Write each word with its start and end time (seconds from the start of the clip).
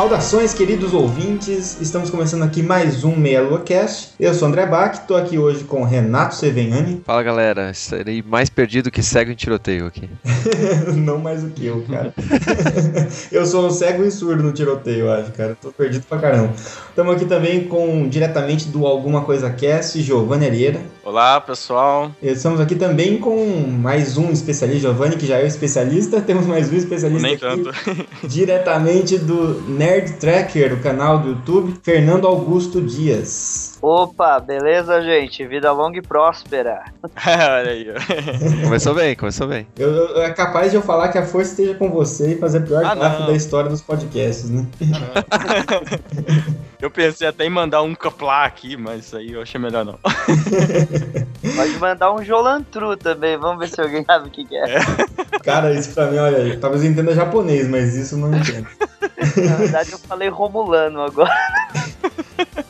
Saudações, 0.00 0.54
queridos 0.54 0.94
ouvintes. 0.94 1.78
Estamos 1.78 2.08
começando 2.08 2.42
aqui 2.42 2.62
mais 2.62 3.04
um 3.04 3.14
Meia 3.14 3.42
Lua 3.42 3.60
Cast. 3.60 4.14
Eu 4.18 4.32
sou 4.32 4.48
o 4.48 4.50
André 4.50 4.64
Bach, 4.64 4.94
estou 4.94 5.14
aqui 5.14 5.36
hoje 5.36 5.62
com 5.64 5.84
Renato 5.84 6.36
Seveniani. 6.36 7.02
Fala 7.04 7.22
galera, 7.22 7.70
estarei 7.70 8.22
mais 8.22 8.48
perdido 8.48 8.90
que 8.90 9.02
cego 9.02 9.30
em 9.30 9.34
tiroteio 9.34 9.84
aqui. 9.84 10.08
Não 10.96 11.18
mais 11.18 11.42
do 11.42 11.50
que 11.50 11.66
eu, 11.66 11.84
cara. 11.86 12.14
eu 13.30 13.44
sou 13.44 13.66
um 13.66 13.70
cego 13.70 14.02
e 14.02 14.10
surdo 14.10 14.42
no 14.42 14.52
tiroteio, 14.52 15.00
eu 15.00 15.12
acho, 15.12 15.32
cara. 15.32 15.54
Tô 15.60 15.70
perdido 15.70 16.06
pra 16.08 16.16
caramba. 16.16 16.54
Estamos 16.56 17.14
aqui 17.14 17.26
também 17.26 17.64
com, 17.64 18.08
diretamente 18.08 18.68
do 18.68 18.86
Alguma 18.86 19.20
Coisa 19.20 19.50
Cast, 19.50 20.00
Giovanni 20.00 20.46
Arieira. 20.46 20.80
Olá, 21.04 21.38
pessoal. 21.42 22.10
Estamos 22.22 22.58
aqui 22.58 22.74
também 22.74 23.18
com 23.18 23.66
mais 23.68 24.16
um 24.16 24.30
especialista, 24.30 24.88
Giovanni, 24.88 25.16
que 25.16 25.26
já 25.26 25.38
é 25.38 25.44
o 25.44 25.46
especialista. 25.46 26.22
Temos 26.22 26.46
mais 26.46 26.72
um 26.72 26.76
especialista 26.76 27.26
Nem 27.26 27.34
aqui, 27.34 27.44
tanto. 27.44 27.70
diretamente 28.26 29.18
do 29.18 29.60
Nerd 29.68 29.89
Tracker, 30.20 30.72
o 30.72 30.80
canal 30.80 31.18
do 31.18 31.30
YouTube, 31.30 31.74
Fernando 31.82 32.26
Augusto 32.26 32.80
Dias. 32.80 33.69
Opa, 33.82 34.38
beleza, 34.40 35.00
gente? 35.02 35.46
Vida 35.46 35.72
longa 35.72 35.98
e 35.98 36.02
próspera. 36.02 36.82
Olha 37.26 37.70
aí. 37.70 37.86
ó. 37.90 38.64
Começou 38.64 38.94
bem, 38.94 39.16
começou 39.16 39.46
bem. 39.48 39.66
Eu, 39.78 39.88
eu- 39.90 40.22
é 40.22 40.30
capaz 40.32 40.70
de 40.70 40.76
eu 40.76 40.82
falar 40.82 41.08
que 41.08 41.16
a 41.18 41.24
força 41.24 41.52
esteja 41.52 41.74
com 41.74 41.90
você 41.90 42.34
e 42.34 42.38
fazer 42.38 42.58
a 42.58 42.62
pior 42.62 42.84
Ah, 42.84 42.94
não. 42.94 43.26
da 43.26 43.32
história 43.32 43.70
dos 43.70 43.80
podcasts, 43.80 44.50
né? 44.50 44.66
Eu 46.80 46.90
pensei 46.90 47.28
até 47.28 47.44
em 47.44 47.50
mandar 47.50 47.82
um 47.82 47.94
caplá 47.94 48.44
aqui, 48.46 48.74
mas 48.74 49.04
isso 49.04 49.14
aí 49.16 49.32
eu 49.32 49.42
achei 49.42 49.60
melhor 49.60 49.84
não. 49.84 49.98
Pode 51.54 51.78
mandar 51.78 52.10
um 52.14 52.24
Jolantru 52.24 52.96
também, 52.96 53.36
vamos 53.36 53.58
ver 53.58 53.68
se 53.68 53.78
alguém 53.82 54.02
sabe 54.02 54.28
o 54.28 54.30
que, 54.30 54.46
que 54.46 54.56
é. 54.56 54.78
Cara, 55.44 55.74
isso 55.74 55.92
pra 55.92 56.06
mim, 56.06 56.16
olha, 56.16 56.58
talvez 56.58 56.82
eu 56.82 56.90
entenda 56.90 57.14
japonês, 57.14 57.68
mas 57.68 57.94
isso 57.94 58.14
eu 58.14 58.18
não 58.20 58.34
entendo. 58.38 58.66
Na 59.46 59.56
verdade, 59.56 59.92
eu 59.92 59.98
falei 59.98 60.30
Romulano 60.30 61.02
agora. 61.02 61.30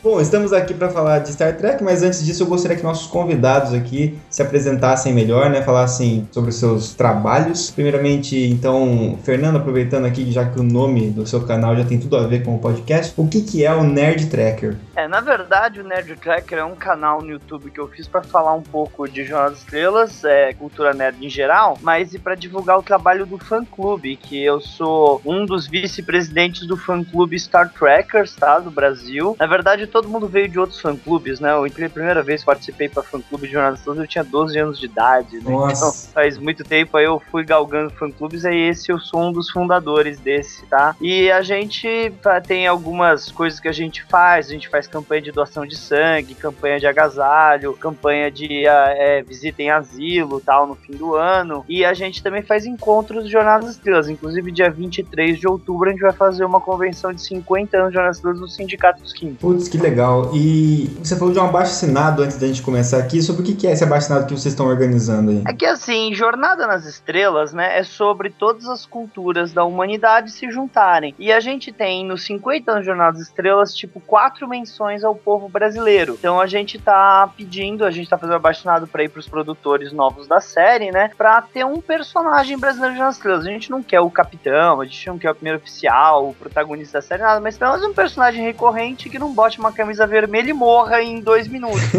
Bom, 0.02 0.18
estamos 0.18 0.50
aqui 0.54 0.72
para 0.72 0.88
falar 0.88 1.18
de 1.18 1.30
Star 1.30 1.54
Trek, 1.58 1.84
mas 1.84 2.02
antes 2.02 2.24
disso 2.24 2.42
eu 2.42 2.46
gostaria 2.46 2.74
que 2.74 2.82
nossos 2.82 3.06
convidados 3.06 3.74
aqui 3.74 4.18
se 4.30 4.40
apresentassem 4.40 5.12
melhor, 5.12 5.50
né? 5.50 5.60
Falassem 5.60 6.26
sobre 6.32 6.48
os 6.48 6.56
seus 6.56 6.94
trabalhos. 6.94 7.70
Primeiramente, 7.70 8.34
então, 8.34 9.18
Fernando, 9.22 9.56
aproveitando 9.56 10.06
aqui, 10.06 10.32
já 10.32 10.46
que 10.46 10.58
o 10.58 10.62
nome 10.62 11.10
do 11.10 11.26
seu 11.26 11.46
canal 11.46 11.76
já 11.76 11.84
tem 11.84 12.00
tudo 12.00 12.16
a 12.16 12.26
ver 12.26 12.42
com 12.42 12.54
o 12.54 12.58
podcast, 12.58 13.12
o 13.14 13.28
que, 13.28 13.42
que 13.42 13.62
é 13.62 13.74
o 13.74 13.82
Nerd 13.82 14.30
Tracker? 14.30 14.78
É, 14.96 15.06
na 15.06 15.20
verdade, 15.20 15.80
o 15.80 15.84
Nerd 15.84 16.16
Tracker 16.16 16.60
é 16.60 16.64
um 16.64 16.74
canal 16.74 17.20
no 17.20 17.32
YouTube 17.32 17.70
que 17.70 17.78
eu 17.78 17.86
fiz 17.88 18.08
pra 18.08 18.22
falar 18.22 18.54
um 18.54 18.62
pouco 18.62 19.06
de 19.06 19.22
Jornal 19.22 19.50
das 19.50 19.58
Estrelas, 19.58 20.24
é, 20.24 20.54
cultura 20.54 20.94
nerd 20.94 21.22
em 21.22 21.28
geral, 21.28 21.76
mas 21.82 22.14
e 22.14 22.18
pra 22.18 22.34
divulgar 22.34 22.78
o 22.78 22.82
trabalho 22.82 23.26
do 23.26 23.36
fã 23.36 23.62
clube, 23.66 24.16
que 24.16 24.42
eu 24.42 24.62
sou 24.62 25.20
um 25.26 25.44
dos 25.44 25.66
vice-presidentes 25.66 26.66
do 26.66 26.74
fã 26.74 27.04
clube 27.04 27.38
Star 27.38 27.70
Trekkers, 27.70 28.34
tá, 28.34 28.58
do 28.58 28.70
Brasil. 28.70 29.36
Na 29.38 29.46
verdade, 29.46 29.89
todo 29.90 30.08
mundo 30.08 30.26
veio 30.26 30.48
de 30.48 30.58
outros 30.58 30.80
fã 30.80 30.96
clubes, 30.96 31.40
né? 31.40 31.50
Eu 31.52 31.64
a 31.64 31.90
primeira 31.90 32.22
vez 32.22 32.40
que 32.40 32.46
participei 32.46 32.88
pra 32.88 33.02
fã 33.02 33.20
clube 33.20 33.46
de 33.46 33.52
Jornal 33.52 33.72
das 33.72 33.80
Estrelas, 33.80 34.00
eu 34.00 34.08
tinha 34.08 34.24
12 34.24 34.58
anos 34.58 34.78
de 34.78 34.86
idade, 34.86 35.36
né? 35.36 35.52
Então, 35.70 35.92
faz 36.12 36.38
muito 36.38 36.64
tempo 36.64 36.96
aí 36.96 37.04
eu 37.04 37.20
fui 37.30 37.44
galgando 37.44 37.90
fã-clubes, 37.90 38.44
aí 38.44 38.56
esse 38.56 38.90
eu 38.90 38.98
sou 38.98 39.22
um 39.22 39.32
dos 39.32 39.50
fundadores 39.50 40.18
desse, 40.18 40.64
tá? 40.66 40.94
E 41.00 41.30
a 41.30 41.42
gente 41.42 42.12
tá, 42.22 42.40
tem 42.40 42.66
algumas 42.66 43.30
coisas 43.30 43.58
que 43.58 43.68
a 43.68 43.72
gente 43.72 44.02
faz, 44.04 44.48
a 44.48 44.52
gente 44.52 44.68
faz 44.68 44.86
campanha 44.86 45.22
de 45.22 45.32
doação 45.32 45.66
de 45.66 45.76
sangue, 45.76 46.34
campanha 46.34 46.78
de 46.78 46.86
agasalho, 46.86 47.74
campanha 47.74 48.30
de 48.30 48.66
ah, 48.66 48.94
é, 48.96 49.22
visita 49.22 49.62
em 49.62 49.70
asilo, 49.70 50.40
tal, 50.40 50.66
no 50.66 50.74
fim 50.74 50.92
do 50.92 51.14
ano, 51.14 51.64
e 51.68 51.84
a 51.84 51.94
gente 51.94 52.22
também 52.22 52.42
faz 52.42 52.66
encontros 52.66 53.24
de 53.24 53.30
Jornada 53.30 53.64
das 53.64 53.74
Estrelas, 53.74 54.08
inclusive 54.08 54.52
dia 54.52 54.70
23 54.70 55.38
de 55.38 55.46
outubro 55.46 55.88
a 55.88 55.92
gente 55.92 56.00
vai 56.00 56.12
fazer 56.12 56.44
uma 56.44 56.60
convenção 56.60 57.12
de 57.12 57.22
50 57.22 57.76
anos 57.76 57.88
de 57.90 57.94
Jornada 57.94 58.10
das 58.10 58.16
Estrelas 58.16 58.40
no 58.40 58.48
Sindicato 58.48 59.02
dos 59.02 59.12
Quintos. 59.12 59.40
Putz, 59.40 59.68
que 59.68 59.78
legal. 59.80 60.30
E 60.34 60.90
você 61.02 61.16
falou 61.16 61.32
de 61.32 61.38
um 61.38 61.44
abaixo-assinado 61.44 62.22
antes 62.22 62.36
da 62.36 62.46
gente 62.46 62.62
começar 62.62 62.98
aqui. 62.98 63.22
Sobre 63.22 63.42
o 63.42 63.44
que 63.44 63.66
é 63.66 63.72
esse 63.72 63.84
abaixo-assinado 63.84 64.26
que 64.26 64.32
vocês 64.32 64.52
estão 64.52 64.66
organizando 64.66 65.30
aí? 65.30 65.42
É 65.46 65.52
que 65.52 65.66
assim, 65.66 66.14
Jornada 66.14 66.66
nas 66.66 66.86
Estrelas, 66.86 67.52
né, 67.52 67.78
é 67.78 67.82
sobre 67.82 68.30
todas 68.30 68.66
as 68.66 68.86
culturas 68.86 69.52
da 69.52 69.64
humanidade 69.64 70.30
se 70.30 70.50
juntarem. 70.50 71.14
E 71.18 71.32
a 71.32 71.40
gente 71.40 71.72
tem 71.72 72.04
nos 72.04 72.24
50 72.24 72.70
anos 72.70 72.82
de 72.82 72.86
Jornada 72.86 73.12
das 73.12 73.28
Estrelas, 73.28 73.74
tipo, 73.74 74.00
quatro 74.00 74.48
menções 74.48 75.04
ao 75.04 75.14
povo 75.14 75.48
brasileiro. 75.48 76.16
Então 76.18 76.40
a 76.40 76.46
gente 76.46 76.78
tá 76.78 77.30
pedindo, 77.36 77.84
a 77.84 77.90
gente 77.90 78.08
tá 78.08 78.18
fazendo 78.18 78.36
abaixinado 78.36 78.86
pra 78.86 79.02
ir 79.02 79.08
pros 79.08 79.28
produtores 79.28 79.92
novos 79.92 80.26
da 80.26 80.40
série, 80.40 80.90
né, 80.90 81.10
pra 81.16 81.42
ter 81.42 81.64
um 81.64 81.80
personagem 81.80 82.58
brasileiro 82.58 82.94
de 82.94 82.98
Jornada 82.98 83.10
das 83.10 83.16
Estrelas. 83.16 83.46
A 83.46 83.50
gente 83.50 83.70
não 83.70 83.82
quer 83.82 84.00
o 84.00 84.10
capitão, 84.10 84.80
a 84.80 84.84
gente 84.84 85.06
não 85.06 85.18
quer 85.18 85.30
o 85.30 85.34
primeiro 85.34 85.58
oficial, 85.58 86.28
o 86.28 86.34
protagonista 86.34 86.98
da 86.98 87.02
série, 87.02 87.22
nada, 87.22 87.40
mas 87.40 87.56
pelo 87.56 87.72
menos 87.72 87.86
um 87.86 87.94
personagem 87.94 88.44
recorrente 88.44 89.08
que 89.08 89.18
não 89.18 89.32
bote 89.32 89.58
uma 89.58 89.69
camisa 89.72 90.06
vermelha 90.06 90.50
e 90.50 90.52
morra 90.52 91.02
em 91.02 91.20
dois 91.20 91.48
minutos. 91.48 91.80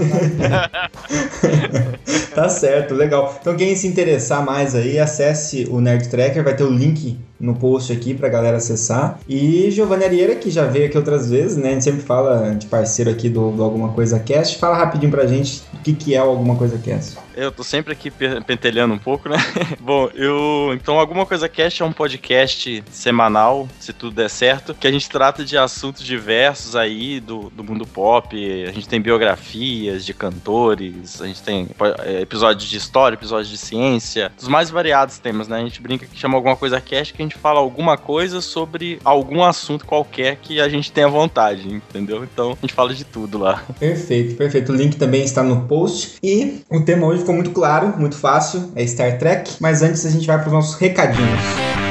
Tá 2.33 2.47
certo, 2.47 2.93
legal. 2.93 3.37
Então 3.41 3.55
quem 3.55 3.75
se 3.75 3.87
interessar 3.87 4.43
mais 4.45 4.73
aí, 4.73 4.97
acesse 4.97 5.67
o 5.69 5.81
Nerd 5.81 6.07
Tracker, 6.07 6.43
vai 6.43 6.55
ter 6.55 6.63
o 6.63 6.69
link 6.69 7.19
no 7.39 7.55
post 7.55 7.91
aqui 7.91 8.13
pra 8.13 8.29
galera 8.29 8.57
acessar. 8.57 9.19
E 9.27 9.69
Giovanni 9.71 10.05
Arieira, 10.05 10.35
que 10.35 10.49
já 10.49 10.65
veio 10.65 10.85
aqui 10.85 10.97
outras 10.97 11.29
vezes, 11.29 11.57
né? 11.57 11.69
A 11.69 11.73
gente 11.73 11.83
sempre 11.83 12.01
fala 12.01 12.55
de 12.55 12.67
parceiro 12.67 13.11
aqui 13.11 13.29
do, 13.29 13.51
do 13.51 13.63
Alguma 13.63 13.89
Coisa 13.89 14.19
Cast. 14.19 14.57
Fala 14.59 14.77
rapidinho 14.77 15.11
pra 15.11 15.25
gente 15.25 15.63
o 15.73 15.77
que, 15.79 15.93
que 15.93 16.15
é 16.15 16.23
o 16.23 16.29
Alguma 16.29 16.55
Coisa 16.55 16.77
Cast. 16.77 17.17
Eu 17.35 17.51
tô 17.51 17.63
sempre 17.63 17.93
aqui 17.93 18.09
pe- 18.11 18.41
pentelhando 18.41 18.93
um 18.93 18.97
pouco, 18.97 19.29
né? 19.29 19.37
Bom, 19.79 20.09
eu. 20.13 20.71
Então, 20.73 20.99
Alguma 20.99 21.25
Coisa 21.25 21.47
Cast 21.49 21.81
é 21.81 21.85
um 21.85 21.91
podcast 21.91 22.83
semanal, 22.91 23.67
se 23.79 23.91
tudo 23.93 24.15
der 24.15 24.29
certo, 24.29 24.73
que 24.73 24.85
a 24.87 24.91
gente 24.91 25.09
trata 25.09 25.43
de 25.43 25.57
assuntos 25.57 26.03
diversos 26.03 26.75
aí 26.75 27.19
do, 27.19 27.49
do 27.49 27.63
mundo 27.63 27.85
pop. 27.85 28.35
A 28.67 28.71
gente 28.71 28.87
tem 28.87 29.01
biografias 29.01 30.05
de 30.05 30.13
cantores, 30.13 31.21
a 31.21 31.27
gente 31.27 31.41
tem 31.41 31.67
é, 32.05 32.21
episódios 32.21 32.69
de 32.69 32.77
história, 32.77 33.15
episódios 33.15 33.49
de 33.49 33.57
ciência, 33.57 34.31
dos 34.37 34.47
mais 34.47 34.69
variados 34.69 35.17
temas, 35.17 35.47
né? 35.47 35.57
A 35.57 35.61
gente 35.63 35.81
brinca 35.81 36.05
que 36.05 36.17
chama 36.17 36.35
Alguma 36.37 36.55
Coisa 36.55 36.79
Cast, 36.81 37.13
que 37.13 37.21
a 37.21 37.25
gente 37.25 37.37
fala 37.37 37.59
alguma 37.59 37.97
coisa 37.97 38.41
sobre 38.41 38.99
algum 39.03 39.43
assunto 39.43 39.85
qualquer 39.85 40.37
que 40.37 40.59
a 40.59 40.67
gente 40.69 40.91
tenha 40.91 41.07
vontade, 41.07 41.67
entendeu? 41.67 42.23
Então, 42.23 42.51
a 42.51 42.61
gente 42.61 42.73
fala 42.73 42.93
de 42.93 43.03
tudo 43.03 43.37
lá. 43.37 43.63
Perfeito, 43.79 44.35
perfeito. 44.35 44.71
O 44.71 44.75
link 44.75 44.95
também 44.97 45.23
está 45.23 45.41
no 45.43 45.61
post. 45.67 46.15
E 46.23 46.61
o 46.69 46.81
tema 46.83 47.07
hoje 47.07 47.23
ficou 47.31 47.35
muito 47.35 47.51
claro, 47.51 47.93
muito 47.97 48.15
fácil, 48.15 48.71
é 48.75 48.85
Star 48.85 49.17
Trek. 49.17 49.55
Mas 49.59 49.81
antes 49.81 50.05
a 50.05 50.09
gente 50.09 50.27
vai 50.27 50.37
para 50.37 50.47
os 50.47 50.53
nossos 50.53 50.75
recadinhos. 50.75 51.90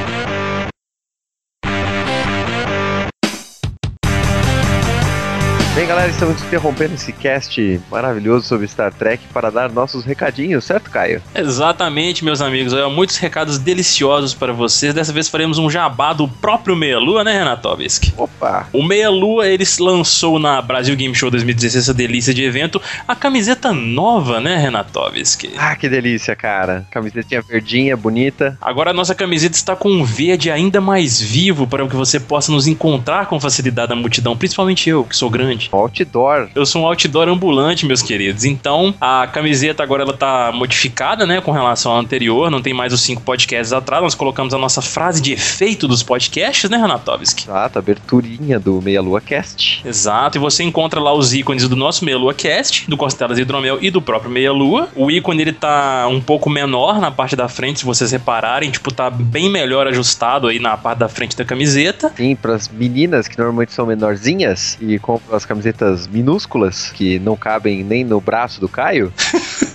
Galera, 5.91 6.09
estamos 6.09 6.41
interrompendo 6.41 6.93
esse 6.93 7.11
cast 7.11 7.81
maravilhoso 7.91 8.47
sobre 8.47 8.65
Star 8.65 8.93
Trek 8.93 9.25
para 9.33 9.49
dar 9.49 9.69
nossos 9.69 10.05
recadinhos, 10.05 10.63
certo, 10.63 10.89
Caio? 10.89 11.21
Exatamente, 11.35 12.23
meus 12.23 12.39
amigos. 12.39 12.71
Olha, 12.71 12.87
muitos 12.87 13.17
recados 13.17 13.57
deliciosos 13.57 14.33
para 14.33 14.53
vocês. 14.53 14.93
Dessa 14.93 15.11
vez 15.11 15.27
faremos 15.27 15.57
um 15.57 15.69
jabá 15.69 16.13
do 16.13 16.29
próprio 16.29 16.77
Meia 16.77 16.97
Lua, 16.97 17.25
né, 17.25 17.37
Renatovski? 17.37 18.13
Opa! 18.15 18.69
O 18.71 18.81
Meia 18.81 19.09
Lua, 19.09 19.49
ele 19.49 19.65
lançou 19.81 20.39
na 20.39 20.61
Brasil 20.61 20.95
Game 20.95 21.13
Show 21.13 21.29
2016 21.29 21.83
essa 21.83 21.93
delícia 21.93 22.33
de 22.33 22.41
evento, 22.41 22.81
a 23.05 23.13
camiseta 23.13 23.73
nova, 23.73 24.39
né, 24.39 24.55
Renatovski? 24.55 25.51
Ah, 25.57 25.75
que 25.75 25.89
delícia, 25.89 26.37
cara. 26.37 26.85
Camisetinha 26.89 27.41
verdinha, 27.41 27.97
bonita. 27.97 28.57
Agora 28.61 28.91
a 28.91 28.93
nossa 28.93 29.13
camiseta 29.13 29.57
está 29.57 29.75
com 29.75 29.89
um 29.89 30.05
verde 30.05 30.49
ainda 30.49 30.79
mais 30.79 31.19
vivo 31.19 31.67
para 31.67 31.85
que 31.85 31.97
você 31.97 32.17
possa 32.17 32.49
nos 32.49 32.65
encontrar 32.65 33.25
com 33.25 33.37
facilidade 33.41 33.89
na 33.89 33.95
multidão, 33.97 34.37
principalmente 34.37 34.89
eu, 34.89 35.03
que 35.03 35.17
sou 35.17 35.29
grande. 35.29 35.67
Outdoor. 35.81 36.49
Eu 36.55 36.65
sou 36.65 36.83
um 36.83 36.85
outdoor 36.85 37.27
ambulante, 37.27 37.85
meus 37.85 38.01
queridos. 38.01 38.45
Então, 38.45 38.93
a 38.99 39.27
camiseta 39.27 39.83
agora 39.83 40.03
ela 40.03 40.13
tá 40.13 40.51
modificada, 40.53 41.25
né, 41.25 41.41
com 41.41 41.51
relação 41.51 41.95
à 41.95 41.99
anterior. 41.99 42.49
Não 42.49 42.61
tem 42.61 42.73
mais 42.73 42.93
os 42.93 43.01
cinco 43.01 43.21
podcasts 43.21 43.73
atrás. 43.73 44.03
Nós 44.03 44.15
colocamos 44.15 44.53
a 44.53 44.57
nossa 44.57 44.81
frase 44.81 45.21
de 45.21 45.33
efeito 45.33 45.87
dos 45.87 46.03
podcasts, 46.03 46.69
né, 46.69 46.77
Renatovski? 46.77 47.43
Exato, 47.43 47.79
aberturinha 47.79 48.59
do 48.59 48.81
Meia 48.81 49.01
Lua 49.01 49.21
Cast. 49.21 49.81
Exato, 49.85 50.37
e 50.37 50.39
você 50.39 50.63
encontra 50.63 50.99
lá 50.99 51.13
os 51.13 51.33
ícones 51.33 51.67
do 51.67 51.75
nosso 51.75 52.05
Meia 52.05 52.17
Lua 52.17 52.33
Cast, 52.33 52.89
do 52.89 52.97
Costelas 52.97 53.37
Hidromel 53.37 53.79
e 53.81 53.89
do 53.89 54.01
próprio 54.01 54.31
Meia 54.31 54.51
Lua. 54.51 54.89
O 54.95 55.09
ícone 55.09 55.41
ele 55.41 55.53
tá 55.53 56.07
um 56.07 56.21
pouco 56.21 56.49
menor 56.49 56.99
na 56.99 57.11
parte 57.11 57.35
da 57.35 57.47
frente, 57.47 57.79
se 57.79 57.85
vocês 57.85 58.11
repararem, 58.11 58.69
tipo, 58.69 58.93
tá 58.93 59.09
bem 59.09 59.49
melhor 59.49 59.87
ajustado 59.87 60.47
aí 60.47 60.59
na 60.59 60.77
parte 60.77 60.99
da 60.99 61.09
frente 61.09 61.35
da 61.35 61.45
camiseta. 61.45 62.11
Sim, 62.15 62.35
pras 62.35 62.67
meninas 62.67 63.27
que 63.27 63.37
normalmente 63.37 63.73
são 63.73 63.85
menorzinhas 63.85 64.77
e 64.81 64.99
compram 64.99 65.35
as 65.35 65.45
camisetas 65.45 65.70
minúsculas 66.07 66.91
que 66.91 67.19
não 67.19 67.35
cabem 67.35 67.83
nem 67.83 68.03
no 68.03 68.19
braço 68.19 68.59
do 68.59 68.69
Caio. 68.69 69.11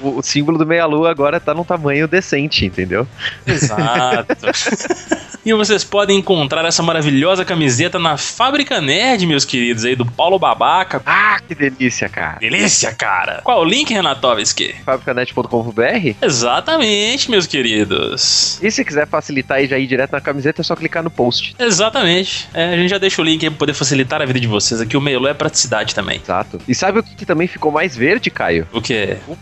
o, 0.00 0.18
o 0.18 0.22
símbolo 0.22 0.58
do 0.58 0.66
meia-lua 0.66 1.10
agora 1.10 1.40
tá 1.40 1.54
num 1.54 1.64
tamanho 1.64 2.08
decente, 2.08 2.64
entendeu? 2.64 3.06
Exato. 3.46 4.36
E 5.44 5.54
vocês 5.54 5.82
podem 5.82 6.18
encontrar 6.18 6.66
essa 6.66 6.82
maravilhosa 6.82 7.46
camiseta 7.46 7.98
na 7.98 8.18
Fábrica 8.18 8.78
Nerd, 8.78 9.26
meus 9.26 9.46
queridos, 9.46 9.86
aí 9.86 9.96
do 9.96 10.04
Paulo 10.04 10.38
Babaca. 10.38 11.00
Ah, 11.06 11.40
que 11.40 11.54
delícia, 11.54 12.10
cara. 12.10 12.38
Delícia, 12.38 12.92
cara. 12.92 13.40
Qual 13.42 13.62
o 13.62 13.64
link, 13.64 13.90
Renatovski? 13.90 14.74
Fabricanet.com.br 14.84 16.14
Exatamente, 16.20 17.30
meus 17.30 17.46
queridos. 17.46 18.58
E 18.62 18.70
se 18.70 18.84
quiser 18.84 19.06
facilitar 19.06 19.62
e 19.62 19.66
já 19.66 19.78
ir 19.78 19.86
direto 19.86 20.12
na 20.12 20.20
camiseta, 20.20 20.60
é 20.60 20.64
só 20.64 20.76
clicar 20.76 21.02
no 21.02 21.10
post. 21.10 21.56
Exatamente. 21.58 22.46
É, 22.52 22.74
a 22.74 22.76
gente 22.76 22.90
já 22.90 22.98
deixa 22.98 23.22
o 23.22 23.24
link 23.24 23.42
aí 23.42 23.50
pra 23.50 23.58
poder 23.58 23.72
facilitar 23.72 24.20
a 24.20 24.26
vida 24.26 24.38
de 24.38 24.46
vocês. 24.46 24.78
Aqui 24.78 24.94
o 24.94 25.00
Melo 25.00 25.26
é 25.26 25.32
praticidade 25.32 25.94
também. 25.94 26.20
Exato. 26.22 26.60
E 26.68 26.74
sabe 26.74 26.98
o 26.98 27.02
que, 27.02 27.14
que 27.14 27.24
também 27.24 27.48
ficou 27.48 27.72
mais 27.72 27.96
verde, 27.96 28.30
Caio? 28.30 28.68
O 28.74 28.82
quê? 28.82 29.16
O 29.26 29.34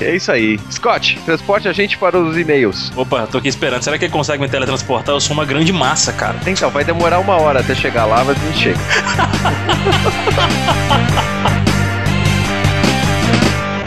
É 0.00 0.14
isso 0.14 0.30
aí. 0.30 0.58
Scott, 0.70 1.18
transporte 1.24 1.68
a 1.68 1.72
gente 1.72 1.98
para 1.98 2.18
os 2.18 2.36
e-mails. 2.36 2.92
Opa, 2.96 3.26
tô 3.26 3.38
aqui 3.38 3.48
esperando. 3.48 3.82
Será 3.82 3.98
que 3.98 4.04
ele 4.04 4.12
consegue 4.12 4.42
me 4.42 4.48
teletransportar? 4.48 5.14
Eu 5.14 5.20
sou 5.20 5.34
uma 5.34 5.44
grande 5.44 5.72
massa, 5.72 6.12
cara. 6.12 6.36
Então, 6.46 6.70
vai 6.70 6.84
demorar 6.84 7.18
uma 7.18 7.34
hora 7.36 7.60
até 7.60 7.74
chegar 7.74 8.04
lá, 8.04 8.24
mas 8.24 8.36
a 8.36 8.46
gente 8.46 8.58
chega. 8.58 8.78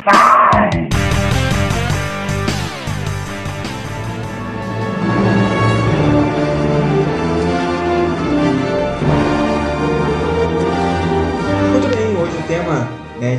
Muito 0.06 0.30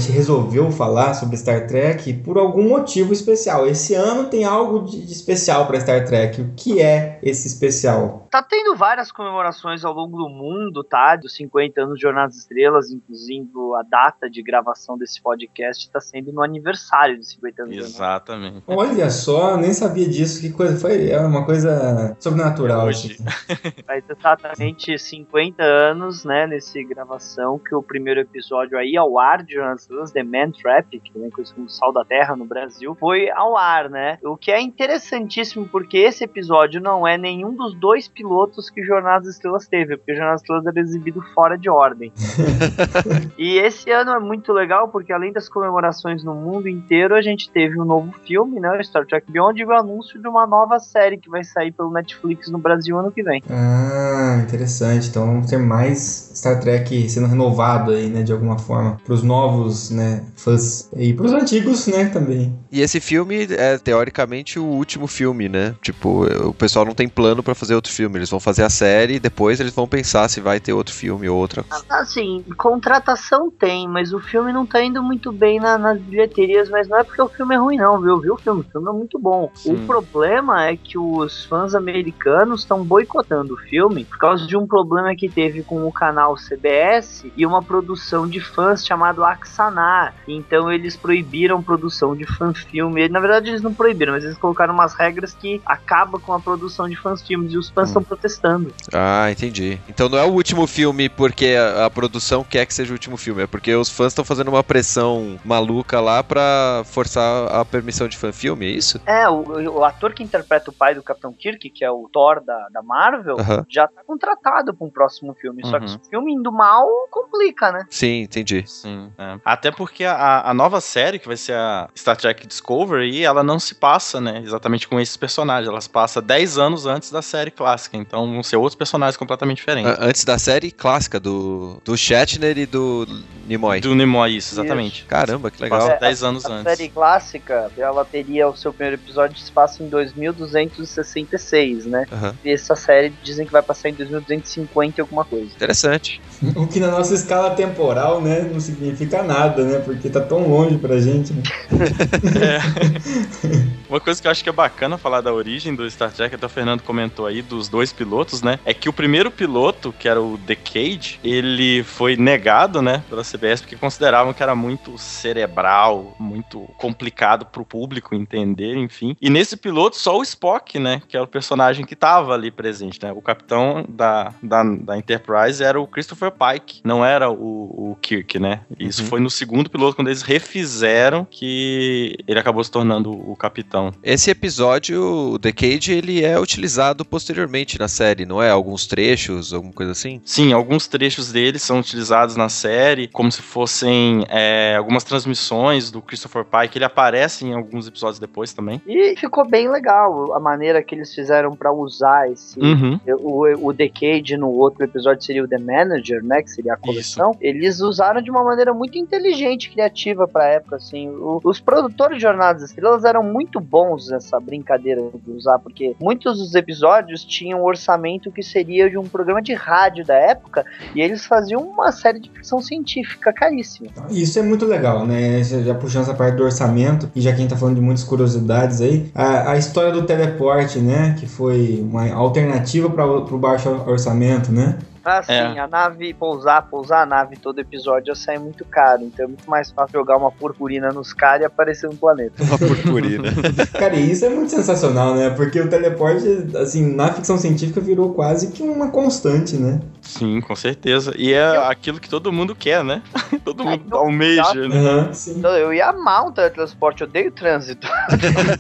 gente 0.00 0.11
resolveu 0.11 0.73
falar 0.73 1.14
sobre 1.14 1.37
Star 1.37 1.67
Trek 1.67 2.12
por 2.25 2.38
algum 2.38 2.69
motivo 2.69 3.12
especial. 3.12 3.67
Esse 3.67 3.94
ano 3.94 4.29
tem 4.29 4.44
algo 4.44 4.85
de, 4.85 5.05
de 5.05 5.12
especial 5.12 5.67
para 5.67 5.79
Star 5.79 6.05
Trek. 6.06 6.41
O 6.41 6.55
que 6.56 6.81
é 6.81 7.19
esse 7.23 7.47
especial? 7.47 8.26
Tá 8.31 8.43
tendo 8.43 8.75
várias 8.75 9.12
comemorações 9.12 9.85
ao 9.85 9.93
longo 9.93 10.17
do 10.17 10.29
mundo, 10.29 10.82
tá? 10.82 11.17
Dos 11.17 11.35
50 11.37 11.82
anos 11.82 11.97
de 11.97 12.02
Jornada 12.02 12.29
das 12.29 12.37
Estrelas, 12.37 12.91
inclusive 12.91 13.50
a 13.79 13.82
data 13.82 14.31
de 14.31 14.43
gravação 14.43 14.97
desse 14.97 15.20
podcast 15.20 15.85
está 15.85 16.00
sendo 16.00 16.32
no 16.32 16.43
aniversário 16.43 17.19
de 17.19 17.26
50 17.26 17.62
anos. 17.62 17.76
Exatamente. 17.76 18.62
Olha 18.67 19.11
só, 19.11 19.56
nem 19.56 19.73
sabia 19.73 20.08
disso. 20.08 20.41
Que 20.41 20.50
coisa 20.50 20.79
foi? 20.79 21.11
É 21.11 21.20
uma 21.20 21.44
coisa 21.44 22.17
sobrenatural. 22.19 22.82
É 22.82 22.85
hoje. 22.85 23.19
aqui. 23.20 23.82
Faz 23.85 24.05
exatamente 24.08 24.99
50 24.99 25.62
anos, 25.62 26.25
né, 26.25 26.47
nesse 26.47 26.82
gravação, 26.85 27.58
que 27.58 27.75
o 27.75 27.82
primeiro 27.82 28.20
episódio 28.20 28.79
aí 28.79 28.97
ao 28.97 29.19
ar 29.19 29.43
de 29.43 29.55
Jornada 29.55 29.76
Estrelas, 29.90 30.12
The 30.12 30.22
Man 30.22 30.52
Trap, 30.52 31.00
que 31.00 31.12
também 31.12 31.28
é 31.28 31.31
conhecido 31.31 31.56
como 31.56 31.69
Sal 31.69 31.92
da 31.92 32.04
Terra 32.04 32.37
no 32.37 32.44
Brasil, 32.44 32.96
foi 32.98 33.28
ao 33.31 33.56
ar, 33.56 33.90
né? 33.90 34.19
O 34.22 34.37
que 34.37 34.50
é 34.50 34.60
interessantíssimo, 34.60 35.69
porque 35.69 35.98
esse 35.98 36.25
episódio 36.25 36.81
não 36.81 37.06
é 37.06 37.19
nenhum 37.19 37.54
dos 37.54 37.75
dois 37.75 38.06
pilotos 38.06 38.70
que 38.70 38.82
Jornada 38.84 39.25
das 39.25 39.34
Estrelas 39.34 39.66
teve, 39.66 39.96
porque 39.96 40.12
Jornada 40.12 40.34
das 40.34 40.42
Estrelas 40.42 40.66
era 40.66 40.81
exibido 40.81 41.20
fora 41.34 41.58
de 41.58 41.69
ordem. 41.69 42.12
e 43.37 43.58
esse 43.58 43.90
ano 43.90 44.12
é 44.12 44.20
muito 44.20 44.52
legal, 44.52 44.88
porque 44.88 45.12
além 45.12 45.32
das 45.32 45.48
comemorações 45.48 46.22
no 46.22 46.34
mundo 46.34 46.69
inteiro, 46.69 47.14
a 47.14 47.22
gente 47.22 47.50
teve 47.50 47.81
um 47.81 47.84
novo 47.84 48.12
filme, 48.25 48.60
né, 48.60 48.70
o 48.70 48.84
Star 48.84 49.06
Trek 49.06 49.31
Beyond, 49.31 49.60
e 49.60 49.64
o 49.64 49.72
anúncio 49.72 50.20
de 50.20 50.28
uma 50.28 50.46
nova 50.46 50.78
série 50.78 51.19
que 51.19 51.28
vai 51.28 51.42
sair 51.42 51.72
pelo 51.72 51.90
Netflix 51.90 52.48
no 52.48 52.58
Brasil 52.58 52.98
ano 52.98 53.10
que 53.10 53.22
vem. 53.22 53.42
Ah, 53.50 54.40
interessante. 54.42 55.08
Então 55.08 55.26
vamos 55.26 55.48
ter 55.48 55.58
mais 55.58 56.31
Star 56.34 56.60
Trek 56.60 57.08
sendo 57.08 57.26
renovado 57.26 57.92
aí, 57.92 58.08
né, 58.08 58.22
de 58.22 58.32
alguma 58.32 58.58
forma, 58.58 58.96
para 59.04 59.14
os 59.14 59.22
novos, 59.22 59.79
né, 59.88 60.26
fãs 60.36 60.90
e 60.96 61.14
para 61.14 61.26
os 61.26 61.32
antigos, 61.32 61.87
né, 61.87 62.06
também. 62.10 62.58
E 62.70 62.80
esse 62.82 63.00
filme 63.00 63.46
é 63.50 63.78
teoricamente 63.78 64.58
o 64.58 64.64
último 64.64 65.06
filme, 65.06 65.49
né? 65.49 65.75
Tipo, 65.80 66.25
o 66.49 66.52
pessoal 66.52 66.84
não 66.84 66.94
tem 66.94 67.08
plano 67.08 67.42
pra 67.42 67.54
fazer 67.54 67.75
outro 67.75 67.92
filme. 67.92 68.18
Eles 68.18 68.28
vão 68.30 68.40
fazer 68.40 68.64
a 68.64 68.70
série 68.70 69.14
e 69.14 69.20
depois 69.20 69.60
eles 69.60 69.75
vão 69.75 69.87
pensar 69.88 70.28
se 70.28 70.40
vai 70.40 70.58
ter 70.60 70.72
outro 70.72 70.92
filme 70.94 71.28
ou 71.28 71.38
outra. 71.38 71.64
Assim, 71.88 72.44
contratação 72.56 73.50
tem, 73.50 73.88
mas 73.88 74.12
o 74.12 74.20
filme 74.20 74.52
não 74.52 74.66
tá 74.66 74.82
indo 74.82 75.02
muito 75.02 75.32
bem 75.32 75.60
na- 75.60 75.78
nas 75.78 76.00
bilheterias, 76.02 76.68
mas 76.68 76.88
não 76.88 76.99
é 76.99 77.04
porque 77.04 77.22
o 77.22 77.28
filme 77.28 77.54
é 77.54 77.58
ruim, 77.58 77.76
não, 77.76 78.00
viu? 78.00 78.18
Viu 78.20 78.34
o 78.34 78.38
filme? 78.38 78.60
O 78.62 78.70
filme 78.72 78.88
é 78.88 78.92
muito 78.92 79.18
bom. 79.18 79.50
Sim. 79.54 79.75
O 79.75 79.87
problema 79.87 80.66
é 80.66 80.76
que 80.76 80.99
os 80.99 81.44
fãs 81.44 81.75
americanos 81.75 82.62
estão 82.62 82.84
boicotando 82.84 83.54
o 83.54 83.58
filme 83.68 84.04
por 84.04 84.18
causa 84.18 84.46
de 84.46 84.56
um 84.56 84.66
problema 84.66 85.14
que 85.14 85.28
teve 85.28 85.62
com 85.62 85.84
o 85.87 85.92
canal 85.92 86.37
CBS 86.37 87.30
e 87.37 87.46
uma 87.46 87.62
produção 87.62 88.26
de 88.28 88.40
fãs 88.40 88.84
chamado 88.84 89.22
Axanar. 89.61 90.14
Então 90.26 90.73
eles 90.73 90.97
proibiram 90.97 91.62
produção 91.62 92.17
de 92.17 92.25
fanfilme. 92.37 93.09
Na 93.09 93.21
verdade, 93.21 93.50
eles 93.50 93.62
não 93.62 93.75
proibiram, 93.75 94.12
mas 94.14 94.25
eles 94.25 94.38
colocaram 94.38 94.73
umas 94.73 94.95
regras 94.95 95.35
que 95.35 95.61
acabam 95.67 96.21
com 96.21 96.33
a 96.33 96.40
produção 96.40 96.88
de 96.88 96.97
fanfilmes 96.97 97.52
e 97.52 97.59
os 97.59 97.71
fãs 97.71 97.88
estão 97.88 98.02
protestando. 98.02 98.73
Ah, 98.93 99.31
entendi. 99.31 99.79
Então 99.88 100.09
não 100.09 100.19
é 100.19 100.25
o 100.25 100.33
último 100.33 100.67
filme 100.67 101.09
porque 101.09 101.55
a, 101.59 101.87
a 101.87 101.90
produção 101.90 102.43
quer 102.43 102.64
que 102.67 102.73
seja 102.75 102.90
o 102.90 102.95
último 102.95 103.17
filme, 103.17 103.43
é 103.43 103.47
porque 103.47 103.75
os 103.75 103.90
fãs 103.90 104.09
estão 104.09 104.25
fazendo 104.25 104.49
uma 104.49 104.64
pressão 104.64 105.38
maluca 105.45 106.00
lá 106.00 106.23
pra 106.23 106.83
forçar 106.87 107.49
a 107.55 107.64
permissão 107.64 108.09
de 108.09 108.17
fanfilme, 108.17 108.67
é 108.67 108.71
isso? 108.71 109.00
É, 109.07 109.29
o, 109.29 109.43
o 109.79 109.85
ator 109.85 110.12
que 110.14 110.23
interpreta 110.23 110.71
o 110.71 110.75
pai 110.75 110.95
do 110.95 111.02
Capitão 111.02 111.33
Kirk, 111.33 111.71
que 111.71 111.85
é 111.85 111.90
o 111.90 112.09
Thor 112.12 112.43
da, 112.45 112.69
da 112.73 112.83
Marvel, 112.83 113.37
já 113.69 113.87
tá 113.87 114.02
contratado 114.07 114.75
pra 114.75 114.87
um 114.87 114.90
próximo 114.90 115.35
filme. 115.35 115.64
Só 115.67 115.79
que 115.79 115.81
Uhum. 115.81 115.88
se 115.88 115.97
o 115.97 116.11
filme 116.11 116.33
indo 116.35 116.52
mal, 116.52 116.87
complica, 117.11 117.73
né? 117.73 117.87
Sim, 117.90 118.23
entendi. 118.23 118.64
Sim. 118.67 119.11
é. 119.19 119.38
Até 119.52 119.71
porque 119.71 120.04
a, 120.04 120.49
a 120.50 120.54
nova 120.54 120.80
série, 120.80 121.19
que 121.19 121.26
vai 121.26 121.37
ser 121.37 121.54
a 121.54 121.88
Star 121.97 122.16
Trek 122.16 122.47
Discovery, 122.47 123.25
ela 123.25 123.42
não 123.42 123.59
se 123.59 123.75
passa, 123.75 124.21
né, 124.21 124.40
exatamente 124.45 124.87
com 124.87 125.00
esses 125.00 125.16
personagens. 125.16 125.69
Ela 125.69 125.80
se 125.80 125.90
passa 125.90 126.21
10 126.23 126.59
anos 126.59 126.87
antes 126.87 127.11
da 127.11 127.21
série 127.23 127.50
clássica. 127.50 127.97
Então 127.97 128.30
vão 128.33 128.42
ser 128.42 128.57
outros 128.57 128.76
personagens 128.76 129.16
completamente 129.16 129.59
diferentes. 129.59 129.90
A- 129.92 130.04
Antes 130.04 130.25
da 130.25 130.38
série 130.38 130.71
clássica 130.71 131.19
do, 131.19 131.80
do 131.85 131.97
Shatner 131.97 132.57
e 132.59 132.66
do 132.66 133.07
Nimoy. 133.47 133.80
Do 133.80 133.95
Nimoy, 133.95 134.37
isso, 134.37 134.54
exatamente. 134.54 135.04
Caramba, 135.07 135.50
que 135.50 135.62
legal. 135.62 135.80
Passa 135.80 135.92
É, 135.92 135.99
10 135.99 136.23
anos 136.23 136.45
A 136.47 136.52
antes. 136.52 136.76
série 136.78 136.88
clássica, 136.90 137.71
ela 137.76 138.04
teria 138.04 138.49
o 138.49 138.54
seu 138.57 138.73
primeiro 138.73 139.00
episódio 139.02 139.37
se 139.38 139.50
passa 139.50 139.83
em 139.83 139.88
2266, 139.88 141.87
né? 141.87 142.04
Aham. 142.12 142.35
E 142.45 142.52
essa 142.52 142.75
série 142.76 143.11
dizem 143.23 143.47
que 143.47 143.52
vai 143.52 143.62
passar 143.62 143.88
em 143.88 143.95
2250 143.95 145.00
e 145.00 145.02
alguma 145.02 145.25
coisa. 145.25 145.47
Interessante. 145.54 146.21
O 146.56 146.66
que 146.66 146.80
na 146.80 146.90
nossa 146.90 147.14
escala 147.14 147.50
temporal, 147.50 148.20
né, 148.23 148.49
não 148.50 148.61
significa 148.61 149.23
nada, 149.23 149.62
né? 149.64 149.78
Porque 149.78 150.09
tá 150.09 150.20
tão 150.20 150.49
longe 150.49 150.78
pra 150.78 150.99
gente, 150.99 151.32
né? 151.32 151.42
É. 152.40 153.70
Uma 153.90 153.99
coisa 153.99 154.23
que 154.23 154.28
eu 154.28 154.30
acho 154.30 154.44
que 154.44 154.49
é 154.49 154.52
bacana 154.52 154.97
falar 154.97 155.20
da 155.20 155.32
origem 155.35 155.75
do 155.75 155.90
Star 155.90 156.12
Trek, 156.12 156.32
até 156.32 156.47
o 156.47 156.49
Fernando 156.49 156.80
comentou 156.82 157.26
aí, 157.26 157.42
dos 157.42 157.68
dois 157.68 157.92
pilotos, 157.92 158.40
né? 158.40 158.61
É 158.64 158.73
que 158.73 158.88
o 158.88 158.92
primeiro 158.92 159.32
piloto, 159.32 159.92
que 159.99 160.09
era 160.09 160.23
o 160.23 160.38
Decade, 160.38 161.18
ele 161.25 161.82
foi 161.82 162.16
negado, 162.16 162.80
né, 162.80 163.02
pela 163.09 163.25
CBS, 163.25 163.62
porque 163.62 163.75
consideravam 163.75 164.32
que 164.32 164.44
era 164.44 164.54
muito 164.54 164.97
cerebral, 164.97 166.14
muito 166.20 166.61
complicado 166.78 167.44
pro 167.47 167.64
público 167.64 168.14
entender, 168.14 168.76
enfim. 168.76 169.16
E 169.20 169.28
nesse 169.28 169.56
piloto, 169.56 169.97
só 169.97 170.16
o 170.18 170.23
Spock, 170.23 170.78
né, 170.78 171.02
que 171.09 171.16
era 171.16 171.25
o 171.25 171.28
personagem 171.28 171.85
que 171.85 171.97
tava 171.97 172.32
ali 172.32 172.52
presente, 172.52 173.00
né? 173.02 173.11
O 173.12 173.20
capitão 173.20 173.85
da, 173.88 174.32
da, 174.40 174.62
da 174.62 174.97
Enterprise 174.99 175.64
era 175.64 175.80
o 175.80 175.87
Christopher 175.88 176.30
Pike, 176.30 176.80
não 176.85 177.04
era 177.04 177.28
o, 177.28 177.90
o 177.90 177.99
Kirk, 178.00 178.38
né? 178.38 178.61
Isso 178.78 179.02
Uhum. 179.02 179.09
foi 179.09 179.20
no 179.20 179.30
segundo 179.30 179.68
piloto, 179.68 179.97
quando 179.97 180.09
eles 180.09 180.23
refizeram, 180.23 181.26
que 181.28 182.16
ele 182.28 182.38
acabou 182.38 182.62
se 182.62 182.70
tornando 182.70 183.11
o 183.11 183.35
capitão. 183.35 183.79
Esse 184.02 184.30
episódio, 184.30 185.32
o 185.34 185.38
Decade, 185.38 185.92
ele 185.92 186.25
é 186.25 186.38
utilizado 186.38 187.04
posteriormente 187.04 187.78
na 187.78 187.88
série, 187.88 188.25
não 188.26 188.42
é? 188.42 188.50
Alguns 188.50 188.87
trechos, 188.87 189.52
alguma 189.54 189.72
coisa 189.72 189.92
assim? 189.92 190.20
Sim, 190.25 190.52
alguns 190.52 190.87
trechos 190.87 191.32
dele 191.32 191.58
são 191.58 191.80
utilizados 191.80 192.37
na 192.37 192.49
série, 192.49 193.08
como 193.08 193.30
se 193.30 193.42
fossem 193.42 194.25
é, 194.28 194.75
algumas 194.76 195.04
transmissões 195.04 195.90
do 195.90 196.02
Christopher 196.02 196.44
Pike. 196.44 196.78
Ele 196.78 196.84
aparece 196.84 197.44
em 197.46 197.54
alguns 197.54 197.87
episódios 197.87 198.18
depois 198.18 198.52
também. 198.52 198.80
E 198.87 199.14
ficou 199.16 199.49
bem 199.49 199.70
legal 199.70 200.34
a 200.34 200.40
maneira 200.40 200.82
que 200.82 200.94
eles 200.94 201.14
fizeram 201.14 201.54
pra 201.56 201.72
usar 201.72 202.30
esse. 202.30 202.58
Uhum. 202.60 202.99
O, 203.20 203.68
o 203.68 203.72
Decade 203.72 204.37
no 204.37 204.49
outro 204.49 204.84
episódio 204.84 205.22
seria 205.25 205.44
o 205.44 205.49
The 205.49 205.58
Manager, 205.58 206.22
né? 206.25 206.42
Que 206.42 206.50
seria 206.50 206.75
a 206.75 206.76
coleção. 206.76 207.37
Eles 207.40 207.80
usaram 207.80 208.20
de 208.20 208.30
uma 208.30 208.42
maneira 208.44 208.72
muito 208.75 208.99
inteligente 208.99 209.64
e 209.66 209.70
criativa 209.70 210.26
pra 210.26 210.46
época, 210.46 210.76
assim. 210.76 211.08
O- 211.08 211.40
os 211.44 211.60
produtores 211.60 212.16
de 212.16 212.22
Jornadas 212.22 212.62
das 212.62 212.70
Estrelas 212.70 213.04
eram 213.04 213.22
muito 213.22 213.60
bons 213.70 214.08
nessa 214.08 214.40
brincadeira 214.40 215.00
de 215.24 215.30
usar, 215.30 215.58
porque 215.58 215.94
muitos 216.00 216.38
dos 216.38 216.54
episódios 216.54 217.24
tinham 217.24 217.60
um 217.60 217.64
orçamento 217.64 218.32
que 218.32 218.42
seria 218.42 218.90
de 218.90 218.98
um 218.98 219.04
programa 219.04 219.40
de 219.40 219.54
rádio 219.54 220.04
da 220.04 220.14
época, 220.14 220.64
e 220.94 221.00
eles 221.00 221.24
faziam 221.24 221.62
uma 221.62 221.92
série 221.92 222.18
de 222.18 222.30
ficção 222.30 222.60
científica 222.60 223.32
caríssima. 223.32 223.88
Isso 224.10 224.38
é 224.38 224.42
muito 224.42 224.66
legal, 224.66 225.06
né? 225.06 225.42
Já 225.42 225.74
puxando 225.74 226.02
essa 226.02 226.14
parte 226.14 226.36
do 226.36 226.44
orçamento, 226.44 227.10
e 227.14 227.20
já 227.20 227.30
que 227.30 227.36
a 227.36 227.40
gente 227.40 227.50
tá 227.50 227.56
falando 227.56 227.76
de 227.76 227.80
muitas 227.80 228.04
curiosidades 228.04 228.80
aí, 228.80 229.10
a, 229.14 229.52
a 229.52 229.56
história 229.56 229.92
do 229.92 230.02
teleporte, 230.02 230.78
né? 230.78 231.14
Que 231.18 231.26
foi 231.26 231.78
uma 231.80 232.12
alternativa 232.12 232.90
para 232.90 233.06
o 233.06 233.38
baixo 233.38 233.68
orçamento, 233.86 234.50
né? 234.50 234.78
Ah, 235.04 235.23
sim, 235.23 235.33
É. 235.33 235.59
a 235.59 235.66
nave 235.66 236.12
pousar, 236.14 236.62
pousar 236.69 237.02
a 237.02 237.07
nave 237.07 237.37
todo 237.37 237.59
episódio 237.59 238.11
ia 238.11 238.14
sair 238.14 238.38
muito 238.38 238.64
caro, 238.64 239.02
então 239.02 239.25
é 239.25 239.28
muito 239.28 239.49
mais 239.49 239.71
fácil 239.71 239.99
jogar 240.00 240.16
uma 240.16 240.30
purpurina 240.30 240.92
nos 240.92 241.12
caras 241.12 241.42
e 241.42 241.45
aparecer 241.47 241.88
um 241.88 241.97
planeta. 241.97 242.42
Uma 242.42 242.59
purpurina. 242.59 243.28
Cara, 243.78 243.95
e 243.97 244.11
isso 244.11 244.25
é 244.25 244.28
muito 244.28 244.50
sensacional, 244.50 245.14
né? 245.14 245.30
Porque 245.30 245.59
o 245.61 245.69
teleporte, 245.71 246.26
assim, 246.57 246.95
na 246.95 247.12
ficção 247.12 247.38
científica 247.38 247.80
virou 247.80 248.12
quase 248.12 248.49
que 248.50 248.62
uma 248.62 248.90
constante, 248.90 249.57
né? 249.57 249.80
Sim, 250.02 250.40
com 250.40 250.54
certeza. 250.57 251.12
E 251.16 251.33
é 251.33 251.57
aquilo 251.66 251.99
que 252.00 252.09
todo 252.09 252.30
mundo 252.33 252.54
quer, 252.54 252.85
né? 252.85 253.02
todo 253.45 253.64
mundo 253.64 253.85
eu- 253.90 253.99
almeja, 253.99 254.69
né? 254.69 254.76
Aham, 254.76 255.12
sim. 255.14 255.38
Então, 255.38 255.57
eu 255.57 255.73
ia 255.73 255.88
amar 255.88 256.26
um 256.26 256.33
teletransporte, 256.33 257.02
eu 257.02 257.09
odeio 257.09 257.30
trânsito. 257.33 257.87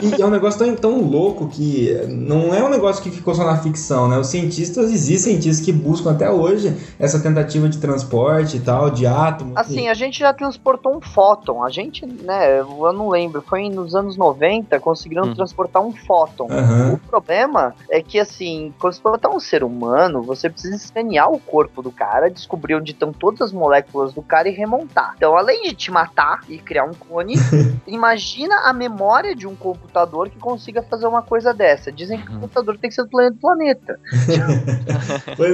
E 0.00 0.22
é 0.22 0.24
um 0.24 0.30
negócio 0.30 0.58
tão, 0.60 0.74
tão 0.76 1.00
louco 1.02 1.48
que 1.48 1.90
não 2.08 2.54
é 2.54 2.62
um 2.62 2.68
negócio 2.68 3.02
que 3.02 3.10
ficou 3.10 3.34
só 3.34 3.44
na 3.44 3.56
ficção, 3.56 4.08
né? 4.08 4.16
Os 4.18 4.28
cientistas, 4.28 4.92
existem 4.92 5.32
cientistas 5.34 5.64
que 5.64 5.67
buscam 5.72 6.12
até 6.12 6.30
hoje 6.30 6.76
essa 6.98 7.20
tentativa 7.20 7.68
de 7.68 7.78
transporte 7.78 8.56
e 8.56 8.60
tal, 8.60 8.90
de 8.90 9.06
átomo. 9.06 9.52
Assim, 9.56 9.88
a 9.88 9.94
gente 9.94 10.18
já 10.18 10.32
transportou 10.32 10.96
um 10.96 11.00
fóton. 11.00 11.64
A 11.64 11.70
gente, 11.70 12.04
né, 12.06 12.60
eu 12.60 12.92
não 12.92 13.08
lembro, 13.08 13.42
foi 13.42 13.68
nos 13.68 13.94
anos 13.94 14.16
90, 14.16 14.78
conseguiram 14.80 15.24
Hum. 15.24 15.34
transportar 15.34 15.82
um 15.82 15.92
fóton. 15.92 16.46
Aham. 16.50 16.94
O 16.94 16.98
problema 17.08 17.74
é 17.90 18.02
que, 18.02 18.18
assim, 18.18 18.72
quando 18.78 18.92
você 18.92 18.98
transportar 19.02 19.34
um 19.34 19.40
ser 19.40 19.64
humano, 19.64 20.22
você 20.22 20.50
precisa 20.50 20.74
escanear 20.76 21.30
o 21.30 21.38
corpo 21.38 21.82
do 21.82 21.90
cara, 21.90 22.30
descobrir 22.30 22.74
onde 22.74 22.92
estão 22.92 23.12
todas 23.12 23.40
as 23.40 23.52
moléculas 23.52 24.12
do 24.12 24.22
cara 24.22 24.48
e 24.48 24.52
remontar. 24.52 25.14
Então, 25.16 25.36
além 25.36 25.62
de 25.62 25.74
te 25.74 25.90
matar 25.90 26.40
e 26.48 26.58
criar 26.58 26.84
um 26.84 26.92
clone, 26.92 27.34
imagina 27.86 28.54
a 28.64 28.72
memória 28.72 29.34
de 29.34 29.46
um 29.46 29.54
computador 29.54 30.28
que 30.28 30.38
consiga 30.38 30.82
fazer 30.82 31.06
uma 31.06 31.22
coisa 31.22 31.54
dessa. 31.54 31.90
Dizem 31.92 32.20
que 32.20 32.30
o 32.30 32.40
computador 32.40 32.76
tem 32.78 32.88
que 32.90 32.94
ser 32.94 33.04
do 33.04 33.08
planeta 33.08 33.28
do 33.38 33.38
planeta. 33.38 33.98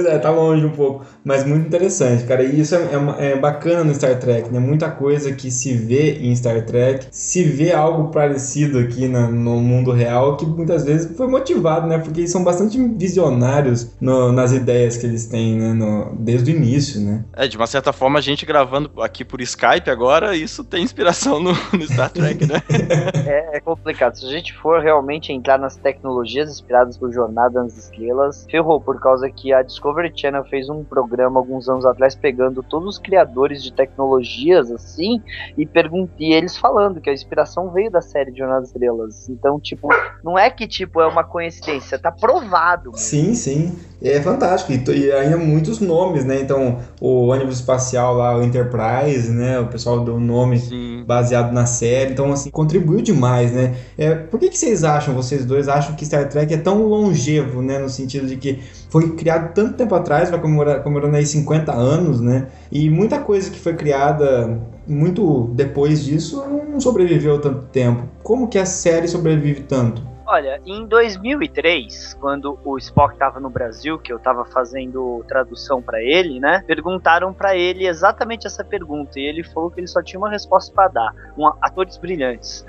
Pois 0.05 0.13
é, 0.15 0.19
tá 0.19 0.29
longe 0.29 0.63
um 0.63 0.69
pouco, 0.71 1.03
mas 1.23 1.43
muito 1.45 1.65
interessante, 1.65 2.25
cara. 2.25 2.43
E 2.43 2.59
isso 2.59 2.75
é, 2.75 2.79
é 3.19 3.25
é 3.31 3.35
bacana 3.35 3.83
no 3.83 3.93
Star 3.93 4.19
Trek, 4.19 4.51
né? 4.51 4.59
Muita 4.59 4.89
coisa 4.91 5.31
que 5.33 5.49
se 5.49 5.73
vê 5.73 6.19
em 6.19 6.35
Star 6.35 6.63
Trek, 6.65 7.07
se 7.11 7.43
vê 7.43 7.71
algo 7.71 8.11
parecido 8.11 8.77
aqui 8.77 9.07
na- 9.07 9.27
no 9.29 9.59
mundo 9.59 9.91
real, 9.91 10.37
que 10.37 10.45
muitas 10.45 10.83
vezes 10.85 11.15
foi 11.17 11.27
motivado, 11.27 11.87
né? 11.87 11.97
Porque 11.97 12.21
eles 12.21 12.31
são 12.31 12.43
bastante 12.43 12.77
visionários 12.77 13.91
no- 13.99 14.31
nas 14.31 14.51
ideias 14.51 14.97
que 14.97 15.05
eles 15.07 15.25
têm, 15.25 15.57
né? 15.57 15.73
No- 15.73 16.15
desde 16.19 16.51
o 16.51 16.55
início, 16.55 17.01
né? 17.01 17.23
É, 17.35 17.47
de 17.47 17.57
uma 17.57 17.67
certa 17.67 17.91
forma, 17.91 18.19
a 18.19 18.21
gente 18.21 18.45
gravando 18.45 18.91
aqui 19.01 19.25
por 19.25 19.41
Skype 19.41 19.89
agora, 19.89 20.35
isso 20.35 20.63
tem 20.63 20.83
inspiração 20.83 21.39
no, 21.39 21.51
no 21.51 21.81
Star 21.87 22.11
Trek, 22.11 22.45
né? 22.45 22.61
É, 23.27 23.57
é 23.57 23.59
complicado. 23.59 24.15
Se 24.15 24.25
a 24.25 24.29
gente 24.29 24.53
for 24.53 24.81
realmente 24.81 25.31
entrar 25.33 25.57
nas 25.57 25.75
tecnologias 25.75 26.49
inspiradas 26.51 26.95
por 26.97 27.11
Jornada 27.11 27.63
nas 27.63 27.75
Estrelas, 27.75 28.45
ferrou, 28.51 28.79
por 28.79 28.99
causa 28.99 29.29
que 29.29 29.51
a 29.51 29.61
Discovery 29.63 29.94
Channel 30.15 30.43
fez 30.45 30.69
um 30.69 30.83
programa 30.83 31.39
alguns 31.39 31.69
anos 31.69 31.85
atrás 31.85 32.15
pegando 32.15 32.63
todos 32.63 32.95
os 32.95 32.97
criadores 32.97 33.63
de 33.63 33.73
tecnologias 33.73 34.71
assim 34.71 35.21
e 35.57 35.65
perguntei 35.65 36.33
eles 36.33 36.57
falando 36.57 37.01
que 37.01 37.09
a 37.09 37.13
inspiração 37.13 37.71
veio 37.71 37.91
da 37.91 38.01
série 38.01 38.31
de 38.31 38.39
Jornada 38.39 38.61
das 38.61 38.69
Estrelas. 38.69 39.29
Então, 39.29 39.59
tipo, 39.59 39.89
não 40.23 40.37
é 40.37 40.49
que 40.49 40.67
tipo 40.67 41.01
é 41.01 41.07
uma 41.07 41.23
coincidência, 41.23 41.99
tá 41.99 42.11
provado. 42.11 42.91
mano. 42.91 42.97
Sim, 42.97 43.33
sim. 43.33 43.75
É 44.01 44.21
fantástico. 44.21 44.71
E, 44.71 44.99
e 44.99 45.11
ainda 45.11 45.37
muitos 45.37 45.79
nomes, 45.79 46.25
né? 46.25 46.39
Então, 46.39 46.79
o 46.99 47.27
ônibus 47.27 47.55
espacial 47.55 48.15
lá, 48.15 48.37
o 48.37 48.43
Enterprise, 48.43 49.31
né? 49.31 49.59
O 49.59 49.67
pessoal 49.67 50.03
deu 50.03 50.19
nome 50.19 50.59
Sim. 50.59 51.03
baseado 51.05 51.51
na 51.51 51.65
série, 51.65 52.11
então 52.11 52.31
assim, 52.31 52.49
contribuiu 52.49 53.01
demais, 53.01 53.51
né? 53.51 53.75
É, 53.97 54.13
por 54.13 54.39
que, 54.39 54.49
que 54.49 54.57
vocês 54.57 54.83
acham, 54.83 55.13
vocês 55.13 55.45
dois 55.45 55.67
acham 55.67 55.95
que 55.95 56.05
Star 56.05 56.29
Trek 56.29 56.53
é 56.53 56.57
tão 56.57 56.83
longevo, 56.83 57.61
né? 57.61 57.79
No 57.79 57.89
sentido 57.89 58.27
de 58.27 58.37
que 58.37 58.59
foi 58.95 59.09
criado 59.09 59.53
tanto 59.53 59.73
tempo 59.73 59.93
atrás, 59.93 60.29
vai 60.29 60.39
comemorar, 60.39 60.81
comemorando 60.81 61.17
aí 61.17 61.25
50 61.25 61.69
anos, 61.73 62.21
né? 62.21 62.47
E 62.71 62.89
muita 62.89 63.19
coisa 63.19 63.51
que 63.51 63.59
foi 63.59 63.73
criada 63.73 64.57
muito 64.87 65.49
depois 65.53 66.01
disso 66.01 66.41
não 66.71 66.79
sobreviveu 66.79 67.41
tanto 67.41 67.65
tempo. 67.65 68.03
Como 68.23 68.47
que 68.47 68.57
a 68.57 68.65
série 68.65 69.09
sobrevive 69.09 69.63
tanto? 69.63 70.01
Olha, 70.27 70.59
em 70.65 70.85
2003, 70.87 72.15
quando 72.19 72.57
o 72.65 72.77
Spock 72.77 73.15
tava 73.17 73.39
no 73.39 73.49
Brasil, 73.49 73.99
que 73.99 74.11
eu 74.11 74.17
tava 74.17 74.43
fazendo 74.45 75.23
tradução 75.27 75.81
pra 75.81 76.01
ele, 76.01 76.39
né? 76.39 76.63
Perguntaram 76.65 77.31
pra 77.31 77.55
ele 77.55 77.87
exatamente 77.87 78.47
essa 78.47 78.63
pergunta 78.63 79.19
e 79.19 79.23
ele 79.23 79.43
falou 79.43 79.69
que 79.69 79.79
ele 79.79 79.87
só 79.87 80.01
tinha 80.01 80.19
uma 80.19 80.29
resposta 80.29 80.73
pra 80.73 80.87
dar: 80.87 81.13
um, 81.37 81.45
atores 81.61 81.97
brilhantes. 81.97 82.65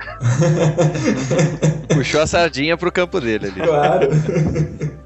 Puxou 1.95 2.21
a 2.21 2.27
sardinha 2.27 2.77
pro 2.77 2.93
campo 2.93 3.21
dele 3.21 3.47
ali. 3.47 3.61
claro. 3.61 4.09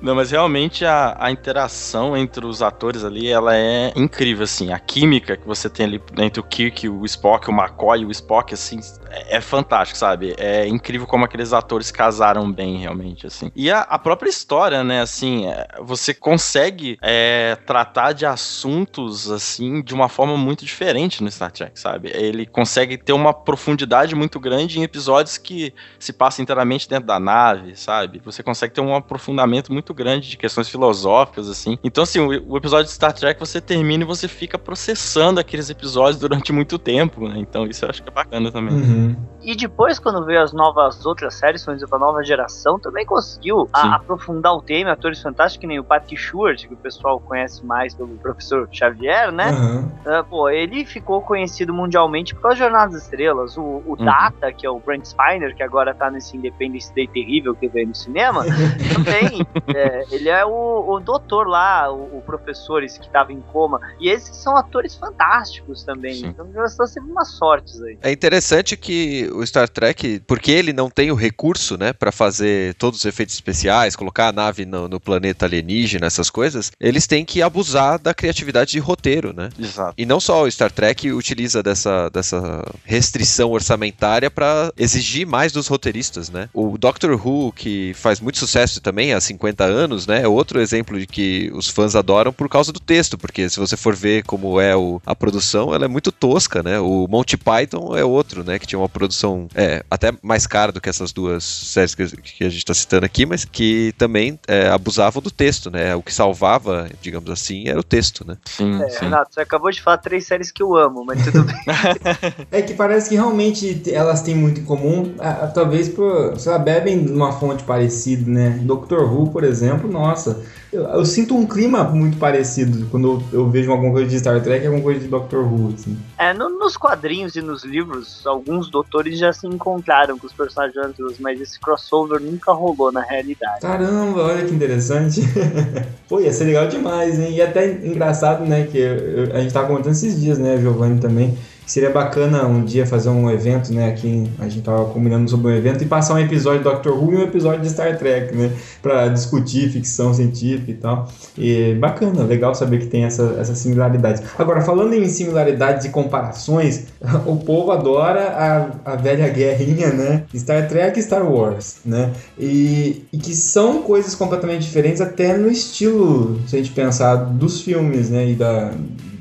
Não, 0.00 0.14
mas 0.14 0.30
realmente 0.30 0.85
a, 0.85 1.14
a 1.19 1.30
interação 1.30 2.16
entre 2.16 2.47
os 2.47 2.62
atores 2.62 3.04
ali, 3.04 3.28
ela 3.28 3.54
é 3.54 3.92
incrível, 3.95 4.45
assim. 4.45 4.73
A 4.73 4.78
química 4.78 5.37
que 5.37 5.47
você 5.47 5.69
tem 5.69 5.85
ali 5.87 6.02
entre 6.19 6.40
o 6.40 6.42
Kirk, 6.42 6.88
o 6.88 7.04
Spock, 7.04 7.50
o 7.50 7.52
McCoy 7.52 8.00
e 8.00 8.04
o 8.07 8.11
Spock, 8.11 8.54
assim, 8.54 8.80
é, 9.11 9.37
é 9.37 9.40
fantástico, 9.40 9.99
sabe? 9.99 10.35
É 10.38 10.67
incrível 10.67 11.07
como 11.07 11.25
aqueles 11.25 11.52
atores 11.52 11.90
casaram 11.90 12.50
bem, 12.50 12.79
realmente, 12.79 13.26
assim. 13.26 13.50
E 13.55 13.71
a, 13.71 13.81
a 13.81 13.99
própria 13.99 14.31
história, 14.31 14.83
né, 14.85 15.00
assim, 15.00 15.47
é, 15.47 15.67
você 15.81 16.14
consegue 16.14 16.99
é, 17.02 17.57
tratar 17.67 18.12
de 18.12 18.25
assuntos, 18.25 19.31
assim, 19.31 19.83
de 19.83 19.95
uma 19.95 20.09
forma 20.09 20.37
muito 20.37 20.64
diferente 20.64 21.23
no 21.23 21.31
Star 21.31 21.50
Trek, 21.50 21.79
sabe? 21.79 22.11
Ele 22.14 22.47
consegue 22.47 22.97
ter 22.97 23.12
uma 23.12 23.33
profundidade 23.33 24.14
muito 24.14 24.38
grande 24.38 24.79
em 24.79 24.83
episódios 24.83 25.37
que 25.37 25.75
se 25.99 26.12
passam 26.12 26.43
inteiramente 26.43 26.88
dentro 26.88 27.07
da 27.07 27.19
nave, 27.19 27.76
sabe? 27.76 28.21
Você 28.25 28.43
consegue 28.43 28.75
ter 28.75 28.81
um 28.81 28.95
aprofundamento 28.95 29.73
muito 29.73 29.93
grande 29.93 30.29
de 30.29 30.37
questões 30.37 30.69
filosóficas, 30.69 31.49
assim. 31.49 31.79
Então, 31.83 32.05
assim, 32.05 32.21
o, 32.21 32.52
o 32.52 32.57
episódio 32.57 32.87
de 32.87 32.93
Star 32.93 33.12
Trek 33.12 33.38
você 33.38 33.61
termina 33.61 34.05
e 34.05 34.07
você 34.07 34.29
fica 34.29 34.59
processando 34.59 35.40
aqueles 35.40 35.71
episódios 35.71 36.21
durante 36.21 36.52
muito 36.52 36.79
tempo, 36.79 37.29
né? 37.29 37.37
Então, 37.38 37.67
isso 37.67 37.85
eu 37.85 37.90
acho 37.90 38.02
que 38.02 38.09
é 38.09 38.12
bacana 38.12 38.50
também. 38.52 38.75
Uhum. 38.75 39.00
Mhm. 39.00 39.39
E 39.42 39.54
depois, 39.54 39.99
quando 39.99 40.25
veio 40.25 40.42
as 40.42 40.52
novas 40.52 41.04
outras 41.04 41.35
séries, 41.35 41.64
quando 41.64 41.82
a 41.90 41.99
nova 41.99 42.23
geração, 42.23 42.78
também 42.78 43.04
conseguiu 43.06 43.68
a, 43.73 43.97
aprofundar 43.97 44.54
o 44.54 44.62
tema, 44.62 44.92
atores 44.92 45.20
fantásticos, 45.20 45.61
que 45.61 45.66
nem 45.66 45.78
o 45.78 45.85
Patrick 45.85 46.16
Stewart, 46.16 46.66
que 46.66 46.75
o 46.75 46.76
pessoal 46.76 47.18
conhece 47.20 47.64
mais 47.64 47.94
pelo 47.94 48.09
professor 48.18 48.68
Xavier, 48.70 49.32
né? 49.32 49.50
Aham. 49.50 49.92
Uh, 50.04 50.25
pô, 50.25 50.49
ele 50.49 50.85
ficou 50.85 51.20
conhecido 51.23 51.73
mundialmente 51.73 52.35
por 52.35 52.42
causa 52.42 52.56
de 52.56 52.62
Jornada 52.62 52.92
das 52.92 53.02
Estrelas. 53.02 53.56
O, 53.56 53.82
o 53.87 53.97
Data, 53.97 54.52
que 54.52 54.66
é 54.66 54.70
o 54.70 54.78
Brent 54.78 55.04
Spiner, 55.04 55.54
que 55.54 55.62
agora 55.62 55.94
tá 55.94 56.11
nesse 56.11 56.37
Independence 56.37 56.92
Day 56.94 57.06
terrível 57.06 57.54
que 57.54 57.68
veio 57.68 57.88
no 57.88 57.94
cinema, 57.94 58.44
também. 58.94 59.47
é, 59.75 60.04
ele 60.11 60.28
é 60.28 60.44
o, 60.44 60.94
o 60.94 61.00
doutor 61.00 61.47
lá, 61.47 61.90
o, 61.92 62.18
o 62.18 62.23
professor 62.25 62.82
que 62.82 63.11
tava 63.11 63.32
em 63.32 63.40
coma. 63.52 63.80
E 63.99 64.09
esses 64.09 64.37
são 64.37 64.56
atores 64.56 64.94
fantásticos 64.94 65.85
também. 65.85 66.14
Sim. 66.14 66.26
Então 66.28 66.50
já 66.52 66.64
estão 66.64 66.87
sempre 66.87 67.11
umas 67.11 67.28
sortes 67.32 67.80
aí. 67.82 67.99
É 68.02 68.12
interessante 68.12 68.76
que 68.76 69.29
o 69.32 69.46
Star 69.46 69.68
Trek, 69.68 70.22
porque 70.26 70.50
ele 70.50 70.72
não 70.72 70.90
tem 70.90 71.10
o 71.10 71.14
recurso, 71.14 71.76
né, 71.78 71.92
para 71.92 72.12
fazer 72.12 72.75
todos 72.75 73.00
os 73.00 73.04
efeitos 73.04 73.34
especiais, 73.34 73.96
colocar 73.96 74.28
a 74.28 74.32
nave 74.32 74.64
no, 74.64 74.88
no 74.88 75.00
planeta 75.00 75.46
alienígena, 75.46 76.06
essas 76.06 76.30
coisas, 76.30 76.72
eles 76.80 77.06
têm 77.06 77.25
que 77.25 77.42
abusar 77.42 77.99
da 77.99 78.12
criatividade 78.14 78.72
de 78.72 78.78
roteiro, 78.78 79.32
né? 79.32 79.49
Exato. 79.58 79.94
E 79.96 80.04
não 80.06 80.20
só 80.20 80.42
o 80.44 80.50
Star 80.50 80.70
Trek 80.70 81.10
utiliza 81.12 81.62
dessa, 81.62 82.08
dessa 82.10 82.64
restrição 82.84 83.50
orçamentária 83.50 84.30
para 84.30 84.72
exigir 84.76 85.26
mais 85.26 85.52
dos 85.52 85.66
roteiristas, 85.66 86.30
né? 86.30 86.49
O 86.52 86.76
Doctor 86.78 87.12
Who, 87.14 87.52
que 87.52 87.92
faz 87.94 88.20
muito 88.20 88.38
sucesso 88.38 88.80
também 88.80 89.12
há 89.12 89.20
50 89.20 89.64
anos, 89.64 90.06
né? 90.06 90.22
É 90.22 90.28
outro 90.28 90.60
exemplo 90.60 90.99
de 90.99 91.06
que 91.06 91.50
os 91.54 91.68
fãs 91.68 91.94
adoram 91.94 92.32
por 92.32 92.49
causa 92.49 92.72
do 92.72 92.80
texto, 92.80 93.16
porque 93.18 93.49
se 93.49 93.58
você 93.58 93.76
for 93.76 93.94
ver 93.94 94.22
como 94.25 94.60
é 94.60 94.75
o- 94.76 95.00
a 95.04 95.14
produção, 95.14 95.75
ela 95.75 95.84
é 95.84 95.88
muito 95.88 96.10
tosca, 96.10 96.62
né? 96.62 96.78
O 96.80 97.06
Monty 97.08 97.37
Python 97.37 97.96
é 97.96 98.04
outro, 98.04 98.42
né? 98.44 98.58
Que 98.58 98.66
tinha 98.66 98.78
uma 98.78 98.88
produção 98.88 99.19
é, 99.54 99.82
até 99.90 100.12
mais 100.22 100.46
cara 100.46 100.72
do 100.72 100.80
que 100.80 100.88
essas 100.88 101.12
duas 101.12 101.44
séries 101.44 101.94
que, 101.94 102.06
que 102.06 102.44
a 102.44 102.48
gente 102.48 102.58
está 102.58 102.74
citando 102.74 103.06
aqui, 103.06 103.26
mas 103.26 103.44
que 103.44 103.92
também 103.98 104.38
é, 104.46 104.68
abusavam 104.68 105.22
do 105.22 105.30
texto, 105.30 105.70
né? 105.70 105.94
O 105.94 106.02
que 106.02 106.12
salvava, 106.12 106.88
digamos 107.02 107.30
assim, 107.30 107.68
era 107.68 107.78
o 107.78 107.82
texto, 107.84 108.26
né? 108.26 108.36
Sim, 108.46 108.80
É, 108.82 108.88
sim. 108.88 109.04
Renato, 109.04 109.34
você 109.34 109.40
acabou 109.40 109.70
de 109.70 109.80
falar 109.82 109.98
três 109.98 110.26
séries 110.26 110.50
que 110.50 110.62
eu 110.62 110.76
amo, 110.76 111.04
mas 111.04 111.22
tudo 111.24 111.44
bem. 111.44 111.54
É 112.50 112.62
que 112.62 112.74
parece 112.74 113.08
que 113.08 113.14
realmente 113.14 113.74
te- 113.76 113.94
elas 113.94 114.22
têm 114.22 114.34
muito 114.34 114.60
em 114.60 114.64
comum, 114.64 115.14
talvez 115.54 115.88
por, 115.88 116.38
sei 116.38 116.52
lá, 116.52 116.58
bebem 116.58 117.04
de 117.04 117.12
uma 117.12 117.32
fonte 117.32 117.62
parecida, 117.64 118.28
né? 118.30 118.50
Doctor 118.62 119.12
Who, 119.12 119.30
por 119.30 119.44
exemplo, 119.44 119.90
nossa, 119.90 120.42
eu, 120.72 120.84
eu 120.84 121.04
sinto 121.04 121.36
um 121.36 121.46
clima 121.46 121.82
muito 121.84 122.16
parecido 122.18 122.86
quando 122.90 123.22
eu, 123.32 123.40
eu 123.40 123.50
vejo 123.50 123.70
alguma 123.72 123.92
coisa 123.92 124.08
de 124.08 124.18
Star 124.18 124.40
Trek 124.42 124.62
e 124.62 124.66
alguma 124.66 124.82
coisa 124.84 125.00
de 125.00 125.08
Doctor 125.08 125.44
Who, 125.44 125.74
assim. 125.74 125.96
É, 126.18 126.32
no- 126.32 126.48
nos 126.50 126.76
quadrinhos 126.76 127.34
e 127.36 127.42
nos 127.42 127.64
livros, 127.64 128.24
alguns 128.26 128.70
doutores 128.70 129.18
já 129.18 129.32
se 129.32 129.46
encontraram 129.46 130.18
com 130.18 130.26
os 130.26 130.32
personagens 130.32 130.76
antigos, 130.76 131.18
mas 131.18 131.40
esse 131.40 131.58
crossover 131.60 132.20
nunca 132.20 132.52
rolou 132.52 132.92
na 132.92 133.02
realidade. 133.02 133.60
Caramba, 133.60 134.22
olha 134.22 134.44
que 134.44 134.54
interessante. 134.54 135.20
Pô, 136.08 136.20
ia 136.20 136.32
ser 136.32 136.44
legal 136.44 136.66
demais, 136.68 137.18
hein? 137.18 137.34
E 137.34 137.42
até 137.42 137.70
engraçado, 137.72 138.44
né? 138.44 138.66
Que 138.66 138.78
eu- 138.78 139.34
a 139.34 139.40
gente 139.40 139.52
tava 139.52 139.66
comentando 139.68 139.92
esses 139.92 140.20
dias, 140.20 140.38
né, 140.38 140.58
Giovanni 140.58 141.00
também. 141.00 141.36
Seria 141.70 141.90
bacana 141.90 142.48
um 142.48 142.64
dia 142.64 142.84
fazer 142.84 143.10
um 143.10 143.30
evento, 143.30 143.72
né? 143.72 143.90
Aqui 143.90 144.28
a 144.40 144.48
gente 144.48 144.62
tava 144.62 144.86
combinando 144.86 145.30
sobre 145.30 145.52
um 145.52 145.54
evento 145.54 145.84
e 145.84 145.86
passar 145.86 146.14
um 146.14 146.18
episódio 146.18 146.58
de 146.58 146.64
Doctor 146.64 147.00
Who 147.00 147.12
e 147.12 147.16
um 147.18 147.22
episódio 147.22 147.60
de 147.60 147.70
Star 147.70 147.96
Trek, 147.96 148.34
né? 148.34 148.50
Pra 148.82 149.06
discutir 149.06 149.70
ficção 149.70 150.12
científica 150.12 150.68
e 150.68 150.74
tal. 150.74 151.08
E 151.38 151.74
bacana, 151.74 152.24
legal 152.24 152.56
saber 152.56 152.80
que 152.80 152.86
tem 152.86 153.04
essa, 153.04 153.36
essa 153.38 153.54
similaridade. 153.54 154.20
Agora, 154.36 154.62
falando 154.62 154.94
em 154.94 155.06
similaridades 155.06 155.86
e 155.86 155.90
comparações, 155.90 156.86
o 157.24 157.36
povo 157.36 157.70
adora 157.70 158.72
a, 158.84 158.94
a 158.94 158.96
velha 158.96 159.28
guerrinha, 159.28 159.92
né? 159.92 160.24
Star 160.34 160.66
Trek 160.66 160.98
e 160.98 161.02
Star 161.04 161.24
Wars, 161.24 161.82
né? 161.84 162.10
E, 162.36 163.04
e 163.12 163.16
que 163.16 163.32
são 163.32 163.82
coisas 163.82 164.16
completamente 164.16 164.62
diferentes 164.62 165.00
até 165.00 165.38
no 165.38 165.48
estilo, 165.48 166.40
se 166.48 166.56
a 166.56 166.58
gente 166.58 166.72
pensar, 166.72 167.14
dos 167.14 167.60
filmes, 167.60 168.10
né? 168.10 168.28
E 168.28 168.34
da, 168.34 168.72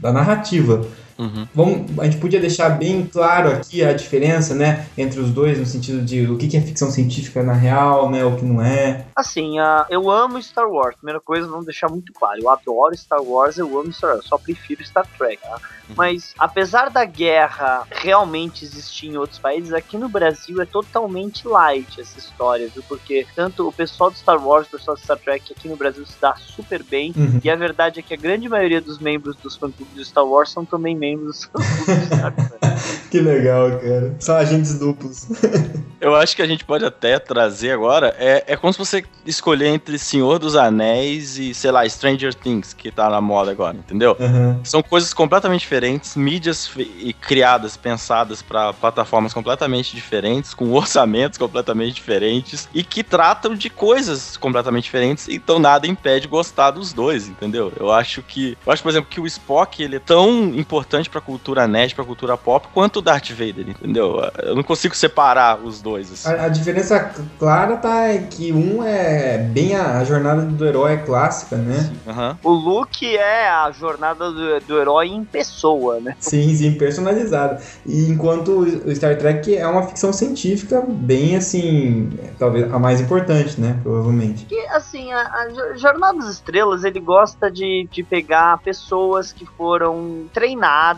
da 0.02 0.12
narrativa. 0.12 0.84
Uhum. 1.20 1.48
Vamos, 1.54 2.00
a 2.00 2.06
gente 2.06 2.18
podia 2.18 2.40
deixar 2.40 2.70
bem 2.70 3.06
claro 3.06 3.50
aqui 3.50 3.84
a 3.84 3.92
diferença, 3.92 4.56
né? 4.56 4.88
Entre 4.98 5.20
os 5.20 5.32
dois, 5.32 5.60
no 5.60 5.66
sentido 5.66 6.02
de 6.02 6.26
o 6.26 6.38
que 6.38 6.56
é 6.56 6.62
ficção 6.62 6.90
científica 6.90 7.44
na 7.44 7.54
real, 7.54 8.10
né? 8.10 8.24
O 8.24 8.38
que 8.38 8.46
não 8.46 8.62
é. 8.62 9.06
Assim, 9.14 9.60
ah, 9.60 9.86
eu 9.90 10.10
amo 10.10 10.42
Star 10.42 10.70
Wars. 10.70 10.96
Primeira 10.96 11.20
coisa, 11.20 11.46
vamos 11.46 11.66
deixar 11.66 11.90
muito 11.90 12.14
claro. 12.14 12.40
Eu 12.42 12.50
adoro 12.50 12.96
Star 12.96 13.22
Wars, 13.22 13.58
eu 13.58 13.68
amo 13.78 13.92
Star 13.92 14.12
Wars. 14.12 14.26
Só 14.26 14.38
prefiro 14.38 14.84
Star 14.84 15.06
Trek. 15.18 15.42
tá? 15.42 15.60
Mas, 15.96 16.34
apesar 16.38 16.90
da 16.90 17.04
guerra 17.04 17.86
realmente 17.90 18.64
existir 18.64 19.08
em 19.08 19.18
outros 19.18 19.40
países, 19.40 19.74
aqui 19.74 19.98
no 19.98 20.08
Brasil 20.08 20.62
é 20.62 20.66
totalmente 20.66 21.48
light 21.48 22.00
essa 22.00 22.18
história, 22.20 22.70
viu? 22.74 22.84
Porque 22.88 23.26
tanto 23.36 23.68
o 23.68 23.72
pessoal 23.72 24.12
do 24.12 24.18
Star 24.18 24.46
Wars, 24.46 24.68
o 24.68 24.72
pessoal 24.72 24.96
do 24.96 25.04
Star 25.04 25.18
Trek 25.18 25.52
aqui 25.52 25.68
no 25.68 25.76
Brasil 25.76 26.06
se 26.06 26.16
dá 26.22 26.36
super 26.36 26.84
bem. 26.84 27.14
Uhum. 27.16 27.42
E 27.44 27.50
a 27.50 27.56
verdade 27.56 28.00
é 28.00 28.04
que 28.04 28.14
a 28.14 28.18
grande 28.18 28.48
maioria 28.48 28.80
dos 28.80 29.00
membros 29.00 29.36
dos 29.38 29.56
fã-clubes 29.56 29.96
do 29.96 30.06
Star 30.06 30.26
Wars 30.26 30.52
são 30.52 30.64
também 30.64 30.96
membros 30.96 31.09
Que 33.10 33.20
legal, 33.20 33.72
cara. 33.80 34.16
São 34.20 34.36
agentes 34.36 34.78
duplos. 34.78 35.28
Eu 36.00 36.16
acho 36.16 36.36
que 36.36 36.42
a 36.42 36.48
gente 36.48 36.64
pode 36.64 36.86
até 36.86 37.20
trazer 37.20 37.72
agora. 37.72 38.16
É, 38.18 38.44
é 38.48 38.56
como 38.56 38.72
se 38.72 38.80
você 38.80 39.04
escolher 39.26 39.68
entre 39.68 40.00
Senhor 40.00 40.40
dos 40.40 40.56
Anéis 40.56 41.38
e, 41.38 41.54
sei 41.54 41.72
lá, 41.72 41.88
Stranger 41.88 42.34
Things, 42.34 42.72
que 42.74 42.90
tá 42.90 43.10
na 43.10 43.20
moda 43.20 43.52
agora, 43.52 43.76
entendeu? 43.76 44.16
Uhum. 44.18 44.64
São 44.64 44.82
coisas 44.82 45.14
completamente 45.14 45.62
diferentes, 45.62 46.16
mídias 46.16 46.72
e 46.78 47.12
criadas, 47.12 47.76
pensadas 47.76 48.42
para 48.42 48.72
plataformas 48.72 49.34
completamente 49.34 49.94
diferentes, 49.94 50.54
com 50.54 50.72
orçamentos 50.74 51.38
completamente 51.38 51.96
diferentes 51.96 52.70
e 52.74 52.82
que 52.82 53.04
tratam 53.04 53.54
de 53.54 53.70
coisas 53.70 54.38
completamente 54.38 54.86
diferentes, 54.86 55.28
então 55.28 55.60
nada 55.60 55.86
impede 55.86 56.28
gostar 56.28 56.72
dos 56.72 56.94
dois, 56.94 57.28
entendeu? 57.28 57.74
Eu 57.78 57.92
acho 57.92 58.22
que, 58.22 58.58
eu 58.66 58.72
acho 58.72 58.82
por 58.82 58.90
exemplo 58.90 59.10
que 59.10 59.20
o 59.20 59.28
Spock, 59.28 59.84
ele 59.84 59.98
é 59.98 60.00
tão 60.00 60.54
importante 60.56 60.99
pra 61.08 61.22
cultura 61.22 61.68
nerd, 61.68 61.94
pra 61.96 62.04
cultura 62.04 62.36
pop, 62.38 62.68
quanto 62.74 62.98
o 62.98 63.02
Darth 63.02 63.30
Vader, 63.30 63.70
entendeu? 63.70 64.20
Eu 64.42 64.56
não 64.56 64.64
consigo 64.64 64.96
separar 64.96 65.60
os 65.64 65.82
dois 65.82 66.12
assim. 66.12 66.30
A, 66.30 66.46
a 66.46 66.50
diferença 66.50 67.12
clara 67.38 67.78
tá 67.78 68.08
é 68.08 68.18
que 68.20 68.52
um 68.52 68.84
é 68.84 69.38
bem 69.38 69.76
a, 69.76 70.00
a 70.00 70.04
jornada 70.04 70.42
do 70.42 70.66
herói 70.66 70.98
clássica, 70.98 71.56
né? 71.56 71.92
Aham. 72.08 72.38
O 72.44 72.50
Luke 72.52 73.06
é 73.16 73.48
a 73.50 73.72
jornada 73.72 74.32
do, 74.32 74.60
do 74.62 74.80
herói 74.80 75.08
em 75.08 75.24
pessoa, 75.24 76.00
né? 76.00 76.16
Sim, 76.20 76.54
sim, 76.56 76.74
personalizada. 76.78 77.62
E 77.86 78.10
enquanto 78.10 78.60
o 78.60 78.96
Star 78.96 79.18
Trek 79.18 79.56
é 79.56 79.68
uma 79.68 79.84
ficção 79.84 80.12
científica 80.12 80.84
bem 80.88 81.36
assim, 81.36 82.10
talvez 82.38 82.72
a 82.74 82.80
mais 82.80 83.00
importante, 83.02 83.60
né? 83.60 83.80
Provavelmente. 83.84 84.46
Que, 84.46 84.60
assim, 84.70 85.12
a, 85.12 85.20
a 85.22 85.50
Jo- 85.50 85.78
Jornada 85.78 86.18
das 86.20 86.30
Estrelas, 86.30 86.84
ele 86.84 87.00
gosta 87.00 87.52
de, 87.52 87.88
de 87.92 88.04
pegar 88.04 88.58
pessoas 88.64 89.32
que 89.32 89.46
foram 89.58 90.26
treinadas 90.34 90.89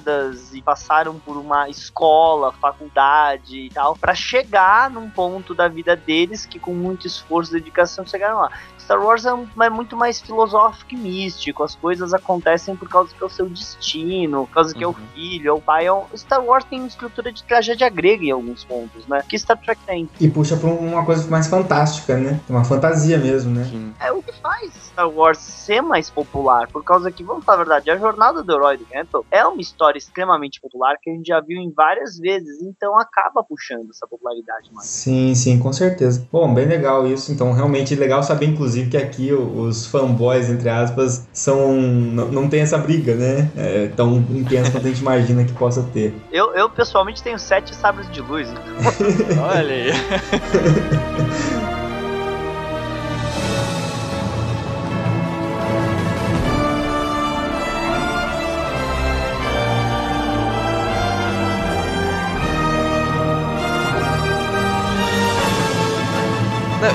e 0.54 0.62
passaram 0.62 1.19
por 1.19 1.38
uma 1.38 1.69
escola, 1.69 2.51
faculdade 2.51 3.58
e 3.58 3.69
tal, 3.69 3.95
pra 3.95 4.13
chegar 4.13 4.89
num 4.89 5.10
ponto 5.10 5.54
da 5.54 5.67
vida 5.67 5.95
deles 5.95 6.45
que 6.45 6.60
com 6.60 6.73
muito 6.73 7.08
esforço 7.08 7.51
e 7.51 7.60
dedicação 7.60 8.06
chegaram 8.06 8.39
lá. 8.39 8.51
Star 8.83 8.99
Wars 9.03 9.25
é, 9.25 9.33
um- 9.33 9.47
é 9.61 9.69
muito 9.69 9.95
mais 9.95 10.19
filosófico 10.21 10.93
e 10.93 10.97
místico, 10.97 11.63
as 11.63 11.75
coisas 11.75 12.13
acontecem 12.13 12.75
por 12.75 12.89
causa 12.89 13.13
que 13.15 13.23
é 13.23 13.25
o 13.25 13.29
seu 13.29 13.47
destino, 13.49 14.45
por 14.47 14.53
causa 14.53 14.73
que 14.73 14.83
é 14.83 14.87
o 14.87 14.91
Uhum. 14.91 15.07
filho, 15.13 15.49
é 15.49 15.53
o 15.53 15.61
pai. 15.61 15.85
É 15.85 15.93
um- 15.93 16.05
Star 16.15 16.43
Wars 16.43 16.65
tem 16.65 16.79
uma 16.79 16.87
estrutura 16.87 17.31
de 17.31 17.43
tragédia 17.45 17.89
grega 17.89 18.23
em 18.23 18.31
alguns 18.31 18.63
pontos, 18.65 19.07
né? 19.07 19.21
Que 19.29 19.37
Star 19.37 19.57
Trek 19.59 19.81
tem. 19.85 20.09
E 20.19 20.29
puxa 20.29 20.57
pra 20.57 20.69
uma 20.69 21.05
coisa 21.05 21.29
mais 21.29 21.47
fantástica, 21.47 22.17
né? 22.17 22.39
Uma 22.49 22.63
fantasia 22.63 23.17
mesmo, 23.17 23.53
né? 23.53 23.63
Sim. 23.65 23.93
É 23.99 24.11
o 24.11 24.21
que 24.21 24.31
faz 24.41 24.73
Star 24.91 25.09
Wars 25.09 25.39
ser 25.39 25.81
mais 25.81 26.09
popular, 26.09 26.67
por 26.71 26.83
causa 26.83 27.11
que, 27.11 27.23
vamos 27.23 27.45
falar 27.45 27.61
a 27.61 27.63
verdade, 27.65 27.91
a 27.91 27.97
jornada 27.97 28.43
do 28.43 28.51
herói 28.53 28.77
do 28.77 28.85
Campbell 28.85 29.25
é 29.31 29.45
uma 29.45 29.61
história 29.61 29.97
extremamente 29.97 30.59
popular 30.61 30.95
que 31.01 31.09
a 31.09 31.13
gente 31.13 31.27
já 31.27 31.39
viu 31.39 31.57
em 31.59 31.71
várias 31.71 32.17
vezes, 32.17 32.61
então 32.61 32.97
acaba 32.99 33.43
puxando 33.43 33.89
essa 33.89 34.07
popularidade 34.07 34.69
mais. 34.73 34.87
Sim, 34.87 35.33
sim, 35.35 35.59
com 35.59 35.71
certeza. 35.71 36.27
Bom, 36.31 36.53
bem 36.53 36.65
legal 36.67 37.05
isso. 37.07 37.31
Então, 37.31 37.51
realmente 37.53 37.95
legal 37.95 38.23
saber, 38.23 38.45
inclusive, 38.47 38.70
que 38.89 38.97
aqui 38.97 39.31
os 39.34 39.86
fanboys, 39.86 40.49
entre 40.49 40.69
aspas, 40.69 41.27
são. 41.34 41.73
Não, 41.73 42.27
não 42.31 42.49
tem 42.49 42.62
essa 42.62 42.77
briga, 42.77 43.15
né? 43.15 43.49
É, 43.55 43.88
tão 43.95 44.17
intensa 44.29 44.71
quanto 44.71 44.86
a 44.86 44.89
gente 44.89 45.01
imagina 45.01 45.43
que 45.43 45.53
possa 45.53 45.84
ter. 45.93 46.13
Eu, 46.31 46.53
eu 46.55 46.69
pessoalmente 46.69 47.21
tenho 47.21 47.38
sete 47.38 47.75
sabres 47.75 48.10
de 48.10 48.21
luz, 48.21 48.49
então 48.49 48.63
Olha 49.43 49.73
aí. 49.73 49.91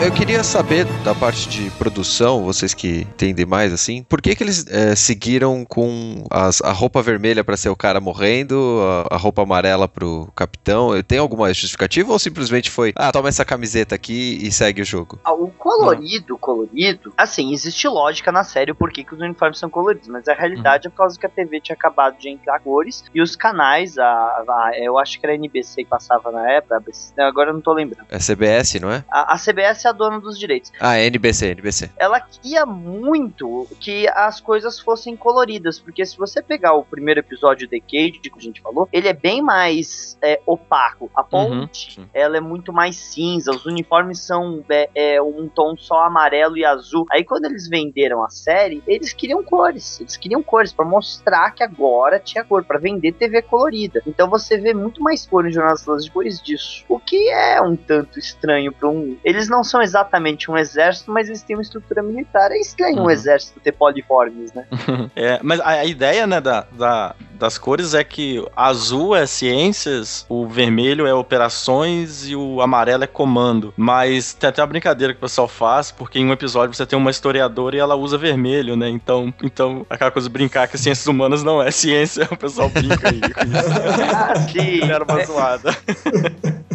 eu 0.02 0.12
queria 0.12 0.42
saber 0.42 0.84
da 1.04 1.14
parte 1.14 1.48
de 1.48 1.70
produção, 1.72 2.42
vocês 2.42 2.74
que 2.74 3.00
entendem 3.02 3.46
mais 3.46 3.72
assim, 3.72 4.02
por 4.02 4.20
que 4.20 4.34
que 4.34 4.42
eles 4.42 4.66
é, 4.68 4.94
seguiram 4.96 5.64
com 5.64 6.24
as- 6.30 6.60
a 6.62 6.72
roupa 6.72 7.00
vermelha 7.02 7.44
pra 7.44 7.56
ser 7.56 7.68
o 7.68 7.76
cara 7.76 8.00
morrendo, 8.00 8.80
a, 9.10 9.14
a 9.14 9.16
roupa 9.18 9.42
amarela 9.42 9.86
pro 9.88 10.28
capitão? 10.34 10.90
Tem 11.04 11.18
alguma 11.18 11.48
justificativa 11.54 12.12
ou 12.12 12.18
simplesmente 12.18 12.70
foi, 12.70 12.92
ah, 12.96 13.12
toma 13.12 13.28
essa 13.28 13.44
camiseta 13.44 13.94
aqui 13.94 14.38
e 14.42 14.50
segue 14.50 14.82
o 14.82 14.84
jogo? 14.84 15.18
Ah, 15.24 15.32
O 15.32 15.48
colorido, 15.48 16.36
colorido, 16.36 17.12
assim, 17.16 17.52
existe 17.52 17.86
lógica 17.88 18.32
na 18.32 18.42
série 18.44 18.74
porquê 18.74 19.04
que 19.04 19.14
os 19.14 19.20
uniformes 19.20 19.58
são 19.58 19.70
coloridos, 19.70 20.08
mas 20.08 20.26
a 20.28 20.34
realidade 20.34 20.88
é 20.88 20.90
por 20.90 20.96
causa 20.96 21.18
que 21.18 21.26
a 21.26 21.28
TV 21.28 21.60
tinha 21.60 21.74
acabado 21.76 22.18
de 22.18 22.28
entrar 22.28 22.58
cores 22.60 23.04
e 23.14 23.22
os 23.22 23.36
canais, 23.36 23.96
a, 23.98 24.04
a- 24.04 24.70
eu 24.76 24.98
acho 24.98 25.18
que 25.20 25.26
era 25.26 25.32
a 25.32 25.36
NBC 25.36 25.84
que 25.84 25.90
passava 25.90 26.30
na 26.32 26.50
época, 26.50 26.76
ABC, 26.76 27.12
agora 27.20 27.50
eu 27.50 27.54
não 27.54 27.60
tô 27.60 27.72
lembrando. 27.72 28.06
É 28.10 28.18
CBS, 28.18 28.80
não 28.80 28.90
é? 28.90 29.04
A, 29.10 29.34
a 29.34 29.38
CBS 29.38 29.75
é 29.84 29.90
a 29.90 29.92
dona 29.92 30.20
dos 30.20 30.38
direitos. 30.38 30.72
Ah, 30.80 30.96
é 30.96 31.06
NBC, 31.06 31.52
NBC. 31.52 31.90
ela 31.96 32.20
queria 32.20 32.66
muito 32.66 33.66
que 33.80 34.08
as 34.08 34.40
coisas 34.40 34.80
fossem 34.80 35.16
coloridas, 35.16 35.78
porque 35.78 36.04
se 36.04 36.16
você 36.16 36.42
pegar 36.42 36.74
o 36.74 36.84
primeiro 36.84 37.20
episódio 37.20 37.68
de 37.68 37.80
Decade, 37.80 38.18
que 38.20 38.30
a 38.36 38.40
gente 38.40 38.60
falou, 38.60 38.88
ele 38.92 39.08
é 39.08 39.12
bem 39.12 39.40
mais 39.40 40.18
é, 40.22 40.40
opaco. 40.46 41.10
A 41.14 41.22
ponte, 41.22 41.94
sim. 41.94 42.08
ela 42.12 42.36
é 42.36 42.40
muito 42.40 42.72
mais 42.72 42.96
cinza, 42.96 43.50
os 43.50 43.64
uniformes 43.66 44.20
são 44.20 44.64
é, 44.68 44.88
é, 44.94 45.22
um 45.22 45.48
tom 45.48 45.76
só 45.76 46.02
amarelo 46.02 46.56
e 46.56 46.64
azul. 46.64 47.06
Aí 47.10 47.24
quando 47.24 47.44
eles 47.44 47.68
venderam 47.68 48.24
a 48.24 48.30
série, 48.30 48.82
eles 48.86 49.12
queriam 49.12 49.42
cores, 49.42 50.00
eles 50.00 50.16
queriam 50.16 50.42
cores 50.42 50.72
pra 50.72 50.84
mostrar 50.84 51.50
que 51.52 51.62
agora 51.62 52.18
tinha 52.18 52.44
cor, 52.44 52.64
pra 52.64 52.78
vender 52.78 53.12
TV 53.12 53.42
colorida. 53.42 54.02
Então 54.06 54.28
você 54.28 54.58
vê 54.58 54.74
muito 54.74 55.02
mais 55.02 55.26
cor 55.26 55.46
em 55.46 55.52
Jornadas 55.52 55.84
das 55.84 56.06
depois 56.16 56.40
disso, 56.40 56.84
o 56.88 56.98
que 56.98 57.28
é 57.28 57.60
um 57.60 57.76
tanto 57.76 58.18
estranho 58.18 58.72
para 58.72 58.88
um. 58.88 59.18
Eles 59.22 59.48
não 59.48 59.62
são 59.66 59.82
exatamente 59.82 60.50
um 60.50 60.56
exército, 60.56 61.10
mas 61.12 61.28
eles 61.28 61.42
têm 61.42 61.56
uma 61.56 61.62
estrutura 61.62 62.02
militar. 62.02 62.50
É 62.52 62.58
estranho 62.58 62.98
um 63.00 63.02
Uhum. 63.04 63.10
exército 63.10 63.60
ter 63.60 63.72
poliformes, 63.72 64.52
né? 64.54 64.64
É, 65.14 65.38
mas 65.42 65.60
a, 65.60 65.68
a 65.68 65.84
ideia, 65.84 66.26
né, 66.26 66.40
da, 66.40 66.66
da- 66.72 67.14
das 67.32 67.58
cores 67.58 67.92
é 67.94 68.02
que 68.04 68.42
azul 68.56 69.14
é 69.14 69.26
ciências, 69.26 70.24
o 70.28 70.46
vermelho 70.48 71.06
é 71.06 71.12
operações 71.12 72.26
e 72.28 72.34
o 72.36 72.60
amarelo 72.62 73.04
é 73.04 73.06
comando. 73.06 73.72
Mas 73.76 74.32
tem 74.32 74.48
até 74.48 74.60
uma 74.62 74.66
brincadeira 74.68 75.12
que 75.12 75.18
o 75.18 75.20
pessoal 75.20 75.46
faz, 75.48 75.90
porque 75.90 76.18
em 76.18 76.26
um 76.26 76.32
episódio 76.32 76.74
você 76.74 76.86
tem 76.86 76.98
uma 76.98 77.10
historiadora 77.10 77.76
e 77.76 77.78
ela 77.78 77.94
usa 77.94 78.16
vermelho, 78.16 78.76
né? 78.76 78.88
Então, 78.88 79.32
então 79.42 79.84
aquela 79.90 80.10
coisa 80.10 80.28
de 80.28 80.32
brincar 80.32 80.66
que 80.68 80.78
ciências 80.78 81.06
humanas 81.06 81.42
não 81.42 81.62
é 81.62 81.70
ciência, 81.70 82.26
o 82.32 82.36
pessoal 82.36 82.70
brinca 82.70 83.08
aí 83.08 83.20
com 83.34 83.46
isso. 83.46 83.70
Ah, 84.14 84.34
sim. 84.50 84.82
Era 84.82 85.04
uma 85.04 85.24
zoada. 85.24 85.76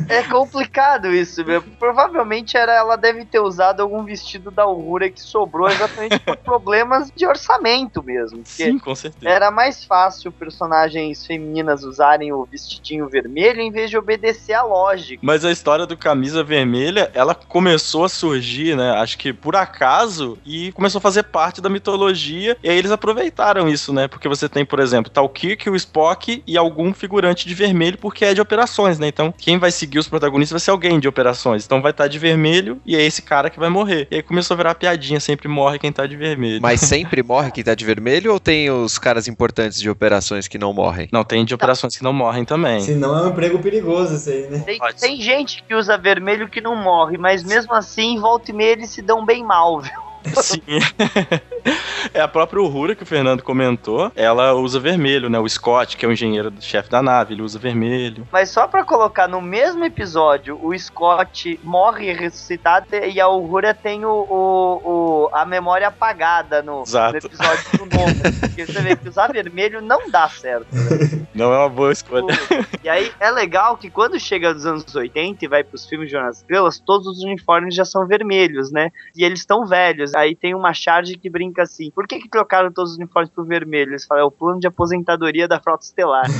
É 0.07 0.23
complicado 0.23 1.07
isso, 1.07 1.43
meu. 1.45 1.61
Provavelmente 1.79 2.57
era, 2.57 2.80
ela 2.81 2.95
deve 2.95 3.25
ter 3.25 3.39
usado 3.39 3.81
algum 3.81 4.03
vestido 4.03 4.51
da 4.51 4.63
Aurora 4.63 5.09
que 5.09 5.21
sobrou 5.21 5.69
exatamente 5.69 6.19
por 6.19 6.37
problemas 6.43 7.11
de 7.15 7.25
orçamento 7.25 8.03
mesmo. 8.03 8.41
Sim, 8.43 8.77
com 8.79 8.93
certeza. 8.93 9.29
Era 9.29 9.51
mais 9.51 9.83
fácil 9.83 10.31
personagens 10.31 11.25
femininas 11.25 11.83
usarem 11.83 12.31
o 12.33 12.45
vestidinho 12.45 13.07
vermelho 13.07 13.61
em 13.61 13.71
vez 13.71 13.89
de 13.89 13.97
obedecer 13.97 14.53
à 14.53 14.63
lógica. 14.63 15.21
Mas 15.23 15.45
a 15.45 15.51
história 15.51 15.85
do 15.85 15.97
Camisa 15.97 16.43
Vermelha, 16.43 17.11
ela 17.13 17.35
começou 17.35 18.03
a 18.03 18.09
surgir, 18.09 18.75
né? 18.75 18.91
Acho 18.91 19.17
que 19.17 19.31
por 19.31 19.55
acaso, 19.55 20.37
e 20.45 20.71
começou 20.71 20.99
a 20.99 21.01
fazer 21.01 21.23
parte 21.23 21.61
da 21.61 21.69
mitologia, 21.69 22.57
e 22.63 22.69
aí 22.69 22.77
eles 22.77 22.91
aproveitaram 22.91 23.67
isso, 23.67 23.93
né? 23.93 24.07
Porque 24.07 24.27
você 24.27 24.49
tem, 24.49 24.65
por 24.65 24.79
exemplo, 24.79 25.11
o 25.15 25.29
Kirk, 25.29 25.69
o 25.69 25.75
Spock 25.75 26.43
e 26.45 26.57
algum 26.57 26.93
figurante 26.93 27.47
de 27.47 27.53
vermelho, 27.53 27.97
porque 27.97 28.25
é 28.25 28.33
de 28.33 28.41
operações, 28.41 28.97
né? 28.97 29.07
Então, 29.07 29.33
quem 29.37 29.57
vai 29.57 29.71
seguir 29.71 29.99
os 29.99 30.07
protagonistas 30.07 30.53
vai 30.53 30.59
ser 30.59 30.71
alguém 30.71 30.99
de 30.99 31.07
operações. 31.07 31.65
Então 31.65 31.81
vai 31.81 31.91
estar 31.91 32.07
de 32.07 32.19
vermelho 32.19 32.70
e 32.85 32.95
é 32.95 33.01
esse 33.01 33.21
cara 33.21 33.49
que 33.49 33.59
vai 33.59 33.69
morrer. 33.69 34.07
E 34.11 34.15
aí 34.15 34.23
começou 34.23 34.55
a 34.55 34.57
virar 34.57 34.75
piadinha, 34.75 35.19
sempre 35.19 35.47
morre 35.47 35.79
quem 35.79 35.91
tá 35.91 36.05
de 36.05 36.15
vermelho. 36.15 36.61
Mas 36.61 36.81
sempre 36.81 37.23
morre 37.23 37.51
quem 37.51 37.63
tá 37.63 37.73
de 37.73 37.85
vermelho 37.85 38.33
ou 38.33 38.39
tem 38.39 38.69
os 38.69 38.97
caras 38.97 39.27
importantes 39.27 39.79
de 39.79 39.89
operações 39.89 40.47
que 40.47 40.57
não 40.57 40.73
morrem? 40.73 41.07
Não, 41.11 41.23
tem 41.23 41.43
de 41.45 41.53
operações 41.53 41.97
que 41.97 42.03
não 42.03 42.13
morrem 42.13 42.45
também. 42.45 42.81
Se 42.81 42.93
não 42.93 43.17
é 43.17 43.23
um 43.23 43.29
emprego 43.29 43.59
perigoso 43.59 44.15
isso 44.15 44.29
aí, 44.29 44.47
né? 44.49 44.59
Tem, 44.59 44.79
tem 44.99 45.21
gente 45.21 45.63
que 45.63 45.73
usa 45.73 45.97
vermelho 45.97 46.49
que 46.49 46.61
não 46.61 46.75
morre, 46.75 47.17
mas 47.17 47.43
mesmo 47.43 47.73
assim, 47.73 48.19
volta 48.19 48.51
e 48.51 48.53
meia 48.53 48.71
eles 48.71 48.89
se 48.89 49.01
dão 49.01 49.25
bem 49.25 49.43
mal, 49.43 49.79
viu? 49.79 50.10
Sim. 50.41 50.61
é 52.13 52.21
a 52.21 52.27
própria 52.27 52.61
Uhura 52.61 52.95
que 52.95 53.03
o 53.03 53.05
Fernando 53.05 53.43
comentou. 53.43 54.11
Ela 54.15 54.53
usa 54.53 54.79
vermelho, 54.79 55.29
né? 55.29 55.39
O 55.39 55.47
Scott, 55.47 55.97
que 55.97 56.05
é 56.05 56.07
o 56.09 56.11
engenheiro-chefe 56.11 56.89
da 56.89 57.01
nave, 57.01 57.33
ele 57.33 57.41
usa 57.41 57.57
vermelho. 57.59 58.27
Mas 58.31 58.49
só 58.49 58.67
pra 58.67 58.83
colocar 58.83 59.27
no 59.27 59.41
mesmo 59.41 59.83
episódio, 59.83 60.59
o 60.61 60.77
Scott 60.77 61.59
morre 61.63 62.13
ressuscitado 62.13 62.85
e 62.91 63.19
a 63.19 63.27
Uhura 63.27 63.73
tem 63.73 64.05
o, 64.05 64.09
o- 64.09 64.81
o- 64.83 65.29
a 65.33 65.45
memória 65.45 65.87
apagada 65.87 66.61
no, 66.61 66.83
no 67.11 67.17
episódio 67.27 67.63
do 67.77 67.97
novo. 67.97 68.39
Porque 68.39 68.65
você 68.65 68.81
vê 68.81 68.95
que 68.95 69.09
usar 69.09 69.31
vermelho 69.31 69.81
não 69.81 70.09
dá 70.09 70.27
certo. 70.29 70.67
né? 70.71 71.21
Não 71.33 71.53
é 71.53 71.59
uma 71.59 71.69
boa 71.69 71.93
escolha. 71.93 72.25
E 72.83 72.89
aí 72.89 73.09
é 73.17 73.31
legal 73.31 73.77
que 73.77 73.89
quando 73.89 74.19
chega 74.19 74.53
nos 74.53 74.65
anos 74.65 74.93
80 74.93 75.45
e 75.45 75.47
vai 75.47 75.63
pros 75.63 75.85
filmes 75.87 76.09
de 76.09 76.11
Jonas 76.13 76.37
Estrelas, 76.39 76.77
todos 76.77 77.07
os 77.07 77.23
uniformes 77.23 77.73
já 77.73 77.85
são 77.85 78.05
vermelhos, 78.05 78.69
né? 78.69 78.89
E 79.15 79.23
eles 79.23 79.39
estão 79.39 79.65
velhos. 79.65 80.10
Aí 80.15 80.35
tem 80.35 80.53
uma 80.55 80.73
charge 80.73 81.17
que 81.17 81.29
brinca 81.29 81.63
assim: 81.63 81.91
por 81.91 82.07
que, 82.07 82.19
que 82.19 82.29
trocaram 82.29 82.71
todos 82.71 82.91
os 82.91 82.97
uniformes 82.97 83.29
pro 83.31 83.43
vermelho? 83.43 83.91
Eles 83.91 84.05
falam: 84.05 84.23
é 84.23 84.27
o 84.27 84.31
plano 84.31 84.59
de 84.59 84.67
aposentadoria 84.67 85.47
da 85.47 85.59
frota 85.59 85.83
estelar. 85.85 86.25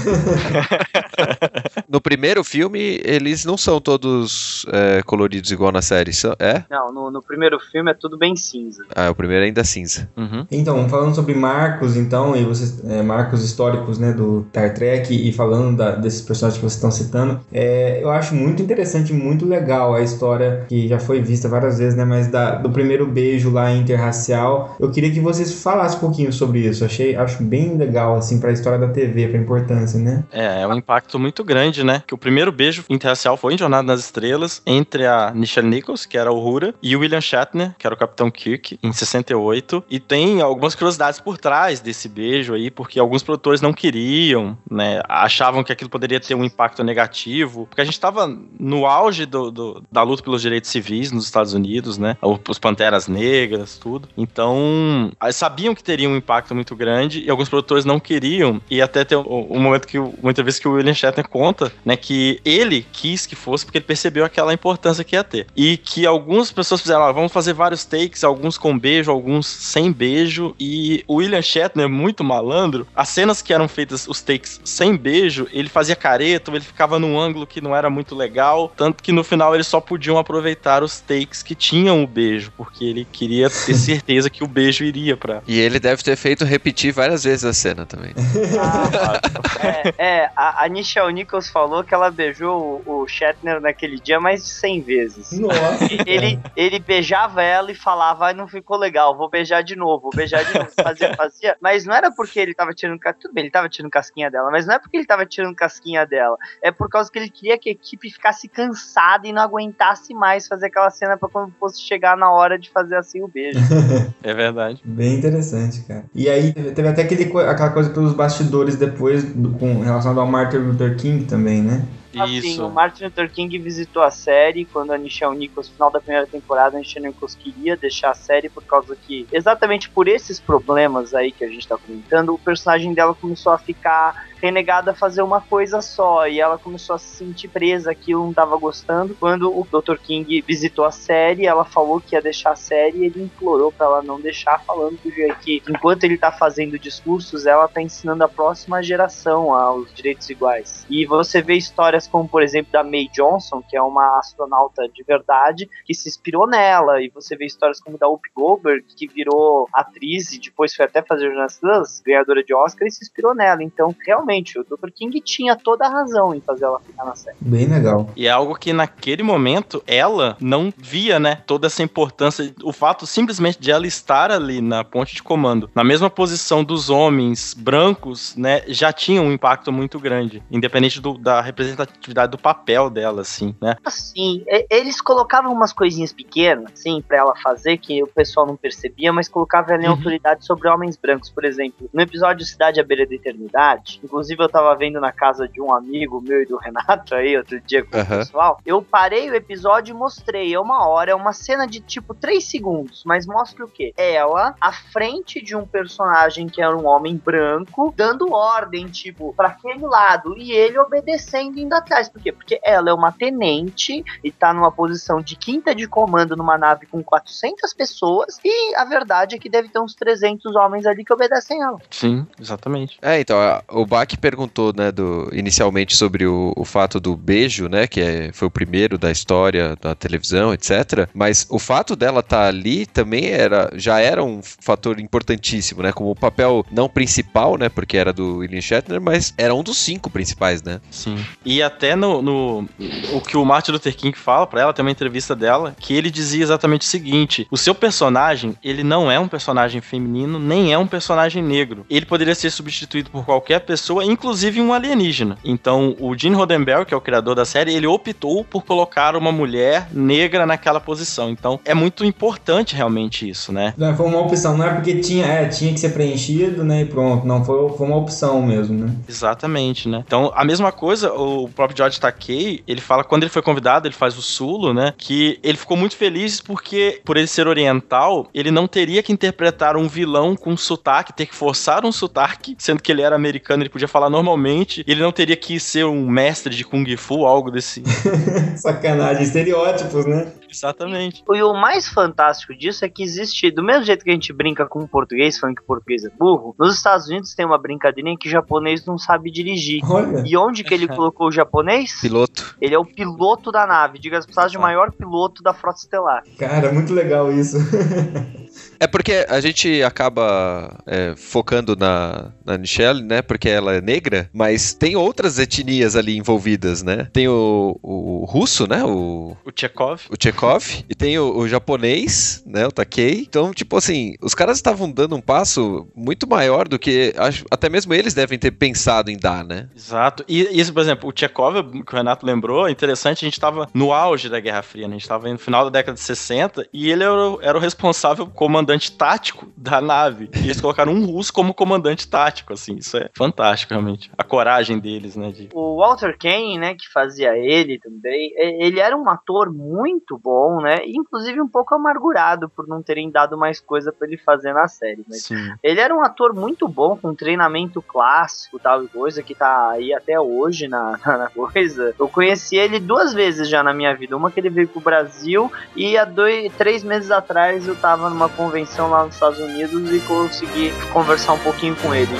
No 1.87 1.99
primeiro 1.99 2.43
filme, 2.43 2.99
eles 3.03 3.43
não 3.43 3.57
são 3.57 3.79
todos 3.81 4.65
é, 4.71 5.01
coloridos 5.03 5.51
igual 5.51 5.71
na 5.71 5.81
série, 5.81 6.11
é? 6.39 6.63
não, 6.69 6.91
no, 6.93 7.11
no 7.11 7.21
primeiro 7.21 7.59
filme 7.59 7.91
é 7.91 7.93
tudo 7.93 8.17
bem 8.17 8.35
cinza. 8.35 8.85
Ah, 8.95 9.09
o 9.09 9.15
primeiro 9.15 9.43
ainda 9.43 9.59
é 9.61 9.63
cinza. 9.63 10.09
Uhum. 10.15 10.45
Então, 10.49 10.87
falando 10.87 11.13
sobre 11.13 11.33
marcos, 11.33 11.97
então, 11.97 12.35
e 12.35 12.43
vocês, 12.45 12.81
é, 12.89 13.01
marcos 13.01 13.43
históricos, 13.43 13.99
né, 13.99 14.13
do 14.13 14.45
Star 14.49 14.73
Trek, 14.73 15.13
e 15.13 15.31
falando 15.33 15.75
da- 15.77 15.91
desses 15.95 16.21
personagens 16.21 16.57
que 16.59 16.61
vocês 16.65 16.75
estão 16.75 16.91
citando, 16.91 17.39
é, 17.51 18.01
eu 18.01 18.09
acho 18.09 18.33
muito 18.35 18.61
interessante, 18.61 19.11
muito 19.13 19.45
legal 19.45 19.93
a 19.93 20.01
história 20.01 20.65
que 20.69 20.87
já 20.87 20.97
foi 20.99 21.21
vista 21.21 21.49
várias 21.49 21.77
vezes, 21.77 21.95
né, 21.95 22.05
mas 22.05 22.27
da- 22.27 22.55
do 22.55 22.69
primeiro 22.69 23.05
beijo 23.05 23.51
lá 23.51 23.60
interracial. 23.69 24.75
Eu 24.79 24.91
queria 24.91 25.11
que 25.11 25.19
vocês 25.19 25.61
falassem 25.61 25.97
um 25.97 26.01
pouquinho 26.01 26.31
sobre 26.33 26.59
isso. 26.59 26.83
Achei, 26.85 27.15
acho 27.15 27.43
bem 27.43 27.77
legal, 27.77 28.15
assim, 28.15 28.39
pra 28.39 28.51
história 28.51 28.79
da 28.79 28.87
TV, 28.87 29.27
pra 29.27 29.37
importância, 29.39 29.99
né? 29.99 30.23
É, 30.31 30.61
é 30.61 30.67
um 30.67 30.75
impacto 30.75 31.19
muito 31.19 31.43
grande, 31.43 31.83
né? 31.83 32.03
Que 32.07 32.13
o 32.13 32.17
primeiro 32.17 32.51
beijo 32.51 32.83
interracial 32.89 33.35
foi 33.37 33.53
em 33.53 33.57
Jornada 33.57 33.83
nas 33.83 33.99
Estrelas 33.99 34.61
entre 34.65 35.05
a 35.05 35.31
Nichelle 35.33 35.67
Nichols, 35.67 36.05
que 36.05 36.17
era 36.17 36.29
a 36.29 36.33
Uhura, 36.33 36.73
e 36.81 36.95
o 36.95 36.99
William 36.99 37.21
Shatner, 37.21 37.75
que 37.77 37.85
era 37.85 37.93
o 37.93 37.97
Capitão 37.97 38.29
Kirk, 38.31 38.79
em 38.81 38.91
68. 38.91 39.83
E 39.89 39.99
tem 39.99 40.41
algumas 40.41 40.75
curiosidades 40.75 41.19
por 41.19 41.37
trás 41.37 41.79
desse 41.79 42.07
beijo 42.07 42.53
aí, 42.53 42.71
porque 42.71 42.99
alguns 42.99 43.23
produtores 43.23 43.61
não 43.61 43.73
queriam, 43.73 44.57
né? 44.69 45.01
Achavam 45.07 45.63
que 45.63 45.71
aquilo 45.71 45.89
poderia 45.89 46.19
ter 46.19 46.35
um 46.35 46.43
impacto 46.43 46.83
negativo, 46.83 47.65
porque 47.67 47.81
a 47.81 47.85
gente 47.85 47.99
tava 47.99 48.27
no 48.59 48.85
auge 48.85 49.25
do, 49.25 49.51
do- 49.51 49.83
da 49.91 50.01
luta 50.03 50.23
pelos 50.23 50.41
direitos 50.41 50.69
civis 50.69 51.11
nos 51.11 51.25
Estados 51.25 51.53
Unidos, 51.53 51.97
né? 51.97 52.17
Os 52.47 52.59
Panteras 52.59 53.07
Negras, 53.07 53.50
tudo. 53.79 54.07
Então, 54.17 55.11
sabiam 55.31 55.75
que 55.75 55.83
teria 55.83 56.09
um 56.09 56.15
impacto 56.15 56.53
muito 56.53 56.75
grande 56.75 57.23
e 57.23 57.29
alguns 57.29 57.49
produtores 57.49 57.85
não 57.85 57.99
queriam. 57.99 58.61
E 58.69 58.81
até 58.81 59.03
tem 59.03 59.17
um, 59.17 59.59
momento 59.59 59.87
que, 59.87 59.97
uma 59.97 60.31
entrevista 60.31 60.61
que 60.61 60.67
o 60.67 60.73
William 60.73 60.93
Shatner 60.93 61.27
conta, 61.27 61.71
né, 61.85 61.95
que 61.95 62.39
ele 62.45 62.85
quis 62.91 63.25
que 63.25 63.35
fosse 63.35 63.65
porque 63.65 63.77
ele 63.77 63.85
percebeu 63.85 64.25
aquela 64.25 64.53
importância 64.53 65.03
que 65.03 65.15
ia 65.15 65.23
ter. 65.23 65.47
E 65.55 65.77
que 65.77 66.05
algumas 66.05 66.51
pessoas 66.51 66.81
fizeram, 66.81 67.03
ah, 67.03 67.11
vamos 67.11 67.31
fazer 67.31 67.53
vários 67.53 67.85
takes, 67.85 68.23
alguns 68.23 68.57
com 68.57 68.77
beijo, 68.77 69.11
alguns 69.11 69.47
sem 69.47 69.91
beijo. 69.91 70.55
E 70.59 71.03
o 71.07 71.15
William 71.15 71.41
Shatner, 71.41 71.89
muito 71.89 72.23
malandro, 72.23 72.87
as 72.95 73.09
cenas 73.09 73.41
que 73.41 73.53
eram 73.53 73.67
feitas, 73.67 74.07
os 74.07 74.21
takes 74.21 74.59
sem 74.63 74.95
beijo, 74.95 75.47
ele 75.51 75.69
fazia 75.69 75.95
careta, 75.95 76.51
ele 76.51 76.61
ficava 76.61 76.99
num 76.99 77.19
ângulo 77.19 77.47
que 77.47 77.61
não 77.61 77.75
era 77.75 77.89
muito 77.89 78.15
legal. 78.15 78.71
Tanto 78.75 79.03
que 79.03 79.11
no 79.11 79.23
final 79.23 79.53
eles 79.53 79.67
só 79.67 79.79
podiam 79.79 80.17
aproveitar 80.17 80.83
os 80.83 80.99
takes 80.99 81.43
que 81.43 81.55
tinham 81.55 82.03
o 82.03 82.07
beijo, 82.07 82.51
porque 82.55 82.85
ele 82.85 83.05
queria 83.11 83.40
ter 83.49 83.73
certeza 83.73 84.29
que 84.29 84.43
o 84.43 84.47
beijo 84.47 84.83
iria 84.83 85.17
pra. 85.17 85.41
E 85.47 85.59
ele 85.59 85.79
deve 85.79 86.03
ter 86.03 86.15
feito 86.15 86.45
repetir 86.45 86.93
várias 86.93 87.23
vezes 87.23 87.45
a 87.45 87.53
cena 87.53 87.85
também. 87.85 88.13
É, 89.61 89.93
é, 89.97 90.31
a, 90.35 90.63
a 90.63 90.67
Nichelle 90.67 91.13
Nichols 91.13 91.49
falou 91.49 91.83
que 91.83 91.93
ela 91.93 92.09
beijou 92.09 92.81
o, 92.85 93.01
o 93.01 93.07
Shatner 93.07 93.61
naquele 93.61 93.99
dia 93.99 94.19
mais 94.19 94.43
de 94.43 94.49
100 94.49 94.81
vezes. 94.81 95.31
Nossa! 95.39 95.85
Ele, 96.05 96.39
ele 96.55 96.79
beijava 96.79 97.43
ela 97.43 97.71
e 97.71 97.75
falava, 97.75 98.25
ai, 98.25 98.33
não 98.33 98.47
ficou 98.47 98.77
legal, 98.77 99.15
vou 99.15 99.29
beijar 99.29 99.61
de 99.61 99.75
novo, 99.75 100.03
vou 100.03 100.11
beijar 100.15 100.43
de 100.43 100.57
novo. 100.57 100.71
Fazia, 100.81 101.15
fazia. 101.15 101.57
Mas 101.61 101.85
não 101.85 101.93
era 101.93 102.11
porque 102.11 102.39
ele 102.39 102.53
tava 102.53 102.73
tirando. 102.73 102.99
Tudo 103.19 103.33
bem, 103.33 103.43
ele 103.43 103.51
tava 103.51 103.69
tirando 103.69 103.91
casquinha 103.91 104.31
dela, 104.31 104.49
mas 104.49 104.65
não 104.65 104.75
é 104.75 104.79
porque 104.79 104.97
ele 104.97 105.05
tava 105.05 105.25
tirando 105.25 105.55
casquinha 105.55 106.05
dela. 106.05 106.37
É 106.61 106.71
por 106.71 106.89
causa 106.89 107.11
que 107.11 107.19
ele 107.19 107.29
queria 107.29 107.57
que 107.57 107.69
a 107.69 107.71
equipe 107.71 108.09
ficasse 108.09 108.47
cansada 108.47 109.27
e 109.27 109.33
não 109.33 109.41
aguentasse 109.41 110.13
mais 110.13 110.47
fazer 110.47 110.67
aquela 110.67 110.89
cena 110.89 111.17
pra 111.17 111.29
quando 111.29 111.53
fosse 111.59 111.81
chegar 111.81 112.17
na 112.17 112.31
hora 112.31 112.57
de 112.57 112.69
fazer 112.69 112.95
assim 112.95 113.21
o 113.21 113.27
beijo. 113.33 113.59
É 114.23 114.33
verdade. 114.33 114.81
Bem 114.83 115.15
interessante, 115.15 115.81
cara. 115.81 116.05
E 116.13 116.29
aí 116.29 116.53
teve 116.53 116.87
até 116.87 117.01
aquele, 117.03 117.23
aquela 117.39 117.69
coisa 117.71 117.89
pelos 117.89 118.13
bastidores 118.13 118.75
depois, 118.75 119.23
do- 119.33 119.51
com 119.57 119.79
relacionado 119.81 120.19
ao 120.19 120.27
Martin 120.27 120.57
Luther 120.57 120.95
King 120.97 121.25
também, 121.25 121.61
né? 121.61 121.83
Assim, 122.19 122.35
Isso. 122.39 122.67
o 122.67 122.69
Martin 122.69 123.05
Luther 123.05 123.31
King 123.31 123.57
visitou 123.57 124.03
a 124.03 124.11
série 124.11 124.65
quando 124.65 124.91
a 124.91 124.97
Nichelle 124.97 125.35
Nichols, 125.37 125.69
no 125.69 125.73
final 125.75 125.91
da 125.91 125.99
primeira 126.01 126.27
temporada, 126.27 126.75
a 126.75 126.79
Nichelle 126.79 127.07
Nichols 127.07 127.35
queria 127.35 127.77
deixar 127.77 128.11
a 128.11 128.13
série 128.13 128.49
por 128.49 128.63
causa 128.63 128.95
que, 129.01 129.25
exatamente 129.31 129.89
por 129.89 130.07
esses 130.09 130.37
problemas 130.39 131.13
aí 131.13 131.31
que 131.31 131.43
a 131.45 131.47
gente 131.47 131.65
tá 131.67 131.77
comentando, 131.77 132.33
o 132.33 132.37
personagem 132.39 132.93
dela 132.93 133.15
começou 133.15 133.53
a 133.53 133.57
ficar 133.57 134.13
renegada 134.41 134.91
a 134.91 134.95
fazer 134.95 135.21
uma 135.21 135.39
coisa 135.39 135.81
só 135.81 136.27
e 136.27 136.39
ela 136.39 136.57
começou 136.57 136.95
a 136.95 136.99
se 136.99 137.17
sentir 137.17 137.47
presa, 137.47 137.91
aquilo 137.91 138.25
não 138.25 138.33
tava 138.33 138.57
gostando. 138.57 139.15
Quando 139.19 139.49
o 139.49 139.65
Dr. 139.65 139.97
King 139.97 140.41
visitou 140.41 140.83
a 140.83 140.91
série, 140.91 141.45
ela 141.45 141.63
falou 141.63 142.01
que 142.01 142.15
ia 142.15 142.21
deixar 142.21 142.51
a 142.51 142.55
série 142.55 142.99
e 142.99 143.05
ele 143.05 143.23
implorou 143.23 143.71
pra 143.71 143.85
ela 143.85 144.01
não 144.01 144.19
deixar, 144.19 144.63
falando 144.63 144.97
que, 144.97 145.61
enquanto 145.69 146.03
ele 146.03 146.17
tá 146.17 146.31
fazendo 146.31 146.79
discursos, 146.79 147.45
ela 147.45 147.67
tá 147.67 147.81
ensinando 147.81 148.23
a 148.23 148.27
próxima 148.27 148.81
geração 148.81 149.53
aos 149.53 149.93
direitos 149.93 150.29
iguais. 150.29 150.85
E 150.89 151.05
você 151.05 151.41
vê 151.41 151.55
histórias 151.55 152.07
como, 152.07 152.27
por 152.27 152.41
exemplo, 152.41 152.71
da 152.71 152.83
Mae 152.83 153.07
Johnson, 153.09 153.61
que 153.61 153.77
é 153.77 153.81
uma 153.81 154.17
astronauta 154.17 154.87
de 154.89 155.03
verdade, 155.03 155.69
que 155.85 155.93
se 155.93 156.09
inspirou 156.09 156.47
nela, 156.47 157.01
e 157.01 157.09
você 157.09 157.35
vê 157.35 157.45
histórias 157.45 157.79
como 157.79 157.97
da 157.97 158.07
Whoopi 158.07 158.29
Goldberg, 158.35 158.83
que 158.95 159.07
virou 159.07 159.67
atriz 159.73 160.33
e 160.33 160.39
depois 160.39 160.73
foi 160.73 160.85
até 160.85 161.01
fazer 161.01 161.31
Estrelas, 161.45 162.01
ganhadora 162.05 162.43
de 162.43 162.53
Oscar, 162.53 162.87
e 162.87 162.91
se 162.91 163.03
inspirou 163.03 163.35
nela. 163.35 163.63
Então, 163.63 163.95
realmente, 164.05 164.30
o 164.59 164.63
Dr. 164.63 164.89
King 164.95 165.19
tinha 165.21 165.55
toda 165.55 165.85
a 165.85 165.89
razão 165.89 166.33
em 166.33 166.41
fazer 166.41 166.65
ela 166.65 166.79
ficar 166.79 167.05
na 167.05 167.15
série. 167.15 167.35
Bem 167.41 167.67
legal. 167.67 168.09
E 168.15 168.27
é 168.27 168.29
algo 168.29 168.55
que 168.55 168.71
naquele 168.73 169.23
momento 169.23 169.83
ela 169.85 170.37
não 170.39 170.71
via, 170.77 171.19
né? 171.19 171.35
Toda 171.45 171.67
essa 171.67 171.83
importância. 171.83 172.53
O 172.63 172.71
fato 172.71 173.05
simplesmente 173.05 173.59
de 173.59 173.71
ela 173.71 173.85
estar 173.87 174.31
ali 174.31 174.61
na 174.61 174.83
ponte 174.83 175.15
de 175.15 175.23
comando, 175.23 175.69
na 175.75 175.83
mesma 175.83 176.09
posição 176.09 176.63
dos 176.63 176.89
homens 176.89 177.53
brancos, 177.53 178.35
né? 178.35 178.61
Já 178.67 178.93
tinha 178.93 179.21
um 179.21 179.31
impacto 179.31 179.71
muito 179.71 179.99
grande. 179.99 180.43
Independente 180.51 181.01
do- 181.01 181.17
da 181.17 181.41
representatividade 181.41 182.31
do 182.31 182.37
papel 182.37 182.89
dela, 182.89 183.21
assim, 183.21 183.55
né? 183.61 183.75
Assim, 183.83 184.43
e- 184.47 184.65
eles 184.69 185.01
colocavam 185.01 185.51
umas 185.51 185.73
coisinhas 185.73 186.13
pequenas, 186.13 186.71
assim, 186.73 187.01
pra 187.07 187.17
ela 187.17 187.35
fazer, 187.41 187.77
que 187.77 188.01
o 188.03 188.07
pessoal 188.07 188.45
não 188.45 188.55
percebia, 188.55 189.11
mas 189.11 189.27
colocava 189.27 189.73
ela 189.73 189.81
em 189.83 189.85
Uhum. 189.87 189.91
autoridade 189.93 190.45
sobre 190.45 190.67
homens 190.69 190.95
brancos, 190.97 191.29
por 191.29 191.43
exemplo. 191.43 191.89
No 191.93 192.01
episódio 192.01 192.45
Cidade 192.45 192.79
à 192.79 192.83
Beira 192.83 193.05
da 193.07 193.15
Eternidade, 193.15 193.99
inclusive 194.03 194.20
eu 194.29 194.49
tava 194.49 194.75
vendo 194.75 194.99
na 194.99 195.11
casa 195.11 195.47
de 195.47 195.61
um 195.61 195.73
amigo 195.73 196.21
meu 196.21 196.41
e 196.41 196.45
do 196.45 196.57
Renato 196.57 197.15
aí, 197.15 197.37
outro 197.37 197.59
dia 197.61 197.83
com 197.83 197.95
o 197.95 197.99
Aham. 197.99 198.17
pessoal, 198.19 198.59
eu 198.65 198.81
parei 198.81 199.29
o 199.29 199.35
episódio 199.35 199.93
e 199.93 199.97
mostrei, 199.97 200.53
é 200.53 200.59
uma 200.59 200.87
hora, 200.87 201.11
é 201.11 201.15
uma 201.15 201.33
cena 201.33 201.67
de 201.67 201.79
tipo 201.79 202.13
3 202.13 202.43
segundos, 202.43 203.03
mas 203.05 203.25
mostra 203.25 203.65
o 203.65 203.67
quê? 203.67 203.93
Ela, 203.97 204.55
à 204.59 204.71
frente 204.71 205.43
de 205.43 205.55
um 205.55 205.65
personagem 205.65 206.47
que 206.47 206.61
era 206.61 206.75
um 206.75 206.87
homem 206.87 207.15
branco, 207.15 207.93
dando 207.95 208.31
ordem, 208.33 208.87
tipo, 208.87 209.33
pra 209.33 209.49
aquele 209.49 209.85
lado, 209.85 210.37
e 210.37 210.51
ele 210.51 210.77
obedecendo 210.79 211.59
indo 211.59 211.73
atrás. 211.73 212.09
Por 212.09 212.21
quê? 212.21 212.31
Porque 212.31 212.59
ela 212.63 212.89
é 212.89 212.93
uma 212.93 213.11
tenente 213.11 214.03
e 214.23 214.31
tá 214.31 214.53
numa 214.53 214.71
posição 214.71 215.21
de 215.21 215.35
quinta 215.35 215.73
de 215.73 215.87
comando 215.87 216.35
numa 216.35 216.57
nave 216.57 216.85
com 216.85 217.03
400 217.03 217.73
pessoas, 217.73 218.39
e 218.43 218.75
a 218.75 218.85
verdade 218.85 219.35
é 219.35 219.39
que 219.39 219.49
deve 219.49 219.69
ter 219.69 219.79
uns 219.79 219.95
300 219.95 220.55
homens 220.55 220.85
ali 220.85 221.03
que 221.03 221.13
obedecem 221.13 221.61
ela. 221.61 221.77
Sim, 221.89 222.25
exatamente. 222.39 222.97
É, 223.01 223.19
então, 223.19 223.37
o 223.69 223.85
Bach 223.85 224.10
perguntou, 224.17 224.73
né, 224.75 224.91
do, 224.91 225.29
inicialmente 225.33 225.95
sobre 225.95 226.25
o, 226.25 226.53
o 226.55 226.65
fato 226.65 226.99
do 226.99 227.15
beijo, 227.15 227.67
né, 227.67 227.87
que 227.87 227.99
é- 228.01 228.31
foi 228.33 228.47
o 228.47 228.51
primeiro 228.51 228.97
da 228.97 229.11
história 229.11 229.75
da 229.81 229.93
televisão, 229.95 230.53
etc. 230.53 231.07
Mas 231.13 231.45
o 231.49 231.59
fato 231.59 231.95
dela 231.95 232.19
estar 232.21 232.47
ali 232.47 232.85
também 232.85 233.25
era, 233.27 233.71
já 233.75 233.99
era 233.99 234.23
um 234.23 234.41
fator 234.43 234.99
importantíssimo, 234.99 235.81
né, 235.83 235.91
como 235.91 236.11
o 236.11 236.15
papel 236.15 236.65
não 236.71 236.87
principal, 236.89 237.57
né, 237.57 237.69
porque 237.69 237.97
era 237.97 238.13
do 238.13 238.37
William 238.37 238.61
Shatner, 238.61 239.01
mas 239.01 239.33
era 239.37 239.53
um 239.53 239.63
dos 239.63 239.77
cinco 239.77 240.09
principais, 240.09 240.61
né. 240.63 240.79
Sim. 240.89 241.17
E 241.45 241.61
até 241.61 241.95
no, 241.95 242.21
no- 242.21 242.69
o 243.13 243.21
que 243.21 243.35
o 243.37 243.45
Martin 243.45 243.71
Luther 243.71 243.95
King 243.95 244.17
fala 244.17 244.47
pra 244.47 244.61
ela, 244.61 244.73
tem 244.73 244.83
uma 244.83 244.91
entrevista 244.91 245.35
dela, 245.35 245.75
que 245.79 245.93
ele 245.93 246.09
dizia 246.09 246.43
exatamente 246.43 246.81
o 246.81 246.85
seguinte: 246.89 247.47
o 247.51 247.57
seu 247.57 247.73
personagem, 247.75 248.55
ele 248.63 248.83
não 248.83 249.11
é 249.11 249.19
um 249.19 249.27
personagem 249.27 249.81
feminino, 249.81 250.39
nem 250.39 250.71
é 250.73 250.77
um 250.77 250.87
personagem 250.87 251.43
negro. 251.43 251.85
Ele 251.89 252.05
poderia 252.05 252.35
ser 252.35 252.49
substituído 252.51 253.09
por 253.11 253.25
qualquer 253.25 253.59
pessoa, 253.59 253.90
inclusive 254.03 254.61
um 254.61 254.73
alienígena. 254.73 255.37
Então, 255.43 255.95
o 255.99 256.15
Gene 256.15 256.35
Roddenberry, 256.35 256.85
que 256.85 256.93
é 256.93 256.97
o 256.97 257.01
criador 257.01 257.33
da 257.35 257.45
série, 257.45 257.73
ele 257.73 257.87
optou 257.87 258.43
por 258.43 258.63
colocar 258.63 259.15
uma 259.15 259.31
mulher 259.31 259.87
negra 259.91 260.45
naquela 260.45 260.79
posição. 260.79 261.29
Então, 261.29 261.59
é 261.65 261.73
muito 261.73 262.05
importante 262.05 262.75
realmente 262.75 263.27
isso, 263.27 263.51
né? 263.51 263.73
Não, 263.77 263.95
foi 263.95 264.05
uma 264.05 264.19
opção, 264.19 264.57
não 264.57 264.65
é 264.65 264.73
porque 264.73 264.99
tinha, 264.99 265.25
é, 265.25 265.47
tinha 265.47 265.73
que 265.73 265.79
ser 265.79 265.89
preenchido, 265.89 266.63
né? 266.63 266.81
E 266.81 266.85
pronto. 266.85 267.25
Não, 267.25 267.43
foi, 267.43 267.69
foi 267.69 267.87
uma 267.87 267.97
opção 267.97 268.41
mesmo, 268.41 268.85
né? 268.85 268.93
Exatamente, 269.07 269.89
né? 269.89 270.03
Então, 270.05 270.31
a 270.35 270.43
mesma 270.43 270.71
coisa, 270.71 271.11
o 271.13 271.49
próprio 271.49 271.77
George 271.77 271.99
Takei, 271.99 272.63
ele 272.67 272.81
fala, 272.81 273.03
quando 273.03 273.23
ele 273.23 273.31
foi 273.31 273.41
convidado, 273.41 273.87
ele 273.87 273.95
faz 273.95 274.17
o 274.17 274.21
Sulo, 274.21 274.73
né? 274.73 274.93
Que 274.97 275.39
ele 275.41 275.57
ficou 275.57 275.77
muito 275.77 275.95
feliz 275.95 276.41
porque, 276.41 277.01
por 277.03 277.17
ele 277.17 277.27
ser 277.27 277.47
oriental, 277.47 278.27
ele 278.33 278.51
não 278.51 278.67
teria 278.67 279.01
que 279.01 279.11
interpretar 279.11 279.75
um 279.77 279.87
vilão 279.87 280.35
com 280.35 280.55
sotaque, 280.57 281.13
ter 281.13 281.25
que 281.25 281.35
forçar 281.35 281.85
um 281.85 281.91
sotaque, 281.91 282.55
sendo 282.57 282.81
que 282.81 282.91
ele 282.91 283.01
era 283.01 283.15
americano, 283.15 283.63
ele 283.63 283.69
podia 283.69 283.80
falar 283.87 284.09
normalmente, 284.09 284.83
ele 284.87 285.01
não 285.01 285.11
teria 285.11 285.35
que 285.35 285.59
ser 285.59 285.85
um 285.85 286.09
mestre 286.09 286.55
de 286.55 286.63
Kung 286.63 286.85
Fu, 286.97 287.25
algo 287.25 287.51
desse. 287.51 287.83
Sacanagem, 288.57 289.23
estereótipos, 289.23 290.05
né? 290.05 290.31
Exatamente. 290.49 291.23
E 291.31 291.43
o 291.43 291.53
mais 291.53 291.87
fantástico 291.87 292.53
disso 292.53 292.83
é 292.83 292.89
que 292.89 293.01
existe, 293.01 293.49
do 293.49 293.63
mesmo 293.63 293.85
jeito 293.85 294.03
que 294.03 294.09
a 294.09 294.13
gente 294.13 294.33
brinca 294.33 294.65
com 294.65 294.79
o 294.79 294.87
português, 294.87 295.39
falando 295.39 295.55
que 295.55 295.61
o 295.61 295.65
português 295.65 296.03
é 296.03 296.09
burro, 296.09 296.53
nos 296.59 296.75
Estados 296.75 297.07
Unidos 297.07 297.33
tem 297.33 297.45
uma 297.45 297.57
brincadeirinha 297.57 298.17
que 298.19 298.27
o 298.27 298.31
japonês 298.31 298.85
não 298.85 298.97
sabe 298.97 299.31
dirigir. 299.31 299.81
Olha. 299.89 300.23
E 300.25 300.35
onde 300.35 300.63
que 300.63 300.73
ele 300.73 300.87
colocou 300.87 301.27
o 301.27 301.31
japonês? 301.31 302.01
Piloto. 302.01 302.55
Ele 302.59 302.75
é 302.75 302.79
o 302.79 302.85
piloto 302.85 303.51
da 303.51 303.65
nave, 303.65 303.97
diga 303.97 304.17
as 304.17 304.25
passagens, 304.25 304.55
o 304.55 304.61
maior 304.61 304.91
piloto 304.91 305.41
da 305.41 305.53
frota 305.53 305.79
estelar. 305.79 306.23
Cara, 306.37 306.71
muito 306.73 306.93
legal 306.93 307.31
isso. 307.31 307.57
É 308.81 308.87
porque 308.87 309.27
a 309.29 309.39
gente 309.39 309.83
acaba 309.83 310.81
é, 310.87 311.13
focando 311.15 311.75
na, 311.75 312.31
na 312.43 312.57
Michelle, 312.57 313.03
né? 313.03 313.21
Porque 313.21 313.47
ela 313.47 313.75
é 313.75 313.79
negra, 313.79 314.27
mas 314.33 314.73
tem 314.73 314.95
outras 314.95 315.37
etnias 315.37 315.95
ali 315.95 316.17
envolvidas, 316.17 316.81
né? 316.81 317.07
Tem 317.13 317.27
o, 317.27 317.77
o 317.83 318.25
russo, 318.25 318.67
né? 318.67 318.83
O, 318.83 319.37
O 319.45 319.51
Chekhov. 319.55 320.01
o 320.09 320.15
Chekhov, 320.19 320.83
e 320.89 320.95
tem 320.95 321.19
o, 321.19 321.37
o 321.37 321.47
japonês, 321.47 322.41
né? 322.43 322.65
O 322.65 322.71
Takei. 322.71 323.19
Então, 323.21 323.53
tipo 323.53 323.77
assim, 323.77 324.15
os 324.19 324.33
caras 324.33 324.57
estavam 324.57 324.91
dando 324.91 325.15
um 325.15 325.21
passo 325.21 325.87
muito 325.95 326.27
maior 326.27 326.67
do 326.67 326.79
que 326.79 327.13
acho, 327.17 327.45
até 327.51 327.69
mesmo 327.69 327.93
eles 327.93 328.15
devem 328.15 328.39
ter 328.39 328.49
pensado 328.49 329.11
em 329.11 329.17
dar, 329.17 329.45
né? 329.45 329.69
Exato. 329.75 330.25
E 330.27 330.59
isso, 330.59 330.73
por 330.73 330.81
exemplo, 330.81 331.07
o 331.07 331.13
Chekhov, 331.15 331.83
que 331.85 331.93
o 331.93 331.95
Renato 331.95 332.25
lembrou, 332.25 332.67
é 332.67 332.71
interessante, 332.71 333.23
a 333.23 333.27
gente 333.27 333.37
estava 333.37 333.67
no 333.75 333.93
auge 333.93 334.27
da 334.27 334.39
Guerra 334.39 334.63
Fria, 334.63 334.87
né? 334.87 334.95
A 334.95 334.97
gente 334.97 335.03
estava 335.03 335.29
no 335.29 335.37
final 335.37 335.65
da 335.65 335.69
década 335.69 335.93
de 335.93 336.01
60 336.01 336.65
e 336.73 336.89
ele 336.89 337.03
era 337.03 337.13
o, 337.13 337.39
era 337.43 337.55
o 337.55 337.61
responsável 337.61 338.25
comandante 338.25 338.70
tático 338.79 339.51
da 339.57 339.81
nave. 339.81 340.29
E 340.35 340.45
eles 340.45 340.61
colocaram 340.61 340.93
um 340.93 341.05
russo 341.05 341.33
como 341.33 341.53
comandante 341.53 342.07
tático, 342.07 342.53
assim. 342.53 342.75
Isso 342.75 342.97
é 342.97 343.09
fantástico, 343.15 343.73
realmente. 343.73 344.11
A 344.17 344.23
coragem 344.23 344.79
deles, 344.79 345.15
né? 345.15 345.31
De... 345.31 345.49
O 345.53 345.77
Walter 345.77 346.17
Kane, 346.17 346.57
né, 346.57 346.75
que 346.75 346.87
fazia 346.91 347.37
ele 347.37 347.79
também, 347.79 348.33
ele 348.37 348.79
era 348.79 348.95
um 348.95 349.09
ator 349.09 349.51
muito 349.51 350.17
bom, 350.17 350.61
né, 350.61 350.81
inclusive 350.85 351.41
um 351.41 351.47
pouco 351.47 351.73
amargurado 351.75 352.49
por 352.49 352.67
não 352.67 352.81
terem 352.81 353.09
dado 353.09 353.37
mais 353.37 353.59
coisa 353.59 353.91
pra 353.91 354.07
ele 354.07 354.17
fazer 354.17 354.53
na 354.53 354.67
série, 354.67 355.03
mas 355.07 355.23
Sim. 355.23 355.53
Ele 355.63 355.79
era 355.79 355.95
um 355.95 356.01
ator 356.01 356.33
muito 356.33 356.67
bom, 356.67 356.97
com 356.97 357.13
treinamento 357.13 357.81
clássico, 357.81 358.59
tal 358.59 358.83
e 358.83 358.87
coisa, 358.87 359.23
que 359.23 359.33
tá 359.33 359.71
aí 359.71 359.93
até 359.93 360.19
hoje 360.19 360.67
na, 360.67 360.99
na 361.05 361.29
coisa. 361.29 361.93
Eu 361.97 362.07
conheci 362.07 362.55
ele 362.55 362.79
duas 362.79 363.13
vezes 363.13 363.47
já 363.47 363.63
na 363.63 363.73
minha 363.73 363.95
vida. 363.95 364.15
Uma 364.15 364.31
que 364.31 364.39
ele 364.39 364.49
veio 364.49 364.67
pro 364.67 364.81
Brasil 364.81 365.51
e 365.75 365.97
há 365.97 366.05
dois, 366.05 366.51
três 366.53 366.83
meses 366.83 367.11
atrás 367.11 367.67
eu 367.67 367.75
tava 367.75 368.09
numa 368.09 368.29
convenção 368.29 368.60
lá 368.89 369.05
nos 369.05 369.15
Estados 369.15 369.39
Unidos 369.39 369.91
e 369.91 369.99
consegui 370.01 370.71
conversar 370.91 371.33
um 371.33 371.39
pouquinho 371.39 371.75
com 371.75 371.93
ele. 371.93 372.11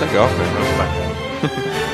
Legal, 0.00 0.28
cara. 0.28 1.76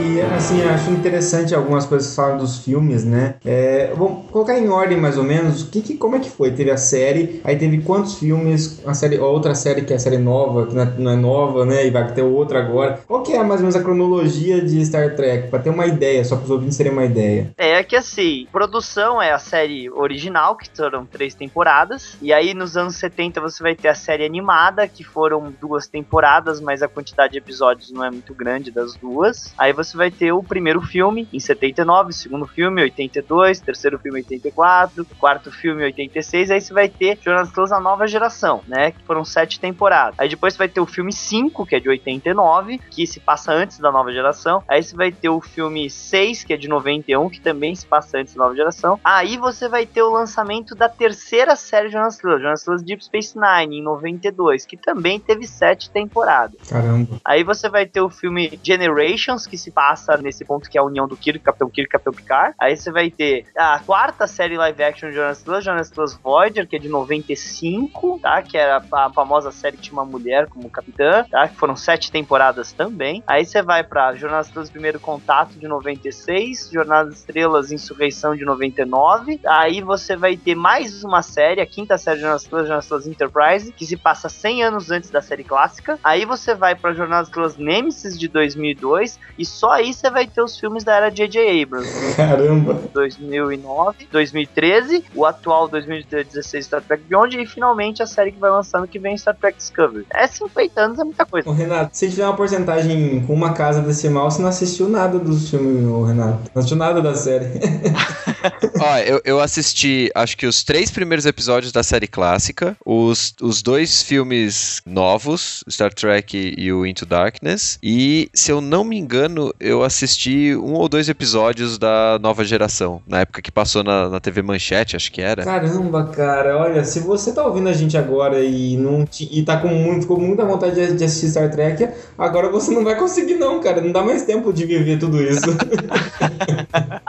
E 0.00 0.20
assim, 0.22 0.62
acho 0.62 0.90
interessante 0.90 1.54
algumas 1.54 1.84
coisas 1.86 2.10
que 2.10 2.16
falam 2.16 2.38
dos 2.38 2.58
filmes, 2.64 3.04
né? 3.04 3.34
É, 3.44 3.92
vamos 3.96 4.30
colocar 4.30 4.58
em 4.58 4.68
ordem 4.68 4.96
mais 4.98 5.18
ou 5.18 5.24
menos. 5.24 5.64
Que, 5.64 5.82
que- 5.82 5.96
como 5.96 6.16
é 6.16 6.20
que 6.20 6.30
foi? 6.30 6.50
Teve 6.52 6.70
a 6.70 6.76
série, 6.76 7.40
aí 7.44 7.56
teve 7.56 7.82
quantos 7.82 8.14
filmes? 8.18 8.80
A 8.86 8.94
série, 8.94 9.18
outra 9.18 9.54
série 9.54 9.82
que 9.82 9.92
é 9.92 9.96
a 9.96 9.98
série 9.98 10.18
nova, 10.18 10.66
que 10.66 10.74
não 10.74 10.82
é, 10.82 10.94
não 10.98 11.10
é 11.12 11.16
nova, 11.16 11.64
né? 11.66 11.86
E 11.86 11.90
vai 11.90 12.10
ter 12.12 12.22
outra 12.22 12.58
agora. 12.60 13.00
Qual 13.06 13.22
que 13.22 13.32
é 13.32 13.38
mais 13.42 13.60
ou 13.60 13.66
menos 13.66 13.76
a 13.76 13.82
cronologia 13.82 14.60
de 14.62 14.84
Star 14.84 15.14
Trek? 15.14 15.48
Pra 15.48 15.58
ter 15.58 15.70
uma 15.70 15.86
ideia, 15.86 16.24
só 16.24 16.36
para 16.36 16.44
os 16.44 16.50
ouvintes 16.50 16.76
terem 16.76 16.92
uma 16.92 17.04
ideia. 17.04 17.50
É 17.58 17.82
que 17.82 17.96
assim, 17.96 18.46
produção 18.50 19.20
é 19.20 19.32
a 19.32 19.38
série 19.38 19.90
original, 19.90 20.56
que 20.56 20.68
foram 20.74 21.04
três 21.04 21.34
temporadas. 21.34 22.16
E 22.22 22.32
aí 22.32 22.54
nos 22.54 22.76
anos 22.76 22.96
70 22.96 23.40
você 23.40 23.62
vai 23.62 23.74
ter 23.74 23.88
a 23.88 23.94
série 23.94 24.24
animada, 24.24 24.88
que 24.88 25.04
foram 25.04 25.52
duas 25.60 25.86
temporadas, 25.86 26.60
mas 26.60 26.82
a 26.82 26.88
quantidade 26.88 27.32
de 27.32 27.38
episódios 27.38 27.90
não 27.92 28.04
é 28.04 28.10
muito 28.10 28.34
grande 28.34 28.70
das 28.70 28.94
duas. 28.94 29.52
Aí 29.58 29.72
você 29.72 29.96
vai 30.00 30.10
ter 30.10 30.32
o 30.32 30.42
primeiro 30.42 30.80
filme 30.80 31.28
em 31.30 31.38
79, 31.38 32.08
o 32.08 32.12
segundo 32.12 32.46
filme 32.46 32.80
em 32.80 32.84
82, 32.84 33.60
terceiro 33.60 33.98
filme 33.98 34.20
em 34.20 34.22
84, 34.22 35.06
quarto 35.18 35.52
filme 35.52 35.82
em 35.82 35.84
86, 35.86 36.50
aí 36.50 36.60
você 36.60 36.72
vai 36.72 36.88
ter 36.88 37.18
Jornada 37.22 37.40
nas 37.40 37.48
Estrelas 37.48 37.72
a 37.72 37.78
nova 37.78 38.06
geração, 38.06 38.62
né? 38.66 38.92
Que 38.92 39.02
foram 39.02 39.24
sete 39.26 39.60
temporadas. 39.60 40.14
Aí 40.18 40.26
depois 40.26 40.54
você 40.54 40.58
vai 40.58 40.68
ter 40.68 40.80
o 40.80 40.86
filme 40.86 41.12
5, 41.12 41.66
que 41.66 41.76
é 41.76 41.80
de 41.80 41.90
89, 41.90 42.78
que 42.90 43.06
se 43.06 43.20
passa 43.20 43.52
antes 43.52 43.78
da 43.78 43.92
nova 43.92 44.10
geração. 44.10 44.62
Aí 44.66 44.82
você 44.82 44.96
vai 44.96 45.12
ter 45.12 45.28
o 45.28 45.40
filme 45.40 45.90
6, 45.90 46.44
que 46.44 46.54
é 46.54 46.56
de 46.56 46.66
91, 46.66 47.28
que 47.28 47.40
também 47.40 47.74
se 47.74 47.86
passa 47.86 48.18
antes 48.18 48.34
da 48.34 48.44
nova 48.44 48.56
geração. 48.56 48.98
Aí 49.04 49.36
você 49.36 49.68
vai 49.68 49.84
ter 49.84 50.02
o 50.02 50.10
lançamento 50.10 50.74
da 50.74 50.88
terceira 50.88 51.54
série 51.56 51.88
de 51.88 51.92
Jornada 51.92 52.06
nas 52.06 52.14
Estrelas, 52.14 52.38
Jornada 52.38 52.52
nas 52.52 52.60
Estrelas 52.60 52.82
Deep 52.82 53.04
Space 53.04 53.38
Nine, 53.38 53.78
em 53.78 53.82
92, 53.82 54.64
que 54.64 54.78
também 54.78 55.20
teve 55.20 55.46
sete 55.46 55.90
temporadas. 55.90 56.58
Caramba. 56.68 57.20
Aí 57.22 57.44
você 57.44 57.68
vai 57.68 57.84
ter 57.84 58.00
o 58.00 58.08
filme 58.08 58.58
Generations, 58.62 59.46
que 59.46 59.58
se 59.58 59.70
passa 59.70 59.79
nesse 60.22 60.44
ponto 60.44 60.68
que 60.68 60.76
é 60.76 60.80
a 60.80 60.84
união 60.84 61.06
do 61.06 61.16
Kirk, 61.16 61.40
Capitão 61.40 61.70
Kirk 61.70 61.90
Capitão 61.90 62.12
Picard. 62.12 62.54
Aí 62.58 62.76
você 62.76 62.90
vai 62.90 63.10
ter 63.10 63.46
a 63.56 63.78
quarta 63.80 64.26
série 64.26 64.56
live 64.56 64.82
action 64.82 65.08
de 65.08 65.14
Jornada 65.14 65.30
nas 65.30 65.38
Estrelas, 65.38 65.64
Jornada 65.64 65.78
nas 65.80 65.86
Estrelas 65.88 66.14
Voyager, 66.14 66.66
que 66.66 66.76
é 66.76 66.78
de 66.78 66.88
95, 66.88 68.18
tá? 68.20 68.42
Que 68.42 68.56
era 68.56 68.82
a 68.92 69.10
famosa 69.10 69.50
série 69.50 69.76
que 69.76 69.82
tinha 69.82 69.94
uma 69.94 70.04
mulher 70.04 70.46
como 70.48 70.68
capitã, 70.70 71.24
tá? 71.30 71.48
Que 71.48 71.56
foram 71.56 71.76
sete 71.76 72.10
temporadas 72.10 72.72
também. 72.72 73.22
Aí 73.26 73.44
você 73.44 73.62
vai 73.62 73.82
pra 73.82 74.14
Jornada 74.14 74.40
nas 74.40 74.46
Estrelas 74.46 74.70
Primeiro 74.70 74.98
Contato 74.98 75.52
de 75.58 75.68
96, 75.68 76.70
Jornada 76.72 77.10
das 77.10 77.18
Estrelas 77.18 77.72
Insurreição 77.72 78.34
de 78.34 78.44
99. 78.44 79.40
Aí 79.46 79.80
você 79.80 80.16
vai 80.16 80.36
ter 80.36 80.54
mais 80.54 81.04
uma 81.04 81.22
série, 81.22 81.60
a 81.60 81.66
quinta 81.66 81.98
série 81.98 82.16
de 82.16 82.22
Jornada 82.22 82.36
das 82.36 82.42
Estrelas, 82.42 82.66
Jornada 82.66 82.78
das 82.78 82.84
Estrelas 82.84 83.06
Enterprise, 83.06 83.72
que 83.72 83.86
se 83.86 83.96
passa 83.96 84.28
100 84.28 84.64
anos 84.64 84.90
antes 84.90 85.10
da 85.10 85.20
série 85.20 85.44
clássica. 85.44 85.98
Aí 86.02 86.24
você 86.24 86.54
vai 86.54 86.74
pra 86.74 86.92
Jornada 86.92 87.22
das 87.22 87.28
Estrelas 87.28 87.56
Nemesis 87.56 88.18
de 88.18 88.28
2002 88.28 89.18
e 89.38 89.44
só 89.44 89.69
aí 89.70 89.92
você 89.92 90.10
vai 90.10 90.26
ter 90.26 90.42
os 90.42 90.58
filmes 90.58 90.84
da 90.84 90.96
era 90.96 91.10
J.J. 91.10 91.62
Abrams. 91.62 92.14
Caramba. 92.16 92.80
2009, 92.92 94.08
2013, 94.10 95.04
o 95.14 95.24
atual 95.24 95.68
2016 95.68 96.64
Star 96.64 96.82
Trek 96.82 97.04
Beyond 97.08 97.40
e 97.40 97.46
finalmente 97.46 98.02
a 98.02 98.06
série 98.06 98.32
que 98.32 98.38
vai 98.38 98.50
lançando 98.50 98.86
que 98.86 98.98
vem 98.98 99.16
Star 99.16 99.36
Trek 99.36 99.56
Discovery. 99.56 100.06
É 100.10 100.26
50 100.26 100.80
anos, 100.80 100.98
é 100.98 101.04
muita 101.04 101.24
coisa. 101.24 101.48
Ô, 101.48 101.52
Renato, 101.52 101.96
se 101.96 102.10
tiver 102.10 102.24
uma 102.24 102.36
porcentagem 102.36 103.24
com 103.26 103.34
uma 103.34 103.52
casa 103.52 103.80
decimal, 103.82 104.30
você 104.30 104.42
não 104.42 104.48
assistiu 104.48 104.88
nada 104.88 105.18
dos 105.18 105.50
filmes, 105.50 105.86
ô, 105.86 106.04
Renato. 106.04 106.50
Não 106.54 106.60
assistiu 106.60 106.76
nada 106.76 107.00
da 107.00 107.14
série. 107.14 107.46
Ó, 108.80 108.96
eu, 108.98 109.20
eu 109.24 109.40
assisti, 109.40 110.10
acho 110.14 110.36
que 110.36 110.46
os 110.46 110.64
três 110.64 110.90
primeiros 110.90 111.26
episódios 111.26 111.72
da 111.72 111.82
série 111.82 112.06
clássica, 112.06 112.76
os, 112.84 113.34
os 113.40 113.62
dois 113.62 114.02
filmes 114.02 114.80
novos, 114.86 115.62
Star 115.68 115.92
Trek 115.92 116.54
e 116.56 116.72
o 116.72 116.86
Into 116.86 117.04
Darkness, 117.04 117.78
e, 117.82 118.30
se 118.32 118.50
eu 118.50 118.60
não 118.60 118.82
me 118.82 118.96
engano, 118.96 119.52
eu 119.60 119.82
assisti 119.82 120.54
um 120.56 120.74
ou 120.74 120.88
dois 120.88 121.08
episódios 121.08 121.78
da 121.78 122.18
nova 122.20 122.44
geração, 122.44 123.02
na 123.06 123.20
época 123.20 123.42
que 123.42 123.52
passou 123.52 123.84
na, 123.84 124.08
na 124.08 124.18
TV 124.20 124.42
Manchete, 124.42 124.96
acho 124.96 125.12
que 125.12 125.20
era. 125.20 125.44
Caramba, 125.44 126.04
cara, 126.06 126.56
olha, 126.58 126.82
se 126.84 127.00
você 127.00 127.32
tá 127.32 127.44
ouvindo 127.44 127.68
a 127.68 127.72
gente 127.72 127.96
agora 127.96 128.40
e 128.42 128.76
não 128.76 129.04
te- 129.04 129.28
e 129.30 129.42
tá 129.44 129.58
com 129.60 129.68
muito, 129.68 130.06
com 130.06 130.16
muita 130.18 130.44
vontade 130.44 130.74
de, 130.74 130.96
de 130.96 131.04
assistir 131.04 131.28
Star 131.30 131.50
Trek, 131.50 131.88
agora 132.18 132.48
você 132.50 132.70
não 132.72 132.82
vai 132.84 132.96
conseguir 132.96 133.34
não, 133.34 133.60
cara. 133.60 133.80
Não 133.80 133.92
dá 133.92 134.02
mais 134.02 134.22
tempo 134.24 134.52
de 134.52 134.64
viver 134.66 134.98
tudo 134.98 135.22
isso. 135.22 135.46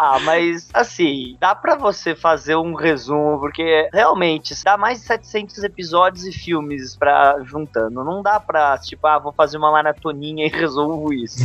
Ah, 0.03 0.19
mas 0.23 0.67
assim, 0.73 1.37
dá 1.39 1.53
pra 1.53 1.75
você 1.75 2.15
fazer 2.15 2.55
um 2.55 2.73
resumo, 2.73 3.39
porque 3.39 3.87
realmente 3.93 4.55
dá 4.65 4.75
mais 4.75 4.99
de 4.99 5.05
700 5.05 5.63
episódios 5.63 6.25
e 6.25 6.31
filmes 6.31 6.95
pra 6.97 7.35
juntando. 7.45 8.03
Não 8.03 8.23
dá 8.23 8.39
pra, 8.39 8.77
tipo, 8.79 9.05
ah, 9.05 9.19
vou 9.19 9.31
fazer 9.31 9.57
uma 9.57 9.71
maratoninha 9.71 10.47
e 10.47 10.49
resolvo 10.57 11.13
isso. 11.13 11.37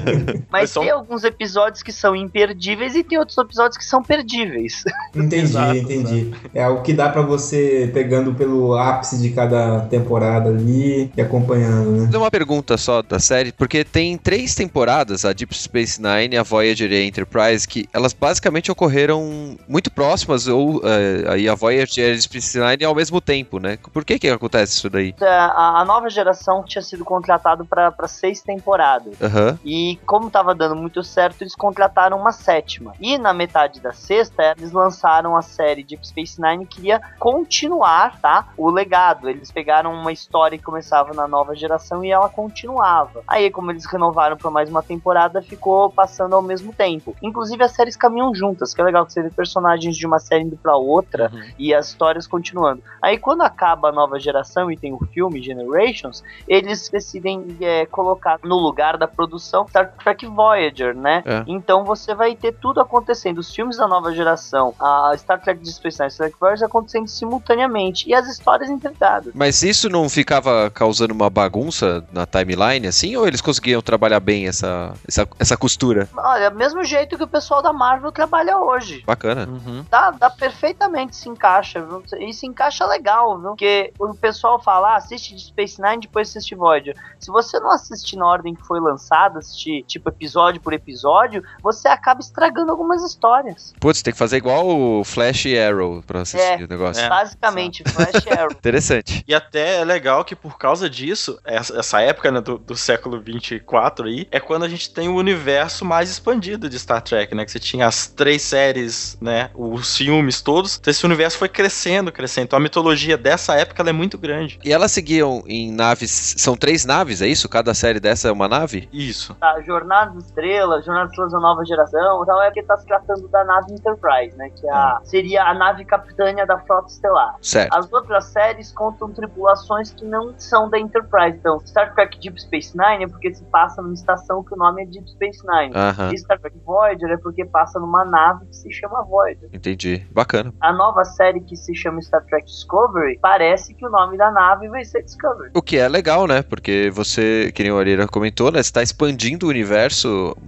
mas 0.50 0.70
são- 0.70 0.82
tem 0.82 0.92
alguns 0.92 1.24
episódios 1.24 1.82
que 1.82 1.92
são 1.92 2.14
imperdíveis 2.16 2.94
e 2.94 3.02
tem 3.04 3.18
outros 3.18 3.36
episódios 3.38 3.76
que 3.76 3.84
são 3.84 4.02
perdíveis. 4.02 4.82
entendi, 5.14 5.34
Exato, 5.44 5.76
entendi. 5.76 6.34
É 6.54 6.66
o 6.68 6.82
que 6.82 6.92
dá 6.92 7.08
pra 7.08 7.22
você 7.22 7.90
pegando 7.92 8.34
pelo 8.34 8.76
ápice 8.76 9.18
de 9.20 9.30
cada 9.30 9.80
temporada 9.82 10.48
ali 10.50 11.10
e 11.16 11.20
acompanhando, 11.20 11.90
né? 11.92 12.06
Fazer 12.06 12.16
uma 12.18 12.30
pergunta 12.30 12.76
só 12.76 13.02
da 13.02 13.18
série, 13.18 13.52
porque 13.52 13.84
tem 13.84 14.16
três 14.16 14.54
temporadas, 14.54 15.24
a 15.24 15.32
Deep 15.32 15.54
Space 15.54 16.00
Nine, 16.00 16.36
a 16.36 16.42
Voyager 16.42 16.90
e 16.92 16.96
a 16.96 17.04
Enterprise, 17.04 17.66
que 17.66 17.88
elas 17.92 18.12
basicamente 18.12 18.70
ocorreram 18.70 19.56
muito 19.68 19.90
próximas, 19.90 20.46
ou 20.46 20.80
eh, 20.84 21.24
aí 21.28 21.48
a 21.48 21.54
Voyager 21.54 22.04
e 22.04 22.10
a 22.10 22.14
Deep 22.14 22.22
Space 22.40 22.58
Nine 22.58 22.84
ao 22.84 22.94
mesmo 22.94 23.20
tempo, 23.20 23.58
né? 23.58 23.78
Por 23.92 24.04
que 24.04 24.18
que 24.18 24.28
acontece 24.28 24.74
isso 24.74 24.88
daí? 24.90 25.14
A, 25.20 25.80
a 25.80 25.84
nova 25.84 26.08
geração 26.08 26.62
tinha 26.64 26.82
sido 26.82 27.04
contratado 27.04 27.64
pra 27.64 27.90
pra 27.90 28.06
seis 28.08 28.40
temporadas. 28.40 29.14
Aham. 29.20 29.58
E 29.64 29.98
como 30.06 30.30
tava 30.38 30.54
dando 30.54 30.76
muito 30.76 31.02
certo, 31.02 31.42
eles 31.42 31.56
contrataram 31.56 32.16
uma 32.16 32.30
sétima. 32.30 32.94
E 33.00 33.18
na 33.18 33.32
metade 33.32 33.80
da 33.80 33.92
sexta, 33.92 34.54
eles 34.56 34.70
lançaram 34.70 35.36
a 35.36 35.42
série 35.42 35.82
Deep 35.82 36.06
Space 36.06 36.40
Nine 36.40 36.64
que 36.64 36.78
queria 36.78 37.00
continuar, 37.18 38.20
tá? 38.20 38.48
O 38.56 38.70
legado. 38.70 39.28
Eles 39.28 39.50
pegaram 39.50 39.92
uma 39.92 40.12
história 40.12 40.56
que 40.56 40.62
começava 40.62 41.12
na 41.12 41.26
nova 41.26 41.56
geração 41.56 42.04
e 42.04 42.10
ela 42.10 42.28
continuava. 42.28 43.22
Aí, 43.26 43.50
como 43.50 43.72
eles 43.72 43.84
renovaram 43.84 44.36
pra 44.36 44.48
mais 44.48 44.70
uma 44.70 44.80
temporada, 44.80 45.42
ficou 45.42 45.90
passando 45.90 46.36
ao 46.36 46.42
mesmo 46.42 46.72
tempo. 46.72 47.16
Inclusive, 47.20 47.64
as 47.64 47.72
séries 47.72 47.96
caminham 47.96 48.32
juntas, 48.32 48.72
que 48.72 48.80
é 48.80 48.84
legal 48.84 49.04
que 49.04 49.12
você 49.12 49.22
vê 49.22 49.30
personagens 49.30 49.96
de 49.96 50.06
uma 50.06 50.20
série 50.20 50.44
indo 50.44 50.56
pra 50.56 50.76
outra 50.76 51.32
e 51.58 51.74
as 51.74 51.88
histórias 51.88 52.28
continuando. 52.28 52.80
Aí, 53.02 53.18
quando 53.18 53.42
acaba 53.42 53.88
a 53.88 53.92
nova 53.92 54.20
geração 54.20 54.70
e 54.70 54.76
tem 54.76 54.92
o 54.92 55.04
filme 55.06 55.42
Generations, 55.42 56.22
eles 56.46 56.88
decidem 56.88 57.56
é, 57.60 57.86
colocar 57.86 58.38
no 58.44 58.56
lugar 58.56 58.96
da 58.96 59.08
produção 59.08 59.66
Star 59.66 59.92
Trek 59.96 60.27
Voyager, 60.28 60.94
né? 60.94 61.22
É. 61.24 61.44
Então 61.46 61.84
você 61.84 62.14
vai 62.14 62.34
ter 62.34 62.52
tudo 62.52 62.80
acontecendo, 62.80 63.38
os 63.38 63.54
filmes 63.54 63.76
da 63.76 63.88
nova 63.88 64.12
geração, 64.12 64.74
a 64.78 65.12
Star 65.16 65.40
Trek 65.40 65.66
Space 65.68 65.98
Nine, 65.98 66.10
Star 66.10 66.28
Trek 66.28 66.40
Voyager 66.40 66.66
acontecendo 66.66 67.08
simultaneamente 67.08 68.08
e 68.08 68.14
as 68.14 68.28
histórias 68.28 68.70
interligadas. 68.70 69.32
Mas 69.34 69.62
isso 69.62 69.88
não 69.88 70.08
ficava 70.08 70.70
causando 70.70 71.12
uma 71.12 71.30
bagunça 71.30 72.04
na 72.12 72.26
timeline, 72.26 72.86
assim? 72.86 73.16
Ou 73.16 73.26
eles 73.26 73.40
conseguiam 73.40 73.82
trabalhar 73.82 74.20
bem 74.20 74.46
essa, 74.46 74.94
essa, 75.06 75.28
essa 75.38 75.56
costura? 75.56 76.08
Olha, 76.16 76.50
mesmo 76.50 76.84
jeito 76.84 77.16
que 77.16 77.24
o 77.24 77.28
pessoal 77.28 77.62
da 77.62 77.72
Marvel 77.72 78.12
trabalha 78.12 78.58
hoje. 78.58 79.02
Bacana. 79.06 79.48
Uhum. 79.48 79.84
Dá, 79.90 80.10
dá 80.10 80.30
perfeitamente 80.30 81.16
se 81.16 81.28
encaixa, 81.28 81.80
viu? 81.80 82.02
E 82.18 82.32
se 82.32 82.46
encaixa 82.46 82.86
legal, 82.86 83.38
viu? 83.38 83.50
Porque 83.50 83.92
o 83.98 84.14
pessoal 84.14 84.60
fala, 84.60 84.94
ah, 84.94 84.96
assiste 84.96 85.38
Space 85.38 85.80
Nine, 85.80 86.02
depois 86.02 86.28
assiste 86.28 86.54
Voyager. 86.54 86.96
Se 87.18 87.30
você 87.30 87.58
não 87.60 87.70
assistir 87.70 88.16
na 88.16 88.26
ordem 88.26 88.54
que 88.54 88.62
foi 88.66 88.80
lançada, 88.80 89.38
assistir 89.38 89.82
tipo 89.84 90.08
episódio 90.18 90.60
por 90.60 90.72
episódio, 90.72 91.42
você 91.62 91.88
acaba 91.88 92.20
estragando 92.20 92.70
algumas 92.70 93.02
histórias. 93.02 93.72
Putz, 93.80 94.02
tem 94.02 94.12
que 94.12 94.18
fazer 94.18 94.36
igual 94.36 94.66
o 94.68 95.04
Flash 95.04 95.46
e 95.46 95.58
Arrow 95.58 96.02
pra 96.06 96.22
assistir 96.22 96.60
É. 96.60 96.64
o 96.64 96.68
negócio. 96.68 97.02
É. 97.02 97.08
Basicamente, 97.08 97.84
Flash 97.88 98.26
Arrow. 98.26 98.50
Interessante. 98.58 99.24
E 99.26 99.34
até 99.34 99.76
é 99.80 99.84
legal 99.84 100.24
que 100.24 100.34
por 100.34 100.58
causa 100.58 100.90
disso, 100.90 101.38
essa, 101.44 101.78
essa 101.78 102.00
época 102.00 102.30
né, 102.30 102.40
do, 102.40 102.58
do 102.58 102.76
século 102.76 103.20
24 103.20 104.06
aí, 104.06 104.26
é 104.30 104.40
quando 104.40 104.64
a 104.64 104.68
gente 104.68 104.90
tem 104.92 105.08
o 105.08 105.14
universo 105.14 105.84
mais 105.84 106.10
expandido 106.10 106.68
de 106.68 106.78
Star 106.78 107.00
Trek, 107.02 107.34
né? 107.34 107.44
Que 107.44 107.50
você 107.52 107.60
tinha 107.60 107.86
as 107.86 108.06
três 108.08 108.42
séries, 108.42 109.16
né? 109.20 109.50
Os 109.54 109.96
filmes 109.96 110.40
todos. 110.42 110.76
Então 110.78 110.90
esse 110.90 111.04
universo 111.06 111.38
foi 111.38 111.48
crescendo, 111.48 112.10
crescendo. 112.10 112.44
Então 112.44 112.56
a 112.56 112.60
mitologia 112.62 113.16
dessa 113.16 113.54
época 113.54 113.82
ela 113.82 113.90
é 113.90 113.92
muito 113.92 114.18
grande. 114.18 114.58
E 114.64 114.72
elas 114.72 114.90
seguiam 114.92 115.42
em 115.46 115.70
naves. 115.70 116.34
São 116.38 116.56
três 116.56 116.84
naves, 116.84 117.22
é 117.22 117.26
isso? 117.28 117.48
Cada 117.48 117.72
série 117.74 118.00
dessa 118.00 118.28
é 118.28 118.32
uma 118.32 118.48
nave? 118.48 118.88
Isso. 118.92 119.34
Tá, 119.34 119.60
Jornada 119.62 120.07
das 120.14 120.24
Estrelas, 120.26 120.84
Jornada 120.84 121.06
das 121.06 121.12
Estrelas 121.12 121.32
da 121.32 121.40
Nova 121.40 121.64
Geração, 121.64 122.22
então 122.22 122.42
é 122.42 122.46
porque 122.46 122.62
tá 122.62 122.76
se 122.76 122.86
tratando 122.86 123.28
da 123.28 123.44
nave 123.44 123.72
Enterprise, 123.72 124.36
né? 124.36 124.50
Que 124.50 124.66
é 124.66 124.72
a- 124.72 125.00
seria 125.04 125.44
a 125.44 125.54
nave 125.54 125.84
capitânia 125.84 126.46
da 126.46 126.58
Frota 126.60 126.88
Estelar. 126.88 127.36
Certo. 127.42 127.72
As 127.74 127.92
outras 127.92 128.24
séries 128.26 128.72
contam 128.72 129.10
tripulações 129.12 129.90
que 129.92 130.04
não 130.04 130.34
são 130.38 130.68
da 130.68 130.78
Enterprise. 130.78 131.36
Então, 131.38 131.60
Star 131.66 131.94
Trek 131.94 132.18
Deep 132.20 132.40
Space 132.40 132.76
Nine 132.76 133.04
é 133.04 133.08
porque 133.08 133.32
se 133.34 133.44
passa 133.44 133.80
numa 133.82 133.94
estação 133.94 134.42
que 134.42 134.54
o 134.54 134.56
nome 134.56 134.82
é 134.82 134.86
Deep 134.86 135.08
Space 135.10 135.40
Nine. 135.46 135.72
Aham, 135.74 136.10
E 136.12 136.18
Star 136.18 136.38
Trek 136.40 136.56
Voyager 136.64 137.10
é 137.10 137.16
porque 137.16 137.44
passa 137.44 137.78
numa 137.80 138.04
nave 138.04 138.46
que 138.46 138.56
se 138.56 138.70
chama 138.72 139.02
Voyager. 139.02 139.48
entendi. 139.52 140.06
Bacana. 140.12 140.52
A 140.60 140.72
nova 140.72 141.04
série 141.04 141.40
que 141.40 141.56
se 141.56 141.74
chama 141.74 142.00
Star 142.02 142.24
Trek 142.24 142.46
Discovery, 142.46 143.18
parece 143.20 143.74
que 143.74 143.86
o 143.86 143.90
nome 143.90 144.16
da 144.16 144.30
nave 144.30 144.68
vai 144.68 144.84
ser 144.84 145.02
Discovery. 145.02 145.50
O 145.54 145.62
que 145.62 145.76
é 145.78 145.88
legal, 145.88 146.26
né? 146.26 146.42
Porque 146.42 146.90
você, 146.94 147.50
que 147.54 147.62
nem 147.62 147.72
o 147.72 147.78
Areira 147.78 148.06
comentou, 148.06 148.50
né? 148.50 148.62
Você 148.62 148.72
tá 148.72 148.82
expandindo 148.82 149.46
o 149.46 149.48
universo 149.48 149.87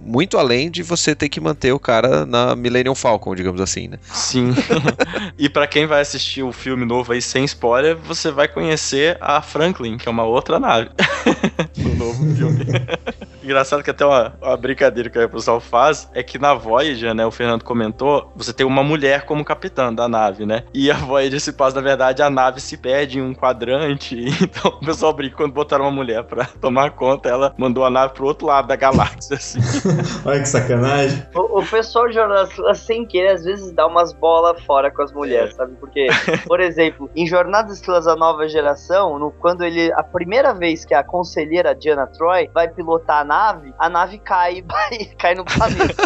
muito 0.03 0.37
além 0.37 0.69
de 0.69 0.83
você 0.83 1.15
ter 1.15 1.29
que 1.29 1.39
manter 1.39 1.71
o 1.71 1.79
cara 1.79 2.25
na 2.25 2.55
Millennium 2.55 2.95
Falcon, 2.95 3.35
digamos 3.35 3.61
assim, 3.61 3.87
né? 3.87 3.97
Sim. 4.13 4.53
e 5.37 5.49
pra 5.49 5.67
quem 5.67 5.85
vai 5.85 6.01
assistir 6.01 6.43
o 6.43 6.51
filme 6.51 6.85
novo 6.85 7.13
aí 7.13 7.21
sem 7.21 7.43
spoiler, 7.45 7.95
você 7.95 8.31
vai 8.31 8.47
conhecer 8.47 9.17
a 9.19 9.41
Franklin, 9.41 9.97
que 9.97 10.07
é 10.07 10.11
uma 10.11 10.23
outra 10.23 10.59
nave. 10.59 10.89
no 11.77 11.95
novo 11.95 12.35
filme. 12.35 12.65
Engraçado 13.43 13.83
que 13.83 13.89
até 13.89 14.05
uma, 14.05 14.33
uma 14.41 14.57
brincadeira 14.57 15.09
que 15.09 15.19
o 15.19 15.29
pessoal 15.29 15.59
faz 15.59 16.09
é 16.13 16.23
que 16.23 16.37
na 16.37 16.53
Voyager, 16.53 17.13
né, 17.13 17.25
o 17.25 17.31
Fernando 17.31 17.63
comentou, 17.63 18.31
você 18.35 18.53
tem 18.53 18.65
uma 18.65 18.83
mulher 18.83 19.25
como 19.25 19.43
capitã 19.43 19.93
da 19.93 20.07
nave, 20.07 20.45
né? 20.45 20.63
E 20.73 20.91
a 20.91 20.95
Voyager 20.95 21.39
se 21.39 21.53
passa, 21.53 21.75
na 21.75 21.81
verdade, 21.81 22.21
a 22.21 22.29
nave 22.29 22.59
se 22.59 22.77
perde 22.77 23.19
em 23.19 23.21
um 23.21 23.33
quadrante, 23.33 24.15
então 24.41 24.71
o 24.71 24.85
pessoal 24.85 25.13
brinca 25.13 25.37
quando 25.37 25.53
botaram 25.53 25.85
uma 25.85 25.91
mulher 25.91 26.23
pra 26.23 26.45
tomar 26.45 26.91
conta, 26.91 27.29
ela 27.29 27.53
mandou 27.57 27.85
a 27.85 27.89
nave 27.89 28.13
pro 28.13 28.25
outro 28.25 28.47
lado 28.47 28.67
da 28.67 28.75
galáxia, 28.75 29.35
assim. 29.35 29.59
Olha 30.25 30.39
que 30.39 30.47
sacanagem. 30.47 31.25
O, 31.33 31.59
o 31.59 31.65
pessoal 31.65 32.07
Estrelas, 32.31 32.79
sem 32.79 33.05
querer, 33.05 33.29
às 33.29 33.43
vezes 33.43 33.71
dá 33.71 33.85
umas 33.87 34.13
bolas 34.13 34.61
fora 34.63 34.91
com 34.91 35.01
as 35.01 35.11
mulheres, 35.11 35.55
sabe? 35.55 35.75
Porque, 35.79 36.07
por 36.45 36.59
exemplo, 36.59 37.09
em 37.15 37.27
Jornada 37.27 37.69
das 37.69 37.77
Estrelas 37.77 38.07
a 38.07 38.15
nova 38.15 38.47
geração, 38.47 39.17
no, 39.19 39.31
quando 39.31 39.63
ele. 39.63 39.91
A 39.93 40.03
primeira 40.03 40.53
vez 40.53 40.85
que 40.85 40.93
a 40.93 41.03
conselheira 41.03 41.75
Diana 41.75 42.07
Troy 42.07 42.49
vai 42.53 42.67
pilotar 42.67 43.21
a 43.21 43.23
nave, 43.31 43.73
a 43.79 43.89
nave 43.89 44.19
cai, 44.19 44.61
vai, 44.67 45.05
cai 45.17 45.35
no 45.35 45.45
planeta. 45.45 46.03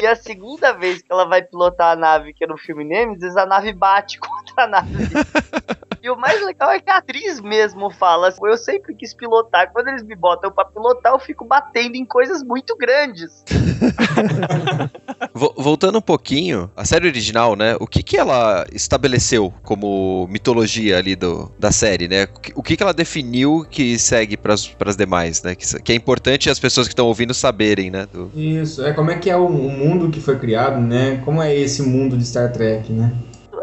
e 0.00 0.06
a 0.06 0.16
segunda 0.16 0.72
vez 0.72 1.02
que 1.02 1.12
ela 1.12 1.26
vai 1.26 1.42
pilotar 1.42 1.92
a 1.92 1.96
nave, 1.96 2.32
que 2.32 2.44
é 2.44 2.46
no 2.46 2.56
filme 2.56 2.84
Nemesis, 2.84 3.36
a 3.36 3.44
nave 3.44 3.72
bate 3.74 4.18
contra 4.20 4.64
a 4.64 4.66
nave. 4.66 5.08
E 6.02 6.08
o 6.08 6.16
mais 6.16 6.42
legal 6.44 6.70
é 6.70 6.80
que 6.80 6.90
a 6.90 6.96
atriz 6.96 7.40
mesmo 7.40 7.90
fala 7.90 8.28
assim, 8.28 8.38
eu 8.42 8.56
sempre 8.56 8.94
quis 8.94 9.12
pilotar. 9.12 9.70
Quando 9.72 9.88
eles 9.88 10.02
me 10.02 10.16
botam 10.16 10.50
pra 10.50 10.64
pilotar, 10.64 11.12
eu 11.12 11.18
fico 11.18 11.44
batendo 11.44 11.94
em 11.94 12.06
coisas 12.06 12.42
muito 12.42 12.74
grandes. 12.76 13.44
Vo- 15.34 15.54
Voltando 15.56 15.98
um 15.98 16.02
pouquinho, 16.02 16.70
a 16.76 16.84
série 16.84 17.06
original, 17.06 17.54
né? 17.54 17.76
O 17.78 17.86
que 17.86 18.02
que 18.02 18.16
ela 18.16 18.64
estabeleceu 18.72 19.52
como 19.62 20.26
mitologia 20.30 20.98
ali 20.98 21.14
do, 21.14 21.52
da 21.58 21.70
série, 21.70 22.08
né? 22.08 22.26
O 22.54 22.62
que- 22.62 22.76
que 22.76 22.82
ela 22.82 22.94
definiu 22.94 23.66
que 23.68 23.98
segue 23.98 24.36
pras 24.36 24.66
pras 24.66 24.96
demais, 24.96 25.42
né? 25.42 25.54
Que, 25.54 25.82
que 25.82 25.92
é 25.92 25.94
importante 25.94 26.48
as 26.48 26.58
pessoas 26.58 26.86
que 26.86 26.92
estão 26.92 27.06
ouvindo 27.06 27.34
saberem, 27.34 27.90
né? 27.90 28.06
do- 28.12 28.30
Isso, 28.34 28.84
é 28.84 28.92
como 28.92 29.10
é 29.10 29.18
que 29.18 29.28
é 29.28 29.36
o, 29.36 29.46
o 29.46 29.70
mundo 29.70 30.10
que 30.10 30.20
foi 30.20 30.38
criado, 30.38 30.80
né? 30.80 31.20
Como 31.24 31.42
é 31.42 31.54
esse 31.54 31.82
mundo 31.82 32.16
de 32.16 32.24
Star 32.24 32.50
Trek, 32.52 32.90
né? 32.92 33.12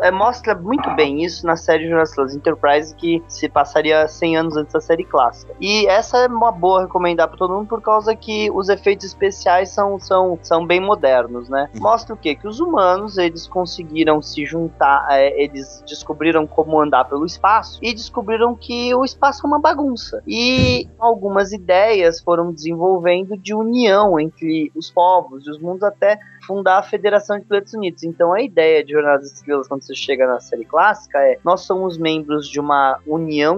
É, 0.01 0.11
mostra 0.11 0.55
muito 0.55 0.89
bem 0.95 1.23
isso 1.23 1.45
na 1.45 1.55
série 1.55 1.87
Estrelas 2.01 2.35
Enterprise, 2.35 2.93
que 2.95 3.23
se 3.27 3.49
passaria 3.49 4.07
100 4.07 4.37
anos 4.37 4.57
antes 4.57 4.73
da 4.73 4.81
série 4.81 5.03
clássica. 5.03 5.53
E 5.59 5.85
essa 5.87 6.17
é 6.19 6.27
uma 6.27 6.51
boa 6.51 6.81
recomendar 6.81 7.27
pra 7.27 7.37
todo 7.37 7.53
mundo 7.53 7.67
por 7.67 7.81
causa 7.81 8.15
que 8.15 8.49
os 8.51 8.69
efeitos 8.69 9.05
especiais 9.05 9.69
são, 9.69 9.99
são, 9.99 10.37
são 10.41 10.65
bem 10.65 10.79
modernos, 10.79 11.49
né? 11.49 11.69
Mostra 11.75 12.13
o 12.13 12.17
quê? 12.17 12.35
Que 12.35 12.47
os 12.47 12.59
humanos, 12.59 13.17
eles 13.17 13.47
conseguiram 13.47 14.21
se 14.21 14.45
juntar, 14.45 15.05
é, 15.09 15.41
eles 15.41 15.83
descobriram 15.87 16.45
como 16.45 16.79
andar 16.79 17.05
pelo 17.05 17.25
espaço 17.25 17.79
e 17.81 17.93
descobriram 17.93 18.55
que 18.55 18.93
o 18.93 19.03
espaço 19.03 19.45
é 19.45 19.47
uma 19.47 19.59
bagunça. 19.59 20.21
E 20.27 20.87
algumas 20.99 21.51
ideias 21.51 22.19
foram 22.21 22.51
desenvolvendo 22.51 23.37
de 23.37 23.53
união 23.53 24.19
entre 24.19 24.71
os 24.75 24.89
povos 24.89 25.45
e 25.45 25.49
os 25.49 25.59
mundos 25.59 25.83
até 25.83 26.19
fundar 26.47 26.79
a 26.79 26.83
Federação 26.83 27.37
de 27.37 27.45
Planetas 27.45 27.73
Unidos. 27.73 28.03
Então 28.03 28.33
a 28.33 28.41
ideia 28.41 28.83
de 28.83 28.93
Jornada 28.93 29.19
das 29.19 29.33
Estrelas, 29.33 29.67
quando 29.67 29.83
você 29.83 29.93
chega 29.93 30.25
na 30.25 30.39
série 30.39 30.63
clássica, 30.65 31.19
é 31.19 31.37
nós 31.43 31.61
somos 31.61 31.97
membros 31.97 32.47
de 32.47 32.59
uma 32.59 32.97
união, 33.05 33.57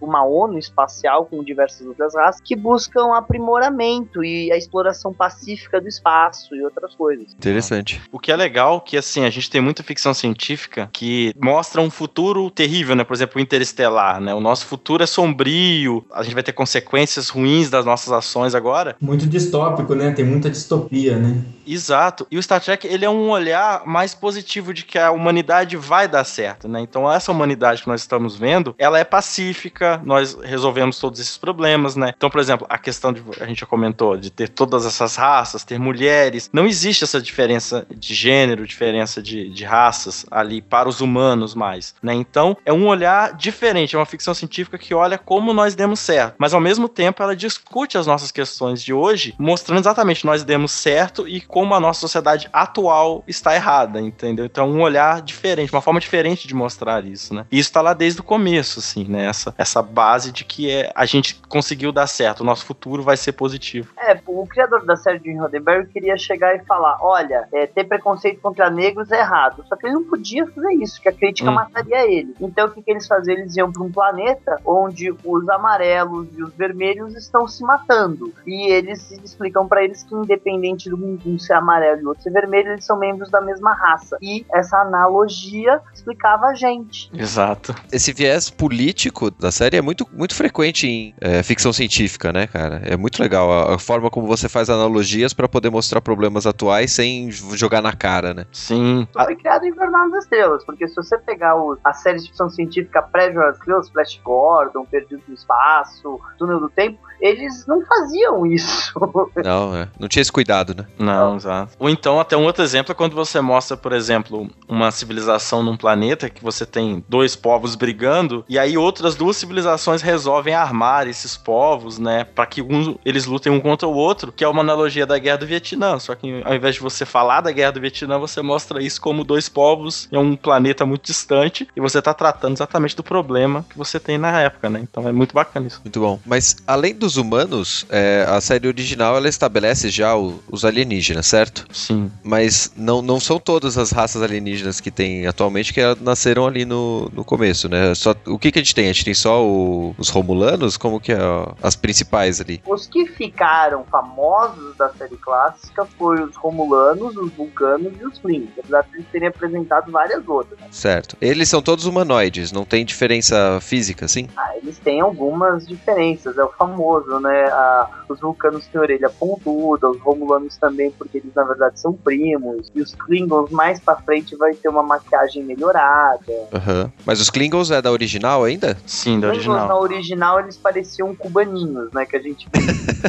uma 0.00 0.24
ONU 0.24 0.58
espacial 0.58 1.26
com 1.26 1.44
diversas 1.44 1.86
outras 1.86 2.14
raças, 2.14 2.40
que 2.40 2.56
buscam 2.56 3.14
aprimoramento 3.14 4.24
e 4.24 4.50
a 4.50 4.56
exploração 4.56 5.12
pacífica 5.12 5.80
do 5.80 5.88
espaço 5.88 6.54
e 6.54 6.62
outras 6.64 6.94
coisas. 6.94 7.32
Interessante. 7.34 8.00
O 8.10 8.18
que 8.18 8.32
é 8.32 8.36
legal 8.36 8.80
que, 8.80 8.96
assim, 8.96 9.24
a 9.24 9.30
gente 9.30 9.50
tem 9.50 9.60
muita 9.60 9.82
ficção 9.82 10.14
científica 10.14 10.88
que 10.92 11.34
mostra 11.40 11.80
um 11.80 11.90
futuro 11.90 12.50
terrível, 12.50 12.96
né? 12.96 13.04
Por 13.04 13.14
exemplo, 13.14 13.38
o 13.38 13.40
Interestelar, 13.40 14.20
né? 14.20 14.34
O 14.34 14.40
nosso 14.40 14.66
futuro 14.66 15.02
é 15.02 15.06
sombrio, 15.06 16.04
a 16.12 16.22
gente 16.22 16.34
vai 16.34 16.42
ter 16.42 16.52
consequências 16.52 17.28
ruins 17.28 17.68
das 17.68 17.84
nossas 17.84 18.12
ações 18.12 18.54
agora. 18.54 18.96
Muito 19.00 19.26
distópico, 19.26 19.94
né? 19.94 20.12
Tem 20.12 20.24
muita 20.24 20.48
distopia, 20.48 21.16
né? 21.16 21.42
Exato. 21.72 22.26
E 22.30 22.38
o 22.38 22.42
Star 22.42 22.60
Trek, 22.60 22.86
ele 22.86 23.04
é 23.04 23.10
um 23.10 23.30
olhar 23.30 23.86
mais 23.86 24.14
positivo 24.14 24.74
de 24.74 24.84
que 24.84 24.98
a 24.98 25.10
humanidade 25.10 25.76
vai 25.76 26.08
dar 26.08 26.24
certo, 26.24 26.68
né? 26.68 26.80
Então, 26.80 27.10
essa 27.10 27.30
humanidade 27.30 27.82
que 27.82 27.88
nós 27.88 28.00
estamos 28.00 28.36
vendo, 28.36 28.74
ela 28.78 28.98
é 28.98 29.04
pacífica, 29.04 30.00
nós 30.04 30.36
resolvemos 30.42 30.98
todos 30.98 31.20
esses 31.20 31.38
problemas, 31.38 31.96
né? 31.96 32.12
Então, 32.16 32.30
por 32.30 32.40
exemplo, 32.40 32.66
a 32.68 32.78
questão 32.78 33.12
de, 33.12 33.22
a 33.40 33.46
gente 33.46 33.60
já 33.60 33.66
comentou, 33.66 34.16
de 34.16 34.30
ter 34.30 34.48
todas 34.48 34.84
essas 34.84 35.16
raças, 35.16 35.64
ter 35.64 35.78
mulheres, 35.78 36.50
não 36.52 36.66
existe 36.66 37.04
essa 37.04 37.20
diferença 37.20 37.86
de 37.90 38.14
gênero, 38.14 38.66
diferença 38.66 39.22
de, 39.22 39.48
de 39.48 39.64
raças 39.64 40.26
ali 40.30 40.60
para 40.60 40.88
os 40.88 41.00
humanos 41.00 41.54
mais, 41.54 41.94
né? 42.02 42.14
Então, 42.14 42.56
é 42.64 42.72
um 42.72 42.86
olhar 42.86 43.34
diferente, 43.34 43.94
é 43.94 43.98
uma 43.98 44.06
ficção 44.06 44.34
científica 44.34 44.78
que 44.78 44.94
olha 44.94 45.18
como 45.18 45.52
nós 45.52 45.74
demos 45.74 46.00
certo, 46.00 46.34
mas 46.38 46.52
ao 46.52 46.60
mesmo 46.60 46.88
tempo 46.88 47.22
ela 47.22 47.36
discute 47.36 47.96
as 47.96 48.06
nossas 48.06 48.30
questões 48.30 48.82
de 48.82 48.92
hoje, 48.92 49.34
mostrando 49.38 49.80
exatamente 49.80 50.26
nós 50.26 50.42
demos 50.42 50.72
certo 50.72 51.28
e 51.28 51.40
como 51.40 51.59
a 51.74 51.80
nossa 51.80 52.00
sociedade 52.00 52.48
atual 52.52 53.22
está 53.26 53.54
errada, 53.54 54.00
entendeu? 54.00 54.44
Então, 54.44 54.68
um 54.68 54.80
olhar 54.82 55.20
diferente, 55.22 55.72
uma 55.72 55.80
forma 55.80 56.00
diferente 56.00 56.46
de 56.46 56.54
mostrar 56.54 57.04
isso, 57.04 57.34
né? 57.34 57.46
E 57.50 57.58
isso 57.58 57.72
tá 57.72 57.80
lá 57.80 57.92
desde 57.92 58.20
o 58.20 58.24
começo, 58.24 58.78
assim, 58.80 59.04
né? 59.04 59.26
Essa, 59.26 59.54
essa 59.58 59.82
base 59.82 60.32
de 60.32 60.44
que 60.44 60.70
é, 60.70 60.90
a 60.94 61.04
gente 61.06 61.40
conseguiu 61.48 61.92
dar 61.92 62.06
certo, 62.06 62.40
o 62.40 62.44
nosso 62.44 62.64
futuro 62.64 63.02
vai 63.02 63.16
ser 63.16 63.32
positivo. 63.32 63.92
É, 63.98 64.18
o 64.26 64.46
criador 64.46 64.84
da 64.84 64.96
série 64.96 65.18
de 65.18 65.36
Roddenberry 65.36 65.86
queria 65.88 66.16
chegar 66.16 66.54
e 66.56 66.64
falar: 66.64 66.98
olha, 67.00 67.46
é, 67.52 67.66
ter 67.66 67.84
preconceito 67.84 68.40
contra 68.40 68.70
negros 68.70 69.10
é 69.10 69.20
errado. 69.20 69.64
Só 69.68 69.76
que 69.76 69.86
ele 69.86 69.94
não 69.94 70.04
podia 70.04 70.46
fazer 70.46 70.72
isso, 70.74 71.00
que 71.00 71.08
a 71.08 71.12
crítica 71.12 71.50
Hum. 71.50 71.54
mataria 71.54 72.06
ele. 72.10 72.34
Então 72.40 72.66
o 72.66 72.70
que, 72.70 72.82
que 72.82 72.90
eles 72.90 73.06
faziam? 73.06 73.36
Eles 73.36 73.56
iam 73.56 73.72
para 73.72 73.82
um 73.82 73.90
planeta 73.90 74.58
onde 74.64 75.10
os 75.24 75.48
amarelos 75.48 76.28
e 76.36 76.42
os 76.42 76.52
vermelhos 76.54 77.14
estão 77.16 77.46
se 77.48 77.62
matando. 77.62 78.32
E 78.46 78.70
eles 78.70 79.10
explicam 79.12 79.66
para 79.66 79.82
eles 79.84 80.02
que, 80.02 80.14
independente 80.14 80.88
do 80.88 80.96
um 80.96 81.16
ser 81.50 81.54
amarelo 81.54 82.00
e 82.00 82.04
o 82.04 82.08
outro 82.08 82.22
ser 82.22 82.30
vermelho, 82.30 82.72
eles 82.72 82.84
são 82.84 82.96
membros 82.96 83.28
da 83.30 83.40
mesma 83.40 83.72
raça. 83.74 84.16
E 84.22 84.46
essa 84.52 84.78
analogia 84.78 85.80
explicava 85.92 86.46
a 86.46 86.54
gente. 86.54 87.10
Exato. 87.12 87.74
Esse 87.92 88.12
viés 88.12 88.48
político 88.48 89.30
da 89.30 89.50
série 89.50 89.76
é 89.76 89.82
muito, 89.82 90.06
muito 90.12 90.34
frequente 90.34 90.86
em 90.86 91.14
é, 91.20 91.42
ficção 91.42 91.72
científica, 91.72 92.32
né, 92.32 92.46
cara? 92.46 92.80
É 92.84 92.96
muito 92.96 93.20
legal 93.20 93.50
a, 93.50 93.74
a 93.74 93.78
forma 93.78 94.10
como 94.10 94.26
você 94.26 94.48
faz 94.48 94.70
analogias 94.70 95.32
pra 95.34 95.48
poder 95.48 95.70
mostrar 95.70 96.00
problemas 96.00 96.46
atuais 96.46 96.92
sem 96.92 97.30
jogar 97.30 97.82
na 97.82 97.92
cara, 97.92 98.32
né? 98.32 98.46
Sim. 98.52 99.08
Isso 99.10 99.24
foi 99.24 99.36
criado 99.36 99.64
em 99.64 99.74
Jornada 99.74 100.10
das 100.10 100.24
Estrelas, 100.24 100.64
porque 100.64 100.86
se 100.86 100.94
você 100.94 101.18
pegar 101.18 101.56
o, 101.56 101.76
a 101.82 101.92
série 101.92 102.18
de 102.18 102.26
ficção 102.26 102.48
científica 102.48 103.02
pré-Jornada 103.02 103.52
das 103.52 103.58
Estrelas, 103.58 103.88
Flash 103.90 104.20
Gordon, 104.22 104.84
Perdido 104.84 105.22
no 105.26 105.34
Espaço, 105.34 106.20
Túnel 106.38 106.60
do 106.60 106.68
Tempo, 106.68 107.09
eles 107.20 107.66
não 107.66 107.84
faziam 107.84 108.46
isso. 108.46 108.92
Não, 109.44 109.76
é. 109.76 109.88
Não 109.98 110.08
tinha 110.08 110.20
esse 110.20 110.32
cuidado, 110.32 110.74
né? 110.74 110.86
Não, 110.98 111.36
exato. 111.36 111.72
Ou 111.78 111.88
então, 111.88 112.20
até 112.20 112.36
um 112.36 112.44
outro 112.44 112.62
exemplo 112.62 112.92
é 112.92 112.94
quando 112.94 113.14
você 113.14 113.40
mostra, 113.40 113.76
por 113.76 113.92
exemplo, 113.92 114.50
uma 114.68 114.90
civilização 114.90 115.62
num 115.62 115.76
planeta 115.76 116.28
que 116.28 116.42
você 116.42 116.66
tem 116.66 117.04
dois 117.08 117.34
povos 117.34 117.74
brigando, 117.74 118.44
e 118.48 118.58
aí 118.58 118.76
outras 118.76 119.14
duas 119.14 119.36
civilizações 119.36 120.02
resolvem 120.02 120.54
armar 120.54 121.08
esses 121.08 121.36
povos, 121.36 121.98
né, 121.98 122.24
para 122.24 122.46
que 122.46 122.62
um, 122.62 122.96
eles 123.04 123.26
lutem 123.26 123.52
um 123.52 123.60
contra 123.60 123.88
o 123.88 123.94
outro, 123.94 124.32
que 124.32 124.44
é 124.44 124.48
uma 124.48 124.60
analogia 124.60 125.06
da 125.06 125.18
Guerra 125.18 125.38
do 125.38 125.46
Vietnã. 125.46 125.98
Só 125.98 126.14
que 126.14 126.42
ao 126.44 126.54
invés 126.54 126.74
de 126.74 126.80
você 126.80 127.04
falar 127.04 127.40
da 127.40 127.52
Guerra 127.52 127.72
do 127.72 127.80
Vietnã, 127.80 128.18
você 128.18 128.42
mostra 128.42 128.82
isso 128.82 129.00
como 129.00 129.24
dois 129.24 129.48
povos 129.48 130.08
em 130.12 130.16
um 130.16 130.36
planeta 130.36 130.84
muito 130.84 131.06
distante, 131.06 131.68
e 131.74 131.80
você 131.80 132.00
tá 132.00 132.12
tratando 132.12 132.54
exatamente 132.54 132.96
do 132.96 133.02
problema 133.02 133.64
que 133.68 133.76
você 133.76 133.98
tem 133.98 134.18
na 134.18 134.40
época, 134.40 134.68
né? 134.68 134.80
Então 134.82 135.08
é 135.08 135.12
muito 135.12 135.34
bacana 135.34 135.66
isso. 135.66 135.80
Muito 135.84 136.00
bom. 136.00 136.20
Mas 136.24 136.56
além 136.66 136.94
dos 137.10 137.16
humanos, 137.16 137.84
é, 137.90 138.24
a 138.28 138.40
série 138.40 138.68
original 138.68 139.16
ela 139.16 139.28
estabelece 139.28 139.88
já 139.90 140.16
o- 140.16 140.40
os 140.48 140.64
alienígenas, 140.64 141.26
certo? 141.26 141.66
Sim. 141.72 142.08
Mas 142.22 142.72
não, 142.76 143.02
não 143.02 143.18
são 143.18 143.38
todas 143.40 143.76
as 143.76 143.90
raças 143.90 144.22
alienígenas 144.22 144.80
que 144.80 144.90
tem 144.92 145.26
atualmente 145.26 145.74
que 145.74 145.80
nasceram 146.00 146.46
ali 146.46 146.64
no, 146.64 147.10
no 147.12 147.24
começo, 147.24 147.68
né? 147.68 147.92
Só, 147.96 148.14
o 148.28 148.38
que, 148.38 148.52
que 148.52 148.60
a 148.60 148.62
gente 148.62 148.74
tem? 148.74 148.84
A 148.88 148.92
gente 148.92 149.04
tem 149.04 149.14
só 149.14 149.44
o- 149.44 149.92
os 149.98 150.08
romulanos? 150.08 150.76
Como 150.76 151.00
que 151.00 151.10
é 151.12 151.20
ó, 151.20 151.48
as 151.60 151.74
principais 151.74 152.40
ali? 152.40 152.62
Os 152.64 152.86
que 152.86 153.04
ficaram 153.06 153.84
famosos 153.90 154.76
da 154.76 154.88
série 154.90 155.16
clássica 155.16 155.84
foram 155.98 156.24
os 156.26 156.36
Romulanos, 156.36 157.16
os 157.16 157.32
Vulcanos 157.32 157.92
e 158.00 158.04
os 158.06 158.18
Klingons, 158.18 158.50
apesar 158.58 158.82
de 158.82 158.96
eles 158.96 159.06
terem 159.10 159.28
apresentado 159.28 159.90
várias 159.90 160.26
outras. 160.28 160.58
Certo. 160.70 161.16
Eles 161.20 161.48
são 161.48 161.60
todos 161.60 161.86
humanoides, 161.86 162.52
não 162.52 162.64
tem 162.64 162.84
diferença 162.84 163.58
física, 163.60 164.04
assim? 164.04 164.28
Ah, 164.36 164.56
eles 164.62 164.78
têm 164.78 165.00
algumas 165.00 165.66
diferenças, 165.66 166.36
é 166.38 166.44
o 166.44 166.50
famoso, 166.58 166.99
né? 167.20 167.44
Ah, 167.50 167.88
os 168.08 168.20
vulcanos 168.20 168.66
têm 168.66 168.80
orelha 168.80 169.08
pontuda, 169.10 169.88
os 169.88 170.00
romulanos 170.00 170.56
também, 170.56 170.90
porque 170.90 171.18
eles 171.18 171.34
na 171.34 171.44
verdade 171.44 171.80
são 171.80 171.92
primos, 171.92 172.70
e 172.74 172.80
os 172.80 172.94
Klingons 172.94 173.50
mais 173.50 173.80
pra 173.80 173.96
frente 173.96 174.36
vai 174.36 174.54
ter 174.54 174.68
uma 174.68 174.82
maquiagem 174.82 175.42
melhorada. 175.44 176.32
Aham. 176.52 176.92
Mas 177.04 177.20
os 177.20 177.30
Klingons 177.30 177.70
é 177.70 177.80
da 177.80 177.90
original 177.90 178.44
ainda? 178.44 178.76
Sim, 178.86 179.20
da 179.20 179.30
Klingons 179.30 179.46
na 179.46 179.76
original. 179.76 179.82
original 179.82 180.40
eles 180.40 180.56
pareciam 180.56 181.14
cubaninhos, 181.14 181.92
né? 181.92 182.04
Que 182.06 182.16
a 182.16 182.22
gente. 182.22 182.48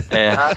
É. 0.09 0.35
tá? 0.35 0.49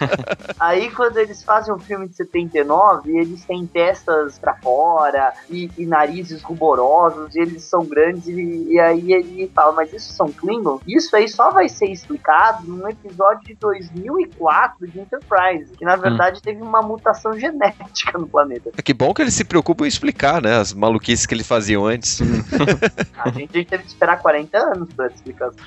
Aí 0.59 0.91
quando 0.91 1.17
eles 1.19 1.43
fazem 1.43 1.73
o 1.73 1.79
filme 1.79 2.09
de 2.09 2.17
79, 2.17 3.17
eles 3.17 3.45
têm 3.45 3.67
testas 3.67 4.39
pra 4.39 4.55
fora 4.55 5.33
e, 5.51 5.71
e 5.77 5.87
narizes 5.87 6.43
ruborosos, 6.43 7.35
e 7.35 7.41
eles 7.41 7.63
são 7.65 7.85
grandes, 7.85 8.27
e, 8.29 8.73
e 8.73 8.81
aí 8.81 9.13
ele 9.13 9.51
fala, 9.55 9.73
mas 9.73 9.93
isso 9.93 10.13
são 10.13 10.29
Klingons? 10.29 10.81
Isso 10.87 11.15
aí 11.17 11.29
só 11.29 11.51
vai 11.51 11.69
ser 11.69 11.87
explicado 11.87 12.67
num 12.67 12.89
episódio 12.89 13.24
de 13.45 13.55
2004 13.55 14.89
de 14.89 15.01
Enterprise, 15.01 15.73
que 15.77 15.85
na 15.85 15.97
verdade 15.97 16.43
teve 16.43 16.63
uma 16.63 16.83
mutação 16.83 17.33
genética 17.39 18.19
no 18.19 18.27
planeta. 18.27 18.71
Que 18.83 18.93
bom 18.93 19.15
que 19.15 19.23
eles 19.23 19.35
se 19.35 19.45
preocupam 19.45 19.85
em 19.85 19.89
explicar, 19.89 20.43
né? 20.43 20.57
As 20.57 20.73
maluquices 20.73 21.27
que 21.27 21.35
eles 21.35 21.47
faziam 21.47 21.87
antes. 21.87 22.21
A 23.25 23.31
gente, 23.31 23.55
a 23.55 23.59
gente 23.59 23.69
teve 23.69 23.83
que 23.85 23.89
esperar 23.89 24.21
40 24.21 24.59
anos 24.59 24.93
pra 24.93 25.07
essa 25.07 25.15
explicação. 25.15 25.65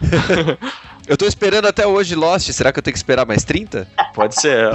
Eu 1.07 1.15
tô 1.15 1.25
esperando 1.25 1.67
até 1.67 1.87
hoje 1.87 2.15
Lost. 2.15 2.51
Será 2.51 2.71
que 2.73 2.79
eu 2.79 2.83
tenho 2.83 2.91
que 2.91 2.97
esperar 2.97 3.25
mais 3.25 3.45
30? 3.45 3.87
Pode 4.13 4.35
ser. 4.35 4.69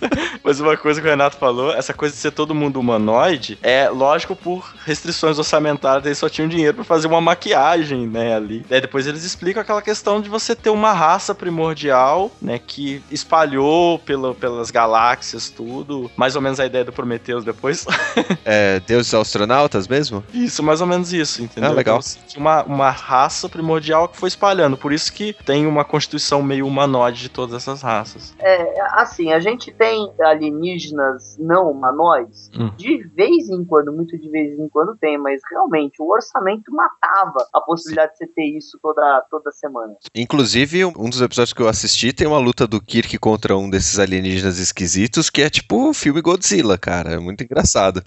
Mas 0.42 0.60
uma 0.60 0.76
coisa 0.76 1.00
que 1.00 1.06
o 1.06 1.10
Renato 1.10 1.36
falou, 1.36 1.72
essa 1.72 1.92
coisa 1.92 2.14
de 2.14 2.20
ser 2.20 2.30
todo 2.30 2.54
mundo 2.54 2.78
humanoide, 2.78 3.58
é 3.62 3.88
lógico 3.88 4.36
por 4.36 4.74
restrições 4.84 5.38
orçamentárias, 5.38 6.06
eles 6.06 6.18
só 6.18 6.28
tinham 6.28 6.48
dinheiro 6.48 6.74
pra 6.74 6.84
fazer 6.84 7.06
uma 7.06 7.20
maquiagem, 7.20 8.06
né, 8.06 8.36
ali. 8.36 8.64
Daí 8.68 8.80
depois 8.80 9.06
eles 9.06 9.24
explicam 9.24 9.62
aquela 9.62 9.82
questão 9.82 10.20
de 10.20 10.28
você 10.28 10.54
ter 10.54 10.70
uma 10.70 10.92
raça 10.92 11.34
primordial, 11.34 12.30
né, 12.40 12.58
que 12.58 13.02
espalhou 13.10 13.98
pelo, 13.98 14.34
pelas 14.34 14.70
galáxias 14.70 15.50
tudo. 15.50 16.10
Mais 16.16 16.36
ou 16.36 16.42
menos 16.42 16.60
a 16.60 16.66
ideia 16.66 16.84
do 16.84 16.92
Prometheus 16.92 17.44
depois. 17.44 17.86
É, 18.44 18.80
deuses 18.80 19.12
astronautas 19.12 19.88
mesmo? 19.88 20.22
Isso, 20.32 20.62
mais 20.62 20.80
ou 20.80 20.86
menos 20.86 21.12
isso, 21.12 21.42
entendeu? 21.42 21.70
Ah, 21.70 21.72
legal. 21.72 21.98
Então, 21.98 22.22
tinha 22.28 22.40
uma, 22.40 22.62
uma 22.62 22.90
raça 22.90 23.48
primordial 23.48 24.08
que 24.08 24.16
foi 24.16 24.28
espalhando. 24.28 24.76
Por 24.76 24.92
isso 24.92 25.12
que 25.12 25.32
tem 25.32 25.66
uma 25.66 25.84
constituição 25.84 26.42
meio 26.42 26.66
humanoide 26.66 27.22
de 27.22 27.28
todas 27.28 27.54
essas 27.54 27.82
raças. 27.82 28.34
É, 28.38 28.80
assim, 28.92 29.32
a 29.32 29.40
gente 29.40 29.72
tem 29.72 29.85
alienígenas 30.20 31.38
não 31.38 31.70
humanoides. 31.70 32.50
Hum. 32.58 32.70
De 32.76 33.02
vez 33.08 33.48
em 33.48 33.64
quando, 33.64 33.92
muito 33.92 34.18
de 34.18 34.28
vez 34.28 34.58
em 34.58 34.68
quando 34.68 34.96
tem, 34.96 35.16
mas 35.16 35.40
realmente 35.50 36.00
o 36.00 36.08
orçamento 36.08 36.70
matava 36.72 37.46
a 37.54 37.60
possibilidade 37.60 38.12
de 38.12 38.18
você 38.18 38.26
ter 38.26 38.44
isso 38.44 38.78
toda, 38.82 39.24
toda 39.30 39.50
semana. 39.50 39.94
Inclusive, 40.14 40.84
um 40.84 41.06
um 41.06 41.10
dos 41.10 41.22
episódios 41.22 41.52
que 41.52 41.62
eu 41.62 41.68
assisti 41.68 42.12
tem 42.12 42.26
uma 42.26 42.38
luta 42.38 42.66
do 42.66 42.80
Kirk 42.80 43.16
contra 43.18 43.56
um 43.56 43.70
desses 43.70 43.96
alienígenas 43.96 44.58
esquisitos 44.58 45.30
que 45.30 45.40
é 45.40 45.48
tipo 45.48 45.90
o 45.90 45.94
filme 45.94 46.20
Godzilla, 46.20 46.76
cara. 46.76 47.12
É 47.12 47.18
muito 47.18 47.44
engraçado. 47.44 48.02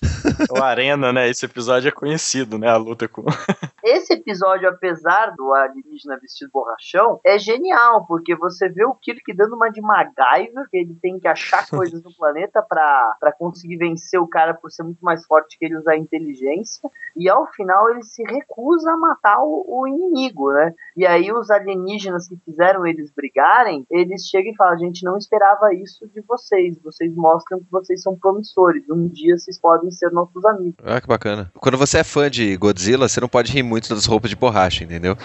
O 0.52 0.62
Arena, 0.62 1.14
né? 1.14 1.30
Esse 1.30 1.46
episódio 1.46 1.88
é 1.88 1.92
conhecido, 1.92 2.58
né? 2.58 2.68
A 2.68 2.76
luta 2.76 3.08
com. 3.08 3.24
Esse 3.82 4.14
episódio, 4.14 4.68
apesar 4.68 5.34
do 5.38 5.54
alienígena 5.54 6.20
vestido 6.20 6.52
borrachão, 6.54 7.22
é 7.26 7.40
genial, 7.40 8.06
porque 8.06 8.36
você 8.36 8.68
vê 8.68 8.84
o 8.84 8.94
Kirk 8.94 9.34
dando 9.34 9.56
uma 9.56 9.70
de 9.70 9.82
MacGyver, 9.82 10.68
que 10.70 10.78
ele 10.78 10.98
tem 11.02 11.18
que 11.18 11.28
achar 11.28 11.66
coisas 11.70 12.04
no 12.04 12.14
planeta 12.16 12.62
pra 12.62 13.16
pra 13.20 13.32
conseguir 13.32 13.78
vencer 13.78 14.20
o 14.20 14.28
cara 14.28 14.54
por 14.54 14.72
ser 14.72 14.84
muito 14.84 15.00
mais 15.02 15.26
forte 15.26 15.58
que 15.58 15.66
ele 15.66 15.78
usar 15.78 15.98
inteligência, 15.98 16.90
e 17.16 17.30
ao 17.30 17.48
final 17.48 17.90
ele 17.90 18.04
se 18.04 18.24
recusa 18.24 18.92
a 18.92 18.98
matar 18.98 19.40
o, 19.42 19.66
o 19.68 19.88
inimigo, 19.88 20.52
né? 20.52 20.74
E 20.96 21.06
aí 21.06 21.32
os 21.32 21.50
alienígenas 21.50 22.28
que 22.28 22.38
fizeram 22.46 22.86
eles 22.86 23.12
brigarem, 23.12 23.86
eles 23.90 24.28
chegam 24.28 24.52
e 24.52 24.56
falam, 24.56 24.74
a 24.74 24.78
gente 24.78 25.04
não 25.04 25.18
esperava 25.18 25.74
isso 25.74 26.08
de 26.08 26.22
vocês, 26.22 26.78
vocês 26.84 27.14
mostram 27.16 27.60
que 27.60 27.72
vocês 27.72 28.02
são 28.02 28.18
promissores, 28.18 28.84
um 28.90 29.08
dia 29.08 29.38
vocês 29.38 29.60
podem 29.60 29.92
ser 29.92 30.12
nossos 30.12 30.44
amigos. 30.46 30.76
Ah, 30.84 31.02
que 31.02 31.08
bacana. 31.08 31.52
Quando 31.56 31.78
você 31.78 32.00
é 32.00 32.04
fã 32.04 32.30
de 32.30 32.56
Godzilla, 32.58 33.08
você 33.08 33.20
não 33.20 33.28
pode 33.28 33.52
rir 33.52 33.64
muito 33.64 33.90
das 33.90 34.06
roupas 34.06 34.30
de 34.30 34.36
borracha, 34.36 34.84
entendeu? 34.84 35.16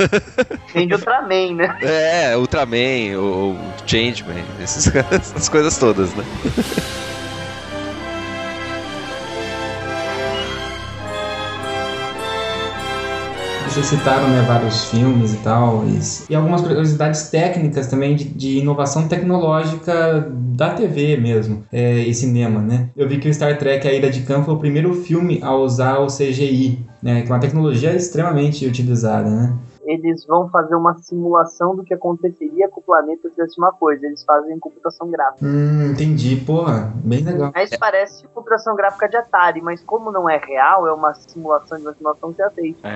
Tem 0.72 0.86
de 0.86 0.94
Ultraman, 0.94 1.54
né? 1.54 1.78
É, 1.82 2.36
Ultraman, 2.36 3.18
o, 3.18 3.56
Changeman, 3.86 4.44
essas 4.60 5.48
coisas 5.48 5.63
todas, 5.70 6.14
né? 6.14 6.24
Vocês 13.74 13.86
citaram 13.86 14.28
né, 14.28 14.40
vários 14.46 14.84
filmes 14.84 15.34
e 15.34 15.36
tal, 15.38 15.84
e, 15.84 15.98
e 16.30 16.34
algumas 16.36 16.60
curiosidades 16.60 17.28
técnicas 17.28 17.88
também 17.88 18.14
de, 18.14 18.24
de 18.24 18.58
inovação 18.58 19.08
tecnológica 19.08 20.30
da 20.30 20.70
TV 20.70 21.16
mesmo, 21.16 21.64
é, 21.72 21.98
e 21.98 22.14
cinema, 22.14 22.60
né? 22.60 22.90
Eu 22.96 23.08
vi 23.08 23.18
que 23.18 23.28
o 23.28 23.34
Star 23.34 23.58
Trek 23.58 23.88
A 23.88 23.92
Ira 23.92 24.10
de 24.10 24.20
Khan 24.20 24.44
foi 24.44 24.54
o 24.54 24.58
primeiro 24.58 24.94
filme 24.94 25.40
a 25.42 25.52
usar 25.56 25.98
o 25.98 26.06
CGI, 26.06 26.86
né? 27.02 27.22
Que 27.22 27.32
é 27.32 27.34
uma 27.34 27.40
tecnologia 27.40 27.92
extremamente 27.96 28.64
utilizada, 28.64 29.28
né? 29.28 29.52
Eles 29.84 30.24
vão 30.26 30.48
fazer 30.50 30.74
uma 30.74 30.96
simulação 30.98 31.74
do 31.76 31.84
que 31.84 31.94
aconteceria 31.94 32.68
com 32.68 32.80
o 32.80 32.82
planeta 32.82 33.28
se 33.28 33.34
fizesse 33.34 33.58
uma 33.58 33.72
coisa. 33.72 34.06
Eles 34.06 34.24
fazem 34.24 34.58
computação 34.58 35.10
gráfica. 35.10 35.44
Hum, 35.46 35.90
entendi. 35.92 36.36
Porra, 36.36 36.92
bem 36.96 37.22
legal. 37.24 37.50
Mas 37.54 37.70
parece 37.76 38.26
computação 38.28 38.74
gráfica 38.76 39.08
de 39.08 39.16
Atari, 39.16 39.60
mas 39.60 39.82
como 39.82 40.10
não 40.10 40.28
é 40.28 40.36
real, 40.38 40.86
é 40.86 40.92
uma 40.92 41.14
simulação 41.14 41.78
de 41.78 41.84
uma 41.84 41.94
simulação 41.94 42.32
que 42.32 42.42
é 42.42 42.44
aceita. 42.44 42.88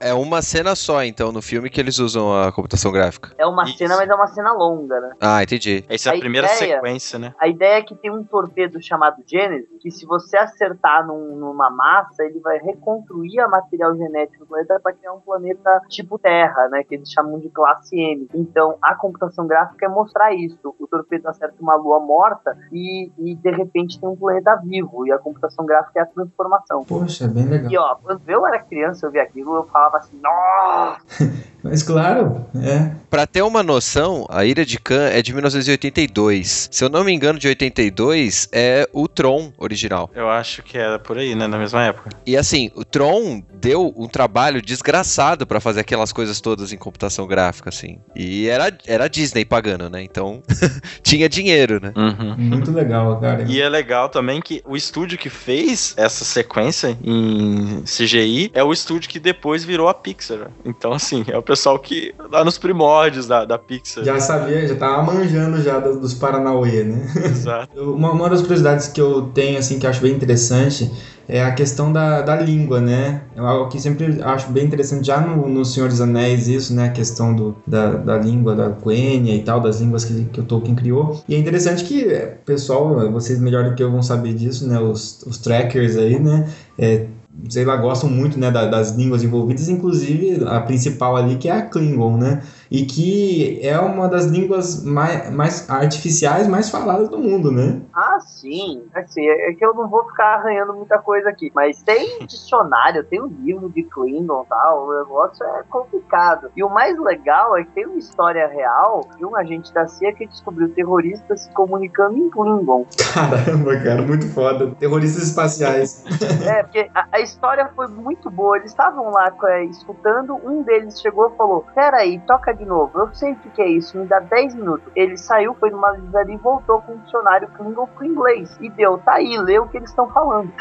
É. 0.00 0.10
É 0.10 0.14
uma 0.14 0.42
cena 0.42 0.74
só, 0.74 1.02
então, 1.04 1.32
no 1.32 1.42
filme 1.42 1.70
que 1.70 1.80
eles 1.80 1.98
usam 1.98 2.32
a 2.42 2.52
computação 2.52 2.90
gráfica. 2.92 3.32
É 3.38 3.46
uma 3.46 3.64
Isso. 3.64 3.78
cena, 3.78 3.96
mas 3.96 4.08
é 4.08 4.14
uma 4.14 4.26
cena 4.26 4.52
longa, 4.52 5.00
né? 5.00 5.12
Ah, 5.20 5.42
entendi. 5.42 5.84
Essa 5.88 6.10
é 6.10 6.12
a, 6.12 6.16
A 6.16 6.18
primeira 6.18 6.46
ideia- 6.54 6.74
sequência, 6.76 7.18
né? 7.18 7.34
A 7.38 7.48
ideia 7.48 7.78
é 7.78 7.82
que 7.82 7.94
tem 7.94 8.10
um 8.10 8.24
torpedo 8.24 8.80
chamado 8.82 9.22
Genesis, 9.26 9.68
que 9.80 9.90
se 9.90 10.06
você 10.06 10.36
acertar 10.36 11.06
num- 11.06 11.36
numa 11.36 11.70
massa, 11.70 12.24
ele 12.24 12.40
vai 12.40 12.58
reconstruir 12.58 13.40
a 13.40 13.48
material 13.48 13.96
genético 13.96 14.44
do 14.44 14.46
planeta 14.48 14.78
para 14.82 14.92
criar 14.92 15.12
um 15.12 15.20
planeta 15.20 15.80
tipo 15.88 16.15
Terra, 16.18 16.68
né? 16.68 16.82
Que 16.82 16.94
eles 16.94 17.10
chamam 17.10 17.38
de 17.38 17.48
classe 17.48 17.98
M. 17.98 18.28
Então, 18.34 18.76
a 18.80 18.94
computação 18.94 19.46
gráfica 19.46 19.86
é 19.86 19.88
mostrar 19.88 20.32
isso. 20.34 20.74
O 20.78 20.86
torpedo 20.86 21.28
acerta 21.28 21.56
uma 21.60 21.74
lua 21.74 22.00
morta 22.00 22.56
e, 22.72 23.10
e 23.18 23.34
de 23.34 23.50
repente 23.50 24.00
tem 24.00 24.08
um 24.08 24.16
planeta 24.16 24.56
vivo. 24.56 25.06
E 25.06 25.12
a 25.12 25.18
computação 25.18 25.64
gráfica 25.64 26.00
é 26.00 26.02
a 26.02 26.06
transformação. 26.06 26.84
Poxa, 26.84 27.28
bem 27.28 27.46
legal. 27.46 27.70
E 27.70 27.78
ó, 27.78 27.94
quando 27.96 28.22
eu 28.28 28.46
era 28.46 28.58
criança, 28.62 29.06
eu 29.06 29.10
via 29.10 29.22
aquilo, 29.22 29.56
eu 29.56 29.64
falava 29.64 29.98
assim, 29.98 30.18
nossa! 30.20 31.46
Mas 31.68 31.82
claro, 31.82 32.46
é. 32.54 32.90
Pra 33.10 33.26
ter 33.26 33.42
uma 33.42 33.62
noção, 33.62 34.26
a 34.28 34.44
Ira 34.44 34.64
de 34.64 34.78
Khan 34.78 35.08
é 35.08 35.22
de 35.22 35.32
1982. 35.32 36.68
Se 36.70 36.84
eu 36.84 36.88
não 36.88 37.04
me 37.04 37.12
engano, 37.12 37.38
de 37.38 37.48
82 37.48 38.48
é 38.52 38.88
o 38.92 39.08
Tron 39.08 39.52
original. 39.58 40.10
Eu 40.14 40.28
acho 40.28 40.62
que 40.62 40.76
era 40.76 40.98
por 40.98 41.18
aí, 41.18 41.34
né? 41.34 41.46
Na 41.46 41.58
mesma 41.58 41.82
época. 41.84 42.10
E 42.26 42.36
assim, 42.36 42.70
o 42.74 42.84
Tron 42.84 43.42
deu 43.54 43.92
um 43.96 44.08
trabalho 44.08 44.60
desgraçado 44.60 45.46
pra 45.46 45.60
fazer 45.60 45.80
aquelas 45.80 46.12
coisas 46.12 46.40
todas 46.40 46.72
em 46.72 46.76
computação 46.76 47.26
gráfica, 47.26 47.68
assim. 47.68 47.98
E 48.14 48.48
era, 48.48 48.76
era 48.86 49.04
a 49.04 49.08
Disney 49.08 49.44
pagando, 49.44 49.88
né? 49.88 50.02
Então 50.02 50.42
tinha 51.02 51.28
dinheiro, 51.28 51.80
né? 51.80 51.92
Uhum. 51.96 52.34
Muito 52.36 52.70
legal, 52.70 53.20
cara. 53.20 53.44
E 53.48 53.60
é 53.60 53.68
legal 53.68 54.08
também 54.08 54.40
que 54.40 54.62
o 54.66 54.76
estúdio 54.76 55.18
que 55.18 55.30
fez 55.30 55.94
essa 55.96 56.24
sequência 56.24 56.98
em 57.02 57.82
CGI 57.82 58.50
é 58.52 58.62
o 58.62 58.72
estúdio 58.72 59.08
que 59.08 59.18
depois 59.18 59.64
virou 59.64 59.88
a 59.88 59.94
Pixar. 59.94 60.50
Então, 60.64 60.92
assim, 60.92 61.24
é 61.28 61.36
o 61.36 61.42
pessoal 61.42 61.55
que 61.78 62.14
lá 62.30 62.44
nos 62.44 62.58
primórdios 62.58 63.26
da, 63.26 63.44
da 63.44 63.58
Pixar. 63.58 64.04
Já 64.04 64.20
sabia, 64.20 64.66
já 64.66 64.74
tava 64.74 65.02
manjando 65.02 65.62
já 65.62 65.78
dos, 65.78 66.14
Paranauê, 66.14 66.84
né? 66.84 67.06
Exato. 67.24 67.76
Uma, 67.96 68.12
uma 68.12 68.28
das 68.28 68.40
curiosidades 68.40 68.88
que 68.88 69.00
eu 69.00 69.22
tenho, 69.34 69.58
assim, 69.58 69.78
que 69.78 69.86
eu 69.86 69.90
acho 69.90 70.00
bem 70.00 70.12
interessante 70.12 70.90
é 71.28 71.42
a 71.42 71.52
questão 71.52 71.92
da, 71.92 72.22
da 72.22 72.36
língua, 72.36 72.80
né? 72.80 73.22
É 73.34 73.40
algo 73.40 73.68
que 73.68 73.80
sempre 73.80 74.22
acho 74.22 74.50
bem 74.52 74.64
interessante, 74.64 75.06
já 75.06 75.20
no, 75.20 75.48
no 75.48 75.64
Senhor 75.64 75.88
dos 75.88 76.00
Anéis, 76.00 76.46
isso, 76.46 76.74
né? 76.74 76.84
A 76.84 76.90
questão 76.90 77.34
do, 77.34 77.56
da, 77.66 77.94
da 77.94 78.18
língua 78.18 78.54
da 78.54 78.70
Quenya 78.70 79.34
e 79.34 79.42
tal, 79.42 79.60
das 79.60 79.80
línguas 79.80 80.04
que, 80.04 80.24
que 80.26 80.40
o 80.40 80.44
Tolkien 80.44 80.76
criou. 80.76 81.20
E 81.28 81.34
é 81.34 81.38
interessante 81.38 81.84
que, 81.84 82.04
é, 82.04 82.38
pessoal, 82.44 83.10
vocês 83.10 83.40
melhor 83.40 83.64
do 83.64 83.74
que 83.74 83.82
eu 83.82 83.90
vão 83.90 84.02
saber 84.02 84.34
disso, 84.34 84.68
né? 84.68 84.78
Os, 84.78 85.22
os 85.22 85.38
trackers 85.38 85.96
aí, 85.96 86.18
né? 86.18 86.48
É, 86.78 87.06
sei 87.50 87.64
lá, 87.64 87.76
gostam 87.76 88.08
muito 88.08 88.38
né, 88.38 88.50
da- 88.50 88.66
das 88.66 88.90
línguas 88.90 89.22
envolvidas, 89.22 89.68
inclusive 89.68 90.44
a 90.46 90.60
principal 90.60 91.16
ali 91.16 91.36
que 91.36 91.48
é 91.48 91.52
a 91.52 91.62
Klingon, 91.62 92.16
né? 92.16 92.38
E 92.70 92.84
que 92.84 93.60
é 93.62 93.78
uma 93.78 94.08
das 94.08 94.26
línguas 94.26 94.84
mais, 94.84 95.30
mais 95.30 95.70
artificiais 95.70 96.48
mais 96.48 96.70
faladas 96.70 97.08
do 97.08 97.18
mundo, 97.18 97.52
né? 97.52 97.80
Ah, 97.94 98.18
sim. 98.20 98.84
Assim, 98.94 99.26
é 99.26 99.52
que 99.52 99.64
eu 99.64 99.74
não 99.74 99.88
vou 99.88 100.04
ficar 100.08 100.36
arranhando 100.36 100.74
muita 100.74 100.98
coisa 100.98 101.28
aqui. 101.28 101.50
Mas 101.54 101.82
tem 101.82 102.18
dicionário, 102.26 103.04
tem 103.04 103.22
um 103.22 103.26
livro 103.26 103.68
de 103.70 103.82
Klingon 103.84 104.42
e 104.44 104.48
tal. 104.48 104.86
O 104.86 104.98
negócio 104.98 105.44
é 105.44 105.62
complicado. 105.68 106.50
E 106.56 106.62
o 106.62 106.68
mais 106.68 106.98
legal 106.98 107.56
é 107.56 107.64
que 107.64 107.70
tem 107.70 107.86
uma 107.86 107.98
história 107.98 108.46
real 108.48 109.08
de 109.16 109.24
um 109.24 109.36
agente 109.36 109.72
da 109.72 109.86
CIA 109.86 110.12
que 110.12 110.26
descobriu 110.26 110.68
terroristas 110.70 111.42
se 111.42 111.52
comunicando 111.52 112.18
em 112.18 112.28
Klingon. 112.30 112.86
Caramba, 113.14 113.76
cara, 113.82 114.02
muito 114.02 114.28
foda. 114.32 114.74
Terroristas 114.78 115.24
espaciais. 115.24 116.04
É, 116.46 116.62
porque 116.62 116.88
a, 116.94 117.08
a 117.12 117.20
história 117.20 117.68
foi 117.74 117.88
muito 117.88 118.30
boa. 118.30 118.56
Eles 118.56 118.70
estavam 118.70 119.10
lá 119.10 119.32
é, 119.44 119.64
escutando, 119.64 120.34
um 120.44 120.62
deles 120.62 121.00
chegou 121.00 121.30
e 121.32 121.36
falou: 121.36 121.64
Peraí, 121.74 122.20
toca 122.20 122.54
de 122.56 122.64
novo. 122.64 122.98
Eu 122.98 123.14
sei 123.14 123.32
o 123.32 123.36
que, 123.36 123.50
que 123.50 123.62
é 123.62 123.68
isso, 123.68 123.98
me 123.98 124.06
dá 124.06 124.20
10 124.20 124.54
minutos. 124.54 124.90
Ele 124.94 125.16
saiu, 125.16 125.54
foi 125.54 125.70
numa 125.70 125.90
livraria 125.92 126.34
e 126.34 126.38
voltou 126.38 126.80
com 126.82 126.92
o 126.92 126.98
dicionário 126.98 127.48
Klingon 127.48 127.86
pro 127.86 128.04
inglês. 128.04 128.56
E 128.60 128.70
deu, 128.70 128.98
tá 128.98 129.14
aí, 129.14 129.36
lê 129.38 129.58
o 129.58 129.68
que 129.68 129.76
eles 129.76 129.90
estão 129.90 130.08
falando. 130.10 130.52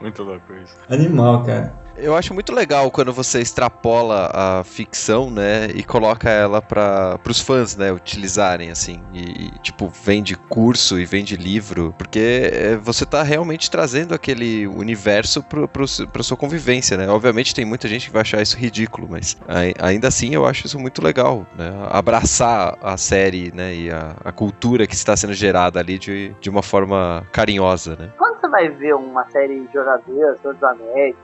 Muito 0.00 0.22
louco 0.22 0.52
isso. 0.54 0.76
Animal, 0.90 1.44
cara. 1.44 1.85
Eu 1.98 2.16
acho 2.16 2.34
muito 2.34 2.52
legal 2.52 2.90
quando 2.90 3.12
você 3.12 3.40
extrapola 3.40 4.30
a 4.32 4.64
ficção, 4.64 5.30
né, 5.30 5.68
e 5.74 5.82
coloca 5.82 6.28
ela 6.28 6.60
para 6.60 7.18
os 7.28 7.40
fãs, 7.40 7.76
né, 7.76 7.90
utilizarem 7.90 8.70
assim, 8.70 9.02
e 9.12 9.50
tipo 9.60 9.88
vende 9.88 10.36
curso 10.36 10.98
e 10.98 11.04
vende 11.04 11.36
livro, 11.36 11.94
porque 11.96 12.50
é, 12.52 12.76
você 12.76 13.06
tá 13.06 13.22
realmente 13.22 13.70
trazendo 13.70 14.14
aquele 14.14 14.66
universo 14.66 15.42
pra 15.42 16.22
sua 16.22 16.36
convivência, 16.36 16.96
né? 16.96 17.08
Obviamente 17.08 17.54
tem 17.54 17.64
muita 17.64 17.88
gente 17.88 18.06
que 18.06 18.12
vai 18.12 18.22
achar 18.22 18.42
isso 18.42 18.56
ridículo, 18.56 19.08
mas 19.10 19.36
ainda 19.78 20.08
assim 20.08 20.34
eu 20.34 20.44
acho 20.46 20.66
isso 20.66 20.78
muito 20.78 21.02
legal, 21.02 21.46
né? 21.56 21.70
Abraçar 21.90 22.76
a 22.82 22.96
série, 22.96 23.52
né, 23.54 23.74
e 23.74 23.90
a, 23.90 24.16
a 24.24 24.32
cultura 24.32 24.86
que 24.86 24.94
está 24.94 25.16
sendo 25.16 25.34
gerada 25.34 25.80
ali 25.80 25.98
de, 25.98 26.34
de 26.40 26.50
uma 26.50 26.62
forma 26.62 27.26
carinhosa, 27.32 27.96
né? 27.96 28.10
Quando 28.18 28.40
você 28.40 28.48
vai 28.48 28.68
ver 28.68 28.94
uma 28.94 29.24
série 29.30 29.60
de 29.60 29.72
jogadores, 29.72 30.40
Senhor 30.40 30.54
dos 30.54 30.62
Anéis, 30.62 31.16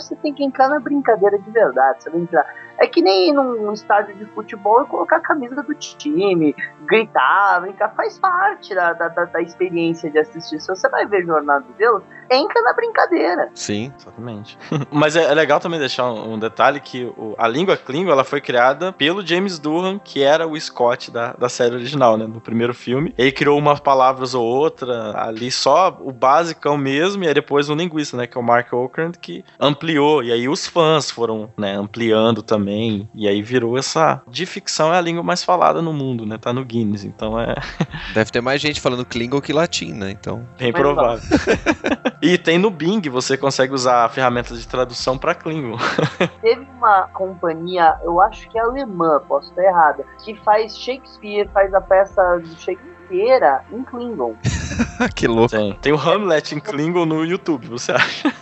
você 0.00 0.16
tem 0.16 0.32
que 0.32 0.44
entrar 0.44 0.68
na 0.68 0.80
brincadeira 0.80 1.38
de 1.38 1.50
verdade. 1.50 2.02
Você 2.02 2.10
entrar. 2.16 2.46
É 2.78 2.86
que 2.86 3.00
nem 3.00 3.32
num 3.32 3.72
estádio 3.72 4.14
de 4.16 4.24
futebol 4.26 4.82
e 4.82 4.86
colocar 4.86 5.16
a 5.16 5.20
camisa 5.20 5.62
do 5.62 5.74
time, 5.74 6.54
gritar, 6.86 7.60
brincar, 7.60 7.94
faz 7.94 8.18
parte 8.18 8.74
da, 8.74 8.92
da, 8.92 9.08
da 9.08 9.40
experiência 9.40 10.10
de 10.10 10.18
assistir. 10.18 10.60
Se 10.60 10.68
você 10.68 10.88
vai 10.88 11.06
ver 11.06 11.24
Jornada 11.24 11.64
de 11.64 11.72
Deus, 11.74 12.02
entra 12.30 12.62
na 12.62 12.72
brincadeira. 12.72 13.50
Sim, 13.54 13.92
exatamente. 13.98 14.58
Mas 14.90 15.16
é, 15.16 15.24
é, 15.24 15.34
legal 15.34 15.60
também 15.60 15.78
deixar 15.78 16.10
um, 16.10 16.34
um 16.34 16.38
detalhe 16.38 16.80
que 16.80 17.04
o, 17.04 17.34
a 17.38 17.46
língua 17.48 17.76
Klingon 17.76 18.10
ela 18.10 18.24
foi 18.24 18.40
criada 18.40 18.92
pelo 18.92 19.24
James 19.24 19.58
Durham, 19.58 19.98
que 19.98 20.22
era 20.22 20.46
o 20.46 20.58
Scott 20.58 21.10
da, 21.10 21.32
da 21.32 21.48
série 21.48 21.74
original, 21.74 22.16
né? 22.16 22.26
No 22.26 22.40
primeiro 22.40 22.74
filme. 22.74 23.14
Ele 23.16 23.32
criou 23.32 23.58
umas 23.58 23.80
palavras 23.80 24.34
ou 24.34 24.44
outra 24.44 25.14
ali, 25.16 25.50
só 25.50 25.96
o 26.00 26.12
basicão 26.12 26.76
mesmo, 26.76 27.24
e 27.24 27.28
aí 27.28 27.34
depois 27.34 27.68
um 27.68 27.74
linguista, 27.74 28.16
né? 28.16 28.26
Que 28.26 28.36
é 28.36 28.40
o 28.40 28.44
Mark 28.44 28.72
Okrand, 28.72 29.16
que 29.18 29.44
ampliou. 29.58 30.22
E 30.22 30.32
aí 30.32 30.48
os 30.48 30.66
fãs 30.66 31.10
foram 31.10 31.50
né, 31.56 31.76
ampliando 31.76 32.42
também. 32.42 33.08
E 33.14 33.28
aí 33.28 33.42
virou 33.42 33.78
essa. 33.78 34.22
De 34.28 34.46
ficção 34.46 34.92
é 34.92 34.98
a 34.98 35.00
língua 35.00 35.22
mais 35.22 35.42
falada 35.44 35.80
no 35.80 35.92
mundo, 35.92 36.26
né? 36.26 36.38
Tá 36.38 36.52
no 36.52 36.64
Guinness. 36.64 37.04
Então 37.04 37.38
é. 37.38 37.54
Deve 38.14 38.30
ter 38.30 38.40
mais 38.40 38.60
gente 38.60 38.80
falando 38.80 39.04
Klingon 39.04 39.40
que 39.40 39.52
latim, 39.52 39.92
né? 39.92 40.10
Então. 40.10 40.46
Bem 40.58 40.72
provável. 40.72 41.22
E 42.20 42.38
tem 42.38 42.58
no 42.58 42.70
Bing, 42.70 43.00
você 43.08 43.36
consegue 43.36 43.72
usar 43.72 44.08
ferramentas 44.10 44.60
de 44.60 44.66
tradução 44.66 45.18
para 45.18 45.34
Klingon. 45.34 45.76
Teve 46.40 46.66
uma 46.76 47.08
companhia, 47.08 47.98
eu 48.02 48.20
acho 48.20 48.48
que 48.48 48.58
é 48.58 48.62
alemã, 48.62 49.20
posso 49.26 49.50
estar 49.50 49.62
errada, 49.62 50.04
que 50.24 50.34
faz 50.36 50.76
Shakespeare, 50.78 51.48
faz 51.52 51.74
a 51.74 51.80
peça 51.80 52.38
do 52.38 52.48
Shakespeare 52.56 52.93
inteira 53.04 53.64
em 53.70 53.82
Klingon. 53.82 54.34
que 55.14 55.26
louco. 55.26 55.50
Tem. 55.50 55.74
Tem 55.80 55.92
o 55.92 55.96
Hamlet 55.96 56.54
em 56.54 56.60
Klingon 56.60 57.06
no 57.06 57.24
YouTube, 57.24 57.68
você 57.68 57.92
acha? 57.92 58.32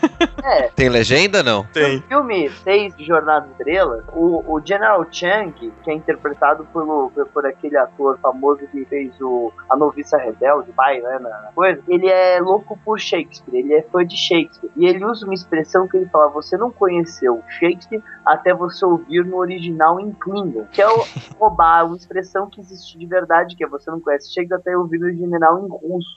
É. 0.42 0.68
Tem 0.68 0.88
legenda 0.88 1.42
não? 1.42 1.64
Tem. 1.72 1.96
No 1.96 2.02
filme 2.02 2.50
6 2.50 2.96
de 2.96 3.04
Jornada 3.04 3.46
Estrela, 3.52 4.04
o, 4.12 4.54
o 4.54 4.60
General 4.64 5.04
Chang, 5.10 5.52
que 5.82 5.90
é 5.90 5.94
interpretado 5.94 6.66
por, 6.72 7.10
por 7.32 7.46
aquele 7.46 7.76
ator 7.76 8.18
famoso 8.18 8.66
que 8.70 8.84
fez 8.86 9.12
o 9.20 9.52
A 9.68 9.76
Noviça 9.76 10.16
Rebelde, 10.16 10.72
pai, 10.72 11.00
né, 11.00 11.18
na 11.18 11.50
coisa, 11.54 11.80
ele 11.88 12.08
é 12.08 12.40
louco 12.40 12.78
por 12.84 12.98
Shakespeare, 12.98 13.58
ele 13.58 13.74
é 13.74 13.82
fã 13.82 14.04
de 14.04 14.16
Shakespeare. 14.16 14.70
E 14.76 14.86
ele 14.86 15.04
usa 15.04 15.24
uma 15.24 15.34
expressão 15.34 15.86
que 15.86 15.96
ele 15.96 16.06
fala: 16.06 16.28
você 16.28 16.56
não 16.56 16.70
conheceu 16.70 17.42
Shakespeare 17.48 18.02
até 18.24 18.52
você 18.52 18.84
ouvir 18.84 19.24
no 19.24 19.36
original 19.36 20.00
em 20.00 20.12
Klingon, 20.12 20.66
que 20.72 20.82
é 20.82 20.88
o 20.88 21.04
roubar, 21.38 21.86
uma 21.86 21.96
expressão 21.96 22.48
que 22.48 22.60
existe 22.60 22.98
de 22.98 23.06
verdade, 23.06 23.56
que 23.56 23.64
é 23.64 23.68
você 23.68 23.90
não 23.90 24.00
conhece 24.00 24.32
Shakespeare 24.32 24.51
até 24.52 24.76
ouvir 24.76 24.98
no 24.98 25.06
original 25.06 25.64
em 25.64 25.68
russo. 25.68 26.16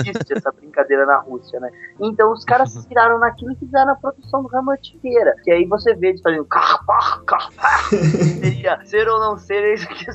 existe 0.00 0.32
essa 0.32 0.52
brincadeira 0.52 1.06
na 1.06 1.18
Rússia, 1.18 1.60
né? 1.60 1.70
Então 2.00 2.32
os 2.32 2.44
caras 2.44 2.72
se 2.72 2.78
inspiraram 2.78 3.18
naquilo 3.18 3.52
e 3.52 3.56
fizeram 3.56 3.92
a 3.92 3.94
produção 3.94 4.42
do 4.42 4.56
Hamlet 4.56 4.96
inteira. 4.96 5.34
Que 5.42 5.50
aí 5.50 5.64
você 5.66 5.94
vê 5.94 6.08
eles 6.08 6.20
fazendo 6.20 6.44
carpar, 6.44 7.22
carpar. 7.24 7.88
Seria 7.88 8.80
ser 8.84 9.08
ou 9.08 9.18
não 9.20 9.38
ser, 9.38 9.62
é 9.62 9.74
isso 9.74 9.86
aqui. 9.90 10.06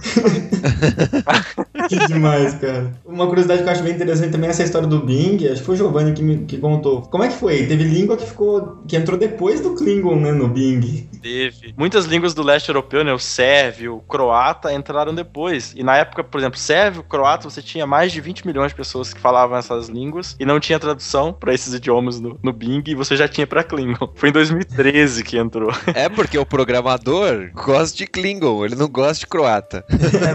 que 1.90 2.08
demais, 2.08 2.56
cara. 2.56 2.92
Uma 3.06 3.28
curiosidade 3.28 3.64
que 3.64 3.70
eu 3.70 3.72
acho 3.72 3.84
bem 3.84 3.94
interessante 3.94 4.32
também 4.32 4.48
é 4.48 4.52
essa 4.52 4.64
história 4.64 4.88
do 4.88 5.00
Bing. 5.00 5.48
Acho 5.48 5.62
que 5.62 5.66
foi 5.66 5.76
o 5.76 5.78
Giovanni 5.78 6.14
que, 6.14 6.24
me, 6.24 6.46
que 6.46 6.58
contou. 6.58 7.04
Como 7.04 7.24
é 7.24 7.28
que 7.28 7.36
foi? 7.36 7.66
Teve 7.68 7.84
língua 7.84 8.18
que 8.18 8.26
ficou. 8.26 8.80
que 8.88 8.96
entrou 8.96 9.18
depois 9.18 9.62
do 9.62 9.76
Klingon, 9.76 10.16
né, 10.16 10.32
no 10.32 10.48
Bing. 10.48 11.10
Teve. 11.22 11.74
Muitas 11.78 12.06
línguas 12.06 12.34
do 12.34 12.44
leste 12.44 12.70
europeu, 12.70 13.04
né? 13.04 13.14
O 13.14 13.20
sérvio, 13.20 13.96
o 13.98 14.02
croata 14.02 14.74
entraram 14.74 15.14
depois. 15.14 15.74
E 15.76 15.84
na 15.84 15.98
época, 15.98 16.24
por 16.24 16.40
exemplo, 16.40 16.58
sérvio, 16.58 17.04
croata, 17.04 17.19
você 17.44 17.62
tinha 17.62 17.86
mais 17.86 18.12
de 18.12 18.22
20 18.22 18.46
milhões 18.46 18.72
de 18.72 18.76
pessoas 18.76 19.14
que 19.14 19.20
falavam 19.20 19.58
essas 19.58 19.88
línguas 19.90 20.36
e 20.40 20.46
não 20.46 20.60
tinha 20.60 20.80
tradução 20.80 21.34
para 21.34 21.54
esses 21.54 21.74
idiomas 21.74 22.20
no, 22.20 22.40
no 22.42 22.54
Bing 22.54 22.84
e 22.88 22.96
você 22.96 23.16
já 23.16 23.28
tinha 23.28 23.48
para 23.48 23.64
Klingon. 23.64 24.12
Foi 24.16 24.30
em 24.30 24.34
2013 24.34 25.24
que 25.24 25.38
entrou. 25.38 25.70
É 25.96 26.08
porque 26.08 26.38
o 26.38 26.46
programador 26.46 27.52
gosta 27.54 27.98
de 27.98 28.08
Klingon, 28.08 28.64
ele 28.64 28.76
não 28.76 28.88
gosta 28.88 29.20
de 29.20 29.28
croata. 29.28 29.84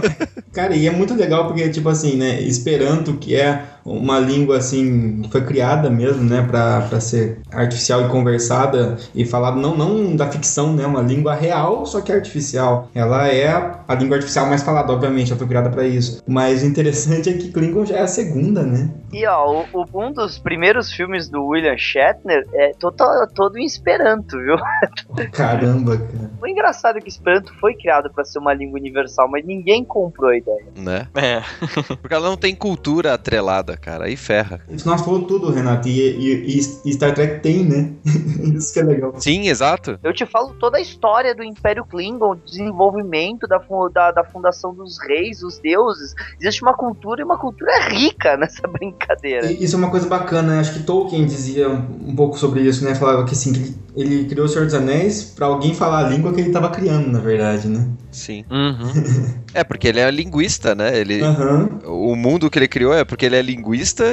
Cara, 0.52 0.74
e 0.74 0.86
é 0.86 0.90
muito 0.90 1.14
legal 1.14 1.46
porque, 1.46 1.68
tipo 1.70 1.88
assim, 1.88 2.16
né? 2.16 2.40
Esperanto, 2.40 3.14
que 3.14 3.34
é 3.34 3.64
uma 3.84 4.18
língua 4.18 4.58
assim, 4.58 5.22
foi 5.30 5.42
criada 5.42 5.90
mesmo, 5.90 6.22
né, 6.22 6.42
para 6.42 7.00
ser 7.00 7.38
artificial 7.52 8.06
e 8.06 8.08
conversada 8.08 8.96
e 9.14 9.24
falada 9.24 9.56
não 9.56 9.76
não 9.76 10.16
da 10.16 10.30
ficção, 10.30 10.72
né, 10.72 10.86
uma 10.86 11.02
língua 11.02 11.34
real, 11.34 11.84
só 11.84 12.00
que 12.00 12.12
artificial. 12.12 12.88
Ela 12.94 13.28
é 13.28 13.48
a 13.86 13.94
língua 13.94 14.16
artificial 14.16 14.46
mais 14.46 14.62
falada, 14.62 14.92
obviamente, 14.92 15.30
ela 15.30 15.38
foi 15.38 15.48
criada 15.48 15.68
para 15.68 15.86
isso. 15.86 16.22
Mas 16.26 16.62
o 16.62 16.66
interessante 16.66 17.28
é 17.30 17.32
que 17.34 17.52
Klingon 17.52 17.84
já 17.84 17.96
é 17.96 18.02
a 18.02 18.06
segunda, 18.06 18.62
né? 18.62 18.90
E 19.12 19.26
ó, 19.26 19.64
o, 19.72 19.84
um 19.94 20.12
dos 20.12 20.38
primeiros 20.38 20.90
filmes 20.92 21.28
do 21.28 21.44
William 21.46 21.76
Shatner 21.76 22.46
é 22.54 22.72
todo, 22.78 22.96
todo 23.34 23.58
em 23.58 23.64
Esperanto, 23.64 24.38
viu? 24.38 24.56
Caramba, 25.32 25.98
cara. 25.98 26.30
O 26.40 26.46
engraçado 26.46 26.98
é 26.98 27.00
que 27.00 27.08
Esperanto 27.08 27.54
foi 27.60 27.74
criado 27.74 28.10
para 28.10 28.24
ser 28.24 28.38
uma 28.38 28.54
língua 28.54 28.78
universal, 28.78 29.28
mas 29.28 29.44
ninguém 29.44 29.84
comprou 29.84 30.30
a 30.30 30.36
ideia. 30.36 30.66
Né? 30.76 31.06
É. 31.14 31.42
Porque 32.00 32.14
ela 32.14 32.28
não 32.28 32.36
tem 32.36 32.54
cultura 32.54 33.14
atrelada 33.14 33.73
cara. 33.76 34.06
Aí 34.06 34.16
ferra. 34.16 34.60
Isso 34.68 34.86
nós 34.86 35.00
falou 35.02 35.22
tudo, 35.22 35.50
Renato. 35.50 35.88
E, 35.88 36.00
e, 36.00 36.58
e, 36.58 36.92
Star 36.92 37.14
Trek 37.14 37.40
tem, 37.40 37.64
né? 37.64 37.92
Isso 38.54 38.72
que 38.72 38.80
é 38.80 38.82
legal. 38.82 39.14
Sim, 39.18 39.48
exato. 39.48 39.98
Eu 40.02 40.12
te 40.12 40.26
falo 40.26 40.54
toda 40.54 40.78
a 40.78 40.80
história 40.80 41.34
do 41.34 41.42
Império 41.42 41.84
Klingon, 41.84 42.36
desenvolvimento 42.44 43.46
da, 43.46 43.60
da, 43.92 44.10
da 44.12 44.24
fundação 44.24 44.74
dos 44.74 44.98
reis, 45.00 45.42
os 45.42 45.58
deuses. 45.58 46.14
Existe 46.40 46.62
uma 46.62 46.74
cultura 46.74 47.20
e 47.20 47.24
uma 47.24 47.38
cultura 47.38 47.88
rica 47.88 48.36
nessa 48.38 48.66
brincadeira. 48.66 49.50
E, 49.50 49.64
isso 49.64 49.76
é 49.76 49.78
uma 49.78 49.90
coisa 49.90 50.08
bacana, 50.08 50.54
né? 50.54 50.60
Acho 50.60 50.74
que 50.74 50.82
Tolkien 50.82 51.26
dizia 51.26 51.68
um 51.68 52.14
pouo 52.14 52.36
sobre 52.36 52.62
isso, 52.62 52.84
né? 52.84 52.94
Falava 52.94 53.24
que 53.24 53.32
assim, 53.32 53.52
que 53.52 53.74
ele 53.96 54.24
criou 54.24 54.46
o 54.46 54.48
Senhor 54.48 54.64
dos 54.64 54.74
Anéis 54.74 55.22
para 55.24 55.46
alguém 55.46 55.74
falar 55.74 56.06
a 56.06 56.08
língua 56.08 56.32
que 56.32 56.40
ele 56.40 56.48
estava 56.48 56.68
criando, 56.70 57.10
na 57.10 57.20
verdade, 57.20 57.68
né? 57.68 57.86
Sim. 58.10 58.44
Uhum. 58.50 59.34
é, 59.54 59.64
porque 59.64 59.88
ele 59.88 60.00
é 60.00 60.10
linguista, 60.10 60.74
né? 60.74 60.98
Ele, 60.98 61.22
uhum. 61.22 62.10
O 62.10 62.16
mundo 62.16 62.50
que 62.50 62.58
ele 62.58 62.68
criou 62.68 62.94
é 62.94 63.04
porque 63.04 63.26
ele 63.26 63.36
é 63.36 63.42
linguista 63.42 63.63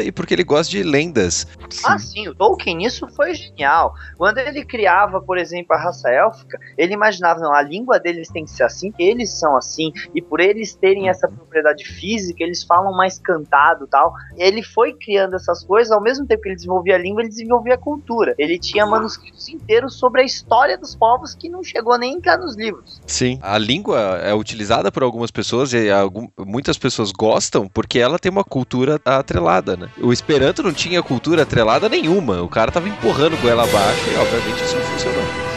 e 0.03 0.11
porque 0.11 0.33
ele 0.33 0.43
gosta 0.43 0.71
de 0.71 0.83
lendas. 0.83 1.47
Sim. 1.69 1.83
Ah, 1.85 1.97
sim, 1.97 2.27
o 2.27 2.35
Tolkien, 2.35 2.85
isso 2.85 3.07
foi 3.15 3.33
genial. 3.33 3.93
Quando 4.17 4.37
ele 4.37 4.63
criava, 4.63 5.21
por 5.21 5.37
exemplo, 5.37 5.75
a 5.75 5.79
raça 5.79 6.09
élfica, 6.09 6.59
ele 6.77 6.93
imaginava, 6.93 7.39
não, 7.39 7.53
a 7.53 7.61
língua 7.61 7.99
deles 7.99 8.29
tem 8.29 8.45
que 8.45 8.51
ser 8.51 8.63
assim, 8.63 8.93
eles 8.99 9.31
são 9.39 9.55
assim, 9.57 9.91
e 10.13 10.21
por 10.21 10.39
eles 10.39 10.75
terem 10.75 11.09
essa 11.09 11.27
propriedade 11.27 11.83
física, 11.85 12.43
eles 12.43 12.63
falam 12.63 12.95
mais 12.95 13.19
cantado 13.19 13.87
tal. 13.87 14.13
Ele 14.37 14.61
foi 14.61 14.93
criando 14.93 15.35
essas 15.35 15.63
coisas, 15.63 15.91
ao 15.91 16.01
mesmo 16.01 16.25
tempo 16.25 16.41
que 16.41 16.49
ele 16.49 16.55
desenvolvia 16.55 16.95
a 16.95 16.97
língua, 16.97 17.21
ele 17.21 17.29
desenvolvia 17.29 17.75
a 17.75 17.77
cultura. 17.77 18.35
Ele 18.37 18.59
tinha 18.59 18.85
manuscritos 18.85 19.47
inteiros 19.49 19.95
sobre 19.95 20.21
a 20.21 20.25
história 20.25 20.77
dos 20.77 20.95
povos 20.95 21.35
que 21.35 21.49
não 21.49 21.63
chegou 21.63 21.97
nem 21.97 22.13
entrar 22.13 22.37
nos 22.37 22.55
livros. 22.55 23.01
Sim, 23.05 23.39
a 23.41 23.57
língua 23.57 23.99
é 24.23 24.33
utilizada 24.33 24.91
por 24.91 25.03
algumas 25.03 25.31
pessoas 25.31 25.73
e 25.73 25.89
algum, 25.89 26.27
muitas 26.37 26.77
pessoas 26.77 27.11
gostam 27.11 27.67
porque 27.67 27.99
ela 27.99 28.19
tem 28.19 28.31
uma 28.31 28.43
cultura 28.43 28.99
atrelada, 29.05 29.40
né? 29.75 29.89
O 29.99 30.11
Esperanto 30.13 30.63
não 30.63 30.73
tinha 30.73 31.01
cultura 31.01 31.43
atrelada 31.43 31.89
nenhuma. 31.89 32.41
O 32.41 32.47
cara 32.47 32.71
tava 32.71 32.87
empurrando 32.87 33.39
goela 33.41 33.63
abaixo 33.63 34.09
e 34.11 34.15
obviamente 34.17 34.63
isso 34.63 34.75
não 34.75 34.83
funcionou. 34.83 35.50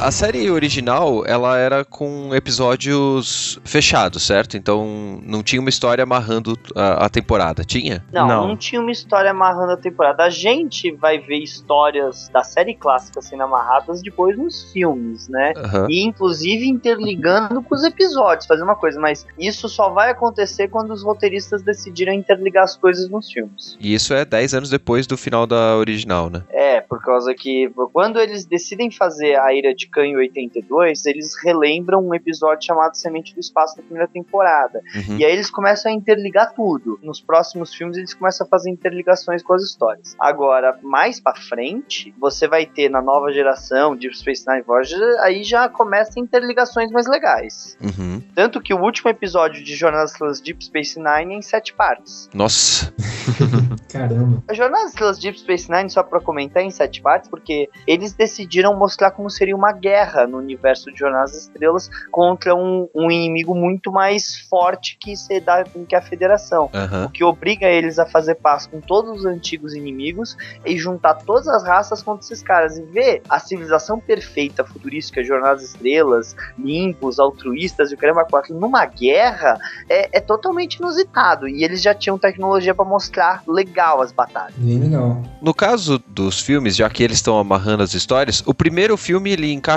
A 0.00 0.10
série 0.10 0.50
original, 0.50 1.26
ela 1.26 1.58
era 1.58 1.84
com 1.84 2.34
episódios 2.34 3.60
fechados, 3.64 4.22
certo? 4.26 4.56
Então 4.56 5.20
não 5.22 5.42
tinha 5.42 5.60
uma 5.60 5.68
história 5.68 6.02
amarrando 6.02 6.58
a, 6.74 7.04
a 7.04 7.08
temporada, 7.10 7.62
tinha? 7.64 8.02
Não, 8.10 8.26
Não. 8.26 8.48
não, 8.48 8.56
tinha 8.56 8.80
uma 8.80 8.90
história 8.90 9.30
amarrando 9.30 9.72
a 9.72 9.76
temporada. 9.76 10.24
A 10.24 10.30
gente 10.30 10.90
vai 10.90 11.18
ver 11.18 11.42
histórias 11.42 12.30
da 12.32 12.42
série 12.42 12.74
clássica 12.74 13.20
sendo 13.20 13.42
amarradas 13.42 14.00
depois 14.00 14.38
nos 14.38 14.72
filmes, 14.72 15.28
né? 15.28 15.52
Aham. 15.54 15.86
E 15.90 16.02
inclusive 16.02 16.66
interligando 16.66 17.62
com 17.62 17.74
os 17.74 17.84
episódios, 17.84 18.46
fazer 18.46 18.62
uma 18.62 18.76
coisa, 18.76 18.98
mas 18.98 19.26
isso 19.38 19.68
só 19.68 19.90
vai 19.90 20.10
acontecer 20.10 20.68
quando 20.68 20.92
os 20.92 21.02
roteiristas 21.02 21.62
decidirem 21.62 22.18
interligar 22.18 22.64
as 22.64 22.74
coisas 22.74 23.06
nos 23.10 23.30
filmes. 23.30 23.76
E 23.78 23.92
isso 23.92 24.14
é 24.14 24.24
10 24.24 24.54
anos 24.54 24.70
depois 24.70 25.06
do 25.06 25.18
final 25.18 25.46
da 25.46 25.76
original, 25.76 26.30
né? 26.30 26.42
É, 26.48 26.80
por 26.80 27.02
causa 27.02 27.34
que 27.34 27.70
quando 27.92 28.18
eles 28.18 28.46
decidem 28.46 28.90
fazer 28.90 29.36
a 29.36 29.52
Ira 29.52 29.74
de 29.74 29.89
Khan 29.90 30.06
em 30.06 30.16
82, 30.16 31.06
eles 31.06 31.32
relembram 31.42 32.06
um 32.06 32.14
episódio 32.14 32.66
chamado 32.66 32.96
Semente 32.96 33.34
do 33.34 33.40
Espaço 33.40 33.76
da 33.76 33.82
primeira 33.82 34.08
temporada. 34.08 34.80
Uhum. 34.94 35.18
E 35.18 35.24
aí 35.24 35.32
eles 35.32 35.50
começam 35.50 35.90
a 35.90 35.94
interligar 35.94 36.52
tudo. 36.54 36.98
Nos 37.02 37.20
próximos 37.20 37.74
filmes 37.74 37.96
eles 37.96 38.14
começam 38.14 38.46
a 38.46 38.50
fazer 38.50 38.70
interligações 38.70 39.42
com 39.42 39.52
as 39.54 39.62
histórias. 39.62 40.14
Agora, 40.18 40.78
mais 40.82 41.20
pra 41.20 41.34
frente, 41.34 42.14
você 42.18 42.48
vai 42.48 42.66
ter 42.66 42.88
na 42.88 43.02
nova 43.02 43.32
geração 43.32 43.96
Deep 43.96 44.16
Space 44.16 44.44
Nine 44.48 44.62
Voyager, 44.62 45.20
aí 45.20 45.42
já 45.42 45.68
começa 45.68 46.18
interligações 46.20 46.90
mais 46.90 47.06
legais. 47.06 47.76
Uhum. 47.80 48.22
Tanto 48.34 48.60
que 48.60 48.72
o 48.72 48.80
último 48.80 49.10
episódio 49.10 49.62
de 49.62 49.74
Jornadas 49.74 50.16
pelas 50.16 50.40
Deep 50.40 50.64
Space 50.64 50.98
Nine 50.98 51.34
é 51.34 51.38
em 51.38 51.42
sete 51.42 51.72
partes. 51.72 52.28
Nossa. 52.32 52.92
Caramba. 53.92 54.42
A 54.48 54.54
Jornadas 54.54 54.94
pelas 54.94 55.18
Deep 55.18 55.38
Space 55.40 55.70
Nine, 55.70 55.90
só 55.90 56.02
pra 56.02 56.20
comentar, 56.20 56.62
é 56.62 56.66
em 56.66 56.70
sete 56.70 57.00
partes, 57.00 57.28
porque 57.28 57.68
eles 57.86 58.12
decidiram 58.12 58.76
mostrar 58.76 59.10
como 59.10 59.30
seria 59.30 59.56
uma 59.56 59.72
guerra 59.80 60.26
no 60.26 60.38
universo 60.38 60.92
de 60.92 60.98
Jornadas 60.98 61.32
das 61.32 61.42
Estrelas 61.42 61.90
contra 62.10 62.54
um, 62.54 62.88
um 62.94 63.10
inimigo 63.10 63.54
muito 63.54 63.90
mais 63.90 64.38
forte 64.48 64.96
que, 65.00 65.16
se 65.16 65.40
dá, 65.40 65.64
que 65.64 65.94
a 65.94 66.02
Federação. 66.02 66.70
Aham. 66.74 67.06
O 67.06 67.10
que 67.10 67.24
obriga 67.24 67.66
eles 67.66 67.98
a 67.98 68.06
fazer 68.06 68.36
paz 68.36 68.66
com 68.66 68.80
todos 68.80 69.20
os 69.20 69.26
antigos 69.26 69.74
inimigos 69.74 70.36
e 70.64 70.76
juntar 70.76 71.14
todas 71.14 71.48
as 71.48 71.64
raças 71.64 72.02
contra 72.02 72.24
esses 72.24 72.42
caras. 72.42 72.78
E 72.78 72.82
ver 72.82 73.22
a 73.28 73.38
civilização 73.38 73.98
perfeita, 73.98 74.64
futurística, 74.64 75.22
Jornadas 75.24 75.62
das 75.62 75.70
Estrelas, 75.70 76.36
limpos, 76.58 77.18
altruístas 77.18 77.90
e 77.90 77.94
o 77.94 77.98
caramba 77.98 78.24
4 78.24 78.54
numa 78.54 78.84
guerra 78.84 79.58
é, 79.88 80.18
é 80.18 80.20
totalmente 80.20 80.76
inusitado. 80.76 81.48
E 81.48 81.64
eles 81.64 81.82
já 81.82 81.94
tinham 81.94 82.18
tecnologia 82.18 82.74
pra 82.74 82.84
mostrar 82.84 83.42
legal 83.46 84.00
as 84.00 84.12
batalhas. 84.12 84.54
Legal. 84.58 85.22
No 85.40 85.54
caso 85.54 85.98
dos 86.06 86.40
filmes, 86.40 86.76
já 86.76 86.88
que 86.88 87.02
eles 87.02 87.18
estão 87.18 87.38
amarrando 87.38 87.82
as 87.82 87.94
histórias, 87.94 88.42
o 88.46 88.54
primeiro 88.54 88.96
filme 88.96 89.30
ele 89.30 89.52
encaixa 89.52 89.69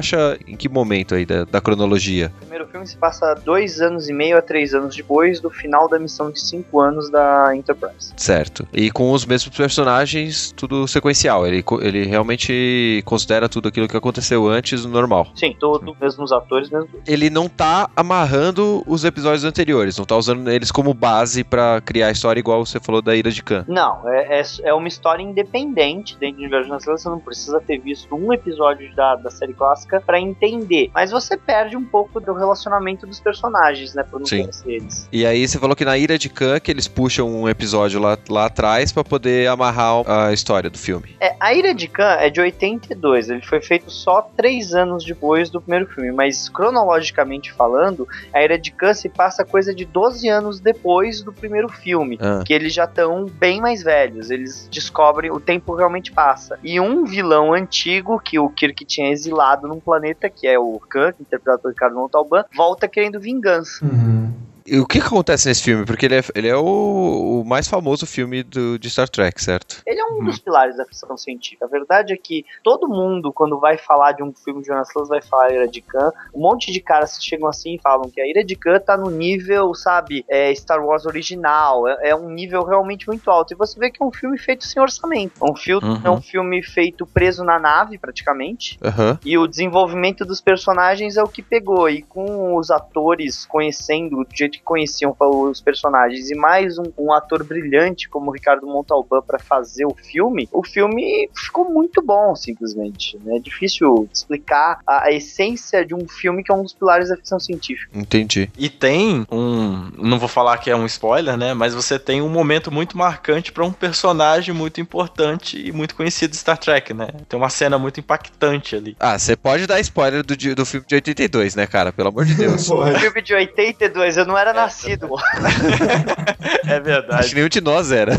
em 0.47 0.55
que 0.55 0.69
momento 0.69 1.15
aí 1.15 1.25
da, 1.25 1.45
da 1.45 1.61
cronologia? 1.61 2.31
O 2.35 2.39
primeiro 2.39 2.67
filme 2.67 2.87
se 2.87 2.97
passa 2.97 3.33
dois 3.35 3.81
anos 3.81 4.09
e 4.09 4.13
meio 4.13 4.37
a 4.37 4.41
três 4.41 4.73
anos 4.73 4.95
depois 4.95 5.39
do 5.39 5.49
final 5.49 5.87
da 5.87 5.99
missão 5.99 6.31
de 6.31 6.39
cinco 6.39 6.79
anos 6.79 7.09
da 7.09 7.55
Enterprise. 7.55 8.13
Certo. 8.15 8.67
E 8.73 8.91
com 8.91 9.11
os 9.11 9.25
mesmos 9.25 9.55
personagens, 9.55 10.53
tudo 10.55 10.87
sequencial. 10.87 11.45
Ele, 11.45 11.63
ele 11.81 12.05
realmente 12.05 13.01
considera 13.05 13.49
tudo 13.49 13.67
aquilo 13.67 13.87
que 13.87 13.97
aconteceu 13.97 14.47
antes 14.47 14.85
normal. 14.85 15.27
Sim, 15.35 15.55
todos 15.59 15.95
mesmos 15.99 16.31
atores, 16.31 16.69
mesmo. 16.69 16.89
Ele 17.07 17.29
não 17.29 17.49
tá 17.49 17.89
amarrando 17.95 18.83
os 18.87 19.03
episódios 19.03 19.43
anteriores, 19.43 19.97
não 19.97 20.05
tá 20.05 20.15
usando 20.15 20.49
eles 20.49 20.71
como 20.71 20.93
base 20.93 21.43
pra 21.43 21.81
criar 21.81 22.07
a 22.07 22.11
história 22.11 22.39
igual 22.39 22.65
você 22.65 22.79
falou 22.79 23.01
da 23.01 23.15
Ira 23.15 23.31
de 23.31 23.43
Khan. 23.43 23.65
Não, 23.67 24.07
é, 24.09 24.39
é, 24.39 24.43
é 24.63 24.73
uma 24.73 24.87
história 24.87 25.21
independente 25.21 26.17
dentro 26.17 26.37
do 26.37 26.41
universo 26.41 26.69
de. 26.69 26.85
Você 26.85 27.09
não 27.09 27.19
precisa 27.19 27.59
ter 27.61 27.79
visto 27.79 28.15
um 28.15 28.31
episódio 28.31 28.93
da, 28.95 29.15
da 29.15 29.29
série 29.29 29.53
clássica 29.53 29.82
pra 30.05 30.19
entender. 30.19 30.89
Mas 30.93 31.11
você 31.11 31.37
perde 31.37 31.75
um 31.77 31.83
pouco 31.83 32.19
do 32.19 32.33
relacionamento 32.33 33.05
dos 33.05 33.19
personagens, 33.19 33.93
né? 33.93 34.03
Por 34.03 34.19
não 34.19 34.27
Sim. 34.27 34.41
conhecer 34.41 34.71
eles. 34.71 35.07
E 35.11 35.25
aí 35.25 35.47
você 35.47 35.59
falou 35.59 35.75
que 35.75 35.85
na 35.85 35.97
Ira 35.97 36.17
de 36.17 36.29
Khan 36.29 36.59
que 36.59 36.71
eles 36.71 36.87
puxam 36.87 37.29
um 37.29 37.47
episódio 37.49 37.99
lá, 37.99 38.17
lá 38.29 38.45
atrás 38.45 38.91
pra 38.91 39.03
poder 39.03 39.47
amarrar 39.47 40.03
a 40.09 40.33
história 40.33 40.69
do 40.69 40.77
filme. 40.77 41.15
É, 41.19 41.35
a 41.39 41.53
Ira 41.53 41.73
de 41.73 41.87
Khan 41.87 42.17
é 42.19 42.29
de 42.29 42.41
82, 42.41 43.29
ele 43.29 43.41
foi 43.41 43.61
feito 43.61 43.91
só 43.91 44.21
três 44.35 44.73
anos 44.73 45.03
depois 45.05 45.49
do 45.49 45.61
primeiro 45.61 45.87
filme, 45.87 46.11
mas 46.11 46.49
cronologicamente 46.49 47.51
falando, 47.51 48.07
a 48.33 48.41
Ira 48.41 48.57
de 48.57 48.71
Khan 48.71 48.93
se 48.93 49.09
passa 49.09 49.45
coisa 49.45 49.73
de 49.73 49.85
12 49.85 50.27
anos 50.27 50.59
depois 50.59 51.21
do 51.21 51.31
primeiro 51.31 51.69
filme. 51.69 52.17
Ah, 52.21 52.41
Que 52.45 52.53
eles 52.53 52.73
já 52.73 52.85
estão 52.85 53.25
bem 53.25 53.61
mais 53.61 53.83
velhos, 53.83 54.29
eles 54.29 54.67
descobrem, 54.71 55.31
o 55.31 55.39
tempo 55.39 55.73
realmente 55.75 56.11
passa. 56.11 56.59
E 56.63 56.79
um 56.79 57.05
vilão 57.05 57.53
antigo 57.53 58.19
que 58.19 58.39
o 58.39 58.49
Kirk 58.49 58.85
tinha 58.85 59.09
exilado 59.09 59.67
num 59.73 59.79
planeta, 59.79 60.29
que 60.29 60.47
é 60.47 60.57
o 60.57 60.79
Khan, 60.89 61.13
interpretado 61.19 61.61
pelo 61.61 61.73
Ricardo 61.73 61.95
Montalban, 61.95 62.45
volta 62.55 62.87
querendo 62.87 63.19
vingança. 63.19 63.83
Uhum. 63.83 64.31
E 64.65 64.79
o 64.79 64.85
que 64.85 64.99
que 64.99 65.05
acontece 65.07 65.47
nesse 65.47 65.63
filme? 65.63 65.85
Porque 65.85 66.05
ele 66.05 66.15
é, 66.15 66.21
ele 66.35 66.47
é 66.47 66.55
o, 66.55 67.41
o 67.41 67.45
mais 67.45 67.67
famoso 67.67 68.05
filme 68.05 68.43
do, 68.43 68.77
de 68.79 68.89
Star 68.89 69.09
Trek, 69.09 69.41
certo? 69.43 69.81
Ele 69.85 69.99
é 69.99 70.05
um 70.05 70.23
dos 70.23 70.39
pilares 70.39 70.77
da 70.77 70.85
ficção 70.85 71.17
científica. 71.17 71.65
A 71.65 71.67
verdade 71.67 72.13
é 72.13 72.17
que 72.17 72.45
todo 72.63 72.87
mundo, 72.87 73.31
quando 73.33 73.59
vai 73.59 73.77
falar 73.77 74.13
de 74.13 74.23
um 74.23 74.33
filme 74.33 74.61
de 74.61 74.67
Jonas 74.67 74.87
Lucas, 74.95 75.09
vai 75.09 75.21
falar 75.21 75.51
Ira 75.51 75.67
de 75.67 75.81
Khan. 75.81 76.11
Um 76.33 76.41
monte 76.41 76.71
de 76.71 76.79
caras 76.79 77.17
chegam 77.21 77.47
assim 77.49 77.75
e 77.75 77.81
falam 77.81 78.09
que 78.09 78.21
a 78.21 78.27
Ira 78.27 78.43
de 78.43 78.55
Khan 78.55 78.79
tá 78.79 78.95
no 78.97 79.09
nível, 79.09 79.73
sabe, 79.73 80.23
é, 80.29 80.53
Star 80.55 80.83
Wars 80.85 81.05
original. 81.05 81.87
É, 81.87 82.09
é 82.09 82.15
um 82.15 82.29
nível 82.29 82.63
realmente 82.63 83.07
muito 83.07 83.29
alto. 83.29 83.53
E 83.53 83.57
você 83.57 83.79
vê 83.79 83.89
que 83.91 84.01
é 84.01 84.05
um 84.05 84.11
filme 84.11 84.37
feito 84.37 84.65
sem 84.65 84.81
orçamento. 84.81 85.33
É 85.41 85.51
um, 85.51 85.55
fil- 85.55 85.79
Uhum. 85.83 86.01
é 86.03 86.09
um 86.09 86.21
filme 86.21 86.61
feito 86.63 87.05
preso 87.05 87.43
na 87.43 87.59
nave, 87.59 87.97
praticamente. 87.97 88.77
Aham. 88.83 89.19
E 89.25 89.37
o 89.37 89.47
desenvolvimento 89.47 90.23
dos 90.23 90.39
personagens 90.39 91.17
é 91.17 91.23
o 91.23 91.27
que 91.27 91.41
pegou. 91.41 91.89
E 91.89 92.01
com 92.03 92.55
os 92.55 92.69
atores 92.71 93.45
conhecendo 93.45 94.23
do 94.23 94.27
jeito 94.35 94.52
que 94.57 94.63
conheciam 94.63 95.15
os 95.19 95.61
personagens 95.61 96.29
e 96.29 96.35
mais 96.35 96.77
um, 96.77 96.83
um 96.97 97.13
ator 97.13 97.43
brilhante 97.43 98.09
como 98.09 98.29
o 98.29 98.33
Ricardo 98.33 98.65
Montalban 98.67 99.21
para 99.21 99.39
fazer 99.39 99.85
o 99.85 99.95
filme, 99.95 100.47
o 100.51 100.63
filme 100.63 101.29
ficou 101.35 101.69
muito 101.69 102.01
bom, 102.01 102.35
simplesmente. 102.35 103.17
né? 103.23 103.37
É 103.37 103.39
difícil 103.39 104.07
explicar 104.11 104.79
a, 104.85 105.05
a 105.05 105.11
essência 105.11 105.85
de 105.85 105.93
um 105.93 106.07
filme 106.07 106.43
que 106.43 106.51
é 106.51 106.55
um 106.55 106.63
dos 106.63 106.73
pilares 106.73 107.09
da 107.09 107.15
ficção 107.15 107.39
científica. 107.39 107.89
Entendi. 107.93 108.49
E 108.57 108.69
tem 108.69 109.25
um. 109.31 109.89
Não 109.97 110.19
vou 110.19 110.29
falar 110.29 110.57
que 110.57 110.69
é 110.69 110.75
um 110.75 110.85
spoiler, 110.85 111.37
né? 111.37 111.53
Mas 111.53 111.73
você 111.73 111.97
tem 111.97 112.21
um 112.21 112.29
momento 112.29 112.71
muito 112.71 112.97
marcante 112.97 113.51
pra 113.51 113.65
um 113.65 113.71
personagem 113.71 114.53
muito 114.53 114.81
importante 114.81 115.57
e 115.57 115.71
muito 115.71 115.95
conhecido 115.95 116.31
de 116.31 116.37
Star 116.37 116.57
Trek, 116.57 116.93
né? 116.93 117.07
Tem 117.27 117.39
uma 117.39 117.49
cena 117.49 117.77
muito 117.77 117.99
impactante 117.99 118.75
ali. 118.75 118.95
Ah, 118.99 119.17
você 119.17 119.35
pode 119.35 119.67
dar 119.67 119.79
spoiler 119.79 120.23
do, 120.23 120.35
do 120.35 120.65
filme 120.65 120.85
de 120.85 120.95
82, 120.95 121.55
né, 121.55 121.65
cara? 121.67 121.91
Pelo 121.91 122.09
amor 122.09 122.25
de 122.25 122.35
Deus. 122.35 122.67
Pode. 122.83 122.99
Filme 122.99 123.21
de 123.21 123.33
82, 123.33 124.17
eu 124.17 124.25
não 124.25 124.37
era 124.37 124.42
nascido. 124.51 125.09
É 126.65 126.79
verdade. 126.79 127.19
Acho 127.19 127.29
que 127.29 127.35
nenhum 127.35 127.49
de 127.49 127.61
nós 127.61 127.91
era. 127.91 128.13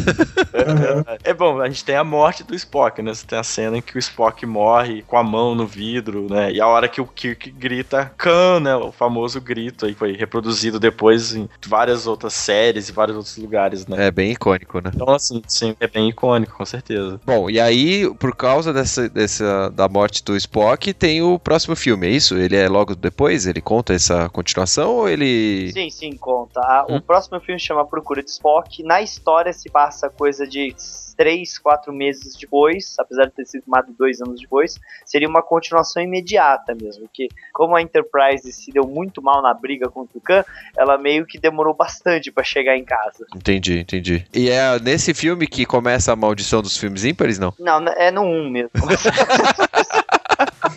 É 1.23 1.33
bom, 1.33 1.61
a 1.61 1.69
gente 1.69 1.85
tem 1.85 1.97
a 1.97 2.05
morte 2.05 2.45
do 2.45 2.55
Spock, 2.55 3.01
né? 3.03 3.13
Você 3.13 3.27
tem 3.27 3.39
a 3.39 3.43
cena 3.43 3.79
em 3.79 3.83
que 3.83 3.97
o 3.97 3.99
Spock 3.99 4.45
morre 4.47 5.03
com 5.03 5.17
a 5.17 5.23
mão 5.23 5.55
no 5.55 5.67
vidro, 5.67 6.27
né? 6.29 6.53
E 6.53 6.61
a 6.61 6.67
hora 6.67 6.89
que 6.89 7.01
o 7.01 7.07
Kirk 7.07 7.51
grita 7.51 8.13
Khan, 8.17 8.61
né? 8.61 8.77
O 8.77 8.93
famoso 8.93 9.41
grito 9.41 9.87
aí 9.87 9.95
foi 9.95 10.13
reproduzido 10.13 10.79
depois 10.79 11.35
em 11.35 11.49
várias 11.67 12.07
outras 12.07 12.35
séries 12.35 12.89
e 12.89 12.93
vários 12.93 13.17
outros 13.17 13.37
lugares, 13.37 13.87
né? 13.87 14.07
É 14.07 14.11
bem 14.11 14.33
icônico, 14.33 14.81
né? 14.81 14.91
Então, 14.95 15.11
assim, 15.11 15.43
sim, 15.47 15.75
é 15.81 15.87
bem 15.87 16.09
icônico, 16.09 16.57
com 16.57 16.65
certeza. 16.65 17.21
Bom, 17.25 17.49
e 17.49 17.59
aí, 17.59 18.13
por 18.17 18.37
causa 18.37 18.73
dessa, 18.73 19.09
dessa 19.09 19.71
da 19.71 19.89
morte 19.89 20.23
do 20.23 20.37
Spock, 20.37 20.93
tem 20.93 21.23
o 21.23 21.39
próximo 21.39 21.75
filme, 21.75 22.07
é 22.07 22.11
isso? 22.11 22.37
Ele 22.37 22.57
é 22.57 22.69
logo 22.69 22.95
depois? 22.95 23.47
Ele 23.47 23.61
conta 23.61 23.95
essa 23.95 24.29
continuação 24.29 24.91
ou 24.91 25.09
ele. 25.09 25.73
Sim, 25.73 25.91
sim, 25.91 26.14
conta. 26.17 26.61
A- 26.61 26.87
O 26.89 27.01
próximo 27.01 27.41
filme 27.41 27.59
chama 27.61 27.87
Procura 27.87 28.23
de 28.23 28.31
Spock. 28.31 28.83
Na 28.83 29.01
história 29.03 29.53
se 29.53 29.71
passa 29.71 30.09
coisa 30.11 30.47
de 30.47 30.75
três, 31.17 31.59
quatro 31.59 31.93
meses 31.93 32.35
depois, 32.37 32.97
apesar 32.99 33.27
de 33.27 33.31
ter 33.33 33.47
sido 33.47 33.63
filmado 33.63 33.93
dois 33.97 34.21
anos 34.21 34.41
depois, 34.41 34.79
seria 35.07 35.29
uma 35.29 35.43
continuação 35.43 36.03
imediata 36.03 36.75
mesmo. 36.75 37.09
Que 37.13 37.29
como 37.53 37.77
a 37.77 37.83
Enterprise 37.83 38.51
se 38.53 38.73
deu 38.73 38.85
muito 38.85 39.23
mal 39.23 39.41
na 39.41 39.55
briga 39.55 39.89
contra 39.89 40.19
o 40.19 40.21
Khan, 40.21 40.45
ela 40.77 40.99
meio 40.99 41.25
que 41.25 41.39
demorou 41.39 41.73
bastante 41.75 42.33
pra 42.33 42.43
chegar 42.43 42.77
em 42.77 42.85
casa. 42.85 43.25
Entendi, 43.35 43.79
entendi. 43.79 44.27
E 44.35 44.51
é 44.51 44.79
nesse 44.81 45.15
filme 45.15 45.47
que 45.47 45.65
começa 45.65 46.13
a 46.13 46.17
maldição 46.17 46.61
dos 46.61 46.77
filmes 46.77 47.05
ímpares, 47.05 47.39
não? 47.39 47.55
Não, 47.61 47.79
é 47.97 48.11
no 48.11 48.23
1 48.23 48.51
mesmo. 48.51 48.71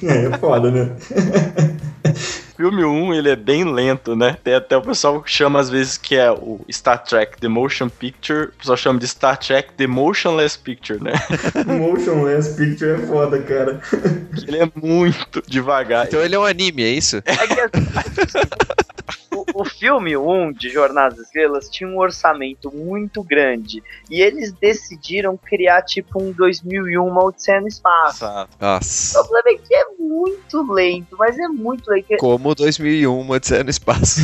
É 0.04 0.38
foda, 0.38 0.70
né? 0.70 0.96
Filme 2.58 2.84
1, 2.84 3.14
ele 3.14 3.30
é 3.30 3.36
bem 3.36 3.64
lento, 3.64 4.16
né? 4.16 4.36
Tem 4.44 4.56
até 4.56 4.76
o 4.76 4.82
pessoal 4.82 5.22
que 5.22 5.30
chama 5.30 5.60
às 5.60 5.70
vezes 5.70 5.96
que 5.96 6.16
é 6.16 6.32
o 6.32 6.60
Star 6.72 7.04
Trek 7.04 7.40
The 7.40 7.48
Motion 7.48 7.88
Picture, 7.88 8.46
o 8.46 8.52
pessoal 8.54 8.76
chama 8.76 9.00
de 9.00 9.08
Star 9.08 9.38
Trek 9.38 9.74
The 9.78 9.86
Motionless 9.86 10.58
Picture, 10.58 11.00
né? 11.02 11.14
Motionless 11.68 12.56
Picture 12.56 12.94
é 12.94 12.98
foda, 13.06 13.40
cara. 13.44 13.80
Ele 14.48 14.58
é 14.58 14.72
muito 14.76 15.44
devagar. 15.48 16.08
Então 16.08 16.20
ele 16.20 16.34
é 16.34 16.40
um 16.40 16.46
anime, 16.46 16.82
é 16.82 16.90
isso? 16.90 17.18
É 17.18 17.36
que, 17.48 17.56
o, 19.38 19.62
o 19.62 19.66
filme 19.66 20.16
1 20.18 20.54
de 20.54 20.70
Jornada 20.70 21.16
das 21.16 21.26
Estrelas 21.26 21.70
tinha 21.70 21.90
um 21.90 21.98
orçamento 21.98 22.72
muito 22.74 23.24
grande. 23.24 23.84
E 24.10 24.22
eles 24.22 24.52
decidiram 24.52 25.38
criar 25.38 25.82
tipo 25.82 26.22
um 26.22 26.32
2001 26.32 27.06
uma 27.06 27.24
Odisseia 27.24 27.62
no 27.62 27.68
Espaço. 27.68 28.26
Exato. 28.26 28.58
O 28.60 28.66
Nossa. 28.66 29.24
problema 29.24 29.50
é 29.50 29.68
que 29.68 29.76
é 29.76 29.86
muito 30.00 30.74
lento, 30.74 31.16
mas 31.18 31.38
é 31.38 31.48
muito 31.48 31.90
lento. 31.90 32.18
Como 32.18 32.56
2001, 32.56 33.20
uma 33.20 33.36
Odisseia 33.36 33.64
no 33.64 33.70
espaço. 33.70 34.22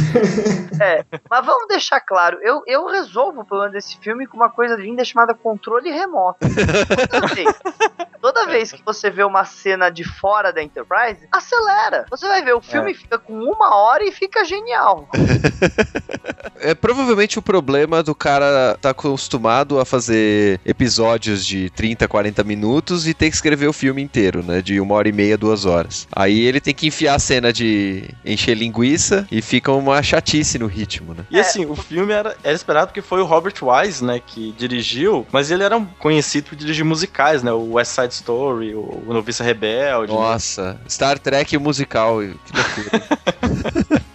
Mas 1.30 1.46
vamos 1.46 1.68
deixar 1.68 2.00
claro, 2.02 2.40
eu, 2.42 2.62
eu 2.68 2.88
resolvo 2.88 3.42
o 3.42 3.46
problema 3.46 3.72
desse 3.72 3.98
filme 3.98 4.28
com 4.28 4.38
uma 4.38 4.50
coisa 4.50 4.76
linda 4.76 5.04
chamada 5.04 5.34
controle 5.34 5.92
remoto. 5.92 6.40
Toda 7.10 7.28
vez, 7.34 7.60
toda 8.22 8.46
vez 8.48 8.72
que 8.72 8.84
você 8.84 9.10
vê 9.10 9.24
uma 9.24 9.46
cena 9.46 9.90
de 9.90 10.04
fora 10.04 10.52
da 10.52 10.62
Enterprise, 10.62 11.28
acelera. 11.32 12.06
Você 12.10 12.28
vai 12.28 12.42
ver, 12.44 12.54
o 12.54 12.62
filme 12.62 12.94
fica 12.94 13.18
com 13.18 13.34
uma 13.34 13.76
hora 13.76 14.04
e 14.04 14.12
fica 14.12 14.44
genial. 14.44 15.03
É 16.66 16.74
provavelmente 16.74 17.38
o 17.38 17.42
problema 17.42 18.02
do 18.02 18.16
cara 18.16 18.78
tá 18.80 18.92
acostumado 18.92 19.80
a 19.82 19.86
fazer 19.86 20.62
episódios 20.66 21.46
de 21.46 21.70
30, 21.72 22.08
40 22.08 22.42
minutos 22.46 23.06
e 23.06 23.14
ter 23.14 23.30
que 23.30 23.36
escrever 23.36 23.68
o 23.68 23.74
filme 23.74 24.02
inteiro, 24.02 24.42
né? 24.42 24.62
De 24.62 24.80
uma 24.80 24.96
hora 24.96 25.10
e 25.10 25.12
meia, 25.12 25.38
duas 25.38 25.66
horas. 25.66 26.08
Aí 26.16 26.40
ele 26.40 26.62
tem 26.62 26.74
que 26.74 26.88
enfiar 26.88 27.16
a 27.16 27.20
cena 27.20 27.52
de 27.52 28.10
encher 28.24 28.56
linguiça 28.56 29.28
e 29.30 29.42
fica 29.42 29.74
uma 29.74 30.02
chatice 30.02 30.58
no 30.58 30.68
ritmo, 30.68 31.14
né? 31.14 31.26
E 31.30 31.38
assim, 31.38 31.66
o 31.66 31.76
filme 31.76 32.14
era, 32.14 32.34
era 32.42 32.56
esperado 32.56 32.88
porque 32.88 33.02
foi 33.02 33.20
o 33.20 33.26
Robert 33.26 33.56
Wise, 33.62 34.02
né, 34.04 34.22
que 34.26 34.54
dirigiu, 34.58 35.28
mas 35.34 35.52
ele 35.52 35.64
era 35.64 35.76
um 35.76 35.84
conhecido 35.86 36.48
por 36.50 36.56
dirigir 36.56 36.86
musicais, 36.86 37.44
né, 37.44 37.52
o 37.52 37.74
West 37.74 37.92
Side 37.92 38.14
Story, 38.14 38.74
o, 38.74 39.04
o 39.06 39.14
Noviça 39.14 39.44
Rebelde. 39.44 40.14
né? 40.14 40.18
Nossa, 40.18 40.80
Star 40.88 41.20
Trek 41.20 41.58
musical, 41.58 42.20
que 42.22 42.54
loucura. 42.56 43.04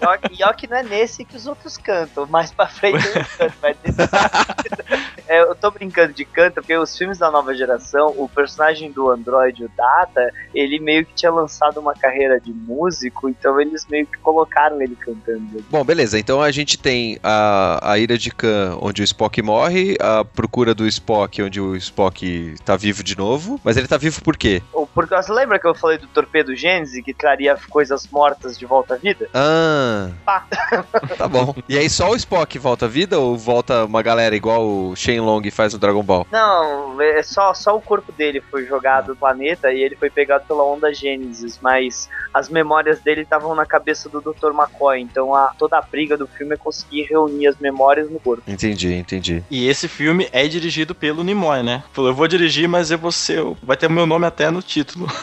E 0.01 0.07
ó- 0.07 0.19
E 0.39 0.45
ó 0.45 0.53
que 0.53 0.67
não 0.69 0.78
é 0.79 0.83
nesse 0.83 1.25
que 1.25 1.37
os 1.37 1.47
outros 1.47 1.77
cantam. 1.77 2.27
Mais 2.27 2.51
pra 2.53 2.67
frente 2.67 3.07
eles 3.07 3.29
cantam. 3.37 3.57
Mas 3.63 3.77
nesse- 3.85 3.99
É, 5.29 5.43
eu 5.43 5.55
tô 5.55 5.71
brincando 5.71 6.13
de 6.13 6.25
canto, 6.25 6.55
porque 6.55 6.77
os 6.77 6.97
filmes 6.97 7.19
da 7.19 7.31
nova 7.31 7.55
geração, 7.55 8.15
o 8.17 8.29
personagem 8.29 8.91
do 8.91 9.11
Android, 9.11 9.65
o 9.65 9.71
Data, 9.77 10.33
ele 10.55 10.79
meio 10.79 11.05
que 11.05 11.15
tinha 11.15 11.31
lançado 11.31 11.79
uma 11.79 11.95
carreira 11.95 12.41
de 12.41 12.53
músico, 12.53 13.29
então 13.29 13.61
eles 13.61 13.87
meio 13.87 14.07
que 14.07 14.17
colocaram 14.19 14.81
ele 14.81 14.97
cantando. 14.97 15.65
Bom, 15.71 15.85
beleza. 15.85 16.19
Então 16.19 16.41
a 16.41 16.51
gente 16.51 16.79
tem 16.79 17.19
a, 17.23 17.93
a 17.93 17.99
Ira 17.99 18.17
de 18.17 18.31
Khan, 18.31 18.79
onde 18.81 19.03
o 19.03 19.05
Spock 19.05 19.41
morre, 19.43 19.97
a 20.01 20.25
procura 20.25 20.75
do 20.75 20.87
Spock, 20.87 21.43
onde 21.43 21.61
o 21.61 21.77
Spock 21.77 22.55
tá 22.65 22.77
vivo 22.77 23.05
de 23.05 23.17
novo. 23.17 23.61
Mas 23.63 23.77
ele 23.77 23.87
tá 23.87 23.99
vivo 23.99 24.23
por 24.23 24.37
quê? 24.37 24.63
Porque 24.95 25.15
você 25.15 25.33
lembra 25.33 25.59
que 25.59 25.67
eu 25.67 25.75
falei 25.75 25.99
do 25.99 26.07
torpedo 26.09 26.57
Gênese, 26.57 27.03
que 27.03 27.13
traria 27.13 27.57
coisas 27.69 28.07
mortas 28.09 28.59
de 28.59 28.67
volta 28.67 28.95
à 28.95 28.97
vida? 28.97 29.29
Ah. 29.35 30.11
Pá. 30.25 30.47
Tá 31.17 31.27
bom. 31.27 31.55
E 31.69 31.77
aí 31.77 31.89
só 31.91 32.11
o 32.11 32.17
Spock 32.17 32.59
volta 32.59 32.87
à 32.87 32.89
vida 32.89 33.19
ou 33.19 33.37
volta 33.37 33.85
uma 33.85 34.03
galera 34.03 34.37
igual 34.37 34.67
o 34.67 34.95
Shenlong 35.19 35.51
faz 35.51 35.73
no 35.73 35.79
Dragon 35.79 36.03
Ball? 36.03 36.27
Não, 36.31 37.01
é 37.01 37.23
só, 37.23 37.53
só 37.53 37.77
o 37.77 37.81
corpo 37.81 38.13
dele 38.13 38.41
foi 38.41 38.65
jogado 38.65 39.09
do 39.09 39.17
planeta 39.17 39.73
e 39.73 39.83
ele 39.83 39.97
foi 39.97 40.11
pegado 40.11 40.45
pela 40.47 40.65
onda 40.65 40.93
Gênesis, 40.93 41.59
mas 41.61 42.09
as 42.33 42.49
memórias 42.49 43.01
dele 43.01 43.23
estavam 43.23 43.55
na 43.55 43.67
cabeça 43.67 44.09
do 44.09 44.21
Dr. 44.21 44.53
McCoy, 44.53 45.01
então 45.01 45.35
a, 45.35 45.53
toda 45.59 45.79
a 45.79 45.83
briga 45.83 46.17
do 46.17 46.27
filme 46.27 46.55
é 46.55 46.57
conseguir 46.57 47.03
reunir 47.05 47.49
as 47.49 47.57
memórias 47.59 48.11
no 48.11 48.21
corpo. 48.21 48.43
Entendi, 48.47 48.95
entendi. 48.95 49.43
E 49.51 49.69
esse 49.69 49.89
filme 49.89 50.29
é 50.33 50.47
dirigido 50.47 50.95
pelo 50.95 51.25
Nimoy, 51.25 51.63
né? 51.63 51.83
Falou, 51.93 52.11
eu 52.11 52.15
vou 52.15 52.29
dirigir, 52.29 52.69
mas 52.69 52.91
eu 52.91 52.99
vou 52.99 53.13
ser. 53.13 53.43
Vai 53.63 53.77
ter 53.77 53.87
o 53.87 53.91
meu 53.91 54.07
nome 54.07 54.27
até 54.27 54.51
no 54.51 54.63
título. 54.63 55.07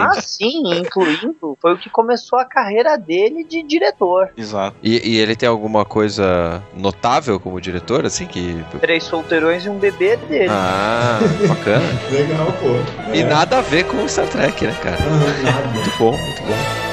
Ah, 0.00 0.20
sim, 0.20 0.60
incluindo, 0.76 1.56
foi 1.60 1.72
o 1.72 1.78
que 1.78 1.88
começou 1.88 2.38
a 2.38 2.44
carreira 2.44 2.98
dele 2.98 3.44
de 3.44 3.62
diretor. 3.62 4.30
Exato. 4.36 4.76
E, 4.82 5.08
e 5.08 5.18
ele 5.18 5.36
tem 5.36 5.48
alguma 5.48 5.84
coisa 5.84 6.62
notável 6.76 7.38
como 7.38 7.60
diretor, 7.60 8.04
assim, 8.04 8.26
que... 8.26 8.62
Três 8.80 9.03
solteirões 9.04 9.64
e 9.64 9.68
um 9.68 9.78
bebê 9.78 10.16
dele. 10.16 10.48
Ah, 10.50 11.18
bacana. 11.48 11.84
Legal, 12.10 12.52
pô. 12.60 13.12
E 13.12 13.20
É. 13.20 13.24
nada 13.24 13.58
a 13.58 13.60
ver 13.60 13.84
com 13.84 14.06
Star 14.08 14.26
Trek, 14.26 14.66
né, 14.66 14.74
cara? 14.82 14.96
Aham, 14.96 15.42
nada. 15.42 15.68
Muito 15.68 15.90
bom, 15.98 16.12
muito 16.16 16.42
bom. 16.42 16.83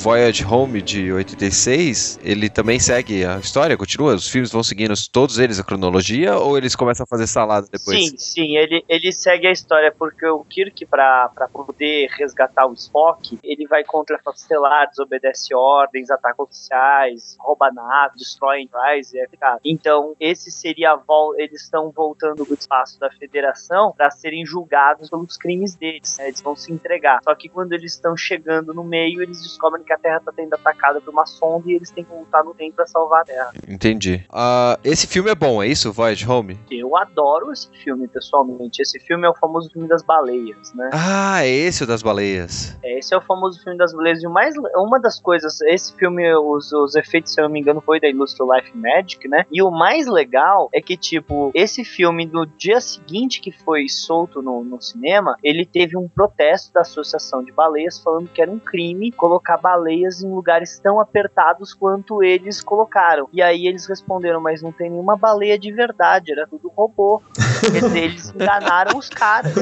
Voyage 0.00 0.44
Home 0.46 0.80
de 0.80 1.12
86, 1.12 2.20
ele 2.24 2.48
também 2.48 2.80
segue 2.80 3.22
a 3.22 3.38
história, 3.38 3.76
continua? 3.76 4.14
Os 4.14 4.28
filmes 4.28 4.50
vão 4.50 4.62
seguindo 4.62 4.94
todos 5.12 5.38
eles 5.38 5.60
a 5.60 5.64
cronologia 5.64 6.38
ou 6.38 6.56
eles 6.56 6.74
começam 6.74 7.04
a 7.04 7.06
fazer 7.06 7.26
salada 7.26 7.66
depois? 7.70 8.08
Sim, 8.08 8.16
sim, 8.16 8.56
ele, 8.56 8.82
ele 8.88 9.12
segue 9.12 9.46
a 9.46 9.52
história, 9.52 9.94
porque 9.96 10.26
o 10.26 10.42
Kirk, 10.44 10.86
pra 10.86 11.30
poder 11.52 12.08
resgatar 12.16 12.66
o 12.66 12.72
Spock, 12.72 13.38
ele 13.44 13.66
vai 13.66 13.84
contra 13.84 14.18
Estelar, 14.34 14.88
desobedece 14.88 15.54
ordens, 15.54 16.10
ataca 16.10 16.42
oficiais, 16.42 17.36
rouba 17.38 17.70
nave, 17.70 18.16
destrói 18.16 18.62
Enterprise, 18.62 19.18
é 19.18 19.28
ficado. 19.28 19.60
Então, 19.64 20.14
esse 20.18 20.50
seria 20.50 20.92
a 20.92 20.96
volta, 20.96 21.42
eles 21.42 21.62
estão 21.62 21.90
voltando 21.90 22.44
do 22.44 22.54
espaço 22.54 22.98
da 22.98 23.10
Federação 23.10 23.92
para 23.96 24.10
serem 24.10 24.46
julgados 24.46 25.10
pelos 25.10 25.36
crimes 25.36 25.74
deles, 25.74 26.16
né? 26.18 26.28
eles 26.28 26.40
vão 26.40 26.56
se 26.56 26.72
entregar. 26.72 27.20
Só 27.22 27.34
que 27.34 27.48
quando 27.48 27.72
eles 27.72 27.92
estão 27.92 28.16
chegando 28.16 28.72
no 28.72 28.82
meio, 28.82 29.22
eles 29.22 29.42
descobrem 29.42 29.84
que 29.84 29.89
a 29.92 29.98
Terra 29.98 30.18
está 30.18 30.32
sendo 30.32 30.54
atacada 30.54 31.00
por 31.00 31.10
uma 31.10 31.26
sonda 31.26 31.70
e 31.70 31.74
eles 31.74 31.90
têm 31.90 32.04
que 32.04 32.10
voltar 32.10 32.44
no 32.44 32.54
tempo 32.54 32.76
para 32.76 32.86
salvar 32.86 33.22
a 33.22 33.24
Terra. 33.24 33.52
Entendi. 33.68 34.24
Ah, 34.30 34.78
esse 34.84 35.06
filme 35.06 35.30
é 35.30 35.34
bom, 35.34 35.62
é 35.62 35.66
isso? 35.66 35.92
Voyage 35.92 36.28
Home? 36.28 36.58
Eu 36.70 36.96
adoro 36.96 37.52
esse 37.52 37.68
filme, 37.82 38.08
pessoalmente. 38.08 38.82
Esse 38.82 38.98
filme 39.00 39.26
é 39.26 39.30
o 39.30 39.34
famoso 39.34 39.70
filme 39.70 39.88
das 39.88 40.02
baleias, 40.02 40.72
né? 40.74 40.90
Ah, 40.92 41.44
é 41.44 41.48
esse 41.48 41.84
o 41.84 41.86
das 41.86 42.02
baleias. 42.02 42.78
Esse 42.82 43.14
é 43.14 43.16
o 43.16 43.20
famoso 43.20 43.62
filme 43.62 43.78
das 43.78 43.94
belezas. 43.94 44.22
E 44.22 44.26
o 44.26 44.30
mais, 44.30 44.54
uma 44.76 45.00
das 45.00 45.20
coisas, 45.20 45.60
esse 45.62 45.94
filme, 45.94 46.32
os, 46.34 46.72
os 46.72 46.94
efeitos, 46.94 47.32
se 47.32 47.40
eu 47.40 47.44
não 47.44 47.50
me 47.50 47.60
engano, 47.60 47.80
foi 47.80 48.00
da 48.00 48.08
Illustre 48.08 48.46
Life 48.46 48.76
Magic, 48.76 49.26
né? 49.28 49.44
E 49.50 49.62
o 49.62 49.70
mais 49.70 50.06
legal 50.06 50.68
é 50.72 50.80
que, 50.80 50.96
tipo, 50.96 51.50
esse 51.54 51.84
filme, 51.84 52.26
no 52.26 52.46
dia 52.46 52.80
seguinte 52.80 53.40
que 53.40 53.52
foi 53.52 53.88
solto 53.88 54.42
no, 54.42 54.62
no 54.64 54.80
cinema, 54.80 55.36
ele 55.42 55.64
teve 55.64 55.96
um 55.96 56.08
protesto 56.08 56.72
da 56.72 56.82
Associação 56.82 57.42
de 57.42 57.52
Baleias 57.52 57.98
falando 57.98 58.28
que 58.28 58.40
era 58.40 58.50
um 58.50 58.58
crime 58.58 59.10
colocar 59.12 59.56
baleias 59.56 59.79
em 59.88 60.30
lugares 60.30 60.78
tão 60.78 61.00
apertados 61.00 61.74
quanto 61.74 62.22
eles 62.22 62.62
colocaram. 62.62 63.28
E 63.32 63.42
aí 63.42 63.66
eles 63.66 63.86
responderam, 63.86 64.40
mas 64.40 64.62
não 64.62 64.72
tem 64.72 64.90
nenhuma 64.90 65.16
baleia 65.16 65.58
de 65.58 65.72
verdade, 65.72 66.32
era 66.32 66.46
tudo 66.46 66.70
robô. 66.76 67.22
Quer 67.60 67.82
dizer, 67.82 67.98
eles 67.98 68.30
enganaram 68.34 68.98
os 68.98 69.08
caras. 69.08 69.54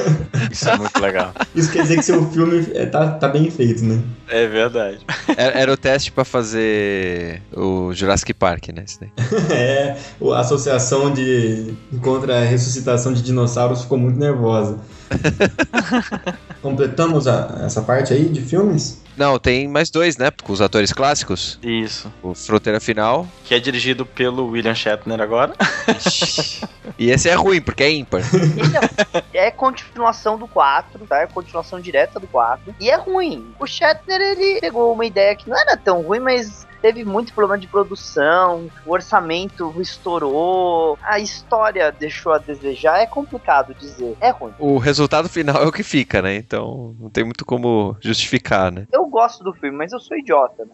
Isso 0.51 0.69
é 0.69 0.77
muito 0.77 0.99
legal. 0.99 1.31
Isso 1.55 1.71
quer 1.71 1.83
dizer 1.83 1.97
que 1.97 2.03
seu 2.03 2.29
filme 2.31 2.67
é, 2.73 2.85
tá, 2.85 3.11
tá 3.11 3.27
bem 3.27 3.49
feito, 3.51 3.83
né? 3.83 4.01
É 4.27 4.47
verdade. 4.47 4.99
Era, 5.35 5.59
era 5.59 5.73
o 5.73 5.77
teste 5.77 6.11
pra 6.11 6.23
fazer 6.23 7.41
o 7.55 7.93
Jurassic 7.93 8.33
Park, 8.33 8.69
né? 8.69 8.85
É, 9.51 9.97
a 10.33 10.39
associação 10.39 11.11
de 11.11 11.73
contra 12.01 12.39
a 12.39 12.43
ressuscitação 12.43 13.13
de 13.13 13.21
dinossauros 13.21 13.81
ficou 13.81 13.97
muito 13.97 14.17
nervosa. 14.19 14.79
Completamos 16.61 17.27
a- 17.27 17.61
essa 17.63 17.81
parte 17.81 18.13
aí 18.13 18.25
de 18.29 18.41
filmes? 18.41 19.01
Não, 19.17 19.37
tem 19.37 19.67
mais 19.67 19.89
dois, 19.89 20.15
né? 20.17 20.31
Com 20.43 20.53
os 20.53 20.61
atores 20.61 20.93
clássicos. 20.93 21.59
Isso. 21.61 22.11
O 22.23 22.33
Fronteira 22.33 22.79
Final. 22.79 23.27
Que 23.43 23.53
é 23.53 23.59
dirigido 23.59 24.05
pelo 24.05 24.47
William 24.47 24.75
Shatner 24.75 25.19
agora. 25.21 25.53
E 26.97 27.11
esse 27.11 27.29
é 27.29 27.33
ruim, 27.33 27.61
porque 27.61 27.83
é 27.83 27.91
ímpar. 27.91 28.21
Então, 28.33 29.21
é 29.39 29.51
continuação 29.51 30.37
do 30.37 30.47
4, 30.47 31.05
tá? 31.05 31.21
É 31.21 31.27
continuação 31.27 31.79
direta 31.79 32.19
do 32.19 32.27
4. 32.27 32.75
E 32.79 32.89
é 32.89 32.95
ruim. 32.95 33.53
O 33.59 33.65
Shatner, 33.65 34.19
ele 34.21 34.59
pegou 34.59 34.93
uma 34.93 35.05
ideia 35.05 35.35
que 35.35 35.49
não 35.49 35.57
era 35.57 35.77
tão 35.77 36.01
ruim, 36.01 36.19
mas 36.19 36.67
teve 36.81 37.03
muito 37.03 37.33
problema 37.33 37.59
de 37.59 37.67
produção, 37.67 38.69
o 38.85 38.91
orçamento 38.91 39.73
estourou, 39.79 40.97
a 41.01 41.19
história 41.19 41.91
deixou 41.91 42.33
a 42.33 42.37
desejar. 42.37 42.99
É 42.99 43.05
complicado 43.05 43.73
dizer. 43.73 44.17
É 44.19 44.29
ruim. 44.29 44.53
O 44.59 44.77
resultado 44.77 45.29
final 45.29 45.61
é 45.63 45.67
o 45.67 45.71
que 45.71 45.83
fica, 45.83 46.21
né? 46.21 46.35
Então 46.35 46.95
não 46.99 47.09
tem 47.09 47.23
muito 47.23 47.45
como 47.45 47.95
justificar, 47.99 48.71
né? 48.71 48.87
Eu 48.91 49.05
gosto 49.05 49.43
do 49.43 49.53
filme, 49.53 49.77
mas 49.77 49.91
eu 49.91 49.99
sou 49.99 50.17
idiota. 50.17 50.65
Né? 50.65 50.71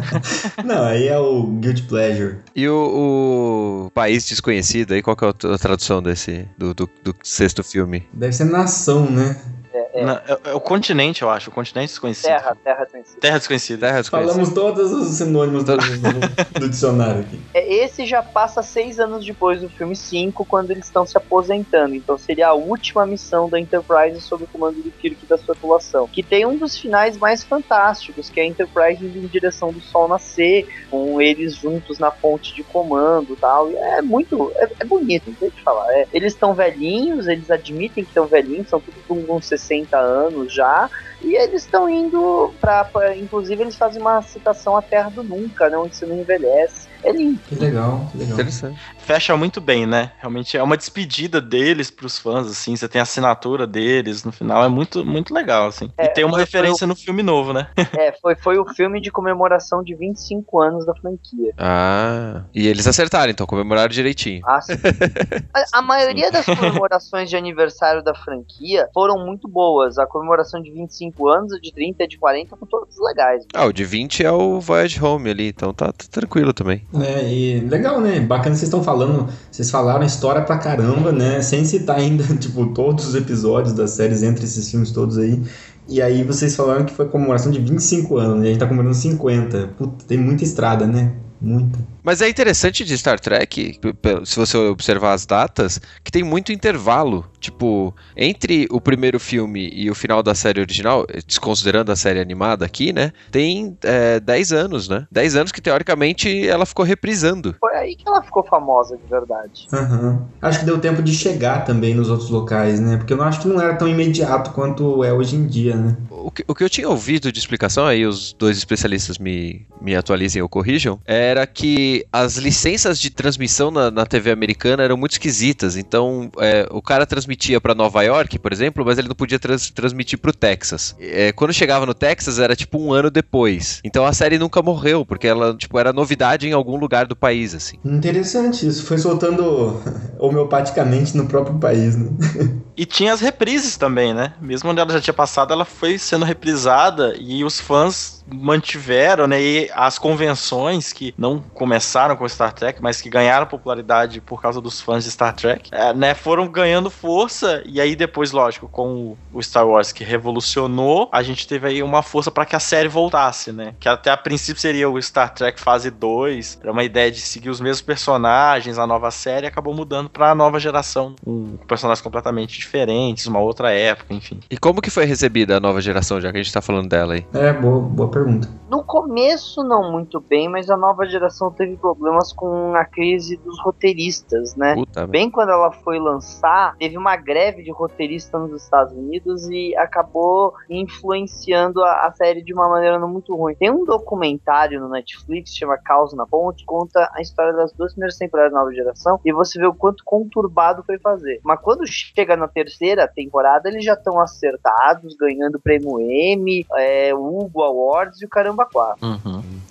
Não, 0.64 0.84
aí 0.84 1.08
é 1.08 1.18
o 1.18 1.42
Guilty 1.46 1.82
Pleasure. 1.82 2.38
E 2.54 2.68
o, 2.68 3.86
o 3.86 3.90
País 3.90 4.28
Desconhecido 4.28 4.92
aí, 4.92 5.02
qual 5.02 5.16
que 5.16 5.24
é 5.24 5.28
a 5.28 5.58
tradução 5.58 6.02
desse, 6.02 6.48
do, 6.56 6.74
do, 6.74 6.90
do 7.02 7.14
sexto 7.22 7.59
filme? 7.62 8.06
Deve 8.12 8.32
ser 8.32 8.44
nação, 8.44 9.10
né? 9.10 9.36
É, 9.72 10.00
é 10.00 10.04
Na- 10.04 10.22
É, 10.26 10.50
é 10.50 10.54
o 10.54 10.60
continente, 10.60 11.22
eu 11.22 11.30
acho. 11.30 11.50
O 11.50 11.52
continente 11.52 11.88
desconhecido. 11.90 12.26
terra, 12.26 12.56
terra 12.64 12.86
conhecida. 12.86 13.20
Terra 13.20 13.38
desconhecida. 13.38 13.86
Terra 13.86 14.00
Desconhecida. 14.00 14.32
Falamos 14.34 14.54
todos 14.54 14.92
os 14.92 15.08
sinônimos 15.16 15.64
do, 15.64 15.76
do- 15.76 16.60
do 16.60 16.68
dicionário 16.68 17.20
aqui. 17.20 17.40
É, 17.54 17.74
Esse 17.84 18.04
já 18.04 18.22
passa 18.22 18.62
seis 18.62 18.98
anos 18.98 19.24
depois 19.24 19.60
do 19.60 19.68
filme 19.68 19.94
5, 19.94 20.44
quando 20.44 20.70
eles 20.72 20.86
estão 20.86 21.06
se 21.06 21.16
aposentando. 21.16 21.94
Então 21.94 22.18
seria 22.18 22.48
a 22.48 22.52
última 22.54 23.06
missão 23.06 23.48
da 23.48 23.60
Enterprise 23.60 24.20
sob 24.20 24.44
o 24.44 24.46
comando 24.48 24.82
do 24.82 24.90
Kirk 24.90 25.18
e 25.22 25.26
da 25.26 25.38
sua 25.38 25.54
tripulação. 25.54 26.08
Que 26.08 26.22
tem 26.22 26.44
um 26.44 26.56
dos 26.56 26.76
finais 26.76 27.16
mais 27.16 27.44
fantásticos, 27.44 28.28
que 28.28 28.40
é 28.40 28.42
a 28.42 28.46
Enterprise 28.46 29.04
indo 29.04 29.18
em 29.18 29.26
direção 29.26 29.72
do 29.72 29.80
Sol 29.80 30.08
nascer, 30.08 30.66
com 30.90 31.20
eles 31.20 31.54
juntos 31.54 31.98
na 31.98 32.10
ponte 32.10 32.54
de 32.54 32.64
comando 32.64 33.34
e 33.34 33.36
tal. 33.36 33.70
E 33.70 33.76
é 33.76 34.02
muito. 34.02 34.52
É, 34.56 34.68
é 34.80 34.84
bonito, 34.84 35.24
não 35.28 35.34
tem 35.34 35.48
o 35.48 35.52
que 35.52 35.62
falar. 35.62 35.86
É, 35.92 36.08
eles 36.12 36.32
estão 36.32 36.54
velhinhos, 36.54 37.28
eles 37.28 37.50
admitem 37.50 38.02
que 38.04 38.10
estão 38.10 38.26
velhinhos, 38.26 38.68
são 38.68 38.80
tudo 38.80 38.96
com 39.06 39.14
uns 39.36 39.46
60 39.46 39.59
60 39.60 39.96
anos 39.98 40.52
já. 40.54 40.88
E 41.22 41.36
eles 41.36 41.64
estão 41.64 41.88
indo 41.88 42.52
pra, 42.60 42.84
pra. 42.84 43.16
Inclusive, 43.16 43.62
eles 43.62 43.76
fazem 43.76 44.00
uma 44.00 44.22
citação 44.22 44.76
à 44.76 44.82
Terra 44.82 45.10
do 45.10 45.22
Nunca, 45.22 45.68
né? 45.68 45.76
Onde 45.76 45.96
você 45.96 46.06
não 46.06 46.18
envelhece. 46.18 46.88
É 47.02 47.12
lindo. 47.12 47.40
Que 47.48 47.54
legal, 47.54 48.06
que 48.10 48.18
legal. 48.18 48.34
Interessante. 48.34 48.78
Fecha 48.98 49.36
muito 49.36 49.60
bem, 49.60 49.86
né? 49.86 50.12
Realmente 50.18 50.56
é 50.56 50.62
uma 50.62 50.76
despedida 50.76 51.40
deles 51.40 51.90
pros 51.90 52.18
fãs, 52.18 52.46
assim. 52.46 52.76
Você 52.76 52.88
tem 52.88 53.00
a 53.00 53.02
assinatura 53.02 53.66
deles 53.66 54.22
no 54.22 54.32
final. 54.32 54.62
É 54.62 54.68
muito, 54.68 55.04
muito 55.04 55.32
legal, 55.32 55.68
assim. 55.68 55.90
É, 55.96 56.06
e 56.06 56.08
tem 56.10 56.24
uma 56.24 56.38
referência 56.38 56.86
no 56.86 56.94
filme 56.94 57.22
novo, 57.22 57.52
né? 57.52 57.68
É, 58.00 58.12
foi, 58.12 58.34
foi 58.36 58.58
o 58.58 58.64
filme 58.74 59.00
de 59.00 59.10
comemoração 59.10 59.82
de 59.82 59.94
25 59.94 60.60
anos 60.60 60.86
da 60.86 60.94
franquia. 60.94 61.52
Ah, 61.58 62.44
e 62.54 62.66
eles 62.66 62.86
acertaram, 62.86 63.30
então, 63.30 63.46
comemoraram 63.46 63.88
direitinho. 63.88 64.42
Ah, 64.46 64.60
sim. 64.60 64.72
a, 65.52 65.78
a 65.78 65.82
maioria 65.82 66.30
das 66.30 66.46
comemorações 66.46 67.28
de 67.28 67.36
aniversário 67.36 68.02
da 68.02 68.14
franquia 68.14 68.88
foram 68.94 69.18
muito 69.18 69.48
boas. 69.48 69.98
A 69.98 70.06
comemoração 70.06 70.62
de 70.62 70.70
25 70.70 71.09
anos, 71.28 71.52
a 71.52 71.58
de 71.58 71.72
30 71.72 72.02
e 72.02 72.04
a 72.04 72.08
de 72.08 72.18
40 72.18 72.56
foram 72.56 72.66
todas 72.68 72.94
legais. 72.98 73.44
Ah, 73.54 73.66
o 73.66 73.72
de 73.72 73.84
20 73.84 74.24
é 74.24 74.32
o 74.32 74.60
Voyage 74.60 75.02
Home 75.02 75.30
ali, 75.30 75.48
então 75.48 75.72
tá, 75.72 75.86
tá 75.86 76.04
tranquilo 76.10 76.52
também. 76.52 76.82
É, 76.94 77.32
e 77.32 77.60
legal, 77.60 78.00
né? 78.00 78.20
Bacana 78.20 78.54
vocês 78.54 78.64
estão 78.64 78.82
falando, 78.82 79.28
vocês 79.50 79.70
falaram 79.70 80.04
história 80.04 80.42
pra 80.42 80.58
caramba, 80.58 81.12
né? 81.12 81.42
Sem 81.42 81.64
citar 81.64 81.98
ainda, 81.98 82.24
tipo, 82.36 82.66
todos 82.74 83.08
os 83.08 83.14
episódios 83.14 83.74
das 83.74 83.90
séries 83.90 84.22
entre 84.22 84.44
esses 84.44 84.70
filmes 84.70 84.90
todos 84.90 85.18
aí. 85.18 85.42
E 85.88 86.00
aí 86.00 86.22
vocês 86.22 86.54
falaram 86.54 86.84
que 86.84 86.92
foi 86.92 87.08
comemoração 87.08 87.50
de 87.50 87.58
25 87.58 88.16
anos, 88.16 88.38
né? 88.38 88.46
A 88.46 88.50
gente 88.50 88.60
tá 88.60 88.66
comemorando 88.66 88.94
50. 88.94 89.68
Puta, 89.76 90.04
tem 90.06 90.18
muita 90.18 90.44
estrada, 90.44 90.86
né? 90.86 91.12
Muita. 91.40 91.78
Mas 92.02 92.20
é 92.20 92.28
interessante 92.28 92.84
de 92.84 92.96
Star 92.96 93.18
Trek, 93.18 93.78
se 94.24 94.36
você 94.36 94.56
observar 94.56 95.12
as 95.12 95.24
datas, 95.24 95.80
que 96.04 96.10
tem 96.10 96.22
muito 96.22 96.52
intervalo. 96.52 97.24
Tipo, 97.38 97.94
entre 98.14 98.68
o 98.70 98.80
primeiro 98.80 99.18
filme 99.18 99.70
e 99.72 99.90
o 99.90 99.94
final 99.94 100.22
da 100.22 100.34
série 100.34 100.60
original, 100.60 101.06
desconsiderando 101.26 101.90
a 101.90 101.96
série 101.96 102.20
animada 102.20 102.66
aqui, 102.66 102.92
né? 102.92 103.12
Tem 103.30 103.76
é, 103.82 104.20
10 104.20 104.52
anos, 104.52 104.88
né? 104.88 105.06
10 105.10 105.36
anos 105.36 105.52
que 105.52 105.60
teoricamente 105.60 106.46
ela 106.46 106.66
ficou 106.66 106.84
reprisando. 106.84 107.56
Foi 107.58 107.74
aí 107.74 107.96
que 107.96 108.06
ela 108.06 108.22
ficou 108.22 108.44
famosa 108.44 108.98
de 108.98 109.08
verdade. 109.08 109.66
Aham. 109.72 110.28
Acho 110.42 110.60
que 110.60 110.66
deu 110.66 110.78
tempo 110.78 111.02
de 111.02 111.14
chegar 111.14 111.64
também 111.64 111.94
nos 111.94 112.10
outros 112.10 112.28
locais, 112.28 112.78
né? 112.78 112.98
Porque 112.98 113.14
eu 113.14 113.22
acho 113.22 113.40
que 113.40 113.48
não 113.48 113.60
era 113.60 113.74
tão 113.74 113.88
imediato 113.88 114.50
quanto 114.50 115.02
é 115.02 115.12
hoje 115.12 115.36
em 115.36 115.46
dia, 115.46 115.76
né? 115.76 115.96
O 116.10 116.30
que, 116.30 116.44
o 116.46 116.54
que 116.54 116.62
eu 116.62 116.68
tinha 116.68 116.88
ouvido 116.88 117.32
de 117.32 117.38
explicação, 117.38 117.86
aí 117.86 118.04
os 118.04 118.34
dois 118.34 118.58
especialistas 118.58 119.16
me, 119.18 119.66
me 119.80 119.96
atualizem 119.96 120.42
ou 120.42 120.48
corrijam, 120.48 121.00
era 121.30 121.46
que 121.46 122.04
as 122.12 122.36
licenças 122.36 122.98
de 122.98 123.10
transmissão 123.10 123.70
na, 123.70 123.90
na 123.90 124.04
TV 124.06 124.30
americana 124.30 124.82
eram 124.82 124.96
muito 124.96 125.12
esquisitas. 125.12 125.76
Então, 125.76 126.30
é, 126.38 126.66
o 126.70 126.82
cara 126.82 127.06
transmitia 127.06 127.60
pra 127.60 127.74
Nova 127.74 128.02
York, 128.02 128.38
por 128.38 128.52
exemplo, 128.52 128.84
mas 128.84 128.98
ele 128.98 129.08
não 129.08 129.14
podia 129.14 129.38
trans- 129.38 129.70
transmitir 129.70 130.18
pro 130.18 130.32
Texas. 130.32 130.94
É, 130.98 131.32
quando 131.32 131.52
chegava 131.52 131.86
no 131.86 131.94
Texas, 131.94 132.38
era 132.38 132.54
tipo 132.56 132.78
um 132.78 132.92
ano 132.92 133.10
depois. 133.10 133.80
Então 133.84 134.04
a 134.04 134.12
série 134.12 134.38
nunca 134.38 134.62
morreu, 134.62 135.04
porque 135.06 135.26
ela 135.26 135.54
tipo, 135.54 135.78
era 135.78 135.92
novidade 135.92 136.46
em 136.48 136.52
algum 136.52 136.76
lugar 136.76 137.06
do 137.06 137.16
país, 137.16 137.54
assim. 137.54 137.76
Interessante 137.84 138.66
isso. 138.66 138.84
Foi 138.84 138.98
soltando 138.98 139.80
homeopaticamente 140.18 141.16
no 141.16 141.26
próprio 141.26 141.58
país, 141.58 141.96
né? 141.96 142.08
E 142.80 142.86
tinha 142.86 143.12
as 143.12 143.20
reprises 143.20 143.76
também, 143.76 144.14
né? 144.14 144.32
Mesmo 144.40 144.70
onde 144.70 144.80
ela 144.80 144.90
já 144.90 145.02
tinha 145.02 145.12
passado, 145.12 145.52
ela 145.52 145.66
foi 145.66 145.98
sendo 145.98 146.24
reprisada 146.24 147.14
e 147.20 147.44
os 147.44 147.60
fãs 147.60 148.24
mantiveram, 148.26 149.26
né? 149.26 149.38
E 149.38 149.70
as 149.74 149.98
convenções 149.98 150.90
que 150.90 151.12
não 151.18 151.40
começaram 151.40 152.16
com 152.16 152.26
Star 152.26 152.54
Trek, 152.54 152.80
mas 152.80 152.98
que 152.98 153.10
ganharam 153.10 153.46
popularidade 153.46 154.22
por 154.22 154.40
causa 154.40 154.62
dos 154.62 154.80
fãs 154.80 155.04
de 155.04 155.10
Star 155.10 155.34
Trek, 155.34 155.68
é, 155.70 155.92
né? 155.92 156.14
Foram 156.14 156.48
ganhando 156.48 156.88
força 156.88 157.62
e 157.66 157.82
aí 157.82 157.94
depois, 157.94 158.32
lógico, 158.32 158.66
com 158.66 159.14
o 159.30 159.42
Star 159.42 159.68
Wars 159.68 159.92
que 159.92 160.02
revolucionou, 160.02 161.10
a 161.12 161.22
gente 161.22 161.46
teve 161.46 161.66
aí 161.66 161.82
uma 161.82 162.02
força 162.02 162.30
para 162.30 162.46
que 162.46 162.56
a 162.56 162.60
série 162.60 162.88
voltasse, 162.88 163.52
né? 163.52 163.74
Que 163.78 163.90
até 163.90 164.10
a 164.10 164.16
princípio 164.16 164.62
seria 164.62 164.88
o 164.88 165.00
Star 165.02 165.34
Trek 165.34 165.60
fase 165.60 165.90
2, 165.90 166.60
era 166.62 166.72
uma 166.72 166.82
ideia 166.84 167.10
de 167.10 167.20
seguir 167.20 167.50
os 167.50 167.60
mesmos 167.60 167.82
personagens, 167.82 168.78
a 168.78 168.86
nova 168.86 169.10
série 169.10 169.46
acabou 169.46 169.74
mudando 169.74 170.08
para 170.08 170.30
a 170.30 170.34
nova 170.34 170.58
geração, 170.58 171.14
com 171.22 171.58
personagens 171.68 172.00
completamente 172.00 172.69
diferentes, 172.70 173.26
uma 173.26 173.40
outra 173.40 173.72
época, 173.72 174.14
enfim. 174.14 174.38
E 174.48 174.56
como 174.56 174.80
que 174.80 174.90
foi 174.90 175.04
recebida 175.04 175.56
a 175.56 175.60
nova 175.60 175.80
geração, 175.80 176.20
já 176.20 176.30
que 176.30 176.38
a 176.38 176.42
gente 176.42 176.52
tá 176.52 176.62
falando 176.62 176.88
dela 176.88 177.14
aí? 177.14 177.26
É, 177.34 177.52
boa, 177.52 177.80
boa 177.80 178.08
pergunta. 178.08 178.48
No 178.70 178.84
começo, 178.84 179.64
não 179.64 179.90
muito 179.90 180.20
bem, 180.20 180.48
mas 180.48 180.70
a 180.70 180.76
nova 180.76 181.04
geração 181.04 181.50
teve 181.50 181.76
problemas 181.76 182.32
com 182.32 182.72
a 182.76 182.84
crise 182.84 183.36
dos 183.38 183.60
roteiristas, 183.60 184.54
né? 184.54 184.74
Puta. 184.76 185.06
Bem 185.08 185.28
quando 185.28 185.50
ela 185.50 185.72
foi 185.72 185.98
lançar, 185.98 186.76
teve 186.78 186.96
uma 186.96 187.16
greve 187.16 187.64
de 187.64 187.72
roteirista 187.72 188.38
nos 188.38 188.62
Estados 188.62 188.92
Unidos 188.92 189.48
e 189.48 189.76
acabou 189.76 190.54
influenciando 190.68 191.82
a, 191.82 192.06
a 192.06 192.12
série 192.12 192.42
de 192.42 192.54
uma 192.54 192.68
maneira 192.68 192.98
não 192.98 193.08
muito 193.08 193.34
ruim. 193.34 193.56
Tem 193.56 193.70
um 193.70 193.84
documentário 193.84 194.78
no 194.80 194.88
Netflix, 194.88 195.56
chama 195.56 195.76
Caos 195.76 196.14
na 196.14 196.26
Ponte, 196.26 196.64
conta 196.64 197.10
a 197.12 197.20
história 197.20 197.52
das 197.52 197.72
duas 197.72 197.92
primeiras 197.92 198.16
temporadas 198.16 198.52
da 198.52 198.58
nova 198.60 198.72
geração 198.72 199.18
e 199.24 199.32
você 199.32 199.58
vê 199.58 199.66
o 199.66 199.74
quanto 199.74 200.04
conturbado 200.04 200.84
foi 200.84 200.98
fazer. 201.00 201.40
Mas 201.42 201.58
quando 201.60 201.84
chega 201.86 202.36
na 202.36 202.46
terceira 202.60 203.08
temporada, 203.08 203.68
eles 203.68 203.84
já 203.84 203.94
estão 203.94 204.20
acertados, 204.20 205.16
ganhando 205.16 205.58
prêmio 205.58 205.98
Emmy, 206.00 206.66
é, 206.76 207.14
Hugo 207.14 207.62
Awards 207.62 208.20
e 208.20 208.26
o 208.26 208.28
caramba 208.28 208.66
quatro. 208.70 209.06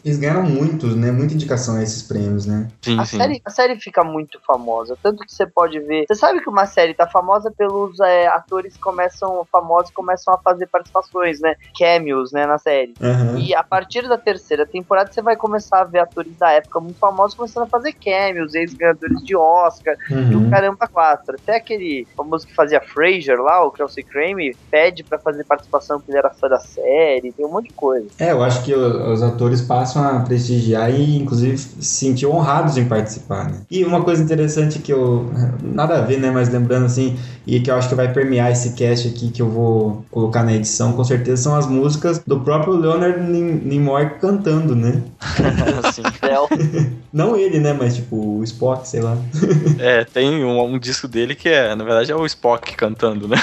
Eles 0.03 0.17
ganharam 0.17 0.43
muitos, 0.43 0.95
né? 0.95 1.11
Muita 1.11 1.33
indicação 1.33 1.75
a 1.75 1.83
esses 1.83 2.03
prêmios, 2.03 2.45
né? 2.45 2.69
Sim, 2.83 2.99
A 2.99 3.05
sim. 3.05 3.17
série, 3.17 3.41
a 3.45 3.49
série 3.49 3.79
fica 3.79 4.03
muito 4.03 4.39
famosa, 4.45 4.97
tanto 5.03 5.23
que 5.25 5.31
você 5.31 5.45
pode 5.45 5.79
ver. 5.81 6.05
Você 6.07 6.15
sabe 6.15 6.41
que 6.41 6.49
uma 6.49 6.65
série 6.65 6.93
tá 6.93 7.07
famosa 7.07 7.51
pelos 7.57 7.99
é, 7.99 8.27
atores 8.27 8.73
que 8.75 8.79
começam 8.79 9.45
famosos 9.51 9.91
começam 9.93 10.33
a 10.33 10.39
fazer 10.43 10.67
participações, 10.67 11.39
né? 11.41 11.55
Cameos, 11.77 12.31
né, 12.31 12.45
na 12.45 12.57
série. 12.57 12.95
Aham. 13.01 13.37
E 13.39 13.53
a 13.53 13.63
partir 13.63 14.07
da 14.07 14.17
terceira 14.17 14.65
temporada 14.65 15.09
você 15.11 15.21
vai 15.21 15.35
começar 15.35 15.81
a 15.81 15.85
ver 15.85 15.99
atores 15.99 16.35
da 16.37 16.51
época 16.51 16.79
muito 16.79 16.97
famosos 16.99 17.35
começando 17.35 17.63
a 17.65 17.69
fazer 17.69 17.93
cameos, 18.03 18.53
ex-ganhadores 18.55 19.19
de 19.23 19.35
Oscar, 19.35 19.95
e 20.09 20.35
o 20.35 20.39
Uhum. 20.39 20.49
caramba 20.49 20.87
quatro. 20.91 21.35
Até 21.35 21.57
aquele 21.57 22.05
famoso 22.15 22.45
que 22.45 22.53
fazia 22.55 22.81
Frasier 22.93 23.39
lá, 23.41 23.63
o 23.65 23.71
Kelsey 23.71 24.03
Crane, 24.05 24.55
pede 24.71 25.03
pra 25.03 25.19
fazer 25.19 25.43
participação 25.45 25.97
porque 25.97 26.11
ele 26.11 26.19
era 26.19 26.31
fã 26.39 26.47
da 26.47 26.59
série, 26.59 27.33
tem 27.33 27.45
um 27.45 27.51
monte 27.51 27.65
de 27.65 27.73
coisa. 27.75 28.07
É, 28.19 28.31
eu 28.31 28.43
acho 28.43 28.63
que 28.63 28.73
os 28.73 29.21
atores 29.23 29.61
passam 29.61 29.88
a 29.97 30.19
prestigiar 30.19 30.93
e, 30.93 31.17
inclusive, 31.17 31.57
se 31.57 31.81
sentir 31.83 32.27
honrados 32.27 32.77
em 32.77 32.85
participar, 32.85 33.45
né? 33.49 33.61
E 33.71 33.83
uma 33.83 34.03
coisa 34.03 34.21
interessante 34.21 34.79
que 34.79 34.91
eu. 34.93 35.31
Nada 35.63 35.97
a 35.99 36.01
ver, 36.01 36.19
né? 36.19 36.29
Mas 36.29 36.49
lembrando 36.49 36.85
assim, 36.85 37.17
e 37.47 37.59
que 37.59 37.71
eu 37.71 37.75
acho 37.75 37.89
que 37.89 37.95
vai 37.95 38.11
permear 38.11 38.51
esse 38.51 38.73
cast 38.73 39.07
aqui 39.07 39.31
que 39.31 39.41
eu 39.41 39.49
vou 39.49 40.05
colocar 40.11 40.43
na 40.43 40.53
edição, 40.53 40.93
com 40.93 41.03
certeza, 41.03 41.41
são 41.41 41.55
as 41.55 41.65
músicas 41.65 42.19
do 42.19 42.39
próprio 42.41 42.73
Leonard 42.75 43.19
Nim- 43.21 43.61
Nimoy 43.63 44.09
cantando, 44.19 44.75
né? 44.75 45.01
Assim. 45.87 46.03
Não 47.11 47.35
ele, 47.35 47.59
né? 47.59 47.73
Mas 47.73 47.95
tipo, 47.95 48.15
o 48.37 48.43
Spock, 48.43 48.87
sei 48.87 49.01
lá. 49.01 49.17
É, 49.79 50.03
tem 50.03 50.43
um, 50.43 50.61
um 50.61 50.77
disco 50.79 51.07
dele 51.07 51.35
que 51.35 51.49
é, 51.49 51.73
na 51.75 51.83
verdade, 51.83 52.11
é 52.11 52.15
o 52.15 52.25
Spock 52.25 52.75
cantando, 52.75 53.27
né? 53.27 53.37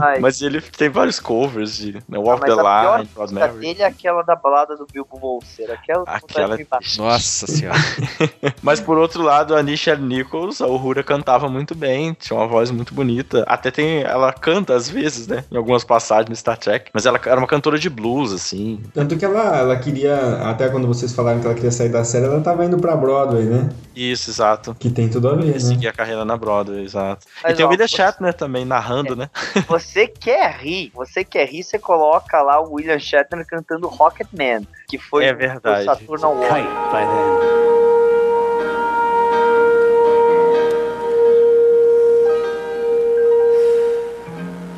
Ai, 0.00 0.20
Mas 0.20 0.40
ele 0.40 0.60
tem 0.60 0.88
vários 0.88 1.20
covers 1.20 1.76
de 1.76 1.92
né, 2.08 2.18
Walk 2.18 2.40
mas 2.40 2.54
the 2.54 2.60
a 2.62 2.96
Line, 2.96 3.10
música 3.16 3.46
Mary. 3.46 3.58
dele 3.60 3.82
é 3.82 3.86
aquela 3.86 4.22
da 4.22 4.34
balada 4.36 4.76
do 4.76 4.86
Bilbo 4.92 5.18
Bolseiro. 5.18 5.65
Aquela, 5.74 6.04
Aquela- 6.06 6.54
aquela... 6.54 6.80
Nossa 6.98 7.46
senhora. 7.46 7.78
Mas 8.62 8.80
por 8.80 8.98
outro 8.98 9.22
lado, 9.22 9.54
a 9.54 9.62
Nichelle 9.62 10.02
Nichols, 10.02 10.60
a 10.60 10.66
Uhura 10.66 11.02
cantava 11.02 11.48
muito 11.48 11.74
bem, 11.74 12.12
tinha 12.14 12.38
uma 12.38 12.46
voz 12.46 12.70
muito 12.70 12.94
bonita. 12.94 13.44
Até 13.46 13.70
tem. 13.70 14.02
Ela 14.02 14.32
canta 14.32 14.74
às 14.74 14.88
vezes, 14.88 15.26
né? 15.26 15.44
Em 15.50 15.56
algumas 15.56 15.84
passagens 15.84 16.28
no 16.28 16.36
Star 16.36 16.56
Trek. 16.58 16.90
Mas 16.92 17.06
ela 17.06 17.20
era 17.24 17.38
uma 17.38 17.46
cantora 17.46 17.78
de 17.78 17.88
blues, 17.90 18.32
assim. 18.32 18.80
Tanto 18.94 19.16
que 19.16 19.24
ela, 19.24 19.56
ela 19.58 19.76
queria, 19.76 20.16
até 20.48 20.68
quando 20.68 20.86
vocês 20.86 21.12
falaram 21.12 21.40
que 21.40 21.46
ela 21.46 21.54
queria 21.54 21.70
sair 21.72 21.88
da 21.88 22.04
série, 22.04 22.26
ela 22.26 22.40
tava 22.40 22.64
indo 22.64 22.78
pra 22.78 22.96
Broadway, 22.96 23.44
né? 23.44 23.68
Isso, 23.94 24.30
exato. 24.30 24.74
Que 24.78 24.90
tem 24.90 25.08
tudo 25.08 25.28
a 25.28 25.34
ver, 25.34 25.44
E 25.46 25.52
né? 25.52 25.58
seguir 25.58 25.88
a 25.88 25.92
carreira 25.92 26.24
na 26.24 26.36
Broadway, 26.36 26.84
exato. 26.84 27.26
Mas, 27.42 27.52
e 27.52 27.56
tem 27.56 27.64
o 27.64 27.68
ó, 27.68 27.70
William 27.70 27.88
você- 27.88 27.96
Shatner 27.96 28.34
também 28.34 28.64
narrando, 28.64 29.16
né? 29.16 29.30
Você 29.68 30.06
quer 30.06 30.56
rir, 30.58 30.90
você 30.94 31.24
quer 31.24 31.46
rir, 31.48 31.62
você 31.62 31.78
coloca 31.78 32.40
lá 32.42 32.60
o 32.60 32.74
William 32.74 32.98
Shatner 32.98 33.44
cantando 33.46 33.88
Rocket 33.88 34.26
Man, 34.32 34.62
que 34.88 34.98
foi 34.98 35.24
É 35.24 35.32
o 35.32 35.36
verdade. 35.60 35.86
Saturn 35.86 36.24
Award. 36.24 36.48
Kite 36.48 36.92
by 36.92 37.00
then. 37.00 37.30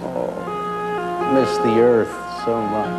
Oh, 0.02 1.30
miss 1.34 1.56
the 1.58 1.80
earth 1.80 2.14
so 2.44 2.60
much. 2.60 2.94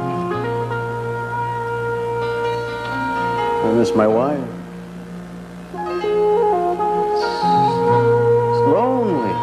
I 3.66 3.74
miss 3.74 3.94
my 3.94 4.08
wife. 4.08 4.40
It's, 5.72 7.26
it's 8.46 8.62
lonely 8.68 9.34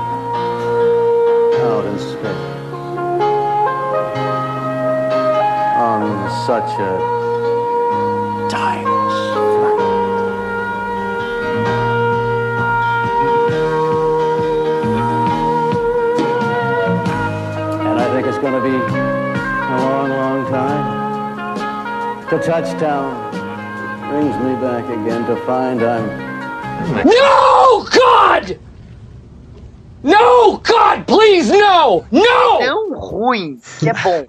out 1.63 1.85
in 1.85 1.99
space 1.99 2.47
on 5.79 6.31
such 6.47 6.81
a 6.81 7.16
timeless 8.49 9.35
flight. 9.35 9.81
And 17.87 18.01
I 18.01 18.13
think 18.15 18.27
it's 18.27 18.39
going 18.39 18.55
to 18.55 18.61
be 18.61 18.77
a 18.77 19.77
long, 19.79 20.11
long 20.11 20.47
time. 20.51 20.97
To 22.31 22.39
touchdown 22.39 23.27
brings 24.11 24.37
me 24.45 24.55
back 24.61 24.85
again 24.85 25.25
to 25.27 25.37
find 25.47 25.83
I'm 25.83 26.07
No, 27.07 27.87
God! 27.93 28.59
No, 30.03 30.59
God, 30.59 31.07
please, 31.07 31.51
no! 31.51 32.05
No! 32.11 32.59
Tão 32.59 32.95
ruim 32.95 33.61
que 33.79 33.89
é 33.89 33.93
bom. 33.95 34.27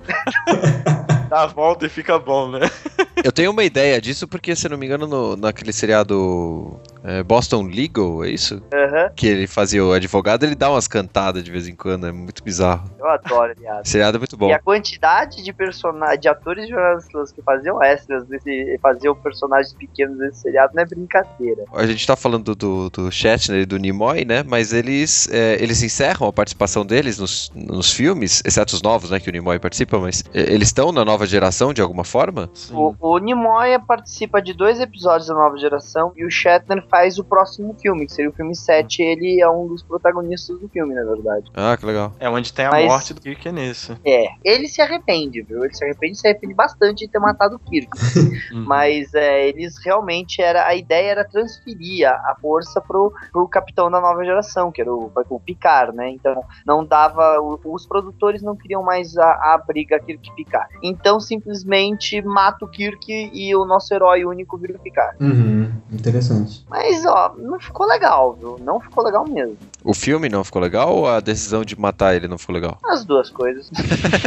Dá 1.30 1.43
a 1.43 1.47
volta 1.47 1.86
e 1.86 1.89
fica 1.89 2.17
bom, 2.17 2.49
né? 2.49 2.59
Eu 3.23 3.32
tenho 3.32 3.51
uma 3.51 3.63
ideia 3.63 3.99
disso 3.99 4.28
porque, 4.28 4.55
se 4.55 4.69
não 4.69 4.78
me 4.78 4.86
engano, 4.86 5.07
no, 5.07 5.36
naquele 5.36 5.73
seriado 5.73 6.80
é, 7.03 7.23
Boston 7.23 7.63
Legal, 7.63 8.23
é 8.23 8.30
isso? 8.30 8.61
Aham, 8.88 9.11
Que 9.15 9.27
ele 9.27 9.47
fazia 9.47 9.83
o 9.83 9.91
advogado, 9.91 10.43
ele 10.43 10.55
dá 10.55 10.69
umas 10.69 10.88
cantadas 10.88 11.43
de 11.43 11.51
vez 11.51 11.67
em 11.67 11.75
quando, 11.75 12.07
é 12.07 12.11
muito 12.11 12.43
bizarro. 12.43 12.89
eu 12.97 13.07
adoro, 13.09 13.53
aliás. 13.57 13.88
Seriado 13.88 14.17
é 14.17 14.19
muito 14.19 14.38
bom. 14.38 14.49
E 14.49 14.53
a 14.53 14.59
quantidade 14.59 15.43
de 15.43 15.53
personagens, 15.53 16.19
de 16.19 16.27
atores 16.27 16.65
e 16.65 16.69
jornalistas 16.69 17.31
que 17.31 17.41
faziam 17.41 17.81
extras 17.81 18.25
desse, 18.27 18.77
faziam 18.81 19.15
personagens 19.15 19.73
pequenos 19.73 20.17
desse 20.17 20.41
seriado 20.41 20.73
não 20.75 20.83
é 20.83 20.85
brincadeira. 20.85 21.63
A 21.73 21.85
gente 21.85 22.05
tá 22.05 22.15
falando 22.15 22.55
do, 22.55 22.89
do 22.89 23.11
Shatner 23.11 23.61
e 23.61 23.65
do 23.65 23.77
Nimoy, 23.77 24.25
né? 24.25 24.43
Mas 24.43 24.73
eles, 24.73 25.27
é, 25.31 25.57
eles 25.61 25.81
encerram 25.81 26.27
a 26.27 26.33
participação 26.33 26.85
deles 26.85 27.17
nos, 27.17 27.51
nos 27.55 27.91
filmes, 27.91 28.41
exceto 28.45 28.75
os 28.75 28.81
novos, 28.81 29.11
né? 29.11 29.19
Que 29.19 29.29
o 29.29 29.33
Nimoy 29.33 29.59
participa, 29.59 29.99
mas 29.99 30.23
é, 30.33 30.41
eles 30.53 30.69
estão 30.69 30.91
na 30.91 31.03
nova 31.03 31.25
geração 31.25 31.73
de 31.73 31.81
alguma 31.81 32.03
forma? 32.03 32.49
O, 32.71 32.95
o 32.99 33.17
Nimoy 33.17 33.77
participa 33.85 34.41
de 34.41 34.53
dois 34.53 34.79
episódios 34.79 35.27
da 35.27 35.33
nova 35.33 35.57
geração 35.57 36.11
e 36.15 36.25
o 36.25 36.29
Shatner 36.29 36.85
faz 36.89 37.17
o 37.17 37.23
próximo 37.23 37.75
filme, 37.81 38.05
que 38.05 38.13
seria 38.13 38.29
o 38.29 38.33
filme 38.33 38.55
7. 38.55 38.76
Ele 39.01 39.41
é 39.41 39.49
um 39.49 39.67
dos 39.67 39.84
protagonistas 39.84 40.59
do 40.59 40.67
filme, 40.69 40.93
na 40.93 41.03
verdade. 41.03 41.49
Ah, 41.53 41.75
que 41.78 41.86
legal. 41.86 42.13
É 42.19 42.30
onde 42.30 42.51
tem 42.53 42.65
a 42.65 42.71
Mas- 42.71 42.86
morte 42.86 43.13
do 43.13 43.21
Kirk 43.21 43.47
é 43.47 43.51
nesse. 43.51 43.93
É, 44.05 44.28
ele 44.43 44.67
se 44.67 44.82
arrepende, 44.82 45.41
viu? 45.41 45.63
Ele 45.63 45.73
se 45.73 45.84
arrepende, 45.84 46.17
se 46.17 46.28
arrepende 46.28 46.53
bastante 46.53 47.05
de 47.05 47.11
ter 47.11 47.19
matado 47.19 47.55
o 47.55 47.59
Kirk. 47.59 47.89
Uhum. 48.51 48.63
Mas 48.65 49.13
é, 49.13 49.47
eles 49.49 49.75
realmente 49.84 50.41
era. 50.41 50.65
A 50.67 50.73
ideia 50.75 51.11
era 51.11 51.25
transferir 51.25 52.07
a, 52.07 52.13
a 52.13 52.36
força 52.41 52.80
pro, 52.80 53.11
pro 53.32 53.47
capitão 53.47 53.89
da 53.91 53.99
nova 53.99 54.23
geração, 54.23 54.71
que 54.71 54.82
era 54.82 54.93
o, 54.93 55.11
o 55.30 55.39
Picard, 55.39 55.95
né? 55.95 56.09
Então 56.11 56.43
não 56.65 56.86
dava. 56.86 57.39
o- 57.41 57.59
os 57.65 57.86
produtores 57.86 58.41
não 58.41 58.55
queriam 58.55 58.82
mais 58.84 59.17
a, 59.17 59.25
a 59.53 59.63
briga 59.65 59.99
Kirk 59.99 60.32
Picard. 60.36 60.69
Então 60.82 61.19
simplesmente 61.19 62.21
mata 62.21 62.63
o 62.65 62.67
Kirk 62.67 63.11
e 63.34 63.55
o 63.55 63.65
nosso 63.65 63.93
herói 63.93 64.23
único 64.25 64.57
vira 64.57 64.75
o 64.78 64.80
Picard. 64.80 65.17
Uhum, 65.19 65.71
interessante. 65.91 66.65
Mas 66.69 67.05
ó, 67.05 67.34
não 67.38 67.59
ficou 67.59 67.86
legal, 67.88 68.34
viu? 68.34 68.57
Não 68.68 68.82
ficou 68.82 69.01
legal 69.05 69.26
mesmo. 69.26 69.57
O 69.82 69.93
filme 69.93 70.28
não 70.28 70.43
ficou 70.43 70.61
legal 70.61 70.93
ou 70.93 71.07
a 71.07 71.22
decisão 71.22 71.63
de 71.63 71.80
matar 71.80 72.13
ele 72.13 72.28
não 72.28 72.38
ficou 72.38 72.53
legal? 72.53 72.78
As 72.86 73.05
duas 73.05 73.30
coisas. 73.30 73.70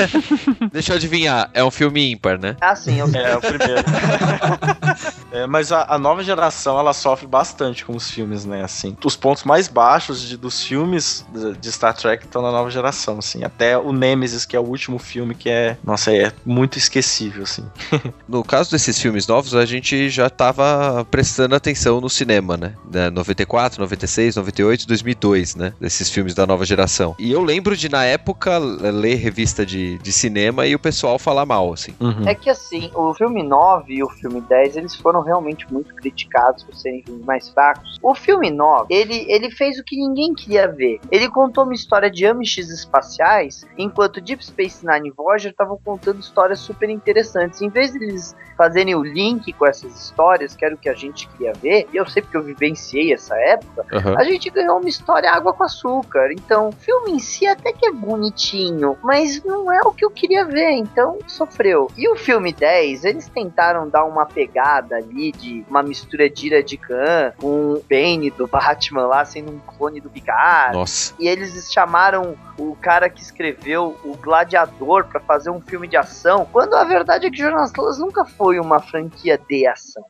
Deixa 0.73 0.93
eu 0.93 0.97
adivinhar, 0.97 1.51
é 1.53 1.63
um 1.63 1.71
filme 1.71 2.11
ímpar, 2.11 2.39
né? 2.41 2.57
Assim, 2.61 2.99
eu 2.99 3.07
É, 3.15 3.37
o 3.37 3.41
primeiro. 3.41 3.85
É, 5.33 5.47
mas 5.47 5.71
a, 5.71 5.87
a 5.95 5.97
nova 5.99 6.25
geração, 6.25 6.77
ela 6.79 6.93
sofre 6.93 7.25
bastante 7.25 7.85
com 7.85 7.95
os 7.95 8.11
filmes, 8.11 8.45
né, 8.45 8.65
assim. 8.65 8.97
Os 9.05 9.15
pontos 9.15 9.45
mais 9.45 9.69
baixos 9.69 10.21
de- 10.23 10.37
dos 10.37 10.65
filmes 10.65 11.25
de, 11.33 11.53
de 11.57 11.71
Star 11.73 11.95
Trek 11.95 12.25
estão 12.25 12.43
na 12.43 12.51
nova 12.51 12.69
geração, 12.69 13.19
assim. 13.19 13.45
Até 13.45 13.79
o 13.79 13.93
Nemesis, 13.93 14.45
que 14.45 14.57
é 14.57 14.61
o 14.61 14.65
último 14.65 14.99
filme, 14.99 15.35
que 15.37 15.49
é... 15.49 15.77
Nossa, 15.85 16.13
é 16.13 16.33
muito 16.45 16.79
esquecível, 16.79 17.45
assim. 17.45 17.65
No 18.29 18.43
caso 18.45 18.71
desses 18.73 18.99
filmes 18.99 19.27
novos, 19.29 19.55
a 19.55 19.65
gente 19.65 20.09
já 20.09 20.29
tava 20.31 21.05
prestando 21.11 21.55
atenção 21.55 22.01
no 22.01 22.09
cinema, 22.11 22.57
né? 22.57 22.75
Da 22.85 23.11
94, 23.11 23.81
96, 23.81 24.30
98, 24.37 24.87
2002, 24.87 25.57
né? 25.57 25.73
Desses 25.81 26.11
filmes 26.11 26.35
da 26.35 26.47
nova 26.47 26.65
geração. 26.65 27.15
E 27.19 27.31
eu 27.31 27.43
lembro 27.43 27.77
de, 27.77 27.89
na 27.89 28.05
época, 28.05 28.59
ler 28.59 29.17
revista 29.17 29.65
de, 29.65 29.99
de 29.99 30.13
cinema 30.13 30.67
e 30.67 30.75
o 30.75 30.79
pessoal 30.79 31.19
falar 31.19 31.47
mal, 31.47 31.73
assim. 31.73 31.95
É 32.27 32.35
que 32.35 32.51
assim, 32.51 32.91
o 32.95 33.15
filme 33.15 33.43
9 33.43 33.95
e 33.95 34.03
o 34.03 34.09
filme 34.09 34.41
10, 34.41 34.77
eles 34.77 34.95
foram 34.95 35.23
realmente 35.23 35.71
muito 35.73 35.95
criticados 35.95 36.65
por 36.65 36.75
serem 36.75 37.03
filmes 37.05 37.25
mais 37.25 37.49
fracos. 37.49 37.99
O 38.03 38.15
filme 38.15 38.51
9, 38.51 38.93
ele, 38.93 39.27
ele 39.29 39.51
fez 39.51 39.79
o 39.79 39.85
que 39.85 39.97
ninguém 39.97 40.35
queria 40.35 40.69
ver. 40.69 41.01
Ele 41.11 41.29
contou 41.29 41.65
uma 41.65 41.75
história 41.75 42.11
de 42.11 42.27
Amishes 42.27 42.71
espaciais, 42.71 43.65
enquanto 43.77 44.21
Deep 44.21 44.45
Space 44.45 44.85
Nine 44.87 45.09
e 45.09 45.13
Voyager 45.13 45.51
estavam 45.51 45.79
contando 45.85 46.21
histórias 46.21 46.61
super 46.61 46.89
interessantes. 46.89 47.61
Em 47.61 47.69
vez 47.69 47.93
deles 47.93 48.35
fazerem 48.57 48.95
o 48.95 49.03
link 49.03 49.53
com 49.55 49.67
essas 49.67 49.99
histórias, 49.99 50.55
que 50.55 50.65
era 50.65 50.75
o 50.75 50.79
que 50.79 50.89
a 50.89 50.95
gente 50.95 51.27
queria 51.29 51.53
ver, 51.55 51.87
e 51.93 51.97
eu 51.97 52.07
sei 52.07 52.21
porque 52.21 52.37
eu 52.37 52.43
vivenciei 52.43 53.13
essa 53.13 53.35
época, 53.37 53.87
Aham. 53.91 54.15
A 54.21 54.25
gente 54.25 54.51
ganhou 54.51 54.79
uma 54.79 54.89
história 54.89 55.31
água 55.33 55.53
com 55.55 55.65
açúcar. 55.65 56.31
Então, 56.33 56.69
o 56.69 56.73
filme 56.73 57.13
em 57.13 57.19
si 57.19 57.47
até 57.47 57.73
que 57.73 57.87
é 57.87 57.91
bonitinho, 57.93 58.97
mas 59.03 59.43
não 59.45 59.73
é 59.73 59.81
o 59.85 59.93
que 59.93 60.05
eu 60.05 60.11
queria 60.11 60.45
ver, 60.45 60.73
então 60.73 61.19
sofreu. 61.27 61.91
E 61.97 62.09
o 62.09 62.17
filme 62.17 62.53
10, 62.53 63.05
eles 63.05 63.27
tentaram 63.29 63.89
dar 63.89 64.05
uma 64.05 64.27
pegada 64.27 64.97
ali 64.97 65.33
de 65.33 65.65
uma 65.69 65.83
mistura 65.83 66.29
de 66.29 66.47
Ira 66.49 66.63
de 66.63 66.77
Khan 66.77 67.33
com 67.39 67.73
o 67.75 67.85
Bane 67.89 68.31
do 68.31 68.47
Batman 68.47 69.07
lá 69.07 69.25
sendo 69.25 69.53
um 69.53 69.59
clone 69.59 70.01
do 70.01 70.11
Picard. 70.11 70.77
Nossa. 70.77 71.15
E 71.19 71.27
eles 71.27 71.73
chamaram 71.73 72.35
o 72.59 72.77
cara 72.77 73.09
que 73.09 73.23
escreveu 73.23 73.97
o 74.05 74.15
Gladiador 74.17 75.05
pra 75.07 75.19
fazer 75.21 75.49
um 75.51 75.61
filme 75.61 75.89
de 75.89 75.97
ação, 75.97 76.47
quando 76.53 76.75
a 76.75 76.85
verdade 76.85 77.27
é 77.27 77.31
que 77.31 77.39
Jornal 77.39 77.67
das 77.73 77.99
nunca 77.99 78.25
foi 78.25 78.59
uma 78.61 78.81
franquia 78.81 79.41
de 79.49 79.67
ação. 79.67 80.05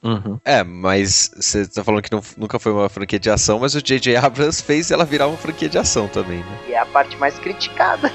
É, 0.44 0.64
mas 0.64 1.30
você 1.36 1.66
tá 1.66 1.84
falando 1.84 2.02
que 2.02 2.10
não- 2.10 2.22
nunca 2.36 2.58
foi 2.58 2.72
uma 2.72 2.88
franquia 2.88 3.18
de 3.20 3.30
ação, 3.30 3.58
mas 3.60 3.74
o 3.74 3.82
J.J. 4.00 4.16
Abrams 4.16 4.62
fez 4.62 4.90
ela 4.90 5.04
virar 5.04 5.28
uma 5.28 5.36
franquia 5.36 5.68
de 5.68 5.76
ação 5.76 6.08
também, 6.08 6.38
né? 6.38 6.58
E 6.68 6.72
é 6.72 6.78
a 6.78 6.86
parte 6.86 7.16
mais 7.18 7.38
criticada. 7.38 8.10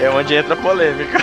É 0.00 0.08
onde 0.08 0.34
entra 0.34 0.54
a 0.54 0.56
polêmica. 0.56 1.18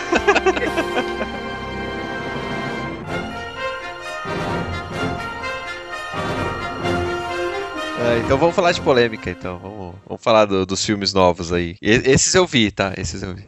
É, 7.99 8.19
então 8.19 8.37
vamos 8.37 8.55
falar 8.55 8.71
de 8.71 8.79
polêmica, 8.79 9.29
então. 9.29 9.57
Vamos, 9.57 9.76
vamos 10.07 10.23
falar 10.23 10.45
do- 10.45 10.65
dos 10.65 10.83
filmes 10.85 11.13
novos 11.13 11.51
aí. 11.53 11.75
E- 11.81 12.01
esses 12.05 12.33
eu 12.35 12.45
vi, 12.45 12.71
tá? 12.71 12.93
Esses 12.97 13.21
eu 13.23 13.33
vi. 13.35 13.43